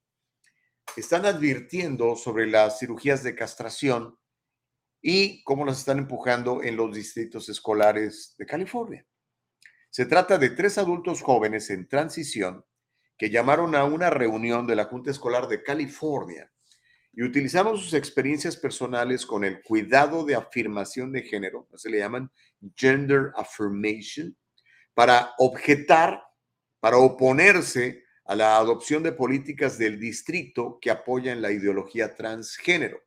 están 0.97 1.27
advirtiendo 1.27 2.16
sobre 2.16 2.47
las 2.47 2.78
cirugías 2.78 3.23
de 3.23 3.35
castración 3.35 4.19
y 5.02 5.44
cómo 5.44 5.66
las 5.66 5.81
están 5.81 5.98
empujando 5.98 6.62
en 6.62 6.74
los 6.74 6.94
distritos 6.97 7.51
escolares 7.51 8.35
de 8.39 8.47
California. 8.47 9.06
Se 9.95 10.07
trata 10.07 10.39
de 10.39 10.51
tres 10.51 10.77
adultos 10.77 11.23
jóvenes 11.23 11.71
en 11.71 11.87
transición 11.87 12.65
que 13.16 13.31
llamaron 13.31 13.77
a 13.77 13.85
una 13.85 14.11
reunión 14.11 14.66
de 14.66 14.75
la 14.75 14.87
Junta 14.87 15.12
Escolar 15.12 15.47
de 15.47 15.62
California 15.62 16.51
y 17.12 17.23
utilizaron 17.23 17.79
sus 17.79 17.95
experiencias 17.95 18.57
personales 18.57 19.25
con 19.25 19.45
el 19.45 19.62
cuidado 19.62 20.25
de 20.25 20.35
afirmación 20.35 21.12
de 21.12 21.23
género, 21.23 21.69
se 21.77 21.91
le 21.91 21.99
llaman 21.99 22.29
gender 22.75 23.31
affirmation, 23.37 24.37
para 24.95 25.33
objetar, 25.39 26.25
para 26.81 26.97
oponerse 26.97 28.03
a 28.25 28.35
la 28.35 28.57
adopción 28.57 29.01
de 29.05 29.12
políticas 29.12 29.79
del 29.79 30.01
distrito 30.01 30.81
que 30.81 30.91
apoyan 30.91 31.41
la 31.41 31.53
ideología 31.53 32.16
transgénero. 32.16 33.01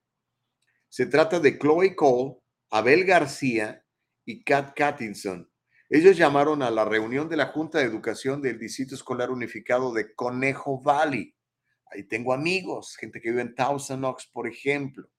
Se 0.87 1.05
trata 1.05 1.41
de 1.41 1.59
Chloe 1.59 1.97
Cole, 1.97 2.37
Abel 2.69 3.03
García 3.03 3.83
y 4.23 4.41
Kat 4.45 4.73
Cattinson, 4.73 5.51
ellos 5.89 6.17
llamaron 6.17 6.61
a 6.63 6.69
la 6.69 6.83
reunión 6.83 7.29
de 7.29 7.37
la 7.37 7.47
Junta 7.47 7.77
de 7.77 7.85
Educación 7.85 8.41
del 8.41 8.59
Distrito 8.59 8.95
Escolar 8.95 9.31
Unificado 9.31 9.93
de 9.93 10.13
Conejo 10.13 10.81
Valley. 10.81 11.33
Ahí 11.89 12.03
tengo 12.03 12.33
amigos, 12.33 12.97
gente 12.97 13.21
que 13.21 13.29
vive 13.29 13.41
en 13.41 13.55
Thousand 13.55 14.03
Oaks, 14.03 14.27
por 14.27 14.47
ejemplo. 14.47 15.09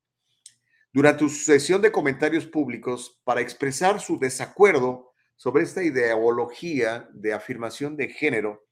Durante 0.92 1.20
su 1.20 1.30
sesión 1.30 1.80
de 1.80 1.90
comentarios 1.90 2.46
públicos 2.46 3.18
para 3.24 3.40
expresar 3.40 3.98
su 4.00 4.18
desacuerdo 4.18 5.12
sobre 5.36 5.62
esta 5.62 5.82
ideología 5.82 7.08
de 7.14 7.32
afirmación 7.32 7.96
de 7.96 8.08
género 8.08 8.66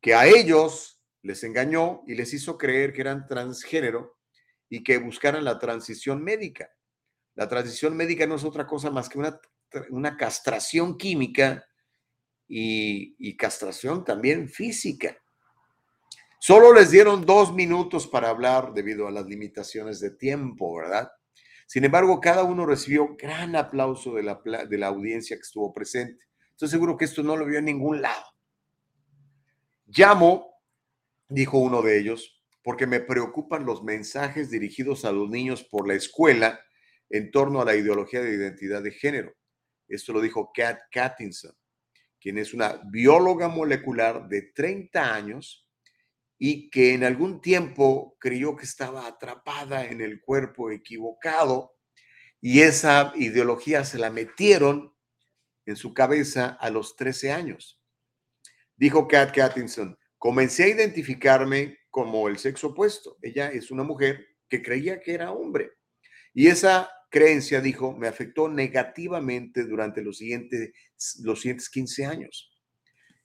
que 0.00 0.14
a 0.14 0.26
ellos 0.26 1.00
les 1.22 1.44
engañó 1.44 2.02
y 2.06 2.14
les 2.14 2.34
hizo 2.34 2.58
creer 2.58 2.92
que 2.92 3.02
eran 3.02 3.28
transgénero 3.28 4.16
y 4.68 4.82
que 4.82 4.98
buscaran 4.98 5.44
la 5.44 5.58
transición 5.58 6.22
médica. 6.22 6.70
La 7.34 7.48
transición 7.48 7.96
médica 7.96 8.26
no 8.26 8.34
es 8.34 8.44
otra 8.44 8.66
cosa 8.66 8.90
más 8.90 9.08
que 9.08 9.18
una 9.18 9.38
una 9.90 10.16
castración 10.16 10.96
química 10.96 11.64
y, 12.48 13.36
castración 13.36 14.04
también 14.04 14.48
física. 14.48 15.16
Solo 16.40 16.72
les 16.72 16.90
dieron 16.90 17.26
dos 17.26 17.52
minutos 17.52 18.06
para 18.06 18.30
hablar 18.30 18.72
debido 18.72 19.06
a 19.06 19.10
las 19.10 19.26
limitaciones 19.26 20.00
de 20.00 20.10
tiempo, 20.10 20.76
¿verdad? 20.76 21.10
Sin 21.66 21.84
embargo, 21.84 22.20
cada 22.20 22.44
uno 22.44 22.64
recibió 22.64 23.16
gran 23.16 23.54
aplauso 23.56 24.14
de 24.14 24.22
la, 24.22 24.40
de 24.68 24.78
la 24.78 24.86
audiencia 24.86 25.36
que 25.36 25.42
estuvo 25.42 25.72
presente. 25.72 26.24
Estoy 26.50 26.68
seguro 26.68 26.96
que 26.96 27.04
esto 27.04 27.22
no 27.22 27.36
lo 27.36 27.44
vio 27.44 27.58
en 27.58 27.66
ningún 27.66 28.00
lado. 28.00 28.24
Llamo, 29.86 30.54
dijo 31.28 31.58
uno 31.58 31.82
de 31.82 31.98
ellos, 31.98 32.42
porque 32.62 32.86
me 32.86 33.00
preocupan 33.00 33.64
los 33.64 33.82
mensajes 33.82 34.50
dirigidos 34.50 35.04
a 35.04 35.12
los 35.12 35.28
niños 35.28 35.64
por 35.64 35.86
la 35.86 35.94
escuela 35.94 36.60
en 37.10 37.30
torno 37.30 37.60
a 37.60 37.64
la 37.64 37.74
ideología 37.74 38.20
de 38.20 38.34
identidad 38.34 38.82
de 38.82 38.92
género. 38.92 39.32
Esto 39.88 40.12
lo 40.12 40.20
dijo 40.20 40.52
Kat 40.54 40.80
Cattinson, 40.90 41.54
quien 42.20 42.38
es 42.38 42.52
una 42.52 42.80
bióloga 42.84 43.48
molecular 43.48 44.28
de 44.28 44.42
30 44.54 45.14
años 45.14 45.66
y 46.38 46.70
que 46.70 46.94
en 46.94 47.04
algún 47.04 47.40
tiempo 47.40 48.16
creyó 48.20 48.54
que 48.54 48.64
estaba 48.64 49.06
atrapada 49.06 49.86
en 49.86 50.00
el 50.00 50.20
cuerpo 50.20 50.70
equivocado 50.70 51.74
Y 52.40 52.60
esa 52.60 53.12
ideología 53.16 53.84
se 53.84 53.98
la 53.98 54.10
metieron 54.10 54.94
en 55.66 55.74
su 55.74 55.92
cabeza 55.92 56.56
a 56.60 56.70
los 56.70 56.94
13 56.94 57.32
años. 57.32 57.80
Dijo 58.76 59.08
Kat 59.08 59.36
Atkinson, 59.36 59.98
comencé 60.18 60.64
a 60.64 60.68
identificarme 60.68 61.78
como 61.90 62.28
el 62.28 62.38
sexo 62.38 62.68
opuesto. 62.68 63.18
Ella 63.22 63.50
es 63.50 63.72
una 63.72 63.82
mujer 63.82 64.24
que 64.48 64.62
creía 64.62 65.00
que 65.00 65.14
era 65.14 65.32
hombre. 65.32 65.72
Y 66.32 66.46
esa 66.46 66.88
creencia, 67.08 67.60
dijo, 67.60 67.96
me 67.96 68.08
afectó 68.08 68.48
negativamente 68.48 69.64
durante 69.64 70.02
los 70.02 70.18
siguientes, 70.18 70.72
los 71.22 71.40
siguientes 71.40 71.70
15 71.70 72.06
años. 72.06 72.52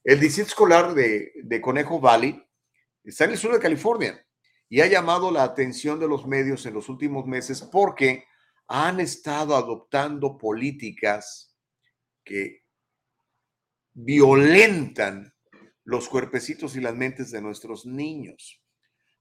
El 0.03 0.19
distrito 0.19 0.49
escolar 0.49 0.93
de, 0.93 1.31
de 1.43 1.61
Conejo 1.61 1.99
Valley 1.99 2.41
está 3.03 3.25
en 3.25 3.31
el 3.31 3.37
sur 3.37 3.53
de 3.53 3.59
California 3.59 4.25
y 4.69 4.81
ha 4.81 4.87
llamado 4.87 5.31
la 5.31 5.43
atención 5.43 5.99
de 5.99 6.07
los 6.07 6.25
medios 6.25 6.65
en 6.65 6.73
los 6.73 6.89
últimos 6.89 7.25
meses 7.25 7.61
porque 7.61 8.25
han 8.67 8.99
estado 8.99 9.55
adoptando 9.55 10.37
políticas 10.37 11.55
que 12.23 12.63
violentan 13.93 15.33
los 15.83 16.07
cuerpecitos 16.07 16.75
y 16.75 16.81
las 16.81 16.95
mentes 16.95 17.31
de 17.31 17.41
nuestros 17.41 17.85
niños. 17.85 18.61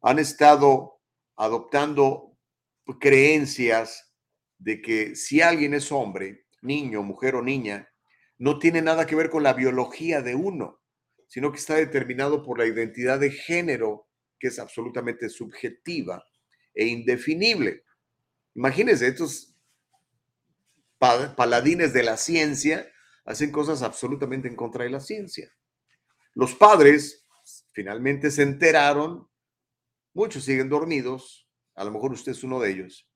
Han 0.00 0.18
estado 0.18 1.00
adoptando 1.36 2.38
creencias 2.98 4.11
de 4.62 4.80
que 4.80 5.16
si 5.16 5.40
alguien 5.40 5.74
es 5.74 5.90
hombre, 5.90 6.46
niño, 6.62 7.02
mujer 7.02 7.34
o 7.34 7.42
niña, 7.42 7.88
no 8.38 8.58
tiene 8.58 8.80
nada 8.80 9.06
que 9.06 9.16
ver 9.16 9.28
con 9.28 9.42
la 9.42 9.54
biología 9.54 10.22
de 10.22 10.34
uno, 10.34 10.80
sino 11.26 11.50
que 11.50 11.58
está 11.58 11.74
determinado 11.74 12.44
por 12.44 12.58
la 12.58 12.66
identidad 12.66 13.18
de 13.18 13.30
género, 13.30 14.08
que 14.38 14.48
es 14.48 14.58
absolutamente 14.58 15.28
subjetiva 15.28 16.24
e 16.74 16.86
indefinible. 16.86 17.84
Imagínense, 18.54 19.08
estos 19.08 19.56
paladines 20.98 21.92
de 21.92 22.04
la 22.04 22.16
ciencia 22.16 22.88
hacen 23.24 23.50
cosas 23.50 23.82
absolutamente 23.82 24.46
en 24.46 24.54
contra 24.54 24.84
de 24.84 24.90
la 24.90 25.00
ciencia. 25.00 25.52
Los 26.34 26.54
padres 26.54 27.26
finalmente 27.72 28.30
se 28.30 28.42
enteraron, 28.42 29.28
muchos 30.14 30.44
siguen 30.44 30.68
dormidos, 30.68 31.48
a 31.74 31.84
lo 31.84 31.90
mejor 31.90 32.12
usted 32.12 32.32
es 32.32 32.44
uno 32.44 32.60
de 32.60 32.70
ellos, 32.70 33.08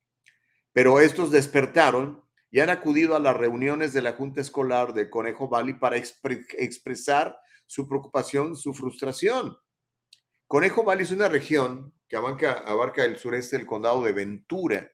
pero 0.76 1.00
estos 1.00 1.30
despertaron 1.30 2.22
y 2.50 2.60
han 2.60 2.68
acudido 2.68 3.16
a 3.16 3.18
las 3.18 3.34
reuniones 3.34 3.94
de 3.94 4.02
la 4.02 4.12
Junta 4.12 4.42
Escolar 4.42 4.92
de 4.92 5.08
Conejo 5.08 5.48
Valley 5.48 5.72
para 5.72 5.96
expresar 5.96 7.40
su 7.64 7.88
preocupación, 7.88 8.54
su 8.54 8.74
frustración. 8.74 9.56
Conejo 10.46 10.84
Valley 10.84 11.04
es 11.04 11.12
una 11.12 11.30
región 11.30 11.94
que 12.06 12.16
abarca, 12.16 13.06
el 13.06 13.16
sureste 13.16 13.56
del 13.56 13.64
condado 13.64 14.04
de 14.04 14.12
Ventura. 14.12 14.92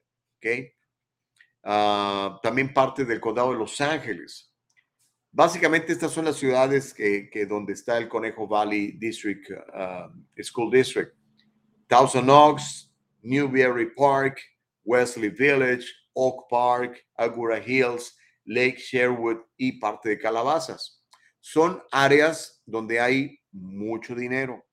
Ah, 1.63 2.39
también 2.41 2.73
parte 2.73 3.03
del 3.03 3.19
condado 3.19 3.51
de 3.51 3.57
Los 3.57 3.81
Ángeles. 3.81 4.55
Básicamente 5.33 5.91
estas 5.91 6.13
son 6.13 6.23
las 6.23 6.37
ciudades 6.37 6.93
que, 6.93 7.45
donde 7.45 7.73
está 7.73 7.97
el 7.97 8.07
Conejo 8.07 8.47
Valley 8.47 8.93
District, 8.93 9.51
ah, 9.73 10.09
School 10.41 10.71
District. 10.71 11.13
Thousand 11.87 12.29
Oaks, 12.29 12.89
Newberry 13.21 13.93
Park, 13.93 14.39
Wesley 14.85 15.29
Village, 15.29 15.85
Oak 16.13 16.49
Park, 16.49 17.05
Agura 17.15 17.59
Hills, 17.59 18.17
Lake 18.45 18.77
Sherwood 18.77 19.37
y 19.57 19.79
parte 19.79 20.09
de 20.09 20.19
Calabazas. 20.19 21.03
Son 21.39 21.81
áreas 21.91 22.61
donde 22.65 22.99
hay 22.99 23.39
mucho 23.51 24.15
dinero. 24.15 24.65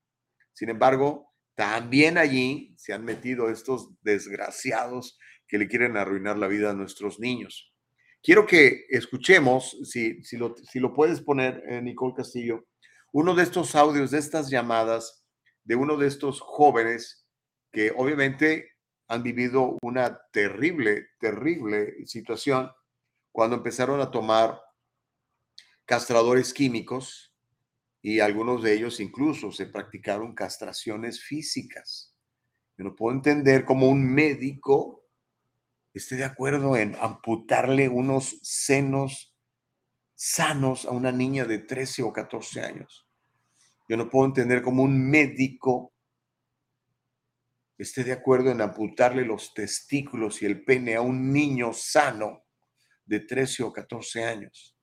Sin 0.52 0.68
embargo, 0.68 1.32
también 1.54 2.18
allí 2.18 2.74
se 2.76 2.92
han 2.92 3.04
metido 3.04 3.50
estos 3.50 3.90
desgraciados 4.02 5.18
que 5.46 5.58
le 5.58 5.68
quieren 5.68 5.96
arruinar 5.96 6.38
la 6.38 6.48
vida 6.48 6.70
a 6.70 6.74
nuestros 6.74 7.18
niños. 7.18 7.72
Quiero 8.22 8.46
que 8.46 8.86
escuchemos, 8.90 9.78
si, 9.84 10.22
si, 10.22 10.36
lo, 10.36 10.54
si 10.56 10.78
lo 10.78 10.92
puedes 10.92 11.20
poner, 11.20 11.62
eh, 11.68 11.80
Nicole 11.80 12.14
Castillo, 12.14 12.66
uno 13.12 13.34
de 13.34 13.42
estos 13.42 13.74
audios, 13.74 14.10
de 14.10 14.18
estas 14.18 14.50
llamadas 14.50 15.26
de 15.64 15.74
uno 15.74 15.96
de 15.96 16.06
estos 16.06 16.40
jóvenes 16.40 17.26
que 17.72 17.92
obviamente 17.96 18.70
han 19.10 19.24
vivido 19.24 19.76
una 19.82 20.22
terrible, 20.30 21.08
terrible 21.18 22.06
situación 22.06 22.70
cuando 23.32 23.56
empezaron 23.56 24.00
a 24.00 24.12
tomar 24.12 24.62
castradores 25.84 26.54
químicos 26.54 27.34
y 28.00 28.20
algunos 28.20 28.62
de 28.62 28.72
ellos 28.72 29.00
incluso 29.00 29.50
se 29.50 29.66
practicaron 29.66 30.32
castraciones 30.32 31.20
físicas. 31.20 32.14
Yo 32.78 32.84
no 32.84 32.94
puedo 32.94 33.16
entender 33.16 33.64
cómo 33.64 33.88
un 33.88 34.14
médico 34.14 35.04
esté 35.92 36.14
de 36.14 36.24
acuerdo 36.24 36.76
en 36.76 36.94
amputarle 37.00 37.88
unos 37.88 38.38
senos 38.42 39.36
sanos 40.14 40.84
a 40.84 40.92
una 40.92 41.10
niña 41.10 41.46
de 41.46 41.58
13 41.58 42.04
o 42.04 42.12
14 42.12 42.60
años. 42.60 43.08
Yo 43.88 43.96
no 43.96 44.08
puedo 44.08 44.26
entender 44.26 44.62
cómo 44.62 44.84
un 44.84 45.10
médico 45.10 45.94
esté 47.82 48.04
de 48.04 48.12
acuerdo 48.12 48.50
en 48.50 48.60
amputarle 48.60 49.24
los 49.24 49.54
testículos 49.54 50.42
y 50.42 50.46
el 50.46 50.64
pene 50.64 50.96
a 50.96 51.00
un 51.00 51.32
niño 51.32 51.72
sano 51.72 52.44
de 53.04 53.20
13 53.20 53.62
o 53.62 53.72
14 53.72 54.24
años. 54.24 54.76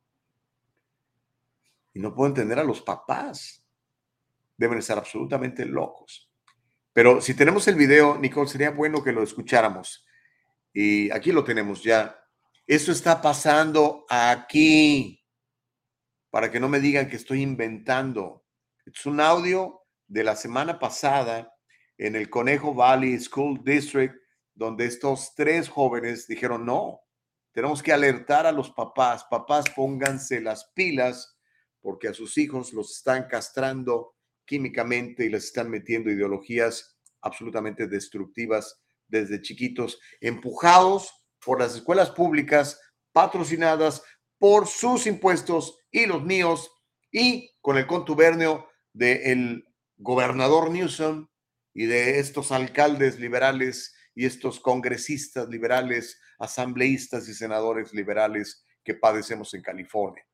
Y 1.94 2.00
no 2.00 2.14
puedo 2.14 2.30
entender 2.30 2.60
a 2.60 2.64
los 2.64 2.82
papás. 2.82 3.64
Deben 4.58 4.80
estar 4.80 4.98
absolutamente 4.98 5.66
locos. 5.66 6.32
Pero 6.94 7.22
si 7.22 7.36
tenemos 7.36 7.68
el 7.68 7.76
video, 7.76 8.18
Nicole, 8.18 8.50
sería 8.50 8.72
bueno 8.72 9.04
que 9.04 9.12
lo 9.12 9.22
escucháramos. 9.22 10.06
Y 10.74 11.12
aquí 11.12 11.32
lo 11.32 11.44
tenemos 11.44 11.84
ya. 11.84 12.20
Eso 12.66 12.92
está 12.92 13.22
pasando 13.22 14.06
aquí. 14.10 15.24
Para 16.30 16.52
que 16.52 16.60
no 16.60 16.68
me 16.68 16.80
digan 16.80 17.08
que 17.08 17.16
estoy 17.16 17.42
inventando. 17.42 18.46
Es 18.86 19.06
un 19.06 19.22
audio 19.22 19.84
de 20.08 20.24
la 20.24 20.36
semana 20.36 20.80
pasada 20.80 21.57
en 21.98 22.16
el 22.16 22.30
Conejo 22.30 22.74
Valley 22.74 23.20
School 23.20 23.64
District, 23.64 24.16
donde 24.54 24.86
estos 24.86 25.34
tres 25.36 25.70
jóvenes 25.70 26.28
dijeron, 26.28 26.66
no, 26.66 27.02
tenemos 27.52 27.82
que 27.82 27.92
alertar 27.92 28.46
a 28.46 28.52
los 28.52 28.72
papás. 28.72 29.26
Papás, 29.30 29.66
pónganse 29.76 30.42
las 30.42 30.72
pilas 30.76 31.38
porque 31.82 32.08
a 32.08 32.14
sus 32.14 32.38
hijos 32.38 32.74
los 32.74 32.96
están 32.98 33.28
castrando 33.28 34.16
químicamente 34.46 35.26
y 35.26 35.30
les 35.30 35.46
están 35.46 35.70
metiendo 35.70 36.12
ideologías 36.12 36.98
absolutamente 37.22 37.88
destructivas 37.88 38.80
desde 39.08 39.42
chiquitos, 39.42 40.00
empujados 40.22 41.12
por 41.44 41.60
las 41.60 41.76
escuelas 41.76 42.12
públicas, 42.12 42.80
patrocinadas 43.12 44.04
por 44.38 44.68
sus 44.68 45.08
impuestos 45.08 45.80
y 45.92 46.06
los 46.06 46.24
míos, 46.24 46.72
y 47.12 47.52
con 47.62 47.78
el 47.78 47.88
contubernio 47.88 48.68
del 48.94 49.66
gobernador 49.98 50.70
Newsom 50.70 51.28
y 51.78 51.86
de 51.86 52.18
estos 52.18 52.52
alcaldes 52.52 53.20
liberales 53.20 53.96
y 54.16 54.26
estos 54.26 54.60
congresistas 54.60 55.48
liberales, 55.48 56.20
asambleístas 56.40 57.30
y 57.30 57.36
senadores 57.36 57.94
liberales 57.94 58.66
que 58.84 58.96
padecemos 58.96 59.54
en 59.54 59.62
California. 59.62 60.26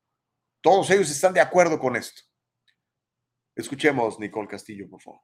Todos 0.62 0.90
ellos 0.90 1.10
están 1.10 1.34
de 1.34 1.42
acuerdo 1.42 1.78
con 1.78 1.96
esto. 1.96 2.22
Escuchemos, 3.54 4.18
Nicole 4.18 4.48
Castillo, 4.48 4.88
por 4.88 5.02
favor. 5.02 5.20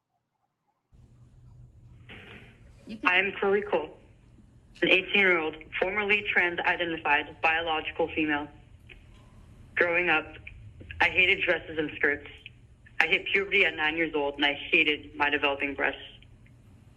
I 2.86 3.18
am 3.18 3.32
Chloe 3.40 3.62
Cole, 3.62 3.96
an 4.82 4.88
18 4.88 5.14
year 5.14 5.38
old, 5.38 5.56
formerly 5.80 6.22
trans 6.34 6.58
identified 6.66 7.40
biological 7.40 8.08
female. 8.14 8.46
Growing 9.74 10.10
up, 10.10 10.26
I 11.00 11.08
hated 11.08 11.40
dresses 11.46 11.78
and 11.78 11.90
skirts. 11.96 12.28
I 13.00 13.06
hit 13.06 13.24
puberty 13.32 13.64
at 13.64 13.74
nine 13.74 13.96
years 13.96 14.12
old 14.14 14.34
and 14.34 14.44
I 14.44 14.52
hated 14.70 15.16
my 15.16 15.30
developing 15.30 15.74
breasts. 15.74 16.00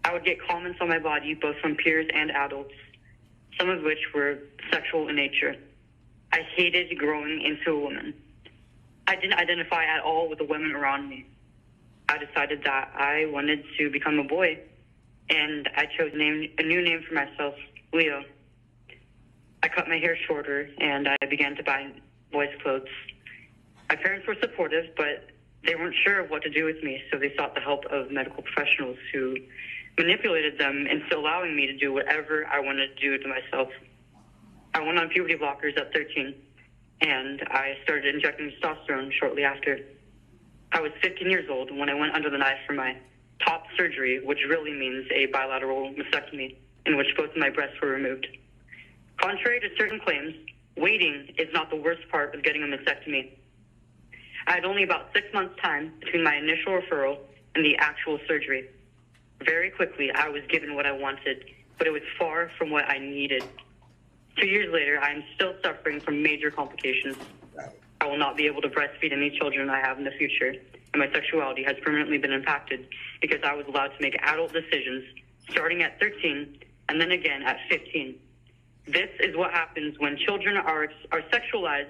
I 0.03 0.11
would 0.11 0.25
get 0.25 0.37
comments 0.45 0.79
on 0.81 0.89
my 0.89 0.99
body 0.99 1.33
both 1.33 1.55
from 1.59 1.75
peers 1.75 2.07
and 2.13 2.29
adults, 2.31 2.73
some 3.57 3.69
of 3.69 3.83
which 3.83 3.99
were 4.13 4.39
sexual 4.69 5.07
in 5.07 5.15
nature. 5.15 5.55
I 6.33 6.41
hated 6.55 6.97
growing 6.97 7.41
into 7.41 7.71
a 7.71 7.79
woman. 7.79 8.13
I 9.07 9.15
didn't 9.15 9.35
identify 9.35 9.85
at 9.85 10.01
all 10.01 10.29
with 10.29 10.39
the 10.39 10.45
women 10.45 10.73
around 10.73 11.09
me. 11.09 11.25
I 12.09 12.17
decided 12.17 12.63
that 12.65 12.91
I 12.95 13.27
wanted 13.31 13.63
to 13.77 13.89
become 13.89 14.19
a 14.19 14.23
boy 14.25 14.59
and 15.29 15.69
I 15.77 15.85
chose 15.97 16.11
a, 16.13 16.17
name, 16.17 16.51
a 16.57 16.63
new 16.63 16.81
name 16.81 17.03
for 17.07 17.13
myself, 17.13 17.55
Leo. 17.93 18.23
I 19.61 19.69
cut 19.69 19.87
my 19.87 19.97
hair 19.97 20.17
shorter 20.27 20.69
and 20.79 21.07
I 21.07 21.15
began 21.29 21.55
to 21.55 21.63
buy 21.63 21.87
boys' 22.33 22.49
clothes. 22.61 22.87
My 23.89 23.95
parents 23.95 24.27
were 24.27 24.35
supportive, 24.41 24.87
but 24.97 25.29
they 25.65 25.75
weren't 25.75 25.95
sure 26.03 26.19
of 26.19 26.29
what 26.29 26.43
to 26.43 26.49
do 26.49 26.65
with 26.65 26.83
me, 26.83 27.01
so 27.11 27.17
they 27.17 27.33
sought 27.35 27.55
the 27.55 27.61
help 27.61 27.85
of 27.85 28.11
medical 28.11 28.43
professionals 28.43 28.97
who 29.13 29.37
manipulated 29.97 30.57
them 30.57 30.87
into 30.87 31.17
allowing 31.17 31.55
me 31.55 31.67
to 31.67 31.77
do 31.77 31.93
whatever 31.93 32.45
I 32.47 32.59
wanted 32.59 32.95
to 32.95 33.01
do 33.01 33.17
to 33.17 33.27
myself. 33.27 33.69
I 34.73 34.81
went 34.81 34.97
on 34.97 35.09
puberty 35.09 35.35
blockers 35.35 35.77
at 35.77 35.93
13, 35.93 36.33
and 37.01 37.41
I 37.47 37.77
started 37.83 38.13
injecting 38.13 38.51
testosterone 38.61 39.11
shortly 39.11 39.43
after. 39.43 39.79
I 40.71 40.81
was 40.81 40.91
15 41.01 41.29
years 41.29 41.47
old 41.49 41.75
when 41.75 41.89
I 41.89 41.93
went 41.93 42.13
under 42.15 42.29
the 42.29 42.37
knife 42.37 42.57
for 42.65 42.73
my 42.73 42.97
top 43.45 43.65
surgery, 43.77 44.25
which 44.25 44.39
really 44.49 44.73
means 44.73 45.05
a 45.11 45.27
bilateral 45.27 45.93
mastectomy, 45.93 46.55
in 46.85 46.97
which 46.97 47.07
both 47.15 47.29
of 47.29 47.37
my 47.37 47.49
breasts 47.49 47.79
were 47.81 47.89
removed. 47.89 48.27
Contrary 49.17 49.59
to 49.59 49.67
certain 49.77 49.99
claims, 49.99 50.33
waiting 50.75 51.33
is 51.37 51.47
not 51.53 51.69
the 51.69 51.75
worst 51.75 52.01
part 52.09 52.33
of 52.33 52.43
getting 52.43 52.63
a 52.63 52.65
mastectomy. 52.65 53.31
I 54.47 54.53
had 54.53 54.65
only 54.65 54.83
about 54.83 55.09
six 55.13 55.27
months' 55.33 55.55
time 55.61 55.93
between 55.99 56.23
my 56.23 56.35
initial 56.35 56.73
referral 56.73 57.17
and 57.55 57.63
the 57.63 57.75
actual 57.77 58.19
surgery. 58.27 58.69
Very 59.45 59.69
quickly, 59.69 60.11
I 60.11 60.29
was 60.29 60.43
given 60.49 60.75
what 60.75 60.85
I 60.85 60.91
wanted, 60.91 61.45
but 61.77 61.87
it 61.87 61.91
was 61.91 62.01
far 62.17 62.49
from 62.57 62.69
what 62.69 62.85
I 62.89 62.97
needed. 62.97 63.43
Two 64.37 64.47
years 64.47 64.73
later, 64.73 64.99
I 64.99 65.11
am 65.11 65.23
still 65.35 65.53
suffering 65.63 65.99
from 65.99 66.21
major 66.23 66.49
complications. 66.49 67.17
I 68.01 68.05
will 68.05 68.17
not 68.17 68.35
be 68.35 68.45
able 68.47 68.61
to 68.61 68.69
breastfeed 68.69 69.13
any 69.13 69.29
children 69.37 69.69
I 69.69 69.79
have 69.79 69.97
in 69.97 70.03
the 70.03 70.11
future, 70.11 70.49
and 70.93 70.99
my 70.99 71.09
sexuality 71.13 71.63
has 71.63 71.75
permanently 71.81 72.17
been 72.17 72.33
impacted 72.33 72.87
because 73.21 73.39
I 73.43 73.53
was 73.53 73.65
allowed 73.67 73.87
to 73.87 74.01
make 74.01 74.15
adult 74.21 74.51
decisions 74.51 75.03
starting 75.49 75.83
at 75.83 75.99
13 75.99 76.57
and 76.89 76.99
then 76.99 77.11
again 77.11 77.43
at 77.43 77.57
15. 77.69 78.15
This 78.87 79.09
is 79.19 79.35
what 79.37 79.51
happens 79.51 79.97
when 79.99 80.17
children 80.17 80.57
are, 80.57 80.89
are 81.11 81.21
sexualized 81.31 81.87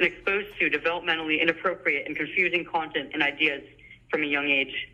and 0.00 0.10
exposed 0.10 0.48
to 0.58 0.70
developmentally 0.70 1.40
inappropriate 1.40 2.06
and 2.06 2.16
confusing 2.16 2.64
content 2.64 3.10
and 3.12 3.22
ideas 3.22 3.62
from 4.10 4.22
a 4.22 4.26
young 4.26 4.48
age. 4.48 4.88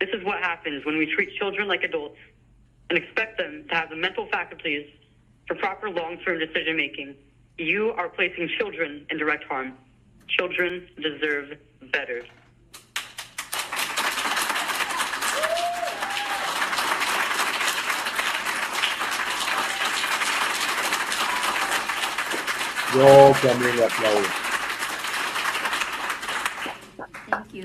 This 0.00 0.08
is 0.14 0.24
what 0.24 0.38
happens 0.38 0.86
when 0.86 0.96
we 0.96 1.12
treat 1.14 1.34
children 1.36 1.68
like 1.68 1.82
adults 1.82 2.16
and 2.88 2.98
expect 2.98 3.36
them 3.36 3.66
to 3.68 3.74
have 3.74 3.90
the 3.90 3.96
mental 3.96 4.26
faculties 4.32 4.86
for 5.46 5.54
proper 5.56 5.90
long-term 5.90 6.38
decision 6.38 6.76
making. 6.76 7.14
You 7.58 7.90
are 7.90 8.08
placing 8.08 8.48
children 8.58 9.06
in 9.10 9.18
direct 9.18 9.44
harm. 9.44 9.74
Children 10.28 10.88
deserve 10.96 11.58
better. 11.92 12.22
Yo 22.94 23.32
también 23.42 23.76
le 23.76 23.84
aplaudo. 23.84 24.26
Thank 27.30 27.52
you. 27.52 27.64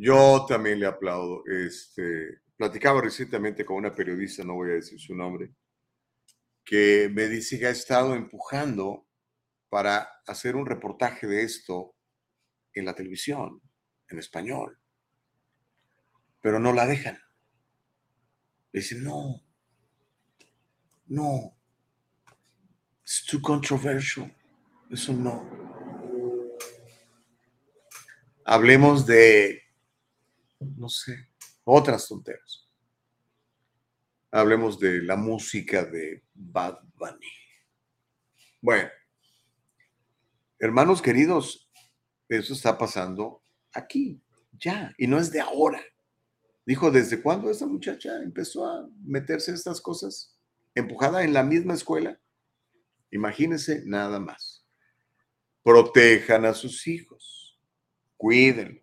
Yo 0.00 0.46
también 0.46 0.78
le 0.78 0.86
aplaudo. 0.86 1.42
Este, 1.46 2.42
platicaba 2.56 3.00
recientemente 3.00 3.64
con 3.64 3.78
una 3.78 3.92
periodista, 3.92 4.44
no 4.44 4.54
voy 4.54 4.70
a 4.70 4.74
decir 4.74 5.00
su 5.00 5.14
nombre, 5.14 5.52
que 6.64 7.10
me 7.12 7.26
dice 7.26 7.58
que 7.58 7.66
ha 7.66 7.70
estado 7.70 8.14
empujando 8.14 9.08
para 9.68 10.08
hacer 10.26 10.54
un 10.54 10.66
reportaje 10.66 11.26
de 11.26 11.42
esto 11.42 11.96
en 12.74 12.84
la 12.84 12.94
televisión, 12.94 13.60
en 14.08 14.18
español, 14.20 14.78
pero 16.40 16.60
no 16.60 16.72
la 16.72 16.86
dejan. 16.86 17.18
Dice, 18.72 18.94
no, 19.00 19.42
no, 21.06 21.57
it's 23.08 23.24
too 23.24 23.40
controversial, 23.40 24.30
eso 24.90 25.14
no. 25.14 25.48
Hablemos 28.44 29.06
de, 29.06 29.62
no 30.60 30.90
sé, 30.90 31.26
otras 31.64 32.06
tonteras. 32.06 32.68
Hablemos 34.30 34.78
de 34.78 35.02
la 35.02 35.16
música 35.16 35.86
de 35.86 36.22
Bad 36.34 36.80
Bunny. 36.96 37.32
Bueno, 38.60 38.90
hermanos 40.58 41.00
queridos, 41.00 41.70
eso 42.28 42.52
está 42.52 42.76
pasando 42.76 43.42
aquí, 43.72 44.20
ya, 44.52 44.94
y 44.98 45.06
no 45.06 45.18
es 45.18 45.32
de 45.32 45.40
ahora. 45.40 45.80
Dijo, 46.66 46.90
¿desde 46.90 47.22
cuándo 47.22 47.50
esta 47.50 47.66
muchacha 47.66 48.22
empezó 48.22 48.66
a 48.66 48.86
meterse 49.02 49.50
en 49.50 49.54
estas 49.54 49.80
cosas? 49.80 50.36
Empujada 50.74 51.24
en 51.24 51.32
la 51.32 51.42
misma 51.42 51.72
escuela. 51.72 52.20
Imagínense 53.10 53.82
nada 53.84 54.20
más. 54.20 54.66
Protejan 55.62 56.44
a 56.44 56.54
sus 56.54 56.86
hijos, 56.86 57.58
cuídenlos. 58.16 58.82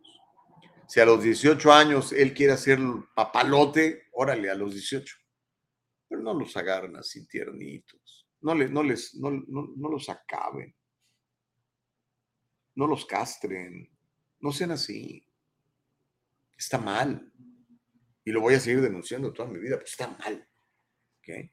Si 0.87 0.99
a 0.99 1.05
los 1.05 1.23
18 1.23 1.71
años 1.73 2.13
él 2.13 2.33
quiere 2.33 2.53
hacer 2.53 2.79
papalote, 3.15 4.03
órale, 4.13 4.49
a 4.49 4.55
los 4.55 4.73
18. 4.73 5.15
Pero 6.07 6.21
no 6.21 6.33
los 6.33 6.55
agarren 6.55 6.95
así 6.95 7.25
tiernitos. 7.27 8.27
No, 8.41 8.53
les, 8.53 8.69
no, 8.69 8.83
les, 8.83 9.15
no, 9.15 9.31
no, 9.31 9.73
no 9.75 9.89
los 9.89 10.07
acaben. 10.09 10.75
No 12.75 12.85
los 12.85 13.05
castren. 13.05 13.89
No 14.39 14.51
sean 14.51 14.71
así. 14.71 15.27
Está 16.55 16.77
mal. 16.77 17.31
Y 18.23 18.31
lo 18.31 18.41
voy 18.41 18.53
a 18.53 18.59
seguir 18.59 18.81
denunciando 18.81 19.33
toda 19.33 19.49
mi 19.49 19.59
vida, 19.59 19.75
pero 19.75 19.85
está 19.85 20.07
mal. 20.07 20.47
¿ok? 21.19 21.51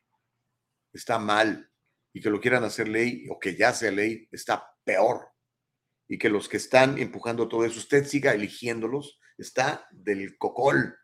Está 0.93 1.19
mal. 1.19 1.72
Y 2.13 2.21
que 2.21 2.31
lo 2.31 2.41
quieran 2.41 2.65
hacer 2.65 2.89
ley 2.89 3.27
o 3.31 3.39
que 3.39 3.57
ya 3.57 3.73
sea 3.73 3.91
ley, 3.91 4.29
está 4.31 4.71
peor. 4.85 5.29
Y 6.09 6.19
que 6.19 6.29
los 6.29 6.49
que 6.49 6.59
están 6.59 6.99
empujando 6.99 7.49
todo 7.49 7.65
eso, 7.65 7.79
usted 7.79 8.05
siga 8.05 8.33
eligiéndolos, 8.33 9.19
está 9.39 9.87
del 9.91 10.37
cocol. 10.37 10.99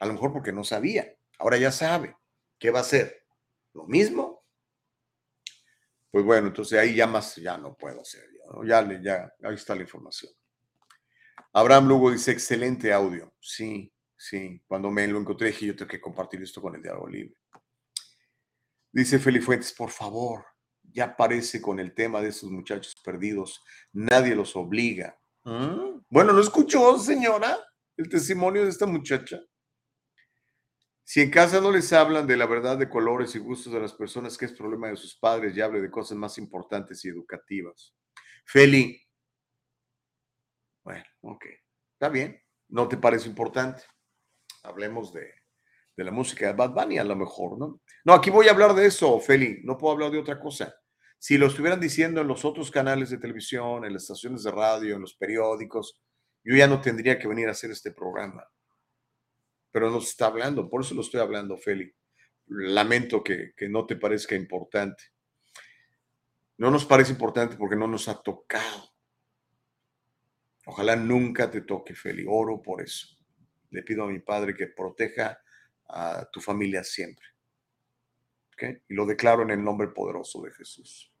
A 0.00 0.06
lo 0.06 0.14
mejor 0.14 0.32
porque 0.32 0.52
no 0.52 0.64
sabía. 0.64 1.14
Ahora 1.38 1.58
ya 1.58 1.70
sabe. 1.70 2.16
¿Qué 2.58 2.70
va 2.70 2.80
a 2.80 2.82
hacer? 2.82 3.24
¿Lo 3.72 3.86
mismo? 3.86 4.44
Pues 6.10 6.24
bueno, 6.24 6.48
entonces 6.48 6.78
ahí 6.78 6.94
ya 6.94 7.06
más, 7.06 7.36
ya 7.36 7.56
no 7.58 7.76
puedo 7.76 8.00
hacer. 8.00 8.24
¿no? 8.52 8.64
Ya, 8.64 9.00
ya, 9.00 9.32
ahí 9.42 9.54
está 9.54 9.74
la 9.74 9.82
información. 9.82 10.32
Abraham 11.52 11.88
Lugo 11.88 12.10
dice, 12.10 12.32
excelente 12.32 12.92
audio. 12.92 13.32
Sí, 13.40 13.92
sí. 14.16 14.62
Cuando 14.66 14.90
me 14.90 15.06
lo 15.06 15.18
encontré 15.18 15.48
dije, 15.48 15.66
yo 15.66 15.76
tengo 15.76 15.90
que 15.90 16.00
compartir 16.00 16.42
esto 16.42 16.60
con 16.60 16.74
el 16.74 16.82
diálogo 16.82 17.08
libre. 17.08 17.36
Dice 18.92 19.18
Feli 19.18 19.40
Fuentes, 19.40 19.72
por 19.72 19.90
favor, 19.90 20.46
ya 20.82 21.04
aparece 21.04 21.60
con 21.60 21.78
el 21.78 21.94
tema 21.94 22.20
de 22.20 22.28
esos 22.28 22.50
muchachos 22.50 22.96
perdidos. 23.04 23.62
Nadie 23.92 24.34
los 24.34 24.56
obliga. 24.56 25.18
¿Mm? 25.44 26.00
Bueno, 26.08 26.32
¿no 26.32 26.40
escuchó, 26.40 26.98
señora, 26.98 27.58
el 27.96 28.08
testimonio 28.08 28.64
de 28.64 28.70
esta 28.70 28.86
muchacha? 28.86 29.40
Si 31.04 31.22
en 31.22 31.30
casa 31.30 31.60
no 31.60 31.70
les 31.70 31.92
hablan 31.92 32.26
de 32.26 32.36
la 32.36 32.46
verdad 32.46 32.76
de 32.76 32.88
colores 32.88 33.34
y 33.34 33.38
gustos 33.38 33.72
de 33.72 33.80
las 33.80 33.94
personas, 33.94 34.36
que 34.36 34.44
es 34.44 34.52
problema 34.52 34.88
de 34.88 34.96
sus 34.96 35.16
padres, 35.18 35.56
y 35.56 35.60
hable 35.60 35.80
de 35.80 35.90
cosas 35.90 36.18
más 36.18 36.36
importantes 36.36 37.02
y 37.04 37.08
educativas. 37.08 37.94
Feli, 38.44 39.00
bueno, 40.84 41.04
ok, 41.20 41.44
está 41.92 42.08
bien, 42.08 42.42
no 42.68 42.88
te 42.88 42.96
parece 42.96 43.28
importante. 43.28 43.82
Hablemos 44.62 45.12
de, 45.12 45.32
de 45.98 46.04
la 46.04 46.12
música 46.12 46.46
de 46.46 46.52
Bad 46.52 46.70
Bunny 46.70 46.96
a 46.98 47.02
lo 47.02 47.16
mejor, 47.16 47.58
¿no? 47.58 47.80
No, 48.04 48.12
aquí 48.12 48.30
voy 48.30 48.46
a 48.46 48.52
hablar 48.52 48.72
de 48.72 48.86
eso, 48.86 49.18
Feli, 49.18 49.62
no 49.64 49.76
puedo 49.76 49.94
hablar 49.94 50.12
de 50.12 50.20
otra 50.20 50.38
cosa. 50.38 50.72
Si 51.18 51.36
lo 51.36 51.48
estuvieran 51.48 51.80
diciendo 51.80 52.20
en 52.20 52.28
los 52.28 52.44
otros 52.44 52.70
canales 52.70 53.10
de 53.10 53.18
televisión, 53.18 53.84
en 53.84 53.92
las 53.92 54.02
estaciones 54.02 54.44
de 54.44 54.52
radio, 54.52 54.94
en 54.94 55.00
los 55.00 55.16
periódicos, 55.16 56.00
yo 56.44 56.54
ya 56.54 56.68
no 56.68 56.80
tendría 56.80 57.18
que 57.18 57.26
venir 57.26 57.48
a 57.48 57.50
hacer 57.50 57.72
este 57.72 57.90
programa. 57.90 58.46
Pero 59.72 59.90
no 59.90 60.00
se 60.00 60.10
está 60.10 60.26
hablando, 60.26 60.70
por 60.70 60.82
eso 60.82 60.94
lo 60.94 61.00
estoy 61.00 61.18
hablando, 61.18 61.56
Feli. 61.56 61.92
Lamento 62.46 63.24
que, 63.24 63.50
que 63.56 63.68
no 63.68 63.84
te 63.84 63.96
parezca 63.96 64.36
importante. 64.36 65.02
No 66.58 66.70
nos 66.70 66.84
parece 66.84 67.10
importante 67.10 67.56
porque 67.56 67.74
no 67.74 67.88
nos 67.88 68.06
ha 68.06 68.22
tocado. 68.22 68.88
Ojalá 70.64 70.94
nunca 70.94 71.50
te 71.50 71.62
toque, 71.62 71.96
Feli. 71.96 72.24
Oro 72.28 72.62
por 72.62 72.82
eso. 72.82 73.08
Le 73.70 73.82
pido 73.82 74.04
a 74.04 74.08
mi 74.08 74.20
padre 74.20 74.54
que 74.54 74.68
proteja 74.68 75.40
a 75.88 76.28
tu 76.32 76.40
familia 76.40 76.84
siempre. 76.84 77.24
¿Ok? 78.54 78.82
Y 78.88 78.94
lo 78.94 79.06
declaro 79.06 79.42
en 79.42 79.50
el 79.50 79.62
nombre 79.62 79.88
poderoso 79.88 80.42
de 80.42 80.52
Jesús. 80.52 81.12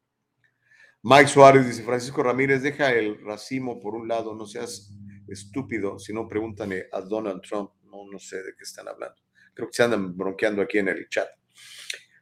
Mike 1.02 1.28
Suárez 1.28 1.66
dice, 1.66 1.84
Francisco 1.84 2.22
Ramírez, 2.22 2.62
deja 2.62 2.90
el 2.92 3.22
racimo 3.24 3.78
por 3.80 3.94
un 3.94 4.08
lado, 4.08 4.34
no 4.34 4.46
seas 4.46 4.92
estúpido, 5.28 5.98
si 5.98 6.12
no 6.12 6.26
pregúntale 6.26 6.88
a 6.92 7.00
Donald 7.00 7.40
Trump. 7.42 7.70
No, 7.84 8.04
no 8.10 8.18
sé 8.18 8.36
de 8.42 8.54
qué 8.56 8.64
están 8.64 8.88
hablando. 8.88 9.16
Creo 9.54 9.68
que 9.68 9.74
se 9.74 9.82
andan 9.84 10.16
bronqueando 10.16 10.60
aquí 10.62 10.78
en 10.78 10.88
el 10.88 11.08
chat. 11.08 11.28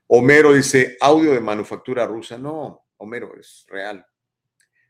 Homero 0.09 0.53
dice, 0.53 0.97
audio 1.01 1.33
de 1.33 1.41
manufactura 1.41 2.07
rusa. 2.07 2.39
No, 2.39 2.87
Homero, 2.99 3.35
es 3.39 3.65
real. 3.69 4.07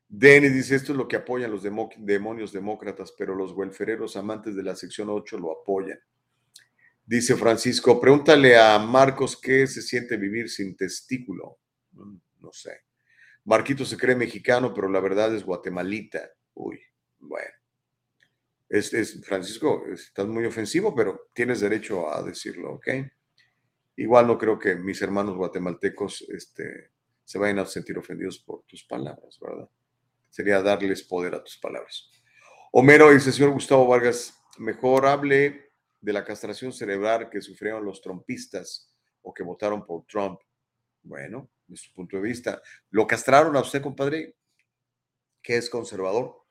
Denny 0.08 0.48
dice, 0.48 0.76
esto 0.76 0.92
es 0.92 0.98
lo 0.98 1.08
que 1.08 1.16
apoyan 1.16 1.50
los 1.50 1.62
demo- 1.64 1.88
demonios 1.96 2.52
demócratas, 2.52 3.12
pero 3.16 3.34
los 3.34 3.52
welfereros 3.52 4.16
amantes 4.16 4.54
de 4.54 4.62
la 4.62 4.76
sección 4.76 5.08
8 5.10 5.38
lo 5.38 5.60
apoyan. 5.60 5.98
Dice 7.08 7.36
Francisco, 7.36 8.00
pregúntale 8.00 8.58
a 8.58 8.78
Marcos 8.80 9.40
qué 9.40 9.66
se 9.68 9.80
siente 9.80 10.16
vivir 10.16 10.50
sin 10.50 10.76
testículo. 10.76 11.58
Mm, 11.92 12.16
No 12.40 12.52
sé. 12.52 12.80
Marquito 13.44 13.84
se 13.84 13.96
cree 13.96 14.16
mexicano, 14.16 14.74
pero 14.74 14.88
la 14.88 15.00
verdad 15.00 15.34
es 15.34 15.44
guatemalita. 15.44 16.30
Uy, 16.54 16.80
bueno. 17.18 17.50
Es, 18.68 18.92
es- 18.92 19.24
Francisco, 19.24 19.84
estás 19.92 20.26
muy 20.26 20.44
ofensivo, 20.44 20.94
pero 20.94 21.28
tienes 21.32 21.60
derecho 21.60 22.12
a 22.12 22.22
decirlo, 22.22 22.74
¿ok? 22.74 22.88
Igual 23.96 24.26
no 24.26 24.36
creo 24.36 24.58
que 24.58 24.74
mis 24.74 25.00
hermanos 25.00 25.36
guatemaltecos 25.36 26.22
este, 26.28 26.90
se 27.24 27.38
vayan 27.38 27.60
a 27.60 27.66
sentir 27.66 27.96
ofendidos 27.98 28.38
por 28.40 28.64
tus 28.64 28.84
palabras, 28.84 29.38
¿verdad? 29.40 29.68
Sería 30.28 30.60
darles 30.62 31.02
poder 31.04 31.34
a 31.34 31.42
tus 31.42 31.56
palabras. 31.58 32.10
Homero 32.72 33.10
dice, 33.10 33.32
señor 33.32 33.52
Gustavo 33.52 33.86
Vargas, 33.86 34.38
mejor 34.58 35.06
hable 35.06 35.65
de 36.06 36.12
la 36.12 36.24
castración 36.24 36.72
cerebral 36.72 37.28
que 37.28 37.42
sufrieron 37.42 37.84
los 37.84 38.00
trumpistas 38.00 38.94
o 39.22 39.34
que 39.34 39.42
votaron 39.42 39.84
por 39.84 40.06
Trump. 40.06 40.38
Bueno, 41.02 41.50
de 41.66 41.76
su 41.76 41.92
punto 41.92 42.16
de 42.16 42.22
vista. 42.22 42.62
¿Lo 42.90 43.08
castraron 43.08 43.56
a 43.56 43.60
usted, 43.60 43.82
compadre? 43.82 44.36
Que 45.42 45.56
es 45.56 45.68
conservador. 45.68 46.44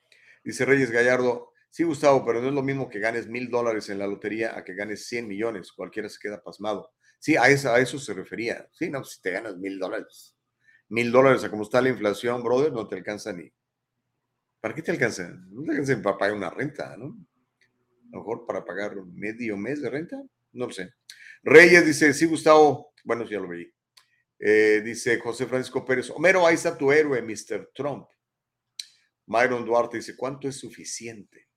Dice 0.44 0.66
Reyes 0.66 0.92
Gallardo, 0.92 1.54
sí, 1.70 1.86
Gustavo, 1.86 2.26
pero 2.26 2.42
no 2.42 2.50
es 2.50 2.54
lo 2.54 2.64
mismo 2.64 2.90
que 2.90 3.00
ganes 3.00 3.28
mil 3.28 3.50
dólares 3.50 3.88
en 3.88 3.98
la 3.98 4.08
lotería 4.08 4.58
a 4.58 4.66
que 4.66 4.76
ganes 4.76 5.08
100 5.08 5.26
millones. 5.26 5.72
Cualquiera 5.72 6.10
se 6.10 6.20
queda 6.20 6.44
pasmado. 6.44 6.92
Sí, 7.18 7.38
a 7.38 7.48
eso, 7.48 7.72
a 7.72 7.80
eso 7.80 7.98
se 7.98 8.14
refería. 8.14 8.68
Sí, 8.74 8.90
no, 8.90 9.06
si 9.06 9.22
te 9.22 9.32
ganas 9.32 9.56
mil 9.56 9.80
dólares. 9.80 10.36
Mil 10.90 11.14
dólares 11.14 11.46
a 11.46 11.50
como 11.50 11.64
está 11.64 11.82
la 11.82 11.88
inflación, 11.88 12.44
brother, 12.44 12.74
no 12.74 12.90
te 12.90 12.96
alcanza 12.96 13.32
ni. 13.32 13.50
¿Para 14.60 14.76
qué 14.76 14.82
te 14.82 14.92
alcanza? 14.92 15.30
No 15.48 15.64
te 15.64 15.72
alcanza 15.72 16.02
para 16.02 16.18
pagar 16.18 16.36
una 16.36 16.50
renta, 16.50 16.98
¿no? 16.98 17.16
Mejor 18.10 18.46
para 18.46 18.64
pagar 18.64 18.96
medio 19.14 19.58
mes 19.58 19.82
de 19.82 19.90
renta, 19.90 20.18
no 20.54 20.68
lo 20.68 20.72
sé. 20.72 20.94
Reyes 21.44 21.86
dice, 21.86 22.14
sí, 22.14 22.26
Gustavo, 22.26 22.94
bueno, 23.04 23.26
ya 23.26 23.40
lo 23.40 23.48
veí. 23.48 23.72
Eh, 24.40 24.82
dice 24.84 25.20
José 25.20 25.46
Francisco 25.46 25.86
Pérez, 25.86 26.10
Homero, 26.10 26.46
ahí 26.46 26.56
está 26.56 26.78
tu 26.78 26.92
héroe, 26.92 27.22
Mr. 27.22 27.72
Trump. 27.74 28.08
Myron 29.28 29.66
Duarte 29.66 29.98
dice, 29.98 30.16
¿cuánto 30.16 30.48
es 30.48 30.58
suficiente? 30.58 31.48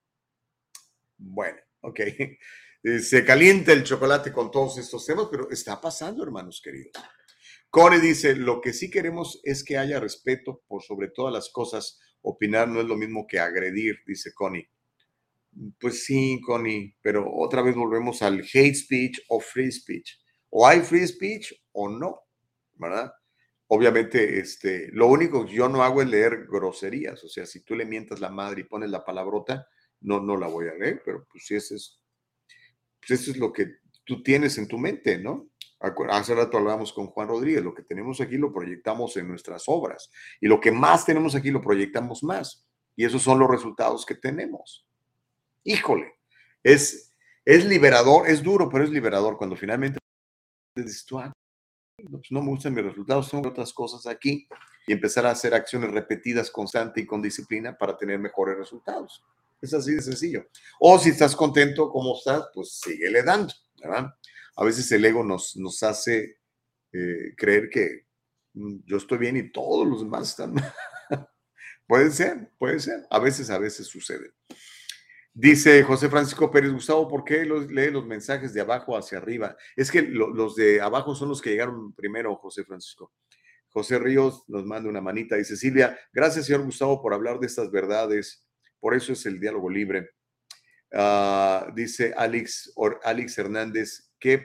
Bueno, 1.17 1.59
ok. 1.81 2.01
Se 3.03 3.25
calienta 3.25 3.73
el 3.73 3.83
chocolate 3.83 4.33
con 4.33 4.51
todos 4.51 4.79
estos 4.79 5.05
temas, 5.05 5.27
pero 5.31 5.51
está 5.51 5.81
pasando, 5.81 6.23
hermanos 6.23 6.61
queridos. 6.63 6.93
Core 7.71 8.01
dice, 8.01 8.35
lo 8.35 8.61
que 8.61 8.73
sí 8.73 8.91
queremos 8.91 9.41
es 9.43 9.63
que 9.65 9.77
haya 9.77 10.01
respeto 10.01 10.63
por 10.67 10.83
sobre 10.83 11.09
todas 11.09 11.33
las 11.33 11.51
cosas. 11.51 12.01
Opinar 12.23 12.69
no 12.69 12.81
es 12.81 12.87
lo 12.87 12.97
mismo 12.97 13.27
que 13.27 13.41
agredir, 13.41 13.99
dice 14.07 14.33
Connie. 14.33 14.69
Pues 15.81 16.05
sí, 16.05 16.41
Connie, 16.45 16.97
pero 17.03 17.27
otra 17.33 17.63
vez 17.63 17.75
volvemos 17.75 18.23
al 18.23 18.41
hate 18.41 18.75
speech 18.75 19.21
o 19.29 19.41
free 19.41 19.73
speech. 19.73 20.19
O 20.51 20.67
hay 20.67 20.81
free 20.81 21.07
speech 21.07 21.53
o 21.73 21.89
no, 21.89 22.21
¿verdad? 22.75 23.13
Obviamente, 23.69 24.39
este, 24.39 24.89
lo 24.93 25.09
único 25.09 25.45
que 25.45 25.53
yo 25.53 25.69
no 25.69 25.83
hago 25.83 26.01
es 26.01 26.09
leer 26.09 26.47
groserías. 26.47 27.23
O 27.25 27.29
sea, 27.29 27.45
si 27.45 27.65
tú 27.65 27.75
le 27.75 27.85
mientas 27.85 28.21
la 28.21 28.31
madre 28.31 28.63
y 28.63 28.65
pones 28.65 28.91
la 28.91 29.05
palabrota, 29.05 29.67
no, 30.01 30.21
no 30.21 30.37
la 30.37 30.47
voy 30.47 30.69
a 30.69 30.75
leer, 30.75 31.03
pero 31.05 31.27
pues 31.31 31.51
ese 31.51 31.75
es, 31.75 32.01
pues 33.01 33.21
eso 33.21 33.31
es 33.33 33.37
lo 33.37 33.53
que 33.53 33.67
tú 34.05 34.23
tienes 34.23 34.57
en 34.59 34.69
tu 34.69 34.79
mente, 34.79 35.19
¿no? 35.19 35.51
Hace 36.11 36.35
rato 36.35 36.59
hablábamos 36.59 36.93
con 36.93 37.07
Juan 37.09 37.29
Rodríguez, 37.29 37.63
lo 37.63 37.75
que 37.75 37.85
tenemos 37.85 38.21
aquí 38.21 38.37
lo 38.37 38.53
proyectamos 38.53 39.17
en 39.17 39.29
nuestras 39.29 39.65
obras 39.67 40.11
y 40.41 40.49
lo 40.49 40.61
que 40.61 40.73
más 40.73 41.07
tenemos 41.07 41.37
aquí 41.37 41.51
lo 41.51 41.61
proyectamos 41.61 42.23
más. 42.25 42.67
Y 42.97 43.05
esos 43.05 43.23
son 43.23 43.39
los 43.39 43.49
resultados 43.49 44.05
que 44.05 44.17
tenemos. 44.17 44.88
Híjole, 45.65 46.15
es, 46.63 47.13
es 47.45 47.65
liberador, 47.65 48.29
es 48.29 48.43
duro, 48.43 48.69
pero 48.69 48.85
es 48.85 48.91
liberador 48.91 49.37
cuando 49.37 49.57
finalmente 49.57 49.99
dices 50.77 51.05
tú, 51.05 51.19
ah, 51.19 51.33
pues 51.97 52.31
no 52.31 52.41
me 52.41 52.51
gustan 52.51 52.75
mis 52.75 52.85
resultados, 52.85 53.31
tengo 53.31 53.49
otras 53.49 53.73
cosas 53.73 54.07
aquí 54.07 54.49
y 54.87 54.93
empezar 54.93 55.27
a 55.27 55.33
hacer 55.33 55.55
acciones 55.55 55.91
repetidas, 55.91 56.51
constante 56.51 57.01
y 57.01 57.07
con 57.07 57.21
disciplina 57.21 57.77
para 57.77 57.97
tener 57.97 58.19
mejores 58.19 58.57
resultados. 58.57 59.23
Es 59.61 59.75
así 59.75 59.95
de 59.95 60.03
sencillo. 60.03 60.47
O 60.79 60.99
si 60.99 61.11
estás 61.11 61.35
contento 61.35 61.91
como 61.91 62.17
estás, 62.17 62.49
pues 62.55 62.79
síguele 62.81 63.23
dando, 63.25 63.53
¿verdad? 63.83 64.15
a 64.59 64.65
veces 64.65 64.91
el 64.91 65.05
ego 65.05 65.23
nos, 65.23 65.57
nos 65.57 65.83
hace 65.85 66.39
eh, 66.93 67.35
creer 67.37 67.71
que 67.71 68.07
mm, 68.55 68.79
yo 68.87 68.97
estoy 68.97 69.19
bien 69.19 69.37
y 69.37 69.53
todos 69.53 69.87
los 69.87 70.01
demás 70.01 70.31
están 70.31 70.55
puede 71.87 72.11
ser, 72.11 72.51
puede 72.59 72.81
ser. 72.81 73.07
A 73.09 73.21
veces, 73.21 73.51
a 73.51 73.59
veces 73.59 73.87
sucede. 73.87 74.33
Dice 75.41 75.85
José 75.85 76.09
Francisco 76.09 76.51
Pérez 76.51 76.73
Gustavo, 76.73 77.07
¿por 77.07 77.23
qué 77.23 77.45
los, 77.45 77.71
lee 77.71 77.93
los 77.93 78.05
mensajes 78.05 78.53
de 78.53 78.61
abajo 78.61 78.97
hacia 78.97 79.19
arriba? 79.19 79.57
Es 79.77 79.89
que 79.89 80.03
los 80.03 80.57
de 80.57 80.81
abajo 80.81 81.15
son 81.15 81.29
los 81.29 81.41
que 81.41 81.51
llegaron 81.51 81.93
primero, 81.93 82.35
José 82.35 82.65
Francisco. 82.65 83.13
José 83.69 84.01
Ríos 84.01 84.43
nos 84.49 84.65
manda 84.65 84.91
una 84.91 85.01
manita. 85.01 85.37
Dice 85.37 85.57
Silvia, 85.57 85.97
gracias, 86.13 86.47
señor 86.47 86.65
Gustavo, 86.65 87.01
por 87.01 87.15
hablar 87.15 87.39
de 87.39 87.47
estas 87.47 87.71
verdades. 87.71 88.49
Por 88.81 88.97
eso 88.97 89.13
es 89.13 89.25
el 89.27 89.39
diálogo 89.39 89.71
libre. 89.71 90.11
Ah, 90.93 91.71
dice 91.73 92.13
Alex, 92.17 92.75
Alex 93.05 93.39
Hernández, 93.39 94.11
qué 94.19 94.45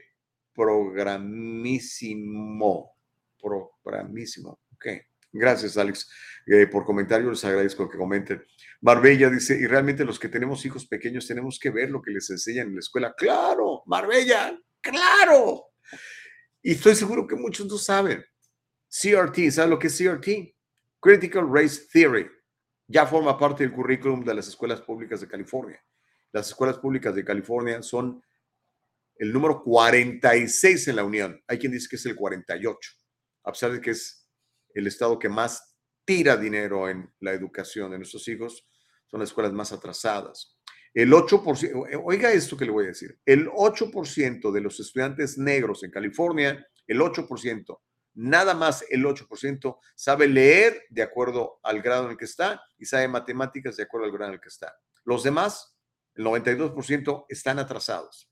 programísimo, 0.53 2.95
programísimo. 3.41 4.59
Ok, 4.75 4.89
gracias 5.33 5.77
Alex 5.77 6.09
eh, 6.45 6.67
por 6.67 6.85
comentario, 6.85 7.29
les 7.29 7.43
agradezco 7.45 7.89
que 7.89 7.97
comenten. 7.97 8.45
Marbella 8.81 9.29
dice, 9.29 9.57
y 9.57 9.65
realmente 9.65 10.03
los 10.03 10.19
que 10.19 10.27
tenemos 10.27 10.65
hijos 10.65 10.85
pequeños 10.85 11.25
tenemos 11.25 11.57
que 11.57 11.69
ver 11.69 11.89
lo 11.89 12.01
que 12.01 12.11
les 12.11 12.29
enseñan 12.29 12.67
en 12.67 12.75
la 12.75 12.79
escuela. 12.79 13.13
Claro, 13.15 13.83
Marbella, 13.85 14.57
claro. 14.81 15.67
Y 16.61 16.71
estoy 16.73 16.95
seguro 16.95 17.25
que 17.25 17.35
muchos 17.35 17.67
no 17.67 17.77
saben. 17.77 18.23
CRT, 18.89 19.51
¿sabes 19.51 19.69
lo 19.69 19.79
que 19.79 19.87
es 19.87 19.97
CRT? 19.97 20.55
Critical 20.99 21.49
Race 21.49 21.87
Theory. 21.91 22.29
Ya 22.87 23.07
forma 23.07 23.37
parte 23.39 23.63
del 23.63 23.73
currículum 23.73 24.23
de 24.23 24.33
las 24.33 24.47
escuelas 24.47 24.81
públicas 24.81 25.21
de 25.21 25.27
California. 25.27 25.81
Las 26.33 26.49
escuelas 26.49 26.77
públicas 26.77 27.15
de 27.15 27.23
California 27.23 27.81
son 27.81 28.21
el 29.15 29.31
número 29.31 29.63
46 29.63 30.89
en 30.89 30.95
la 30.97 31.03
Unión. 31.05 31.41
Hay 31.47 31.57
quien 31.57 31.71
dice 31.71 31.87
que 31.89 31.95
es 31.95 32.05
el 32.05 32.15
48, 32.15 32.91
a 33.45 33.51
pesar 33.51 33.71
de 33.71 33.79
que 33.79 33.91
es 33.91 34.22
el 34.73 34.87
estado 34.87 35.19
que 35.19 35.29
más 35.29 35.75
tira 36.05 36.37
dinero 36.37 36.89
en 36.89 37.11
la 37.19 37.31
educación 37.31 37.91
de 37.91 37.97
nuestros 37.97 38.27
hijos, 38.27 38.67
son 39.07 39.19
las 39.19 39.29
escuelas 39.29 39.53
más 39.53 39.71
atrasadas. 39.71 40.57
El 40.93 41.11
8%, 41.11 42.01
oiga 42.03 42.31
esto 42.31 42.55
que 42.55 42.65
le 42.65 42.71
voy 42.71 42.85
a 42.85 42.89
decir, 42.89 43.17
el 43.25 43.47
8% 43.47 44.51
de 44.51 44.61
los 44.61 44.79
estudiantes 44.79 45.37
negros 45.37 45.83
en 45.83 45.91
California, 45.91 46.67
el 46.85 46.99
8%, 46.99 47.79
nada 48.15 48.53
más 48.53 48.85
el 48.89 49.03
8% 49.03 49.79
sabe 49.95 50.27
leer 50.27 50.83
de 50.89 51.01
acuerdo 51.01 51.59
al 51.63 51.81
grado 51.81 52.05
en 52.05 52.11
el 52.11 52.17
que 52.17 52.25
está 52.25 52.61
y 52.77 52.85
sabe 52.85 53.07
matemáticas 53.07 53.75
de 53.75 53.83
acuerdo 53.83 54.05
al 54.05 54.11
grado 54.11 54.29
en 54.29 54.35
el 54.35 54.41
que 54.41 54.49
está. 54.49 54.75
Los 55.03 55.23
demás, 55.23 55.75
el 56.13 56.25
92%, 56.25 57.25
están 57.27 57.59
atrasados. 57.59 58.29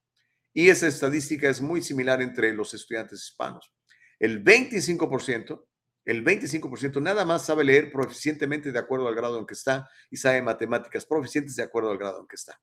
Y 0.54 0.70
esa 0.70 0.88
estadística 0.88 1.50
es 1.50 1.62
muy 1.62 1.82
similar 1.82 2.22
entre 2.22 2.54
los 2.54 2.74
estudiantes 2.74 3.24
hispanos. 3.24 3.74
El 4.20 4.44
25%, 4.44 5.66
el 6.06 6.24
25% 6.24 7.02
nada 7.02 7.26
más 7.26 7.46
sabe 7.46 7.64
leer 7.64 7.92
proficientemente 7.92 8.72
de 8.72 8.80
acuerdo 8.80 9.08
al 9.08 9.16
grado 9.16 9.38
en 9.38 9.46
que 9.46 9.54
está 9.54 9.90
y 10.10 10.18
sabe 10.18 10.42
matemáticas 10.42 11.06
proficientes 11.06 11.56
de 11.56 11.64
acuerdo 11.64 11.92
al 11.92 11.98
grado 11.98 12.22
en 12.22 12.28
que 12.28 12.36
está. 12.36 12.60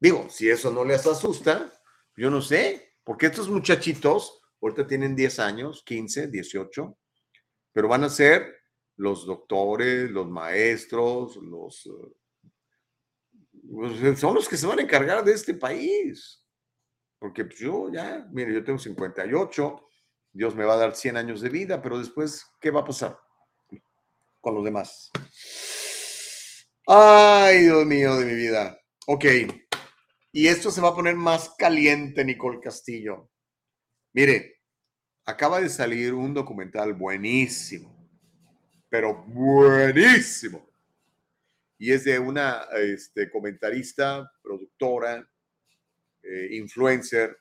Digo, 0.00 0.28
si 0.30 0.48
eso 0.48 0.70
no 0.70 0.84
les 0.84 1.06
asusta, 1.06 1.72
yo 2.16 2.30
no 2.30 2.40
sé, 2.42 2.96
porque 3.04 3.26
estos 3.26 3.48
muchachitos 3.48 4.42
ahorita 4.60 4.86
tienen 4.86 5.14
10 5.14 5.38
años, 5.40 5.82
15, 5.84 6.28
18, 6.28 6.98
pero 7.72 7.88
van 7.88 8.04
a 8.04 8.08
ser 8.08 8.54
los 8.96 9.26
doctores, 9.26 10.10
los 10.10 10.28
maestros, 10.28 11.36
los 11.36 11.86
eh, 11.86 12.14
pues, 13.70 14.18
son 14.18 14.34
los 14.34 14.48
que 14.48 14.56
se 14.56 14.66
van 14.66 14.78
a 14.78 14.82
encargar 14.82 15.24
de 15.24 15.32
este 15.32 15.54
país. 15.54 16.42
Porque 17.18 17.44
pues, 17.44 17.58
yo 17.58 17.90
ya, 17.90 18.26
mire, 18.30 18.54
yo 18.54 18.64
tengo 18.64 18.78
58, 18.78 19.88
Dios 20.34 20.54
me 20.54 20.64
va 20.64 20.74
a 20.74 20.76
dar 20.76 20.94
100 20.94 21.16
años 21.16 21.40
de 21.40 21.48
vida, 21.48 21.80
pero 21.80 21.98
después, 21.98 22.44
¿qué 22.60 22.70
va 22.70 22.80
a 22.80 22.84
pasar 22.84 23.18
con 24.42 24.54
los 24.54 24.64
demás? 24.64 25.10
Ay, 26.86 27.60
Dios 27.60 27.86
mío 27.86 28.16
de 28.16 28.26
mi 28.26 28.34
vida. 28.34 28.78
Ok. 29.06 29.24
Y 30.32 30.48
esto 30.48 30.70
se 30.70 30.82
va 30.82 30.88
a 30.88 30.94
poner 30.94 31.16
más 31.16 31.54
caliente, 31.56 32.22
Nicole 32.22 32.60
Castillo. 32.60 33.30
Mire, 34.12 34.60
acaba 35.24 35.60
de 35.60 35.70
salir 35.70 36.12
un 36.12 36.34
documental 36.34 36.92
buenísimo, 36.92 37.96
pero 38.90 39.24
buenísimo 39.24 40.74
y 41.78 41.92
es 41.92 42.04
de 42.04 42.18
una 42.18 42.66
este, 42.78 43.30
comentarista, 43.30 44.32
productora, 44.42 45.28
eh, 46.22 46.48
influencer 46.52 47.36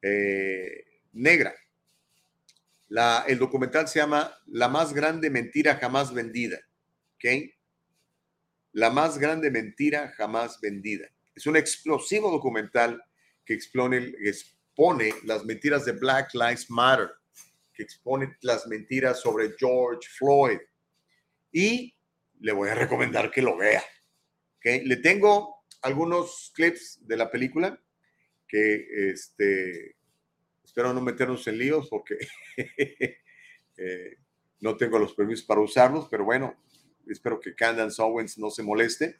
eh, 0.00 0.84
negra. 1.12 1.54
La, 2.88 3.24
el 3.26 3.38
documental 3.38 3.88
se 3.88 3.98
llama 3.98 4.36
La 4.46 4.68
más 4.68 4.92
grande 4.92 5.30
mentira 5.30 5.76
jamás 5.76 6.12
vendida. 6.12 6.58
¿Ok? 7.14 7.50
La 8.72 8.90
más 8.90 9.18
grande 9.18 9.50
mentira 9.50 10.12
jamás 10.16 10.60
vendida. 10.60 11.08
Es 11.34 11.46
un 11.46 11.56
explosivo 11.56 12.30
documental 12.30 13.02
que 13.44 13.54
expone, 13.54 14.14
las 15.24 15.44
mentiras 15.44 15.84
de 15.84 15.92
Black 15.92 16.34
Lives 16.34 16.70
Matter, 16.70 17.10
que 17.72 17.82
expone 17.82 18.36
las 18.42 18.66
mentiras 18.66 19.20
sobre 19.20 19.54
George 19.58 20.08
Floyd. 20.18 20.58
Y 21.52 21.96
le 22.40 22.52
voy 22.52 22.68
a 22.68 22.74
recomendar 22.74 23.30
que 23.30 23.42
lo 23.42 23.56
vea. 23.56 23.82
¿okay? 24.58 24.84
Le 24.84 24.96
tengo 24.96 25.64
algunos 25.82 26.52
clips 26.54 26.98
de 27.06 27.16
la 27.16 27.30
película 27.30 27.80
que 28.48 29.10
este, 29.10 29.95
espero 30.76 30.92
no 30.92 31.00
meternos 31.00 31.46
en 31.46 31.56
líos 31.56 31.88
porque 31.88 32.18
eh, 33.78 34.16
no 34.60 34.76
tengo 34.76 34.98
los 34.98 35.14
permisos 35.14 35.46
para 35.46 35.62
usarlos, 35.62 36.06
pero 36.10 36.26
bueno, 36.26 36.54
espero 37.06 37.40
que 37.40 37.54
Candace 37.54 38.02
Owens 38.02 38.36
no 38.36 38.50
se 38.50 38.62
moleste 38.62 39.16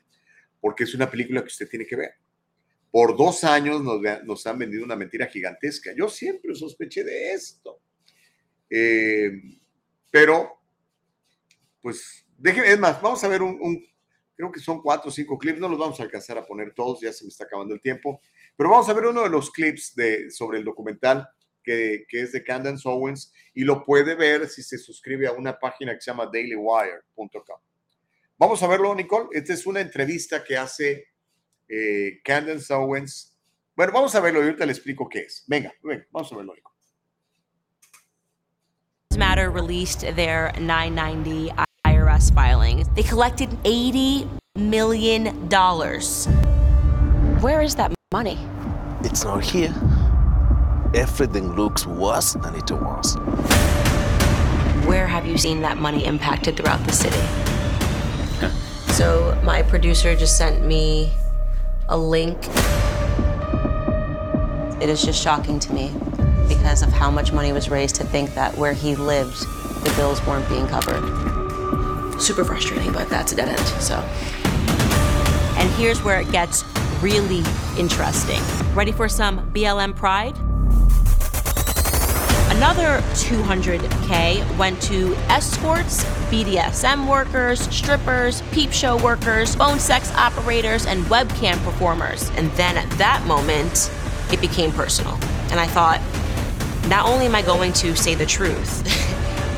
porque 0.60 0.84
es 0.84 0.92
una 0.94 1.10
película 1.10 1.40
que 1.40 1.46
usted 1.46 1.66
tiene 1.66 1.86
que 1.86 1.96
ver. 1.96 2.10
Por 2.90 3.16
dos 3.16 3.42
años 3.42 3.82
nos, 3.82 4.02
nos 4.24 4.46
han 4.46 4.58
vendido 4.58 4.84
una 4.84 4.96
mentira 4.96 5.28
gigantesca. 5.28 5.94
Yo 5.96 6.10
siempre 6.10 6.54
sospeché 6.54 7.02
de 7.04 7.32
esto. 7.32 7.80
Eh, 8.68 9.30
pero, 10.10 10.60
pues, 11.80 12.26
déjenme, 12.36 12.72
es 12.72 12.78
más, 12.78 13.00
vamos 13.00 13.24
a 13.24 13.28
ver 13.28 13.40
un, 13.40 13.58
un, 13.62 13.82
creo 14.34 14.52
que 14.52 14.60
son 14.60 14.82
cuatro 14.82 15.08
o 15.08 15.12
cinco 15.12 15.38
clips, 15.38 15.58
no 15.58 15.70
los 15.70 15.78
vamos 15.78 15.98
a 16.00 16.02
alcanzar 16.02 16.36
a 16.36 16.44
poner 16.44 16.74
todos, 16.74 17.00
ya 17.00 17.14
se 17.14 17.24
me 17.24 17.28
está 17.28 17.44
acabando 17.44 17.72
el 17.72 17.80
tiempo, 17.80 18.20
pero 18.56 18.68
vamos 18.68 18.90
a 18.90 18.92
ver 18.92 19.06
uno 19.06 19.22
de 19.22 19.30
los 19.30 19.50
clips 19.50 19.94
de, 19.94 20.30
sobre 20.30 20.58
el 20.58 20.64
documental 20.64 21.26
que, 21.66 22.06
que 22.08 22.22
es 22.22 22.32
de 22.32 22.44
Candance 22.44 22.88
Owens 22.88 23.32
y 23.52 23.64
lo 23.64 23.84
puede 23.84 24.14
ver 24.14 24.48
si 24.48 24.62
se 24.62 24.78
suscribe 24.78 25.26
a 25.26 25.32
una 25.32 25.58
página 25.58 25.92
que 25.94 26.00
se 26.00 26.10
llama 26.10 26.30
dailywire.com. 26.32 27.60
Vamos 28.38 28.62
a 28.62 28.68
verlo, 28.68 28.94
Nicole. 28.94 29.28
Esta 29.32 29.52
es 29.52 29.66
una 29.66 29.80
entrevista 29.80 30.44
que 30.44 30.56
hace 30.56 31.08
eh, 31.68 32.20
Candance 32.22 32.72
Owens. 32.72 33.36
Bueno, 33.74 33.92
vamos 33.92 34.14
a 34.14 34.20
verlo 34.20 34.40
y 34.40 34.44
ahorita 34.44 34.64
le 34.64 34.72
explico 34.72 35.08
qué 35.08 35.20
es. 35.20 35.44
Venga, 35.46 35.74
venga, 35.82 36.06
vamos 36.12 36.32
a 36.32 36.36
verlo, 36.36 36.54
Nicole. 36.54 36.76
Matter 39.18 39.50
released 39.50 40.02
their 40.14 40.52
990 40.60 41.50
IRS 41.86 42.32
filing. 42.34 42.84
They 42.94 43.02
collected 43.02 43.48
$80 43.64 44.28
million. 44.54 45.26
Where 47.40 47.62
is 47.62 47.74
that 47.76 47.92
money? 48.12 48.38
It's 49.02 49.24
not 49.24 49.42
here. 49.42 49.74
Everything 50.94 51.54
looks 51.54 51.86
worse 51.86 52.34
than 52.34 52.54
it 52.54 52.70
was. 52.70 53.16
Where 54.86 55.06
have 55.06 55.26
you 55.26 55.36
seen 55.36 55.62
that 55.62 55.78
money 55.78 56.04
impacted 56.04 56.56
throughout 56.56 56.84
the 56.86 56.92
city? 56.92 57.16
so, 58.92 59.38
my 59.42 59.62
producer 59.62 60.14
just 60.14 60.38
sent 60.38 60.64
me 60.64 61.12
a 61.88 61.98
link. 61.98 62.38
It 64.80 64.88
is 64.88 65.02
just 65.02 65.22
shocking 65.22 65.58
to 65.60 65.72
me 65.72 65.92
because 66.48 66.82
of 66.82 66.92
how 66.92 67.10
much 67.10 67.32
money 67.32 67.52
was 67.52 67.68
raised 67.68 67.96
to 67.96 68.04
think 68.04 68.34
that 68.34 68.56
where 68.56 68.72
he 68.72 68.94
lived, 68.94 69.40
the 69.84 69.92
bills 69.96 70.24
weren't 70.26 70.48
being 70.48 70.66
covered. 70.68 71.02
Super 72.20 72.44
frustrating, 72.44 72.92
but 72.92 73.08
that's 73.08 73.32
a 73.32 73.36
dead 73.36 73.48
end, 73.48 73.66
so. 73.82 73.96
And 75.58 75.68
here's 75.72 76.02
where 76.02 76.20
it 76.20 76.30
gets 76.30 76.64
really 77.02 77.42
interesting. 77.78 78.40
Ready 78.74 78.92
for 78.92 79.08
some 79.08 79.50
BLM 79.52 79.94
pride? 79.94 80.36
Another 82.56 83.02
200K 83.12 84.56
went 84.56 84.80
to 84.80 85.14
escorts, 85.28 86.04
BDSM 86.30 87.06
workers, 87.06 87.60
strippers, 87.60 88.40
peep 88.50 88.72
show 88.72 88.96
workers, 88.96 89.54
phone 89.54 89.78
sex 89.78 90.10
operators, 90.12 90.86
and 90.86 91.04
webcam 91.04 91.62
performers. 91.64 92.30
And 92.30 92.50
then 92.52 92.78
at 92.78 92.88
that 92.92 93.22
moment, 93.26 93.90
it 94.32 94.40
became 94.40 94.72
personal. 94.72 95.18
And 95.50 95.60
I 95.60 95.66
thought, 95.66 96.00
not 96.88 97.04
only 97.04 97.26
am 97.26 97.34
I 97.34 97.42
going 97.42 97.74
to 97.74 97.94
say 97.94 98.14
the 98.14 98.24
truth, 98.24 98.82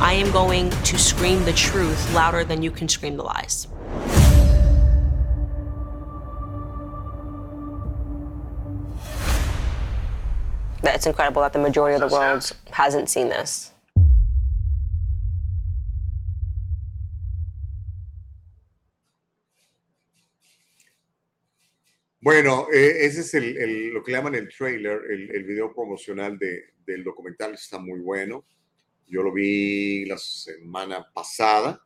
I 0.03 0.15
am 0.15 0.33
going 0.33 0.69
to 0.71 0.99
scream 0.99 1.45
the 1.45 1.53
truth 1.53 2.13
louder 2.13 2.43
than 2.43 2.63
you 2.63 2.73
can 2.73 2.89
scream 2.89 3.17
the 3.17 3.23
lies. 3.23 3.69
It's 10.95 11.07
incredible 11.07 11.43
that 11.43 11.53
the 11.53 11.59
majority 11.59 11.95
of 12.03 12.09
the 12.09 12.15
world 12.15 12.51
hasn't 12.73 13.09
seen 13.09 13.29
this. 13.29 13.73
Bueno, 22.21 22.67
eh, 22.73 23.05
ese 23.07 23.21
es 23.21 23.35
el, 23.35 23.57
el- 23.57 23.89
lo 23.93 24.03
que 24.03 24.13
llaman 24.13 24.35
el 24.35 24.49
trailer, 24.49 25.01
el, 25.11 25.31
el 25.31 25.45
video 25.45 25.73
promocional 25.73 26.37
de- 26.39 26.65
del 26.85 27.05
documental. 27.05 27.55
Está 27.55 27.79
muy 27.79 28.01
bueno. 28.01 28.45
Yo 29.07 29.23
lo 29.23 29.33
vi 29.33 30.05
la 30.05 30.19
semana 30.19 31.07
pasada 31.15 31.81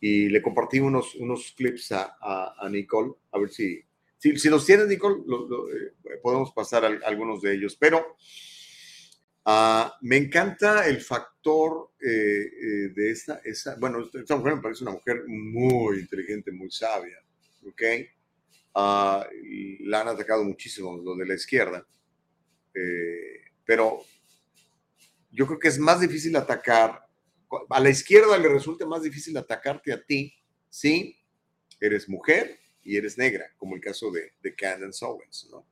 y 0.00 0.28
le 0.28 0.40
compartí 0.40 0.78
unos, 0.80 1.14
unos 1.16 1.52
clips 1.56 1.92
a, 1.92 2.16
a- 2.20 2.54
a 2.58 2.68
Nicole. 2.70 3.12
A 3.32 3.38
ver 3.38 3.50
si, 3.50 3.82
si, 4.24 4.38
si 4.38 4.48
los 4.48 4.64
tienes, 4.64 4.88
Nicole, 4.88 5.16
eh, 5.20 6.16
podemos 6.22 6.50
pasar 6.52 6.82
al- 6.86 7.02
algunos 7.04 7.42
de 7.42 7.52
ellos. 7.52 7.76
Pero 7.78 8.16
ah, 9.44 9.94
me 10.00 10.16
encanta 10.16 10.86
el 10.88 11.02
factor 11.02 11.90
eh, 12.00 12.08
eh, 12.08 12.88
de 12.94 13.10
esta, 13.10 13.42
esa, 13.44 13.76
bueno, 13.76 14.08
esta 14.14 14.36
mujer 14.36 14.56
me 14.56 14.62
parece 14.62 14.82
una 14.84 14.92
mujer 14.92 15.24
muy 15.26 15.98
inteligente, 15.98 16.50
muy 16.52 16.70
sabia, 16.70 17.18
¿ok? 17.66 17.82
Ah, 18.74 19.26
la 19.80 20.00
han 20.00 20.08
atacado 20.08 20.42
muchísimo 20.42 20.96
los 20.96 21.18
de 21.18 21.26
la 21.26 21.34
izquierda, 21.34 21.86
pero 23.66 24.00
yo 25.30 25.46
creo 25.46 25.58
que 25.58 25.68
es 25.68 25.78
más 25.78 26.00
difícil 26.00 26.34
atacar, 26.34 27.06
a 27.68 27.80
la 27.80 27.90
izquierda 27.90 28.36
le 28.38 28.48
resulta 28.48 28.86
más 28.86 29.02
difícil 29.02 29.36
atacarte 29.36 29.92
a 29.92 30.02
ti 30.02 30.34
si 30.70 31.16
eres 31.78 32.08
mujer 32.08 32.58
y 32.84 32.96
eres 32.96 33.18
negra, 33.18 33.46
como 33.56 33.74
el 33.74 33.80
caso 33.80 34.10
de, 34.10 34.32
de 34.42 34.54
Candace 34.54 35.04
Owens, 35.04 35.48
¿no? 35.50 35.66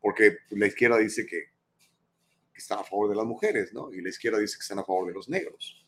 Porque 0.00 0.38
la 0.50 0.66
izquierda 0.66 0.98
dice 0.98 1.26
que, 1.26 1.44
que 2.52 2.58
están 2.58 2.78
a 2.78 2.84
favor 2.84 3.10
de 3.10 3.16
las 3.16 3.26
mujeres, 3.26 3.72
¿no? 3.72 3.92
Y 3.92 4.00
la 4.00 4.08
izquierda 4.08 4.38
dice 4.38 4.56
que 4.56 4.62
están 4.62 4.78
a 4.78 4.84
favor 4.84 5.06
de 5.08 5.14
los 5.14 5.28
negros. 5.28 5.84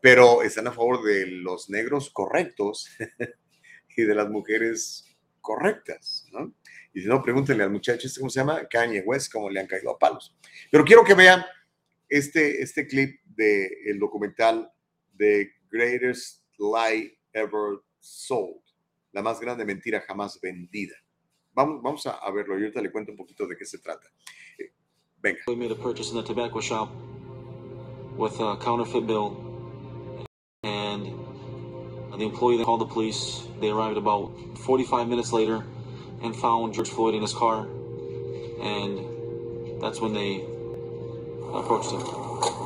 Pero 0.00 0.42
están 0.42 0.66
a 0.66 0.72
favor 0.72 1.02
de 1.04 1.26
los 1.26 1.68
negros 1.70 2.10
correctos 2.10 2.88
y 3.96 4.02
de 4.02 4.14
las 4.14 4.28
mujeres 4.28 5.04
correctas, 5.40 6.26
¿no? 6.32 6.54
Y 6.92 7.02
si 7.02 7.08
no, 7.08 7.22
pregúntenle 7.22 7.62
al 7.62 7.70
muchacho, 7.70 8.06
este, 8.06 8.20
¿cómo 8.20 8.30
se 8.30 8.40
llama? 8.40 8.66
Kanye 8.68 9.00
West, 9.00 9.30
cómo 9.32 9.50
le 9.50 9.60
han 9.60 9.66
caído 9.66 9.90
a 9.90 9.98
palos. 9.98 10.34
Pero 10.70 10.84
quiero 10.84 11.04
que 11.04 11.14
vean 11.14 11.44
este, 12.08 12.62
este 12.62 12.86
clip 12.86 13.20
del 13.24 13.98
documental 13.98 14.72
The 15.16 15.52
Greatest 15.70 16.42
Lie 16.58 17.18
Ever 17.32 17.80
Sold, 18.00 18.62
la 19.16 19.22
más 19.22 19.40
grande 19.40 19.64
mentira 19.64 20.02
jamás 20.06 20.38
vendida. 20.42 20.94
Vamos, 21.54 21.82
vamos 21.82 22.06
a, 22.06 22.30
verlo 22.30 22.58
y 22.58 22.64
ahorita 22.64 22.82
le 22.82 22.92
cuento 22.92 23.12
un 23.12 23.16
poquito 23.16 23.46
de 23.46 23.56
qué 23.56 23.64
se 23.64 23.78
trata. 23.78 24.06
Eh, 24.58 24.70
Venga. 25.22 25.38
We 25.48 25.56
made 25.56 25.72
a 25.72 25.74
purchase 25.74 26.10
in 26.10 26.16
the 26.18 26.22
tobacco 26.22 26.60
shop 26.60 26.90
with 28.18 28.38
a 28.40 28.58
counterfeit 28.58 29.06
bill, 29.06 29.38
and 30.62 31.06
the 32.18 32.24
employee 32.26 32.62
called 32.62 32.82
the 32.82 32.92
police. 32.92 33.42
They 33.58 33.70
arrived 33.70 33.96
about 33.96 34.32
45 34.58 35.08
minutes 35.08 35.32
later 35.32 35.64
and 36.22 36.36
found 36.36 36.74
George 36.74 36.90
Floyd 36.90 37.14
in 37.14 37.22
his 37.22 37.32
car, 37.32 37.66
and 38.60 39.80
that's 39.80 39.98
when 39.98 40.12
they 40.12 40.44
approached 41.54 41.90
him. 41.90 42.65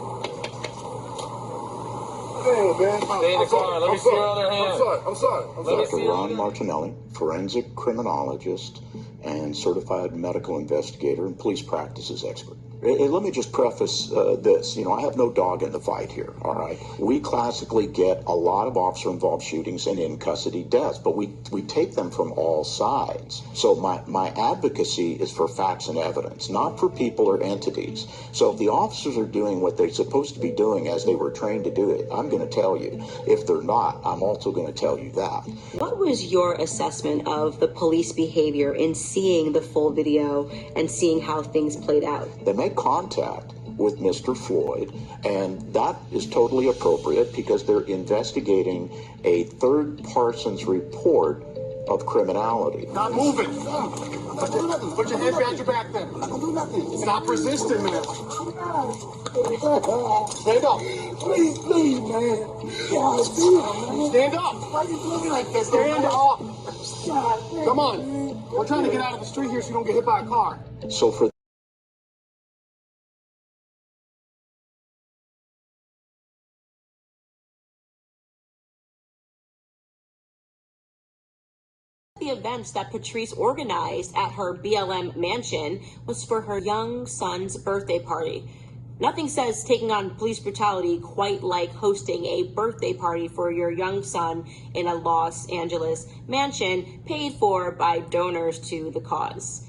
Hey, 2.42 2.72
man. 2.78 3.02
Stay 3.02 3.34
in 3.34 3.40
the 3.40 3.46
car. 3.46 3.80
Let 3.80 3.92
me 3.92 3.98
see 3.98 4.10
your 4.10 4.26
other 4.26 4.50
hand. 4.50 4.72
I'm 4.72 4.78
sorry. 4.78 5.00
I'm 5.06 5.14
sorry. 5.16 5.46
I'm 5.58 5.64
sorry. 5.64 5.84
Dr. 5.84 5.96
Ron 6.08 6.36
Martinelli, 6.36 6.94
forensic 7.14 7.74
criminologist 7.74 8.82
and 9.24 9.56
certified 9.56 10.14
medical 10.14 10.58
investigator 10.58 11.26
and 11.26 11.38
police 11.38 11.62
practices 11.62 12.24
expert. 12.24 12.56
Hey, 12.82 13.08
let 13.08 13.22
me 13.22 13.30
just 13.30 13.52
preface 13.52 14.10
uh, 14.10 14.36
this. 14.40 14.74
You 14.74 14.84
know, 14.84 14.94
I 14.94 15.02
have 15.02 15.14
no 15.14 15.30
dog 15.30 15.62
in 15.62 15.70
the 15.70 15.80
fight 15.80 16.10
here, 16.10 16.32
all 16.40 16.54
right? 16.54 16.78
We 16.98 17.20
classically 17.20 17.86
get 17.86 18.22
a 18.26 18.32
lot 18.34 18.68
of 18.68 18.78
officer 18.78 19.10
involved 19.10 19.44
shootings 19.44 19.86
and 19.86 19.98
in 19.98 20.16
custody 20.16 20.64
deaths, 20.64 20.96
but 20.96 21.14
we, 21.14 21.28
we 21.52 21.60
take 21.60 21.94
them 21.94 22.10
from 22.10 22.32
all 22.32 22.64
sides. 22.64 23.42
So 23.52 23.74
my, 23.74 24.00
my 24.06 24.30
advocacy 24.30 25.12
is 25.12 25.30
for 25.30 25.46
facts 25.46 25.88
and 25.88 25.98
evidence, 25.98 26.48
not 26.48 26.80
for 26.80 26.88
people 26.88 27.26
or 27.26 27.42
entities. 27.42 28.06
So 28.32 28.52
if 28.52 28.58
the 28.58 28.70
officers 28.70 29.18
are 29.18 29.26
doing 29.26 29.60
what 29.60 29.76
they're 29.76 29.90
supposed 29.90 30.32
to 30.36 30.40
be 30.40 30.50
doing 30.50 30.88
as 30.88 31.04
they 31.04 31.14
were 31.14 31.32
trained 31.32 31.64
to 31.64 31.70
do 31.70 31.90
it, 31.90 32.08
I'm 32.10 32.30
going 32.30 32.48
to 32.48 32.54
tell 32.54 32.78
you. 32.78 33.04
If 33.26 33.46
they're 33.46 33.60
not, 33.60 34.00
I'm 34.06 34.22
also 34.22 34.52
going 34.52 34.68
to 34.68 34.72
tell 34.72 34.98
you 34.98 35.12
that. 35.12 35.42
What 35.74 35.98
was 35.98 36.32
your 36.32 36.54
assessment 36.54 37.28
of 37.28 37.60
the 37.60 37.68
police 37.68 38.12
behavior 38.12 38.74
in 38.74 38.94
seeing 38.94 39.52
the 39.52 39.60
full 39.60 39.90
video 39.90 40.48
and 40.76 40.90
seeing 40.90 41.20
how 41.20 41.42
things 41.42 41.76
played 41.76 42.04
out? 42.04 42.26
They 42.42 42.69
make 42.70 42.76
contact 42.76 43.52
with 43.76 43.98
Mr. 43.98 44.36
Floyd, 44.36 44.92
and 45.24 45.60
that 45.72 45.96
is 46.12 46.26
totally 46.26 46.68
appropriate 46.68 47.34
because 47.34 47.64
they're 47.64 47.80
investigating 47.80 48.90
a 49.24 49.44
third 49.44 50.02
person's 50.12 50.64
report 50.64 51.42
of 51.88 52.04
criminality. 52.06 52.86
Not 52.92 53.12
moving. 53.12 53.46
Put 53.46 55.08
your 55.08 55.18
hands 55.18 55.36
behind 55.36 55.56
your 55.56 55.66
back 55.66 55.92
then. 55.92 56.08
Stop 56.98 57.26
resisting, 57.26 57.82
man. 57.82 58.04
Stand 60.28 60.64
up. 60.64 60.78
Please, 61.18 61.58
please, 61.58 62.00
man. 62.00 62.36
Stand 64.10 64.34
up. 64.34 64.54
Why 64.72 64.80
are 64.80 64.84
you 64.84 64.98
doing 64.98 65.30
like 65.30 65.52
this? 65.52 65.68
Stand 65.68 66.04
up. 66.04 66.38
Come 67.64 67.78
on. 67.78 68.50
We're 68.50 68.66
trying 68.66 68.84
to 68.84 68.90
get 68.90 69.00
out 69.00 69.14
of 69.14 69.20
the 69.20 69.26
street 69.26 69.50
here 69.50 69.62
so 69.62 69.68
you 69.68 69.74
don't 69.74 69.86
get 69.86 69.94
hit 69.94 70.04
by 70.04 70.20
a 70.20 70.26
car. 70.26 70.58
So 70.90 71.10
for 71.10 71.30
The 82.20 82.28
events 82.28 82.72
that 82.72 82.90
Patrice 82.90 83.32
organized 83.32 84.14
at 84.14 84.32
her 84.32 84.54
BLM 84.54 85.16
mansion 85.16 85.80
was 86.04 86.22
for 86.22 86.42
her 86.42 86.58
young 86.58 87.06
son's 87.06 87.56
birthday 87.56 87.98
party. 87.98 88.44
Nothing 89.00 89.26
says 89.26 89.64
taking 89.64 89.90
on 89.90 90.16
police 90.16 90.38
brutality 90.38 90.98
quite 90.98 91.42
like 91.42 91.72
hosting 91.72 92.26
a 92.26 92.42
birthday 92.42 92.92
party 92.92 93.26
for 93.28 93.50
your 93.50 93.70
young 93.70 94.02
son 94.02 94.46
in 94.74 94.86
a 94.86 94.94
Los 94.94 95.50
Angeles 95.50 96.06
mansion 96.28 97.02
paid 97.06 97.32
for 97.36 97.72
by 97.72 98.00
donors 98.00 98.58
to 98.68 98.90
the 98.90 99.00
cause. 99.00 99.66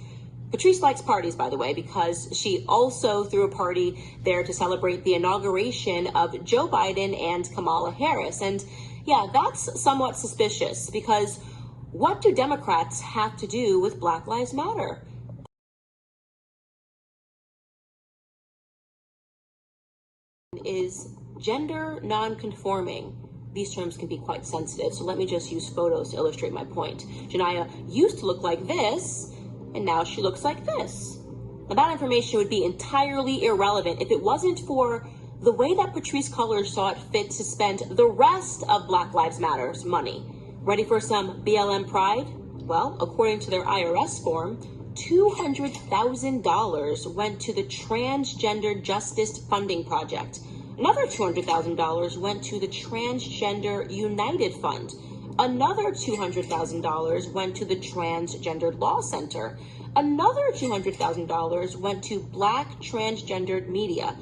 Patrice 0.52 0.82
likes 0.82 1.02
parties, 1.02 1.36
by 1.38 1.49
the 1.49 1.57
way, 1.57 1.73
because 1.73 2.28
she 2.38 2.65
also 2.68 3.23
threw 3.23 3.45
a 3.45 3.56
party 3.56 4.03
there 4.26 4.44
to 4.44 4.52
celebrate 4.52 5.06
the 5.06 5.14
inauguration 5.14 6.07
of 6.07 6.44
Joe 6.44 6.68
Biden 6.68 7.18
and 7.18 7.49
Kamala 7.53 7.91
Harris. 7.94 8.41
And 8.41 8.61
yeah, 9.06 9.28
that's 9.32 9.82
somewhat 9.82 10.18
suspicious 10.18 10.90
because 10.90 11.40
what 11.91 12.22
do 12.22 12.34
Democrats 12.34 13.01
have 13.01 13.38
to 13.38 13.47
do 13.47 13.80
with 13.80 13.99
Black 13.99 14.27
Lives 14.27 14.53
Matter? 14.53 15.01
is 20.65 21.09
gender 21.39 21.99
non-conforming. 22.03 23.15
These 23.53 23.73
terms 23.73 23.97
can 23.97 24.07
be 24.07 24.18
quite 24.18 24.45
sensitive, 24.45 24.93
so 24.93 25.03
let 25.03 25.18
me 25.18 25.26
just 25.26 25.51
use 25.51 25.68
photos 25.69 26.11
to 26.11 26.18
illustrate 26.18 26.53
my 26.53 26.63
point. 26.65 27.05
Janaya 27.30 27.69
used 27.89 28.19
to 28.19 28.26
look 28.26 28.43
like 28.43 28.68
this, 28.68 29.34
and 29.73 29.84
now 29.84 30.03
she 30.03 30.22
looks 30.22 30.43
like 30.43 30.63
this. 30.65 31.18
Now 31.68 31.76
that 31.76 31.91
information 31.91 32.38
would 32.39 32.49
be 32.49 32.63
entirely 32.63 33.45
irrelevant 33.45 34.01
if 34.01 34.11
it 34.11 34.22
wasn't 34.22 34.59
for 34.59 35.07
the 35.41 35.51
way 35.51 35.73
that 35.76 35.93
Patrice 35.93 36.30
Cullors 36.30 36.68
saw 36.68 36.89
it 36.89 36.97
fit 37.11 37.31
to 37.31 37.43
spend 37.43 37.80
the 37.89 38.07
rest 38.07 38.63
of 38.69 38.88
Black 38.88 39.13
Lives 39.13 39.39
Matter's 39.39 39.84
money. 39.84 40.23
Ready 40.63 40.83
for 40.83 40.99
some 40.99 41.43
BLM 41.43 41.89
pride? 41.89 42.27
Well, 42.67 42.95
according 43.01 43.39
to 43.39 43.49
their 43.49 43.65
IRS 43.65 44.23
form, 44.23 44.57
$200,000 44.93 47.15
went 47.15 47.41
to 47.41 47.51
the 47.51 47.63
Transgender 47.63 48.79
Justice 48.83 49.39
Funding 49.49 49.83
Project. 49.83 50.41
Another 50.77 51.07
$200,000 51.07 52.17
went 52.17 52.43
to 52.43 52.59
the 52.59 52.67
Transgender 52.67 53.91
United 53.91 54.53
Fund. 54.53 54.93
Another 55.39 55.93
$200,000 55.93 57.31
went 57.31 57.55
to 57.55 57.65
the 57.65 57.77
Transgender 57.77 58.79
Law 58.79 59.01
Center. 59.01 59.57
Another 59.95 60.51
$200,000 60.53 61.75
went 61.77 62.03
to 62.03 62.19
Black 62.19 62.79
Transgendered 62.79 63.67
Media. 63.67 64.15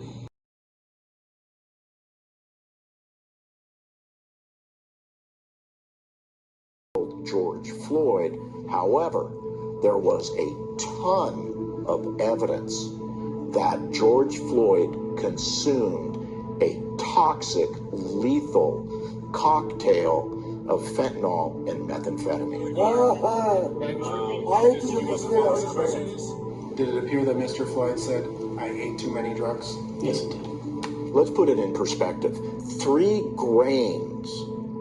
George 7.29 7.71
Floyd. 7.71 8.39
However, 8.69 9.31
there 9.81 9.97
was 9.97 10.31
a 10.37 10.47
ton 10.77 11.85
of 11.87 12.19
evidence 12.19 12.89
that 13.53 13.91
George 13.91 14.37
Floyd 14.37 15.17
consumed 15.19 16.17
a 16.61 16.81
toxic, 16.97 17.69
lethal 17.91 19.29
cocktail 19.31 20.35
of 20.67 20.81
fentanyl 20.81 21.69
and 21.69 21.89
methamphetamine. 21.89 22.75
Did 26.75 26.89
it 26.89 27.03
appear 27.03 27.25
that 27.25 27.35
Mr. 27.35 27.65
Floyd 27.73 27.99
said, 27.99 28.25
I 28.59 28.69
ate 28.69 28.99
too 28.99 29.13
many 29.13 29.33
drugs? 29.33 29.75
Yes, 29.99 30.21
it 30.21 30.29
did. 30.29 30.47
Let's 31.11 31.31
put 31.31 31.49
it 31.49 31.57
in 31.59 31.73
perspective. 31.73 32.37
Three 32.79 33.23
grains 33.35 34.29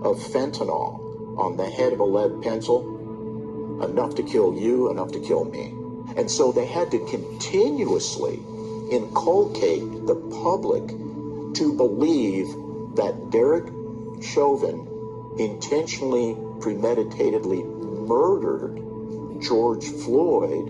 of 0.05 0.19
fentanyl 0.19 1.07
on 1.39 1.56
the 1.56 1.69
head 1.69 1.93
of 1.93 2.01
a 2.01 2.05
lead 2.05 2.43
pencil, 2.43 3.81
enough 3.82 4.15
to 4.16 4.23
kill 4.23 4.55
you, 4.55 4.90
enough 4.90 5.12
to 5.12 5.20
kill 5.20 5.44
me. 5.44 5.73
And 6.16 6.31
so 6.31 6.52
they 6.52 6.66
had 6.66 6.90
to 6.90 6.98
continuously 7.06 8.43
inculcate 8.90 10.06
the 10.06 10.16
public 10.43 10.89
to 11.55 11.73
believe 11.77 12.47
that 12.97 13.31
Derek 13.31 13.66
Chauvin 14.23 14.86
intentionally, 15.39 16.35
premeditatedly 16.60 17.62
murdered 18.09 18.82
George 19.40 19.86
Floyd, 19.86 20.69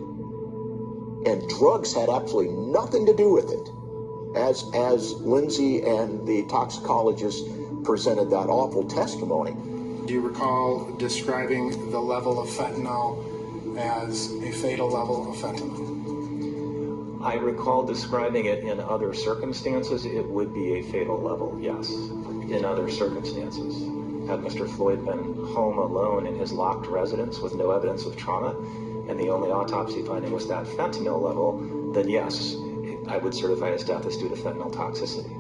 and 1.27 1.49
drugs 1.49 1.95
had 1.95 2.09
absolutely 2.09 2.55
nothing 2.55 3.07
to 3.07 3.15
do 3.15 3.33
with 3.33 3.51
it. 3.51 3.71
As 4.37 4.65
as 4.75 5.15
Lindsay 5.15 5.83
and 5.83 6.27
the 6.27 6.45
toxicologist 6.45 7.47
presented 7.85 8.31
that 8.31 8.49
awful 8.49 8.85
testimony. 8.85 9.57
Do 10.09 10.15
you 10.15 10.21
recall 10.23 10.91
describing 10.97 11.91
the 11.91 12.01
level 12.01 12.41
of 12.41 12.49
fentanyl 12.49 13.77
as 13.77 14.33
a 14.43 14.51
fatal 14.53 14.89
level 14.89 15.31
of 15.31 15.37
fentanyl? 15.37 17.23
I 17.23 17.35
recall 17.35 17.83
describing 17.85 18.47
it 18.47 18.65
in 18.65 18.81
other 18.81 19.13
circumstances, 19.13 20.07
it 20.07 20.25
would 20.27 20.55
be 20.55 20.79
a 20.79 20.83
fatal 20.83 21.21
level, 21.21 21.59
yes, 21.61 21.91
in 21.91 22.65
other 22.65 22.89
circumstances. 22.89 23.83
Had 24.31 24.41
Mr. 24.41 24.67
Floyd 24.67 25.05
been 25.05 25.35
home 25.53 25.77
alone 25.77 26.27
in 26.27 26.37
his 26.37 26.53
locked 26.53 26.87
residence 26.87 27.41
with 27.41 27.55
no 27.55 27.73
evidence 27.73 28.07
of 28.07 28.17
trauma, 28.17 28.57
and 29.11 29.21
the 29.21 29.29
only 29.29 29.51
autopsy 29.51 30.03
finding 30.03 30.33
was 30.33 30.49
that 30.49 30.65
fentanyl 30.65 31.21
level, 31.21 31.93
then 31.93 32.09
yes, 32.09 32.57
I 33.09 33.19
would 33.19 33.35
certify 33.35 33.73
his 33.73 33.85
death 33.85 34.07
as 34.07 34.17
due 34.17 34.31
to 34.31 34.37
fentanyl 34.37 34.73
toxicity. 34.73 35.38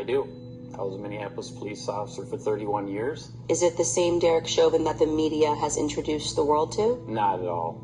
I 0.00 0.02
do. 0.02 0.26
I 0.78 0.82
was 0.82 0.94
a 0.94 0.98
Minneapolis 0.98 1.50
police 1.50 1.86
officer 1.86 2.24
for 2.24 2.38
31 2.38 2.88
years. 2.88 3.32
Is 3.50 3.62
it 3.62 3.76
the 3.76 3.84
same 3.84 4.18
Derek 4.18 4.46
Chauvin 4.46 4.84
that 4.84 4.98
the 4.98 5.06
media 5.06 5.54
has 5.54 5.76
introduced 5.76 6.36
the 6.36 6.44
world 6.44 6.72
to? 6.72 7.04
Not 7.06 7.40
at 7.40 7.46
all. 7.46 7.74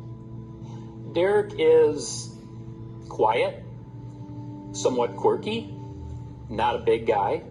Derek 1.13 1.53
is 1.59 2.35
quiet, 3.07 3.63
somewhat 4.71 5.15
quirky, 5.15 5.71
not 6.49 6.75
a 6.75 6.79
big 6.79 7.05
guy, 7.05 7.43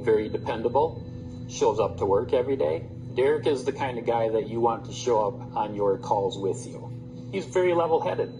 very 0.00 0.28
dependable, 0.28 1.02
shows 1.48 1.80
up 1.80 1.96
to 1.96 2.04
work 2.04 2.34
every 2.34 2.56
day. 2.56 2.84
Derek 3.14 3.46
is 3.46 3.64
the 3.64 3.72
kind 3.72 3.98
of 3.98 4.04
guy 4.04 4.28
that 4.28 4.46
you 4.46 4.60
want 4.60 4.84
to 4.84 4.92
show 4.92 5.26
up 5.26 5.56
on 5.56 5.74
your 5.74 5.96
calls 5.96 6.36
with 6.36 6.66
you. 6.66 6.92
He's 7.32 7.46
very 7.46 7.72
level 7.72 8.02
headed. 8.02 8.30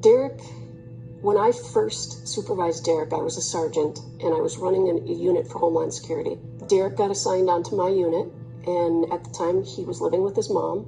Derek, 0.00 0.38
when 1.20 1.36
I 1.36 1.52
first 1.52 2.28
supervised 2.28 2.84
Derek, 2.84 3.12
I 3.12 3.16
was 3.16 3.36
a 3.36 3.42
sergeant 3.42 3.98
and 4.20 4.34
I 4.34 4.40
was 4.40 4.56
running 4.56 4.88
a 4.88 5.12
unit 5.12 5.48
for 5.48 5.58
Homeland 5.58 5.92
Security. 5.92 6.38
Derek 6.68 6.96
got 6.96 7.10
assigned 7.10 7.50
onto 7.50 7.74
my 7.74 7.88
unit, 7.88 8.28
and 8.66 9.12
at 9.12 9.24
the 9.24 9.30
time 9.30 9.64
he 9.64 9.84
was 9.84 10.00
living 10.00 10.22
with 10.22 10.36
his 10.36 10.50
mom, 10.50 10.80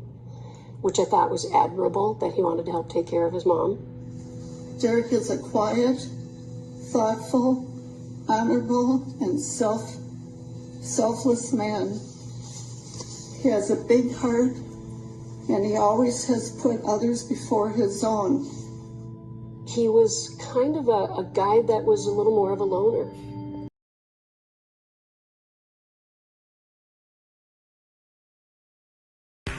which 0.83 0.99
I 0.99 1.05
thought 1.05 1.31
was 1.31 1.51
admirable 1.53 2.15
that 2.15 2.35
he 2.35 2.43
wanted 2.43 2.67
to 2.67 2.73
help 2.73 2.91
take 2.91 3.07
care 3.07 3.27
of 3.27 3.33
his 3.33 3.45
mom. 3.45 3.79
Derek 4.81 5.13
is 5.13 5.31
a 5.31 5.39
quiet, 5.39 5.99
thoughtful, 6.93 7.67
honorable, 8.29 9.03
and 9.21 9.41
self 9.41 9.97
selfless 10.81 11.53
man. 11.53 11.99
He 13.43 13.49
has 13.49 13.71
a 13.71 13.77
big 13.77 14.15
heart 14.15 14.53
and 15.49 15.65
he 15.65 15.77
always 15.77 16.27
has 16.27 16.51
put 16.63 16.81
others 16.85 17.25
before 17.25 17.71
his 17.71 18.05
own. 18.05 18.47
He 19.75 19.89
was 19.89 20.37
kind 20.53 20.77
of 20.77 20.89
a, 20.89 21.03
a 21.21 21.25
guy 21.33 21.63
that 21.63 21.85
was 21.85 22.07
a 22.07 22.11
little 22.11 22.35
more 22.35 22.53
of 22.53 22.61
a 22.61 22.65
loner. 22.65 23.09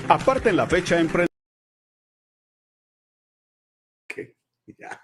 Aparte 0.10 0.50
en 0.50 0.58
la 0.58 0.68
fecha 0.68 1.00
emprendedora. 1.00 1.28
Ya. 4.78 5.02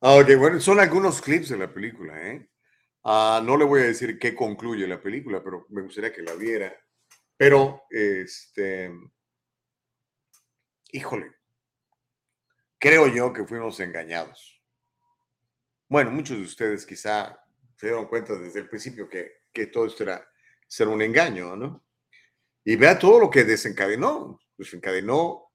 Ah, 0.00 0.16
Ok, 0.16 0.28
bueno, 0.38 0.60
son 0.60 0.80
algunos 0.80 1.20
clips 1.20 1.48
de 1.50 1.58
la 1.58 1.72
película, 1.72 2.20
¿eh? 2.30 2.48
Ah, 3.04 3.42
no 3.44 3.56
le 3.56 3.64
voy 3.64 3.82
a 3.82 3.86
decir 3.86 4.18
qué 4.18 4.34
concluye 4.34 4.86
la 4.88 5.02
película, 5.02 5.42
pero 5.42 5.66
me 5.70 5.82
gustaría 5.82 6.12
que 6.12 6.22
la 6.22 6.34
viera. 6.34 6.74
Pero, 7.36 7.84
este, 7.90 8.90
híjole, 10.92 11.37
creo 12.78 13.08
yo 13.08 13.32
que 13.32 13.44
fuimos 13.44 13.80
engañados. 13.80 14.62
Bueno, 15.88 16.10
muchos 16.10 16.36
de 16.36 16.44
ustedes 16.44 16.86
quizá 16.86 17.38
se 17.76 17.86
dieron 17.86 18.06
cuenta 18.06 18.34
desde 18.34 18.60
el 18.60 18.68
principio 18.68 19.08
que, 19.08 19.42
que 19.52 19.66
todo 19.66 19.86
esto 19.86 20.04
era 20.04 20.26
ser 20.66 20.88
un 20.88 21.02
engaño, 21.02 21.56
¿no? 21.56 21.84
Y 22.64 22.76
vea 22.76 22.98
todo 22.98 23.20
lo 23.20 23.30
que 23.30 23.44
desencadenó. 23.44 24.38
Desencadenó 24.56 25.52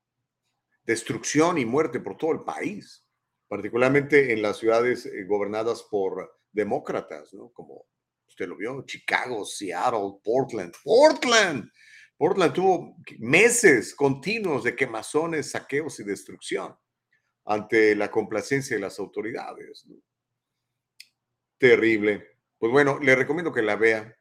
destrucción 0.83 1.57
y 1.57 1.65
muerte 1.65 1.99
por 1.99 2.17
todo 2.17 2.31
el 2.31 2.43
país, 2.43 3.05
particularmente 3.47 4.33
en 4.33 4.41
las 4.41 4.57
ciudades 4.57 5.05
eh, 5.05 5.23
gobernadas 5.25 5.83
por 5.83 6.39
demócratas, 6.51 7.33
¿no? 7.33 7.49
Como 7.49 7.85
usted 8.27 8.47
lo 8.47 8.57
vio, 8.57 8.83
Chicago, 8.85 9.45
Seattle, 9.45 10.19
Portland. 10.23 10.73
Portland. 10.83 11.69
Portland 12.17 12.53
tuvo 12.53 12.97
meses 13.19 13.93
continuos 13.93 14.63
de 14.63 14.75
quemazones, 14.75 15.51
saqueos 15.51 15.99
y 15.99 16.03
destrucción 16.03 16.75
ante 17.45 17.95
la 17.95 18.09
complacencia 18.09 18.75
de 18.75 18.81
las 18.81 18.99
autoridades. 18.99 19.85
Terrible. 21.57 22.37
Pues 22.57 22.71
bueno, 22.71 22.99
le 22.99 23.15
recomiendo 23.15 23.51
que 23.51 23.61
la 23.61 23.75
vea. 23.75 24.17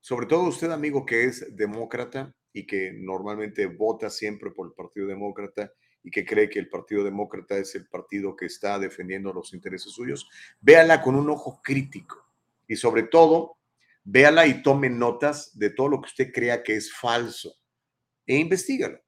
Sobre 0.00 0.26
todo 0.26 0.44
usted, 0.44 0.70
amigo 0.70 1.04
que 1.04 1.24
es 1.24 1.56
demócrata, 1.56 2.34
y 2.52 2.66
que 2.66 2.92
normalmente 2.92 3.66
vota 3.66 4.10
siempre 4.10 4.50
por 4.50 4.66
el 4.66 4.72
Partido 4.72 5.06
Demócrata 5.06 5.72
y 6.02 6.10
que 6.10 6.24
cree 6.24 6.48
que 6.48 6.58
el 6.58 6.68
Partido 6.68 7.04
Demócrata 7.04 7.56
es 7.56 7.74
el 7.74 7.86
partido 7.86 8.34
que 8.34 8.46
está 8.46 8.78
defendiendo 8.78 9.32
los 9.32 9.52
intereses 9.52 9.92
suyos, 9.92 10.28
véala 10.60 11.02
con 11.02 11.14
un 11.14 11.28
ojo 11.30 11.60
crítico 11.62 12.24
y 12.66 12.76
sobre 12.76 13.04
todo, 13.04 13.58
véala 14.04 14.46
y 14.46 14.62
tome 14.62 14.88
notas 14.88 15.56
de 15.58 15.70
todo 15.70 15.88
lo 15.88 16.00
que 16.00 16.08
usted 16.08 16.32
crea 16.32 16.62
que 16.62 16.76
es 16.76 16.92
falso 16.92 17.54
e 18.26 18.36
investigalo. 18.36 19.00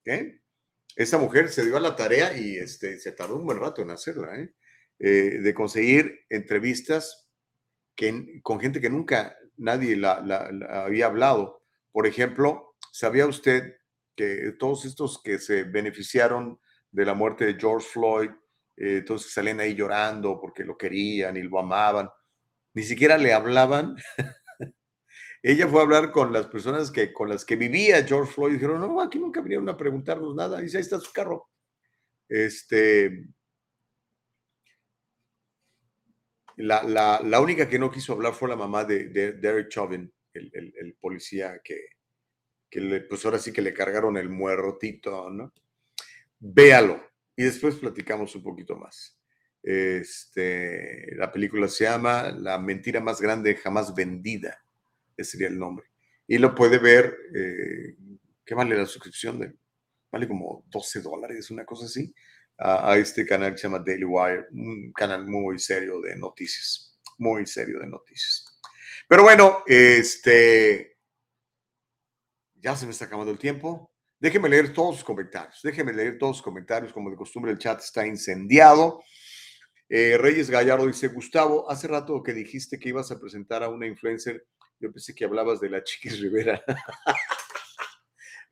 ¿okay? 0.00 0.40
Esta 0.96 1.18
mujer 1.18 1.48
se 1.48 1.64
dio 1.64 1.76
a 1.76 1.80
la 1.80 1.96
tarea 1.96 2.36
y 2.36 2.56
este, 2.56 2.98
se 2.98 3.12
tardó 3.12 3.36
un 3.36 3.46
buen 3.46 3.58
rato 3.58 3.82
en 3.82 3.90
hacerla, 3.90 4.38
¿eh? 4.38 4.54
Eh, 5.00 5.40
de 5.40 5.54
conseguir 5.54 6.20
entrevistas 6.30 7.28
que, 7.96 8.40
con 8.42 8.60
gente 8.60 8.80
que 8.80 8.90
nunca 8.90 9.36
nadie 9.56 9.96
la, 9.96 10.22
había 10.70 11.06
hablado. 11.06 11.62
Por 11.90 12.06
ejemplo, 12.06 12.76
¿sabía 12.92 13.26
usted 13.26 13.74
que 14.14 14.52
todos 14.58 14.84
estos 14.84 15.20
que 15.22 15.38
se 15.40 15.64
beneficiaron 15.64 16.60
de 16.92 17.04
la 17.04 17.14
muerte 17.14 17.44
de 17.44 17.54
George 17.58 17.88
Floyd, 17.88 18.30
eh, 18.76 19.04
que 19.06 19.18
salían 19.18 19.60
ahí 19.60 19.74
llorando 19.74 20.40
porque 20.40 20.64
lo 20.64 20.76
querían 20.78 21.36
y 21.36 21.42
lo 21.42 21.58
amaban, 21.58 22.08
ni 22.72 22.84
siquiera 22.84 23.18
le 23.18 23.32
hablaban? 23.32 23.96
Ella 25.46 25.68
fue 25.68 25.80
a 25.80 25.82
hablar 25.82 26.10
con 26.10 26.32
las 26.32 26.46
personas 26.46 26.90
que, 26.90 27.12
con 27.12 27.28
las 27.28 27.44
que 27.44 27.54
vivía 27.54 28.02
George 28.02 28.32
Floyd 28.32 28.54
dijeron, 28.54 28.80
no, 28.80 28.98
aquí 29.02 29.18
nunca 29.18 29.42
vinieron 29.42 29.68
a 29.68 29.76
preguntarnos 29.76 30.34
nada. 30.34 30.58
Dice, 30.58 30.78
ahí 30.78 30.82
está 30.82 30.98
su 30.98 31.12
carro. 31.12 31.50
Este, 32.26 33.26
La, 36.56 36.82
la, 37.22 37.40
única 37.40 37.68
que 37.68 37.78
no 37.78 37.90
quiso 37.90 38.14
hablar 38.14 38.32
fue 38.32 38.48
la 38.48 38.56
mamá 38.56 38.84
de, 38.84 39.08
Derek 39.08 39.68
Chauvin, 39.68 40.10
el, 40.32 40.96
policía 40.98 41.60
que, 41.62 41.88
que 42.70 42.80
le, 42.80 43.00
pues 43.02 43.24
ahora 43.26 43.38
sí 43.38 43.52
que 43.52 43.60
le 43.60 43.74
cargaron 43.74 44.16
el 44.16 44.30
muertito, 44.30 45.28
¿no? 45.28 45.52
Véalo 46.38 47.02
y 47.36 47.42
después 47.42 47.74
platicamos 47.76 48.34
un 48.34 48.42
poquito 48.42 48.76
más. 48.76 49.20
Este, 49.62 51.14
la 51.16 51.30
película 51.30 51.68
se 51.68 51.84
llama 51.84 52.30
La 52.30 52.58
mentira 52.58 53.00
más 53.00 53.20
grande 53.20 53.56
jamás 53.56 53.94
vendida, 53.94 54.64
ese 55.16 55.32
sería 55.32 55.48
el 55.48 55.58
nombre. 55.58 55.86
Y 56.26 56.38
lo 56.38 56.54
puede 56.54 56.78
ver, 56.78 57.16
eh, 57.34 57.96
¿qué 58.44 58.54
vale 58.54 58.76
la 58.76 58.86
suscripción? 58.86 59.38
De, 59.38 59.54
vale 60.10 60.28
como 60.28 60.64
12 60.68 61.00
dólares, 61.00 61.50
una 61.50 61.64
cosa 61.64 61.86
así 61.86 62.14
a, 62.58 62.96
este 62.96 63.26
canal 63.26 63.52
que 63.52 63.58
se 63.58 63.64
llama 63.64 63.82
Daily 63.84 64.04
Wire, 64.04 64.46
un 64.52 64.92
canal 64.92 65.26
muy 65.26 65.58
serio 65.58 66.00
de 66.00 66.16
noticias, 66.16 66.98
muy 67.18 67.46
serio 67.46 67.80
de 67.80 67.86
noticias. 67.86 68.44
Pero 69.08 69.22
bueno, 69.22 69.62
este, 69.66 70.96
ya 72.54 72.76
se 72.76 72.86
me 72.86 72.92
está 72.92 73.06
acabando 73.06 73.32
el 73.32 73.38
tiempo. 73.38 73.92
Déjeme 74.18 74.48
leer 74.48 74.72
todos 74.72 74.96
sus 74.96 75.04
comentarios. 75.04 75.60
Déjeme 75.62 75.92
leer 75.92 76.18
todos 76.18 76.36
sus 76.36 76.44
comentarios. 76.44 76.92
Como 76.92 77.10
de 77.10 77.16
costumbre, 77.16 77.52
el 77.52 77.58
chat 77.58 77.80
está 77.80 78.06
incendiado. 78.06 79.02
Eh, 79.88 80.16
Reyes 80.16 80.48
Gallardo 80.48 80.86
dice: 80.86 81.08
Gustavo, 81.08 81.70
hace 81.70 81.88
rato 81.88 82.22
que 82.22 82.32
dijiste 82.32 82.78
que 82.78 82.88
ibas 82.88 83.10
a 83.10 83.20
presentar 83.20 83.62
a 83.62 83.68
una 83.68 83.86
influencer, 83.86 84.46
yo 84.80 84.92
pensé 84.92 85.14
que 85.14 85.24
hablabas 85.24 85.60
de 85.60 85.70
la 85.70 85.82
Chiquis 85.82 86.18
Rivera. 86.20 86.62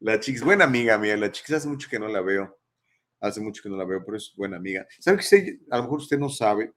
la 0.00 0.18
Chiquis, 0.20 0.42
buena 0.42 0.64
amiga 0.64 0.98
mía. 0.98 1.16
La 1.16 1.30
Chiquis 1.30 1.56
hace 1.56 1.68
mucho 1.68 1.88
que 1.88 1.98
no 1.98 2.08
la 2.08 2.20
veo. 2.20 2.58
Hace 3.20 3.40
mucho 3.40 3.62
que 3.62 3.68
no 3.68 3.76
la 3.76 3.84
veo, 3.84 4.04
pero 4.04 4.16
es 4.16 4.32
buena 4.36 4.56
amiga. 4.56 4.86
¿Sabe 4.98 5.18
que 5.18 5.60
a 5.70 5.76
lo 5.76 5.84
mejor 5.84 5.98
usted 6.00 6.18
no 6.18 6.28
sabe, 6.28 6.72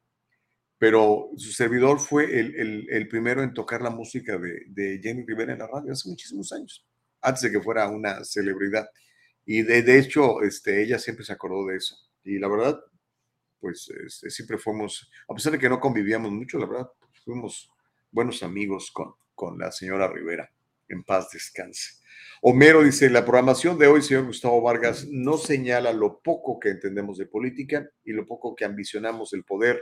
pero 0.78 1.30
su 1.38 1.52
servidor 1.52 2.00
fue 2.00 2.26
el, 2.40 2.88
el, 2.90 3.08
primero 3.08 3.42
en 3.42 3.54
tocar 3.54 3.82
la 3.82 3.90
música 3.90 4.38
de, 4.38 4.66
de, 4.68 5.00
Jenny 5.02 5.26
Rivera 5.26 5.54
en 5.54 5.60
la 5.60 5.68
radio 5.68 5.94
hace 5.94 6.08
muchísimos 6.10 6.52
años, 6.52 6.86
antes 7.22 7.42
de 7.44 7.52
que 7.52 7.62
fuera 7.62 7.88
una 7.90 8.24
celebridad. 8.24 8.88
Y 9.46 9.64
de, 9.64 9.82
de 9.82 10.00
hecho, 10.00 10.42
este, 10.44 10.84
ella 10.84 11.00
siempre 11.00 11.26
se 11.26 11.34
acordó 11.34 11.66
de 11.66 11.78
eso. 11.78 11.96
Y 12.24 12.38
la 12.38 12.48
verdad, 12.48 12.80
pues 13.60 13.90
este, 14.06 14.30
siempre 14.30 14.58
fuimos, 14.58 15.10
a 15.28 15.34
pesar 15.34 15.54
de 15.54 15.60
que 15.60 15.70
no 15.70 15.80
convivíamos 15.80 16.32
mucho, 16.32 16.60
la 16.60 16.66
verdad, 16.66 16.90
fuimos 17.24 17.72
buenos 18.12 18.44
amigos 18.44 18.92
con, 18.92 19.14
con 19.36 19.60
la 19.60 19.72
señora 19.72 20.08
Rivera. 20.08 20.52
En 20.88 21.04
paz 21.04 21.30
descanse. 21.32 22.00
Homero 22.42 22.84
dice, 22.84 23.10
la 23.10 23.26
programación 23.26 23.78
de 23.78 23.88
hoy, 23.88 24.02
señor 24.02 24.26
Gustavo 24.26 24.62
Vargas, 24.62 25.08
no 25.10 25.38
señala 25.38 25.92
lo 25.94 26.20
poco 26.22 26.60
que 26.60 26.70
entendemos 26.70 27.18
de 27.18 27.26
política 27.26 27.90
y 28.04 28.14
lo 28.14 28.26
poco 28.26 28.56
que 28.56 28.66
ambicionamos 28.66 29.34
el 29.34 29.44
poder. 29.44 29.82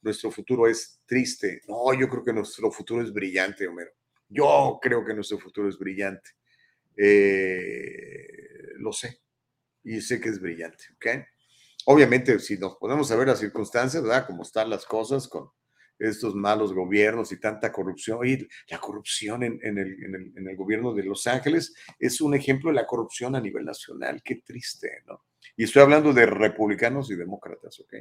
Nuestro 0.00 0.30
futuro 0.30 0.66
es 0.66 1.00
triste. 1.06 1.62
No, 1.68 1.92
yo 1.92 2.08
creo 2.08 2.24
que 2.24 2.32
nuestro 2.32 2.70
futuro 2.70 3.02
es 3.02 3.12
brillante, 3.12 3.66
Homero. 3.66 3.90
Yo 4.28 4.78
creo 4.80 5.04
que 5.04 5.14
nuestro 5.14 5.38
futuro 5.38 5.68
es 5.68 5.78
brillante. 5.78 6.30
Eh, 6.96 8.28
lo 8.78 8.92
sé. 8.92 9.20
Y 9.84 10.00
sé 10.00 10.20
que 10.20 10.28
es 10.28 10.40
brillante, 10.40 10.84
¿ok? 10.96 11.06
Obviamente, 11.86 12.38
si 12.38 12.58
nos 12.58 12.76
ponemos 12.76 13.10
a 13.10 13.16
ver 13.16 13.28
las 13.28 13.38
circunstancias, 13.38 14.02
¿verdad? 14.02 14.26
Como 14.26 14.42
están 14.42 14.68
las 14.68 14.84
cosas 14.84 15.28
con 15.28 15.50
estos 15.98 16.34
malos 16.34 16.72
gobiernos 16.72 17.32
y 17.32 17.40
tanta 17.40 17.72
corrupción. 17.72 18.26
Y 18.26 18.46
la 18.68 18.78
corrupción 18.78 19.42
en, 19.42 19.60
el, 19.62 20.56
gobierno 20.56 20.94
de 20.94 21.04
Los 21.04 21.26
Ángeles 21.26 21.74
es 21.98 22.20
un 22.20 22.34
ejemplo 22.34 22.70
de 22.70 22.76
la 22.76 22.86
corrupción 22.86 23.34
a 23.36 23.40
nivel 23.40 23.64
nacional. 23.64 24.22
Qué 24.22 24.36
triste, 24.36 25.02
¿no? 25.06 25.24
Y 25.56 25.64
estoy 25.64 25.82
hablando 25.82 26.12
de 26.12 26.26
republicanos 26.26 27.10
y 27.10 27.16
demócratas, 27.16 27.80
¿ok? 27.80 27.94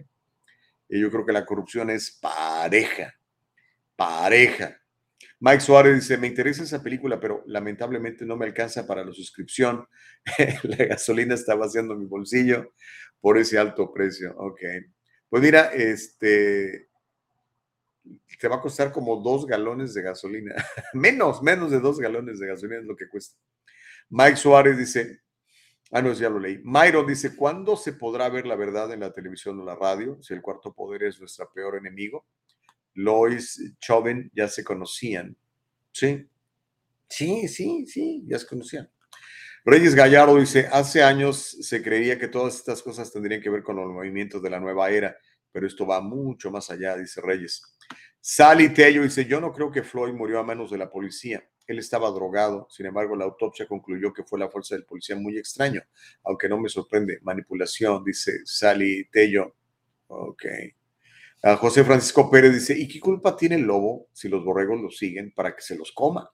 Y 0.90 1.02
yo 1.02 1.11
creo 1.11 1.26
que 1.26 1.34
la 1.34 1.45
corrupción 1.45 1.90
es 1.90 2.11
pareja, 2.11 3.14
pareja. 3.95 4.80
Mike 5.40 5.61
Suárez 5.61 5.95
dice, 5.95 6.18
me 6.18 6.28
interesa 6.28 6.64
esa 6.64 6.82
película, 6.82 7.19
pero 7.19 7.44
lamentablemente 7.45 8.26
no 8.26 8.38
me 8.38 8.45
alcanza 8.45 8.88
para 8.88 9.03
la 9.03 9.11
suscripción. 9.11 9.88
la 10.64 10.86
gasolina 10.86 11.36
está 11.36 11.56
vaciando 11.56 11.95
mi 11.95 12.06
bolsillo 12.06 12.74
por 13.19 13.38
ese 13.38 13.57
alto 13.57 13.91
precio. 13.91 14.34
Ok. 14.38 14.61
Pues 15.30 15.44
mira, 15.44 15.72
este, 15.74 16.90
te 18.39 18.47
va 18.47 18.57
a 18.57 18.61
costar 18.61 18.91
como 18.91 19.17
dos 19.17 19.45
galones 19.45 19.93
de 19.93 20.01
gasolina. 20.01 20.55
menos, 20.93 21.41
menos 21.41 21.71
de 21.71 21.79
dos 21.79 21.99
galones 21.99 22.39
de 22.39 22.47
gasolina 22.47 22.79
es 22.79 22.85
lo 22.85 22.95
que 22.95 23.07
cuesta. 23.07 23.38
Mike 24.09 24.38
Suárez 24.38 24.77
dice, 24.77 25.21
ah, 25.91 26.01
no, 26.01 26.13
ya 26.13 26.29
lo 26.29 26.39
leí. 26.39 26.59
Myron 26.63 27.05
dice, 27.07 27.35
¿cuándo 27.35 27.75
se 27.75 27.93
podrá 27.93 28.29
ver 28.29 28.45
la 28.45 28.55
verdad 28.55 28.91
en 28.93 29.01
la 29.01 29.11
televisión 29.11 29.59
o 29.59 29.65
la 29.65 29.75
radio? 29.75 30.17
Si 30.21 30.34
el 30.34 30.41
cuarto 30.41 30.73
poder 30.73 31.03
es 31.03 31.19
nuestro 31.19 31.49
peor 31.53 31.77
enemigo. 31.77 32.25
Lois 32.93 33.75
Chauvin 33.79 34.31
ya 34.34 34.47
se 34.47 34.63
conocían. 34.63 35.38
Sí, 35.91 36.27
sí, 37.07 37.47
sí, 37.47 37.85
sí, 37.85 38.23
ya 38.27 38.39
se 38.39 38.47
conocían. 38.47 38.89
Reyes 39.65 39.95
Gallardo 39.95 40.38
dice, 40.38 40.67
hace 40.71 41.03
años 41.03 41.57
se 41.59 41.84
creía 41.84 42.17
que 42.17 42.29
todas 42.29 42.55
estas 42.55 42.81
cosas 42.81 43.11
tendrían 43.11 43.41
que 43.41 43.49
ver 43.49 43.63
con 43.63 43.75
los 43.75 43.91
movimientos 43.91 44.41
de 44.41 44.49
la 44.49 44.59
nueva 44.59 44.89
era, 44.89 45.17
pero 45.57 45.65
esto 45.65 45.88
va 45.88 46.01
mucho 46.01 46.51
más 46.51 46.69
allá, 46.69 46.95
dice 46.95 47.19
Reyes. 47.19 47.63
Sally 48.21 48.71
Tello 48.75 49.01
dice, 49.01 49.25
yo 49.25 49.41
no 49.41 49.51
creo 49.51 49.71
que 49.71 49.81
Floyd 49.81 50.13
murió 50.13 50.38
a 50.38 50.43
manos 50.43 50.69
de 50.69 50.77
la 50.77 50.88
policía. 50.88 51.49
Él 51.65 51.79
estaba 51.79 52.11
drogado. 52.11 52.67
Sin 52.69 52.85
embargo, 52.85 53.15
la 53.15 53.25
autopsia 53.25 53.67
concluyó 53.67 54.13
que 54.13 54.23
fue 54.23 54.38
la 54.38 54.51
fuerza 54.51 54.75
del 54.75 54.85
policía 54.85 55.15
muy 55.15 55.35
extraño, 55.35 55.81
aunque 56.25 56.47
no 56.47 56.59
me 56.59 56.69
sorprende. 56.69 57.17
Manipulación, 57.23 58.03
dice 58.03 58.41
Sally 58.45 59.09
Tello. 59.09 59.55
Ok. 60.05 60.45
José 61.57 61.84
Francisco 61.84 62.29
Pérez 62.29 62.53
dice, 62.53 62.77
¿y 62.77 62.88
qué 62.88 62.99
culpa 62.99 63.35
tiene 63.35 63.55
el 63.55 63.63
lobo 63.63 64.09
si 64.13 64.29
los 64.29 64.45
borregos 64.45 64.79
lo 64.79 64.91
siguen 64.91 65.31
para 65.31 65.55
que 65.55 65.63
se 65.63 65.75
los 65.75 65.91
coma? 65.91 66.29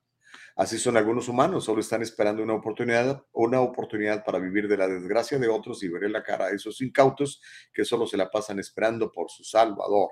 Así 0.55 0.77
son 0.77 0.97
algunos 0.97 1.27
humanos, 1.27 1.65
solo 1.65 1.81
están 1.81 2.03
esperando 2.03 2.43
una 2.43 2.53
oportunidad, 2.53 3.25
una 3.31 3.61
oportunidad 3.61 4.23
para 4.23 4.37
vivir 4.37 4.67
de 4.67 4.77
la 4.77 4.87
desgracia 4.87 5.39
de 5.39 5.47
otros 5.47 5.81
y 5.83 5.87
ver 5.87 6.09
la 6.11 6.23
cara 6.23 6.45
a 6.45 6.51
esos 6.51 6.79
incautos 6.81 7.41
que 7.73 7.83
solo 7.83 8.05
se 8.05 8.17
la 8.17 8.29
pasan 8.29 8.59
esperando 8.59 9.11
por 9.11 9.31
su 9.31 9.43
salvador. 9.43 10.09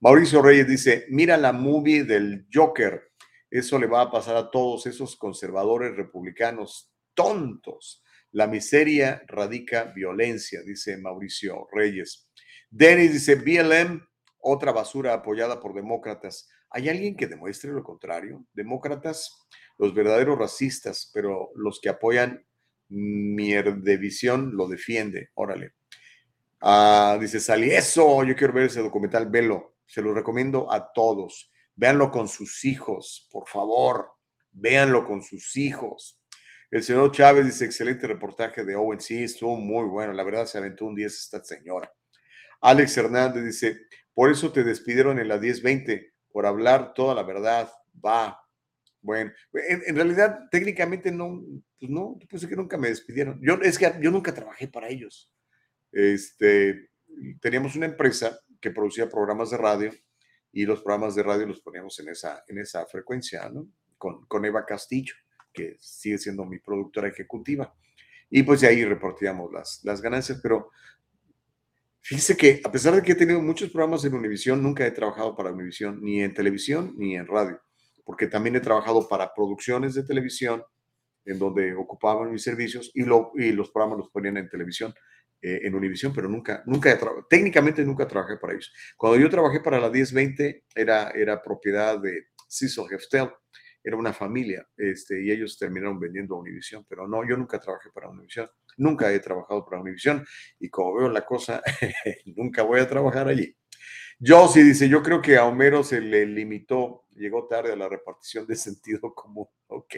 Mauricio 0.00 0.42
Reyes 0.42 0.66
dice, 0.66 1.06
mira 1.10 1.36
la 1.36 1.52
movie 1.52 2.04
del 2.04 2.46
Joker. 2.52 3.12
Eso 3.50 3.78
le 3.78 3.86
va 3.86 4.02
a 4.02 4.10
pasar 4.10 4.36
a 4.36 4.50
todos 4.50 4.86
esos 4.86 5.16
conservadores 5.16 5.94
republicanos 5.94 6.90
tontos. 7.14 8.02
La 8.32 8.46
miseria 8.46 9.22
radica 9.26 9.84
violencia, 9.84 10.62
dice 10.62 10.96
Mauricio 10.96 11.68
Reyes. 11.70 12.28
Denis 12.70 13.12
dice, 13.12 13.34
BLM, 13.34 14.00
otra 14.38 14.72
basura 14.72 15.12
apoyada 15.12 15.60
por 15.60 15.74
demócratas. 15.74 16.48
¿Hay 16.70 16.88
alguien 16.88 17.16
que 17.16 17.26
demuestre 17.26 17.72
lo 17.72 17.82
contrario? 17.82 18.44
Demócratas, 18.52 19.46
los 19.78 19.94
verdaderos 19.94 20.38
racistas, 20.38 21.10
pero 21.12 21.50
los 21.54 21.80
que 21.80 21.88
apoyan 21.88 22.44
mierdevisión 22.88 24.56
lo 24.56 24.68
defiende. 24.68 25.30
Órale. 25.34 25.74
Ah, 26.60 27.16
dice 27.20 27.40
Sally, 27.40 27.70
eso, 27.70 28.22
yo 28.24 28.36
quiero 28.36 28.52
ver 28.52 28.64
ese 28.64 28.80
documental, 28.80 29.30
velo. 29.30 29.76
Se 29.86 30.02
lo 30.02 30.12
recomiendo 30.12 30.70
a 30.72 30.92
todos. 30.92 31.50
Véanlo 31.74 32.10
con 32.10 32.28
sus 32.28 32.64
hijos, 32.64 33.28
por 33.32 33.48
favor. 33.48 34.12
Véanlo 34.52 35.06
con 35.06 35.22
sus 35.22 35.56
hijos. 35.56 36.20
El 36.70 36.84
señor 36.84 37.10
Chávez 37.10 37.46
dice, 37.46 37.64
excelente 37.64 38.06
reportaje 38.06 38.64
de 38.64 38.76
Owen. 38.76 39.00
Sí, 39.00 39.24
estuvo 39.24 39.56
muy 39.56 39.88
bueno. 39.88 40.12
La 40.12 40.22
verdad 40.22 40.46
se 40.46 40.58
aventó 40.58 40.84
un 40.84 40.94
10 40.94 41.12
esta 41.12 41.42
señora. 41.42 41.92
Alex 42.60 42.96
Hernández 42.96 43.44
dice, 43.44 43.80
por 44.12 44.30
eso 44.30 44.52
te 44.52 44.62
despidieron 44.62 45.18
en 45.18 45.28
la 45.28 45.38
1020, 45.38 46.12
por 46.32 46.46
hablar 46.46 46.94
toda 46.94 47.14
la 47.14 47.22
verdad. 47.22 47.70
Va. 48.04 48.40
Bueno, 49.02 49.32
en, 49.52 49.82
en 49.86 49.96
realidad, 49.96 50.48
técnicamente 50.50 51.10
no, 51.10 51.42
pues 51.78 51.90
no, 51.90 52.18
es 52.30 52.46
que 52.46 52.56
nunca 52.56 52.76
me 52.76 52.88
despidieron. 52.88 53.40
Yo, 53.42 53.54
es 53.62 53.78
que 53.78 53.92
yo 54.00 54.10
nunca 54.10 54.34
trabajé 54.34 54.68
para 54.68 54.88
ellos. 54.88 55.32
Este, 55.90 56.90
teníamos 57.40 57.76
una 57.76 57.86
empresa 57.86 58.38
que 58.60 58.70
producía 58.70 59.08
programas 59.08 59.50
de 59.50 59.56
radio 59.56 59.90
y 60.52 60.66
los 60.66 60.82
programas 60.82 61.14
de 61.14 61.22
radio 61.22 61.46
los 61.46 61.60
poníamos 61.60 61.98
en 62.00 62.08
esa, 62.08 62.44
en 62.46 62.58
esa 62.58 62.84
frecuencia, 62.86 63.48
¿no? 63.48 63.68
Con, 63.96 64.26
con 64.26 64.44
Eva 64.44 64.64
Castillo, 64.66 65.14
que 65.52 65.76
sigue 65.78 66.18
siendo 66.18 66.44
mi 66.44 66.58
productora 66.58 67.08
ejecutiva. 67.08 67.74
Y 68.28 68.42
pues 68.42 68.60
de 68.60 68.68
ahí 68.68 68.84
repartíamos 68.84 69.52
las, 69.52 69.80
las 69.84 70.00
ganancias, 70.00 70.40
pero 70.42 70.70
fíjese 72.02 72.36
que 72.36 72.60
a 72.64 72.70
pesar 72.70 72.94
de 72.94 73.02
que 73.02 73.12
he 73.12 73.16
tenido 73.16 73.40
muchos 73.40 73.70
programas 73.70 74.04
en 74.04 74.14
Univisión, 74.14 74.62
nunca 74.62 74.86
he 74.86 74.90
trabajado 74.90 75.34
para 75.36 75.52
Univisión, 75.52 76.00
ni 76.02 76.22
en 76.22 76.34
televisión 76.34 76.94
ni 76.96 77.16
en 77.16 77.26
radio, 77.26 77.60
porque 78.04 78.26
también 78.26 78.56
he 78.56 78.60
trabajado 78.60 79.08
para 79.08 79.32
producciones 79.34 79.94
de 79.94 80.04
televisión 80.04 80.62
en 81.24 81.38
donde 81.38 81.74
ocupaban 81.74 82.32
mis 82.32 82.42
servicios 82.42 82.90
y, 82.94 83.04
lo, 83.04 83.32
y 83.34 83.52
los 83.52 83.70
programas 83.70 83.98
los 83.98 84.08
ponían 84.10 84.36
en 84.36 84.48
televisión. 84.48 84.94
Eh, 85.42 85.60
en 85.62 85.74
Univision, 85.74 86.12
pero 86.12 86.28
nunca, 86.28 86.62
nunca, 86.66 86.98
técnicamente 87.30 87.82
nunca 87.82 88.06
trabajé 88.06 88.36
para 88.36 88.52
ellos. 88.52 88.70
Cuando 88.94 89.18
yo 89.18 89.30
trabajé 89.30 89.60
para 89.60 89.80
la 89.80 89.88
1020, 89.88 90.66
era, 90.74 91.12
era 91.12 91.42
propiedad 91.42 91.98
de 91.98 92.26
Cecil 92.46 92.84
Heftel, 92.90 93.30
era 93.82 93.96
una 93.96 94.12
familia, 94.12 94.66
este, 94.76 95.22
y 95.22 95.30
ellos 95.30 95.58
terminaron 95.58 95.98
vendiendo 95.98 96.34
a 96.34 96.40
Univision, 96.40 96.84
pero 96.88 97.08
no, 97.08 97.26
yo 97.28 97.36
nunca 97.36 97.58
trabajé 97.58 97.90
para 97.90 98.08
Univision, 98.08 98.48
nunca 98.76 99.12
he 99.12 99.18
trabajado 99.20 99.64
para 99.64 99.80
Univision, 99.80 100.24
y 100.58 100.68
como 100.68 100.94
veo 100.94 101.08
la 101.08 101.24
cosa, 101.24 101.62
nunca 102.36 102.62
voy 102.62 102.80
a 102.80 102.88
trabajar 102.88 103.28
allí. 103.28 103.56
Sí 104.52 104.62
dice, 104.62 104.88
yo 104.88 105.02
creo 105.02 105.22
que 105.22 105.38
a 105.38 105.46
Homero 105.46 105.82
se 105.82 106.00
le 106.00 106.26
limitó, 106.26 107.06
llegó 107.12 107.46
tarde 107.46 107.72
a 107.72 107.76
la 107.76 107.88
repartición 107.88 108.46
de 108.46 108.54
sentido 108.56 109.14
común. 109.14 109.46
Ok. 109.68 109.96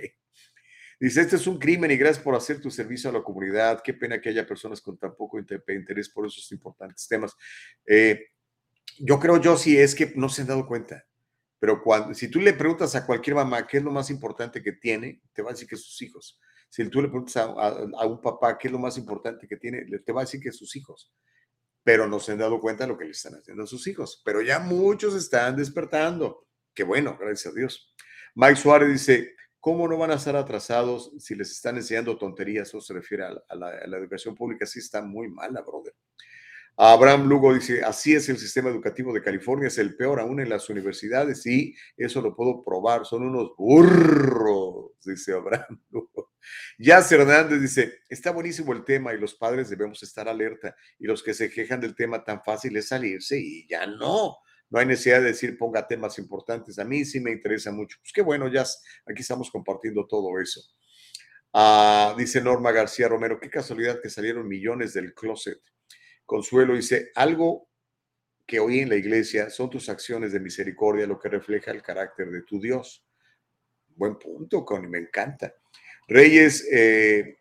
Dice, 1.00 1.22
este 1.22 1.34
es 1.34 1.48
un 1.48 1.58
crimen 1.58 1.90
y 1.90 1.96
gracias 1.96 2.22
por 2.22 2.36
hacer 2.36 2.60
tu 2.60 2.70
servicio 2.70 3.10
a 3.10 3.12
la 3.12 3.22
comunidad. 3.22 3.82
Qué 3.82 3.92
pena 3.92 4.20
que 4.20 4.28
haya 4.28 4.46
personas 4.46 4.80
con 4.80 4.96
tan 4.96 5.16
poco 5.16 5.40
interés 5.40 6.08
por 6.08 6.24
esos 6.24 6.52
importantes 6.52 7.08
temas. 7.08 7.34
Eh, 7.84 8.28
yo 9.00 9.18
creo, 9.18 9.40
yo 9.40 9.56
sí, 9.56 9.76
es 9.76 9.96
que 9.96 10.12
no 10.14 10.28
se 10.28 10.42
han 10.42 10.48
dado 10.48 10.68
cuenta. 10.68 11.04
Pero 11.62 11.80
cuando, 11.80 12.12
si 12.12 12.26
tú 12.26 12.40
le 12.40 12.54
preguntas 12.54 12.92
a 12.96 13.06
cualquier 13.06 13.36
mamá 13.36 13.64
qué 13.68 13.76
es 13.76 13.84
lo 13.84 13.92
más 13.92 14.10
importante 14.10 14.60
que 14.60 14.72
tiene, 14.72 15.22
te 15.32 15.42
va 15.42 15.50
a 15.50 15.52
decir 15.52 15.68
que 15.68 15.76
sus 15.76 16.02
hijos. 16.02 16.40
Si 16.68 16.84
tú 16.88 17.00
le 17.00 17.06
preguntas 17.06 17.36
a, 17.36 17.44
a, 17.44 18.04
un 18.04 18.20
papá 18.20 18.58
qué 18.58 18.66
es 18.66 18.72
lo 18.72 18.80
más 18.80 18.98
importante 18.98 19.46
que 19.46 19.56
tiene, 19.56 19.86
te 20.04 20.10
va 20.10 20.22
a 20.22 20.24
decir 20.24 20.40
que 20.40 20.50
sus 20.50 20.74
hijos. 20.74 21.12
Pero 21.84 22.08
no 22.08 22.18
se 22.18 22.32
han 22.32 22.38
dado 22.38 22.58
cuenta 22.58 22.82
de 22.82 22.88
lo 22.88 22.98
que 22.98 23.04
le 23.04 23.12
están 23.12 23.34
haciendo 23.34 23.62
a 23.62 23.66
sus 23.68 23.86
hijos. 23.86 24.22
Pero 24.24 24.42
ya 24.42 24.58
muchos 24.58 25.14
están 25.14 25.54
despertando. 25.54 26.48
Qué 26.74 26.82
bueno, 26.82 27.16
gracias 27.16 27.52
a 27.52 27.56
Dios. 27.56 27.94
Mike 28.34 28.56
Suárez 28.56 28.88
dice, 28.88 29.36
¿Cómo 29.62 29.86
no 29.86 29.96
van 29.96 30.10
a 30.10 30.14
estar 30.14 30.34
atrasados 30.34 31.12
si 31.20 31.36
les 31.36 31.52
están 31.52 31.76
enseñando 31.76 32.18
tonterías? 32.18 32.66
Eso 32.66 32.80
se 32.80 32.94
refiere 32.94 33.22
a 33.22 33.54
la, 33.54 33.96
educación 33.96 34.34
pública. 34.34 34.66
Sí 34.66 34.80
está 34.80 35.02
muy 35.02 35.28
mala, 35.28 35.60
brother. 35.60 35.94
Abraham 36.76 37.28
Lugo 37.28 37.52
dice, 37.52 37.82
así 37.84 38.14
es 38.14 38.28
el 38.28 38.38
sistema 38.38 38.70
educativo 38.70 39.12
de 39.12 39.22
California, 39.22 39.68
es 39.68 39.78
el 39.78 39.94
peor 39.94 40.20
aún 40.20 40.40
en 40.40 40.48
las 40.48 40.68
universidades. 40.70 41.42
Sí, 41.42 41.74
eso 41.96 42.22
lo 42.22 42.34
puedo 42.34 42.64
probar, 42.64 43.04
son 43.04 43.22
unos 43.24 43.52
burros, 43.56 44.92
dice 45.04 45.32
Abraham 45.32 45.80
Lugo. 45.90 46.32
Yas 46.78 47.12
Hernández 47.12 47.60
dice, 47.60 48.00
está 48.08 48.30
buenísimo 48.30 48.72
el 48.72 48.84
tema 48.84 49.12
y 49.12 49.18
los 49.18 49.34
padres 49.34 49.68
debemos 49.68 50.02
estar 50.02 50.28
alerta 50.28 50.74
y 50.98 51.06
los 51.06 51.22
que 51.22 51.34
se 51.34 51.50
quejan 51.50 51.80
del 51.80 51.94
tema 51.94 52.24
tan 52.24 52.42
fácil 52.42 52.76
es 52.76 52.88
salirse 52.88 53.38
y 53.38 53.66
ya 53.68 53.86
no. 53.86 54.38
No 54.70 54.78
hay 54.78 54.86
necesidad 54.86 55.20
de 55.20 55.26
decir 55.26 55.58
ponga 55.58 55.86
temas 55.86 56.18
importantes. 56.18 56.78
A 56.78 56.84
mí 56.84 57.04
sí 57.04 57.20
me 57.20 57.30
interesa 57.30 57.70
mucho. 57.70 57.98
Pues 58.00 58.12
qué 58.12 58.22
bueno, 58.22 58.48
ya 58.48 58.62
aquí 59.06 59.20
estamos 59.20 59.50
compartiendo 59.50 60.06
todo 60.06 60.40
eso. 60.40 60.62
Ah, 61.52 62.14
dice 62.16 62.40
Norma 62.40 62.72
García 62.72 63.08
Romero, 63.08 63.38
qué 63.38 63.50
casualidad 63.50 64.00
que 64.00 64.08
salieron 64.08 64.48
millones 64.48 64.94
del 64.94 65.12
closet. 65.12 65.60
Consuelo 66.24 66.74
dice, 66.74 67.10
algo 67.14 67.68
que 68.46 68.60
oí 68.60 68.80
en 68.80 68.88
la 68.88 68.96
iglesia 68.96 69.50
son 69.50 69.70
tus 69.70 69.88
acciones 69.88 70.32
de 70.32 70.40
misericordia, 70.40 71.06
lo 71.06 71.18
que 71.18 71.28
refleja 71.28 71.70
el 71.70 71.82
carácter 71.82 72.30
de 72.30 72.42
tu 72.42 72.60
Dios. 72.60 73.04
Buen 73.94 74.18
punto, 74.18 74.64
Connie, 74.64 74.88
me 74.88 74.98
encanta. 74.98 75.54
Reyes 76.08 76.66
eh, 76.72 77.38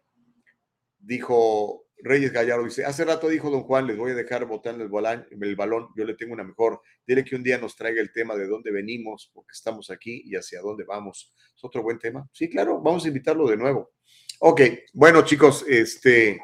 dijo, 1.00 1.88
Reyes 1.98 2.32
Gallardo 2.32 2.66
dice, 2.66 2.86
hace 2.86 3.06
rato 3.06 3.28
dijo 3.30 3.50
don 3.50 3.64
Juan, 3.64 3.88
les 3.88 3.98
voy 3.98 4.12
a 4.12 4.16
dejar 4.16 4.46
botar 4.46 4.76
el, 4.76 4.90
el 5.42 5.56
balón, 5.56 5.90
yo 5.96 6.06
le 6.06 6.16
tengo 6.16 6.34
una 6.34 6.44
mejor. 6.44 6.82
Dile 7.06 7.24
que 7.24 7.36
un 7.36 7.44
día 7.44 7.58
nos 7.58 7.76
traiga 7.76 8.02
el 8.02 8.12
tema 8.12 8.36
de 8.36 8.48
dónde 8.48 8.72
venimos, 8.72 9.32
porque 9.34 9.52
estamos 9.54 9.90
aquí 9.90 10.24
y 10.26 10.36
hacia 10.36 10.62
dónde 10.62 10.84
vamos. 10.84 11.34
Es 11.56 11.64
otro 11.64 11.84
buen 11.84 12.00
tema. 12.00 12.28
Sí, 12.32 12.50
claro, 12.50 12.82
vamos 12.82 13.06
a 13.06 13.08
invitarlo 13.08 13.48
de 13.48 13.58
nuevo. 13.58 13.92
Ok, 14.40 14.62
bueno 14.94 15.24
chicos, 15.24 15.64
este, 15.68 16.42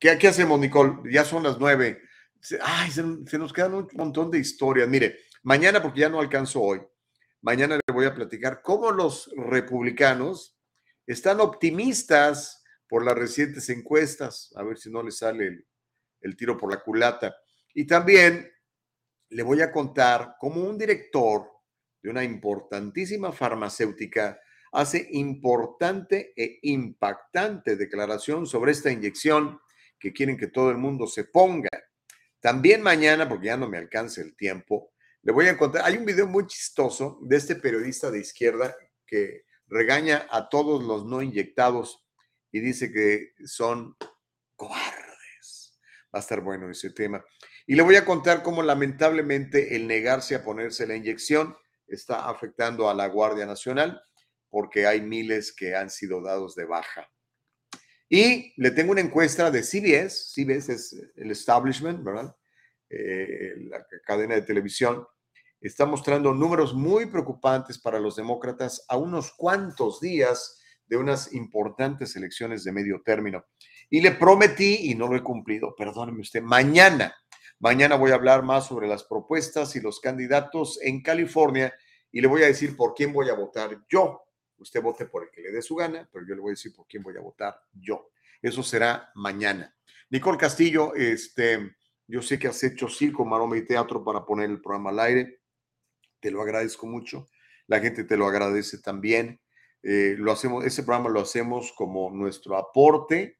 ¿qué, 0.00 0.28
hacemos, 0.28 0.58
Nicole? 0.58 1.12
Ya 1.12 1.24
son 1.24 1.42
las 1.42 1.58
nueve. 1.58 2.02
Ay, 2.62 2.90
se, 2.90 3.02
nos 3.38 3.52
quedan 3.52 3.74
un 3.74 3.88
montón 3.92 4.30
de 4.30 4.38
historias. 4.38 4.88
Mire, 4.88 5.18
mañana, 5.42 5.82
porque 5.82 6.00
ya 6.00 6.08
no 6.08 6.20
alcanzo 6.20 6.62
hoy, 6.62 6.80
mañana 7.42 7.76
le 7.76 7.92
voy 7.92 8.06
a 8.06 8.14
platicar 8.14 8.62
cómo 8.62 8.90
los 8.90 9.30
republicanos 9.36 10.58
están 11.06 11.40
optimistas 11.40 12.64
por 12.88 13.04
las 13.04 13.14
recientes 13.14 13.68
encuestas, 13.68 14.52
a 14.56 14.64
ver 14.64 14.78
si 14.78 14.90
no 14.90 15.02
le 15.02 15.12
sale 15.12 15.64
el, 16.20 16.36
tiro 16.36 16.56
por 16.56 16.70
la 16.70 16.82
culata. 16.82 17.36
Y 17.74 17.86
también 17.86 18.50
le 19.28 19.42
voy 19.42 19.60
a 19.60 19.70
contar 19.70 20.36
cómo 20.40 20.62
un 20.62 20.78
director 20.78 21.46
de 22.02 22.10
una 22.10 22.24
importantísima 22.24 23.32
farmacéutica 23.32 24.40
hace 24.72 25.08
importante 25.12 26.32
e 26.34 26.58
impactante 26.62 27.76
declaración 27.76 28.46
sobre 28.46 28.72
esta 28.72 28.90
inyección 28.90 29.60
que 30.00 30.12
quieren 30.12 30.36
que 30.36 30.48
todo 30.48 30.70
el 30.70 30.78
mundo 30.78 31.06
se 31.06 31.24
ponga. 31.24 31.68
También 32.40 32.82
mañana, 32.82 33.28
porque 33.28 33.46
ya 33.46 33.56
no 33.56 33.68
me 33.68 33.78
alcanza 33.78 34.22
el 34.22 34.34
tiempo, 34.34 34.92
le 35.22 35.32
voy 35.32 35.46
a 35.48 35.58
contar, 35.58 35.84
hay 35.84 35.98
un 35.98 36.06
video 36.06 36.26
muy 36.26 36.46
chistoso 36.46 37.18
de 37.22 37.36
este 37.36 37.54
periodista 37.56 38.10
de 38.10 38.20
izquierda 38.20 38.74
que 39.06 39.44
regaña 39.66 40.26
a 40.30 40.48
todos 40.48 40.82
los 40.82 41.04
no 41.04 41.20
inyectados 41.20 42.02
y 42.50 42.60
dice 42.60 42.90
que 42.90 43.34
son 43.44 43.96
cobardes. 44.56 45.78
Va 46.12 46.18
a 46.18 46.20
estar 46.20 46.40
bueno 46.40 46.70
ese 46.70 46.90
tema. 46.90 47.22
Y 47.66 47.74
le 47.74 47.82
voy 47.82 47.96
a 47.96 48.04
contar 48.04 48.42
cómo 48.42 48.62
lamentablemente 48.62 49.76
el 49.76 49.86
negarse 49.86 50.34
a 50.34 50.42
ponerse 50.42 50.86
la 50.86 50.96
inyección 50.96 51.54
está 51.86 52.28
afectando 52.28 52.88
a 52.88 52.94
la 52.94 53.06
Guardia 53.06 53.46
Nacional 53.46 54.02
porque 54.48 54.86
hay 54.86 55.00
miles 55.00 55.52
que 55.52 55.76
han 55.76 55.90
sido 55.90 56.22
dados 56.22 56.54
de 56.54 56.64
baja. 56.64 57.08
Y 58.12 58.52
le 58.60 58.72
tengo 58.72 58.90
una 58.90 59.00
encuesta 59.00 59.52
de 59.52 59.62
CBS, 59.62 60.32
CBS 60.34 60.72
es 60.72 61.00
el 61.14 61.30
establishment, 61.30 62.02
¿verdad? 62.02 62.36
Eh, 62.88 63.54
la 63.68 63.86
cadena 64.04 64.34
de 64.34 64.42
televisión, 64.42 65.06
está 65.60 65.86
mostrando 65.86 66.34
números 66.34 66.74
muy 66.74 67.06
preocupantes 67.06 67.78
para 67.78 68.00
los 68.00 68.16
demócratas 68.16 68.84
a 68.88 68.96
unos 68.96 69.30
cuantos 69.30 70.00
días 70.00 70.60
de 70.86 70.96
unas 70.96 71.32
importantes 71.32 72.16
elecciones 72.16 72.64
de 72.64 72.72
medio 72.72 73.00
término. 73.04 73.44
Y 73.88 74.00
le 74.00 74.10
prometí, 74.10 74.90
y 74.90 74.96
no 74.96 75.06
lo 75.06 75.16
he 75.16 75.22
cumplido, 75.22 75.76
perdóneme 75.76 76.22
usted, 76.22 76.42
mañana, 76.42 77.14
mañana 77.60 77.94
voy 77.94 78.10
a 78.10 78.16
hablar 78.16 78.42
más 78.42 78.66
sobre 78.66 78.88
las 78.88 79.04
propuestas 79.04 79.76
y 79.76 79.80
los 79.80 80.00
candidatos 80.00 80.80
en 80.82 81.00
California 81.00 81.72
y 82.10 82.20
le 82.20 82.26
voy 82.26 82.42
a 82.42 82.46
decir 82.46 82.76
por 82.76 82.92
quién 82.92 83.12
voy 83.12 83.28
a 83.28 83.34
votar 83.34 83.78
yo. 83.88 84.20
Usted 84.60 84.82
vote 84.82 85.06
por 85.06 85.24
el 85.24 85.30
que 85.30 85.40
le 85.40 85.52
dé 85.52 85.62
su 85.62 85.74
gana, 85.74 86.08
pero 86.12 86.26
yo 86.26 86.34
le 86.34 86.40
voy 86.40 86.50
a 86.50 86.52
decir 86.52 86.74
por 86.74 86.86
quién 86.86 87.02
voy 87.02 87.16
a 87.16 87.20
votar 87.20 87.60
yo. 87.72 88.10
Eso 88.42 88.62
será 88.62 89.10
mañana. 89.14 89.74
Nicole 90.10 90.38
Castillo, 90.38 90.94
este, 90.94 91.76
yo 92.06 92.22
sé 92.22 92.38
que 92.38 92.48
has 92.48 92.62
hecho 92.62 92.88
circo, 92.88 93.24
maroma 93.24 93.56
y 93.56 93.64
teatro 93.64 94.02
para 94.04 94.24
poner 94.24 94.50
el 94.50 94.60
programa 94.60 94.90
al 94.90 95.00
aire. 95.00 95.40
Te 96.20 96.30
lo 96.30 96.42
agradezco 96.42 96.86
mucho. 96.86 97.28
La 97.66 97.80
gente 97.80 98.04
te 98.04 98.16
lo 98.16 98.26
agradece 98.26 98.78
también. 98.78 99.40
Eh, 99.82 100.16
lo 100.18 100.32
hacemos, 100.32 100.64
ese 100.64 100.82
programa 100.82 101.08
lo 101.08 101.20
hacemos 101.20 101.72
como 101.72 102.10
nuestro 102.10 102.56
aporte 102.56 103.38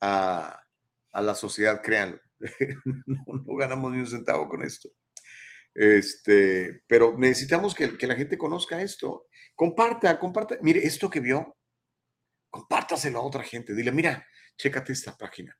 a, 0.00 0.58
la 1.12 1.34
sociedad, 1.34 1.80
créanlo. 1.82 2.20
no, 3.06 3.56
ganamos 3.56 3.92
ni 3.92 3.98
un 3.98 4.06
centavo 4.06 4.48
con 4.48 4.62
esto. 4.62 4.90
Este, 5.74 6.82
pero 6.86 7.16
necesitamos 7.16 7.74
que, 7.74 7.96
la 8.06 8.14
gente 8.14 8.38
conozca 8.38 8.80
esto. 8.80 9.26
Comparta, 9.54 10.18
comparta. 10.18 10.56
Mire, 10.62 10.86
esto 10.86 11.10
que 11.10 11.20
vio, 11.20 11.56
compártaselo 12.50 13.18
a 13.18 13.22
otra 13.22 13.42
gente. 13.42 13.74
Dile, 13.74 13.92
mira, 13.92 14.26
chécate 14.56 14.92
esta 14.92 15.16
página. 15.16 15.56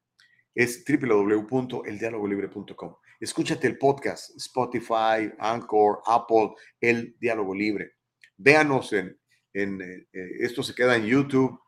Es 0.55 0.85
www.eldialogolibre.com. 0.85 2.97
Escúchate 3.21 3.67
el 3.67 3.79
podcast, 3.79 4.37
Spotify, 4.37 5.33
Anchor, 5.39 6.03
Apple, 6.07 6.51
El 6.81 7.17
Diálogo 7.19 7.55
Libre. 7.55 7.95
Véanos 8.37 8.93
en 8.93 9.19
en, 9.53 9.81
eh, 9.83 10.07
eh, 10.13 10.31
esto 10.41 10.63
se 10.63 10.75
queda 10.75 10.97
en 10.97 11.07
YouTube, 11.07 11.59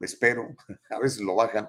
espero, 0.00 0.48
a 0.90 0.98
veces 0.98 1.20
lo 1.20 1.34
bajan, 1.34 1.68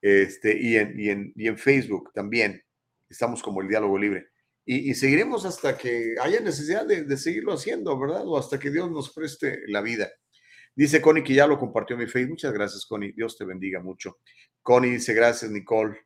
este, 0.00 0.58
y, 0.58 0.76
en, 0.76 1.32
y 1.34 1.48
en 1.48 1.58
Facebook 1.58 2.12
también. 2.12 2.62
Estamos 3.08 3.42
como 3.42 3.62
el 3.62 3.68
diálogo 3.68 3.98
libre. 3.98 4.28
Y, 4.70 4.94
seguiremos 4.94 5.46
hasta 5.46 5.78
que 5.78 6.16
haya 6.20 6.40
necesidad 6.40 6.84
de, 6.84 7.04
de, 7.04 7.16
seguirlo 7.16 7.54
haciendo, 7.54 7.98
¿verdad? 7.98 8.22
O 8.26 8.36
hasta 8.36 8.58
que 8.58 8.70
Dios 8.70 8.90
nos 8.90 9.10
preste 9.14 9.62
la 9.66 9.80
vida. 9.80 10.10
Dice 10.76 11.00
Connie 11.00 11.24
que 11.24 11.32
ya 11.32 11.46
lo 11.46 11.58
compartió 11.58 11.94
en 11.94 12.00
mi 12.00 12.06
Facebook. 12.06 12.32
Muchas 12.32 12.52
gracias, 12.52 12.84
Connie. 12.84 13.12
Dios 13.12 13.38
te 13.38 13.46
bendiga 13.46 13.80
mucho. 13.80 14.18
Connie 14.60 14.90
dice 14.90 15.14
gracias, 15.14 15.50
Nicole. 15.50 15.98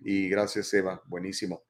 Y 0.00 0.28
gracias, 0.28 0.74
Eva. 0.74 1.00
Buenísimo. 1.06 1.62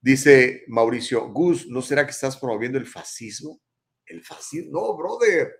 Dice 0.00 0.64
Mauricio, 0.66 1.28
Gus, 1.28 1.68
¿no 1.68 1.82
será 1.82 2.04
que 2.04 2.10
estás 2.10 2.36
promoviendo 2.36 2.76
el 2.76 2.86
fascismo? 2.86 3.60
El 4.06 4.24
fascismo, 4.24 4.72
no, 4.72 4.96
brother. 4.96 5.54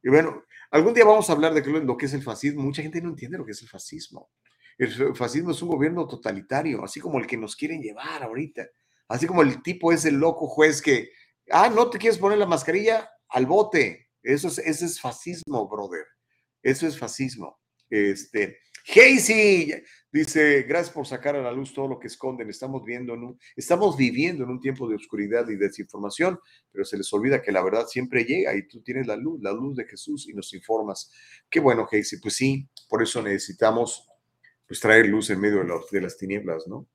Y 0.00 0.10
bueno, 0.10 0.44
algún 0.70 0.94
día 0.94 1.04
vamos 1.04 1.28
a 1.28 1.32
hablar 1.32 1.54
de 1.54 1.80
lo 1.82 1.96
que 1.96 2.06
es 2.06 2.14
el 2.14 2.22
fascismo. 2.22 2.62
Mucha 2.62 2.82
gente 2.82 3.02
no 3.02 3.08
entiende 3.08 3.36
lo 3.36 3.44
que 3.44 3.50
es 3.50 3.62
el 3.62 3.68
fascismo. 3.68 4.30
El 4.78 5.16
fascismo 5.16 5.50
es 5.50 5.60
un 5.60 5.70
gobierno 5.70 6.06
totalitario, 6.06 6.84
así 6.84 7.00
como 7.00 7.18
el 7.18 7.26
que 7.26 7.36
nos 7.36 7.56
quieren 7.56 7.82
llevar 7.82 8.22
ahorita. 8.22 8.64
Así 9.08 9.26
como 9.26 9.42
el 9.42 9.62
tipo 9.62 9.92
es 9.92 10.04
el 10.04 10.14
loco 10.14 10.46
juez 10.46 10.80
que, 10.80 11.10
ah, 11.50 11.68
no 11.68 11.90
te 11.90 11.98
quieres 11.98 12.18
poner 12.18 12.38
la 12.38 12.46
mascarilla, 12.46 13.10
al 13.28 13.46
bote. 13.46 14.08
Eso 14.22 14.48
es, 14.48 14.58
ese 14.58 14.86
es 14.86 15.00
fascismo, 15.00 15.68
brother. 15.68 16.04
Eso 16.62 16.86
es 16.86 16.98
fascismo. 16.98 17.60
Este, 17.90 18.58
Casey 18.86 19.72
dice, 20.10 20.62
gracias 20.62 20.94
por 20.94 21.06
sacar 21.06 21.36
a 21.36 21.42
la 21.42 21.52
luz 21.52 21.74
todo 21.74 21.88
lo 21.88 21.98
que 21.98 22.06
esconden. 22.06 22.48
Estamos 22.48 22.84
viendo, 22.84 23.14
estamos 23.56 23.96
viviendo 23.96 24.44
en 24.44 24.50
un 24.50 24.60
tiempo 24.60 24.88
de 24.88 24.96
oscuridad 24.96 25.48
y 25.48 25.56
desinformación, 25.56 26.38
pero 26.70 26.84
se 26.84 26.96
les 26.96 27.12
olvida 27.12 27.42
que 27.42 27.52
la 27.52 27.62
verdad 27.62 27.86
siempre 27.86 28.24
llega 28.24 28.54
y 28.54 28.66
tú 28.66 28.82
tienes 28.82 29.06
la 29.06 29.16
luz, 29.16 29.40
la 29.42 29.52
luz 29.52 29.76
de 29.76 29.84
Jesús 29.84 30.28
y 30.28 30.32
nos 30.32 30.52
informas. 30.54 31.10
Qué 31.50 31.60
bueno, 31.60 31.86
Casey. 31.86 32.18
Pues 32.20 32.34
sí, 32.34 32.68
por 32.88 33.02
eso 33.02 33.22
necesitamos 33.22 34.08
pues 34.66 34.80
traer 34.80 35.06
luz 35.06 35.28
en 35.30 35.40
medio 35.40 35.62
de, 35.62 35.72
de 35.90 36.00
las 36.00 36.16
tinieblas, 36.16 36.66
¿no? 36.66 36.86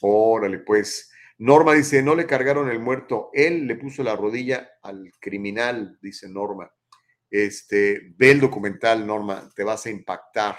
Órale, 0.00 0.58
pues. 0.60 1.10
Norma 1.40 1.74
dice, 1.74 2.02
no 2.02 2.14
le 2.14 2.26
cargaron 2.26 2.70
el 2.70 2.78
muerto, 2.78 3.30
él 3.32 3.66
le 3.66 3.76
puso 3.76 4.02
la 4.02 4.16
rodilla 4.16 4.70
al 4.82 5.10
criminal, 5.20 5.98
dice 6.00 6.28
Norma. 6.28 6.70
Este, 7.30 8.14
ve 8.16 8.30
el 8.30 8.40
documental, 8.40 9.06
Norma, 9.06 9.48
te 9.54 9.64
vas 9.64 9.86
a 9.86 9.90
impactar 9.90 10.56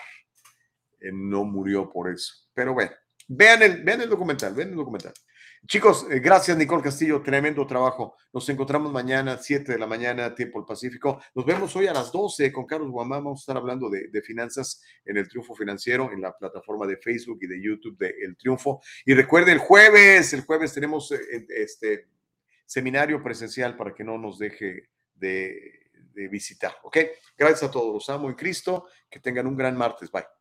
no 1.12 1.44
murió 1.44 1.90
por 1.90 2.12
eso. 2.12 2.34
Pero 2.53 2.74
bueno, 2.74 2.91
vean 3.28 3.64
el, 3.64 3.84
vean 3.84 4.02
el 4.02 4.10
documental, 4.10 4.53
vean 4.53 4.70
el 4.70 4.76
documental. 4.76 5.14
Chicos, 5.68 6.08
eh, 6.10 6.20
gracias 6.20 6.58
Nicole 6.58 6.82
Castillo, 6.82 7.22
tremendo 7.22 7.66
trabajo. 7.68 8.18
Nos 8.34 8.50
encontramos 8.50 8.92
mañana, 8.92 9.38
7 9.38 9.72
de 9.72 9.78
la 9.78 9.86
mañana, 9.86 10.34
tiempo 10.34 10.60
el 10.60 10.66
Pacífico. 10.66 11.22
Nos 11.36 11.46
vemos 11.46 11.76
hoy 11.76 11.86
a 11.86 11.94
las 11.94 12.12
12 12.12 12.52
con 12.52 12.66
Carlos 12.66 12.90
Guamá. 12.90 13.18
Vamos 13.18 13.40
a 13.40 13.44
estar 13.44 13.58
hablando 13.58 13.88
de, 13.88 14.22
finanzas 14.24 14.82
en 15.06 15.18
el 15.18 15.30
Triunfo 15.30 15.54
Financiero, 15.54 16.12
en 16.12 16.22
la 16.22 16.36
plataforma 16.36 16.88
de 16.88 16.98
Facebook 16.98 17.38
y 17.42 17.48
de 17.48 17.62
YouTube 17.62 17.96
de 17.98 18.10
El 18.22 18.36
Triunfo. 18.38 18.82
Y 19.06 19.14
recuerde, 19.14 19.52
el 19.52 19.60
jueves, 19.60 20.34
el 20.34 20.42
jueves 20.42 20.74
tenemos 20.74 21.12
eh, 21.12 21.20
este 21.50 22.08
seminario 22.66 23.22
presencial 23.22 23.78
para 23.78 23.94
que 23.94 24.04
no 24.04 24.18
nos 24.18 24.40
deje 24.40 24.90
de, 25.14 25.92
de 25.94 26.28
visitar. 26.28 26.76
¿Ok? 26.82 26.98
Gracias 27.38 27.64
a 27.64 27.72
todos. 27.72 27.94
Los 27.94 28.10
amo 28.10 28.30
en 28.30 28.36
Cristo. 28.36 28.88
Que 29.10 29.20
tengan 29.20 29.46
un 29.46 29.56
gran 29.56 29.78
martes. 29.78 30.10
Bye. 30.10 30.41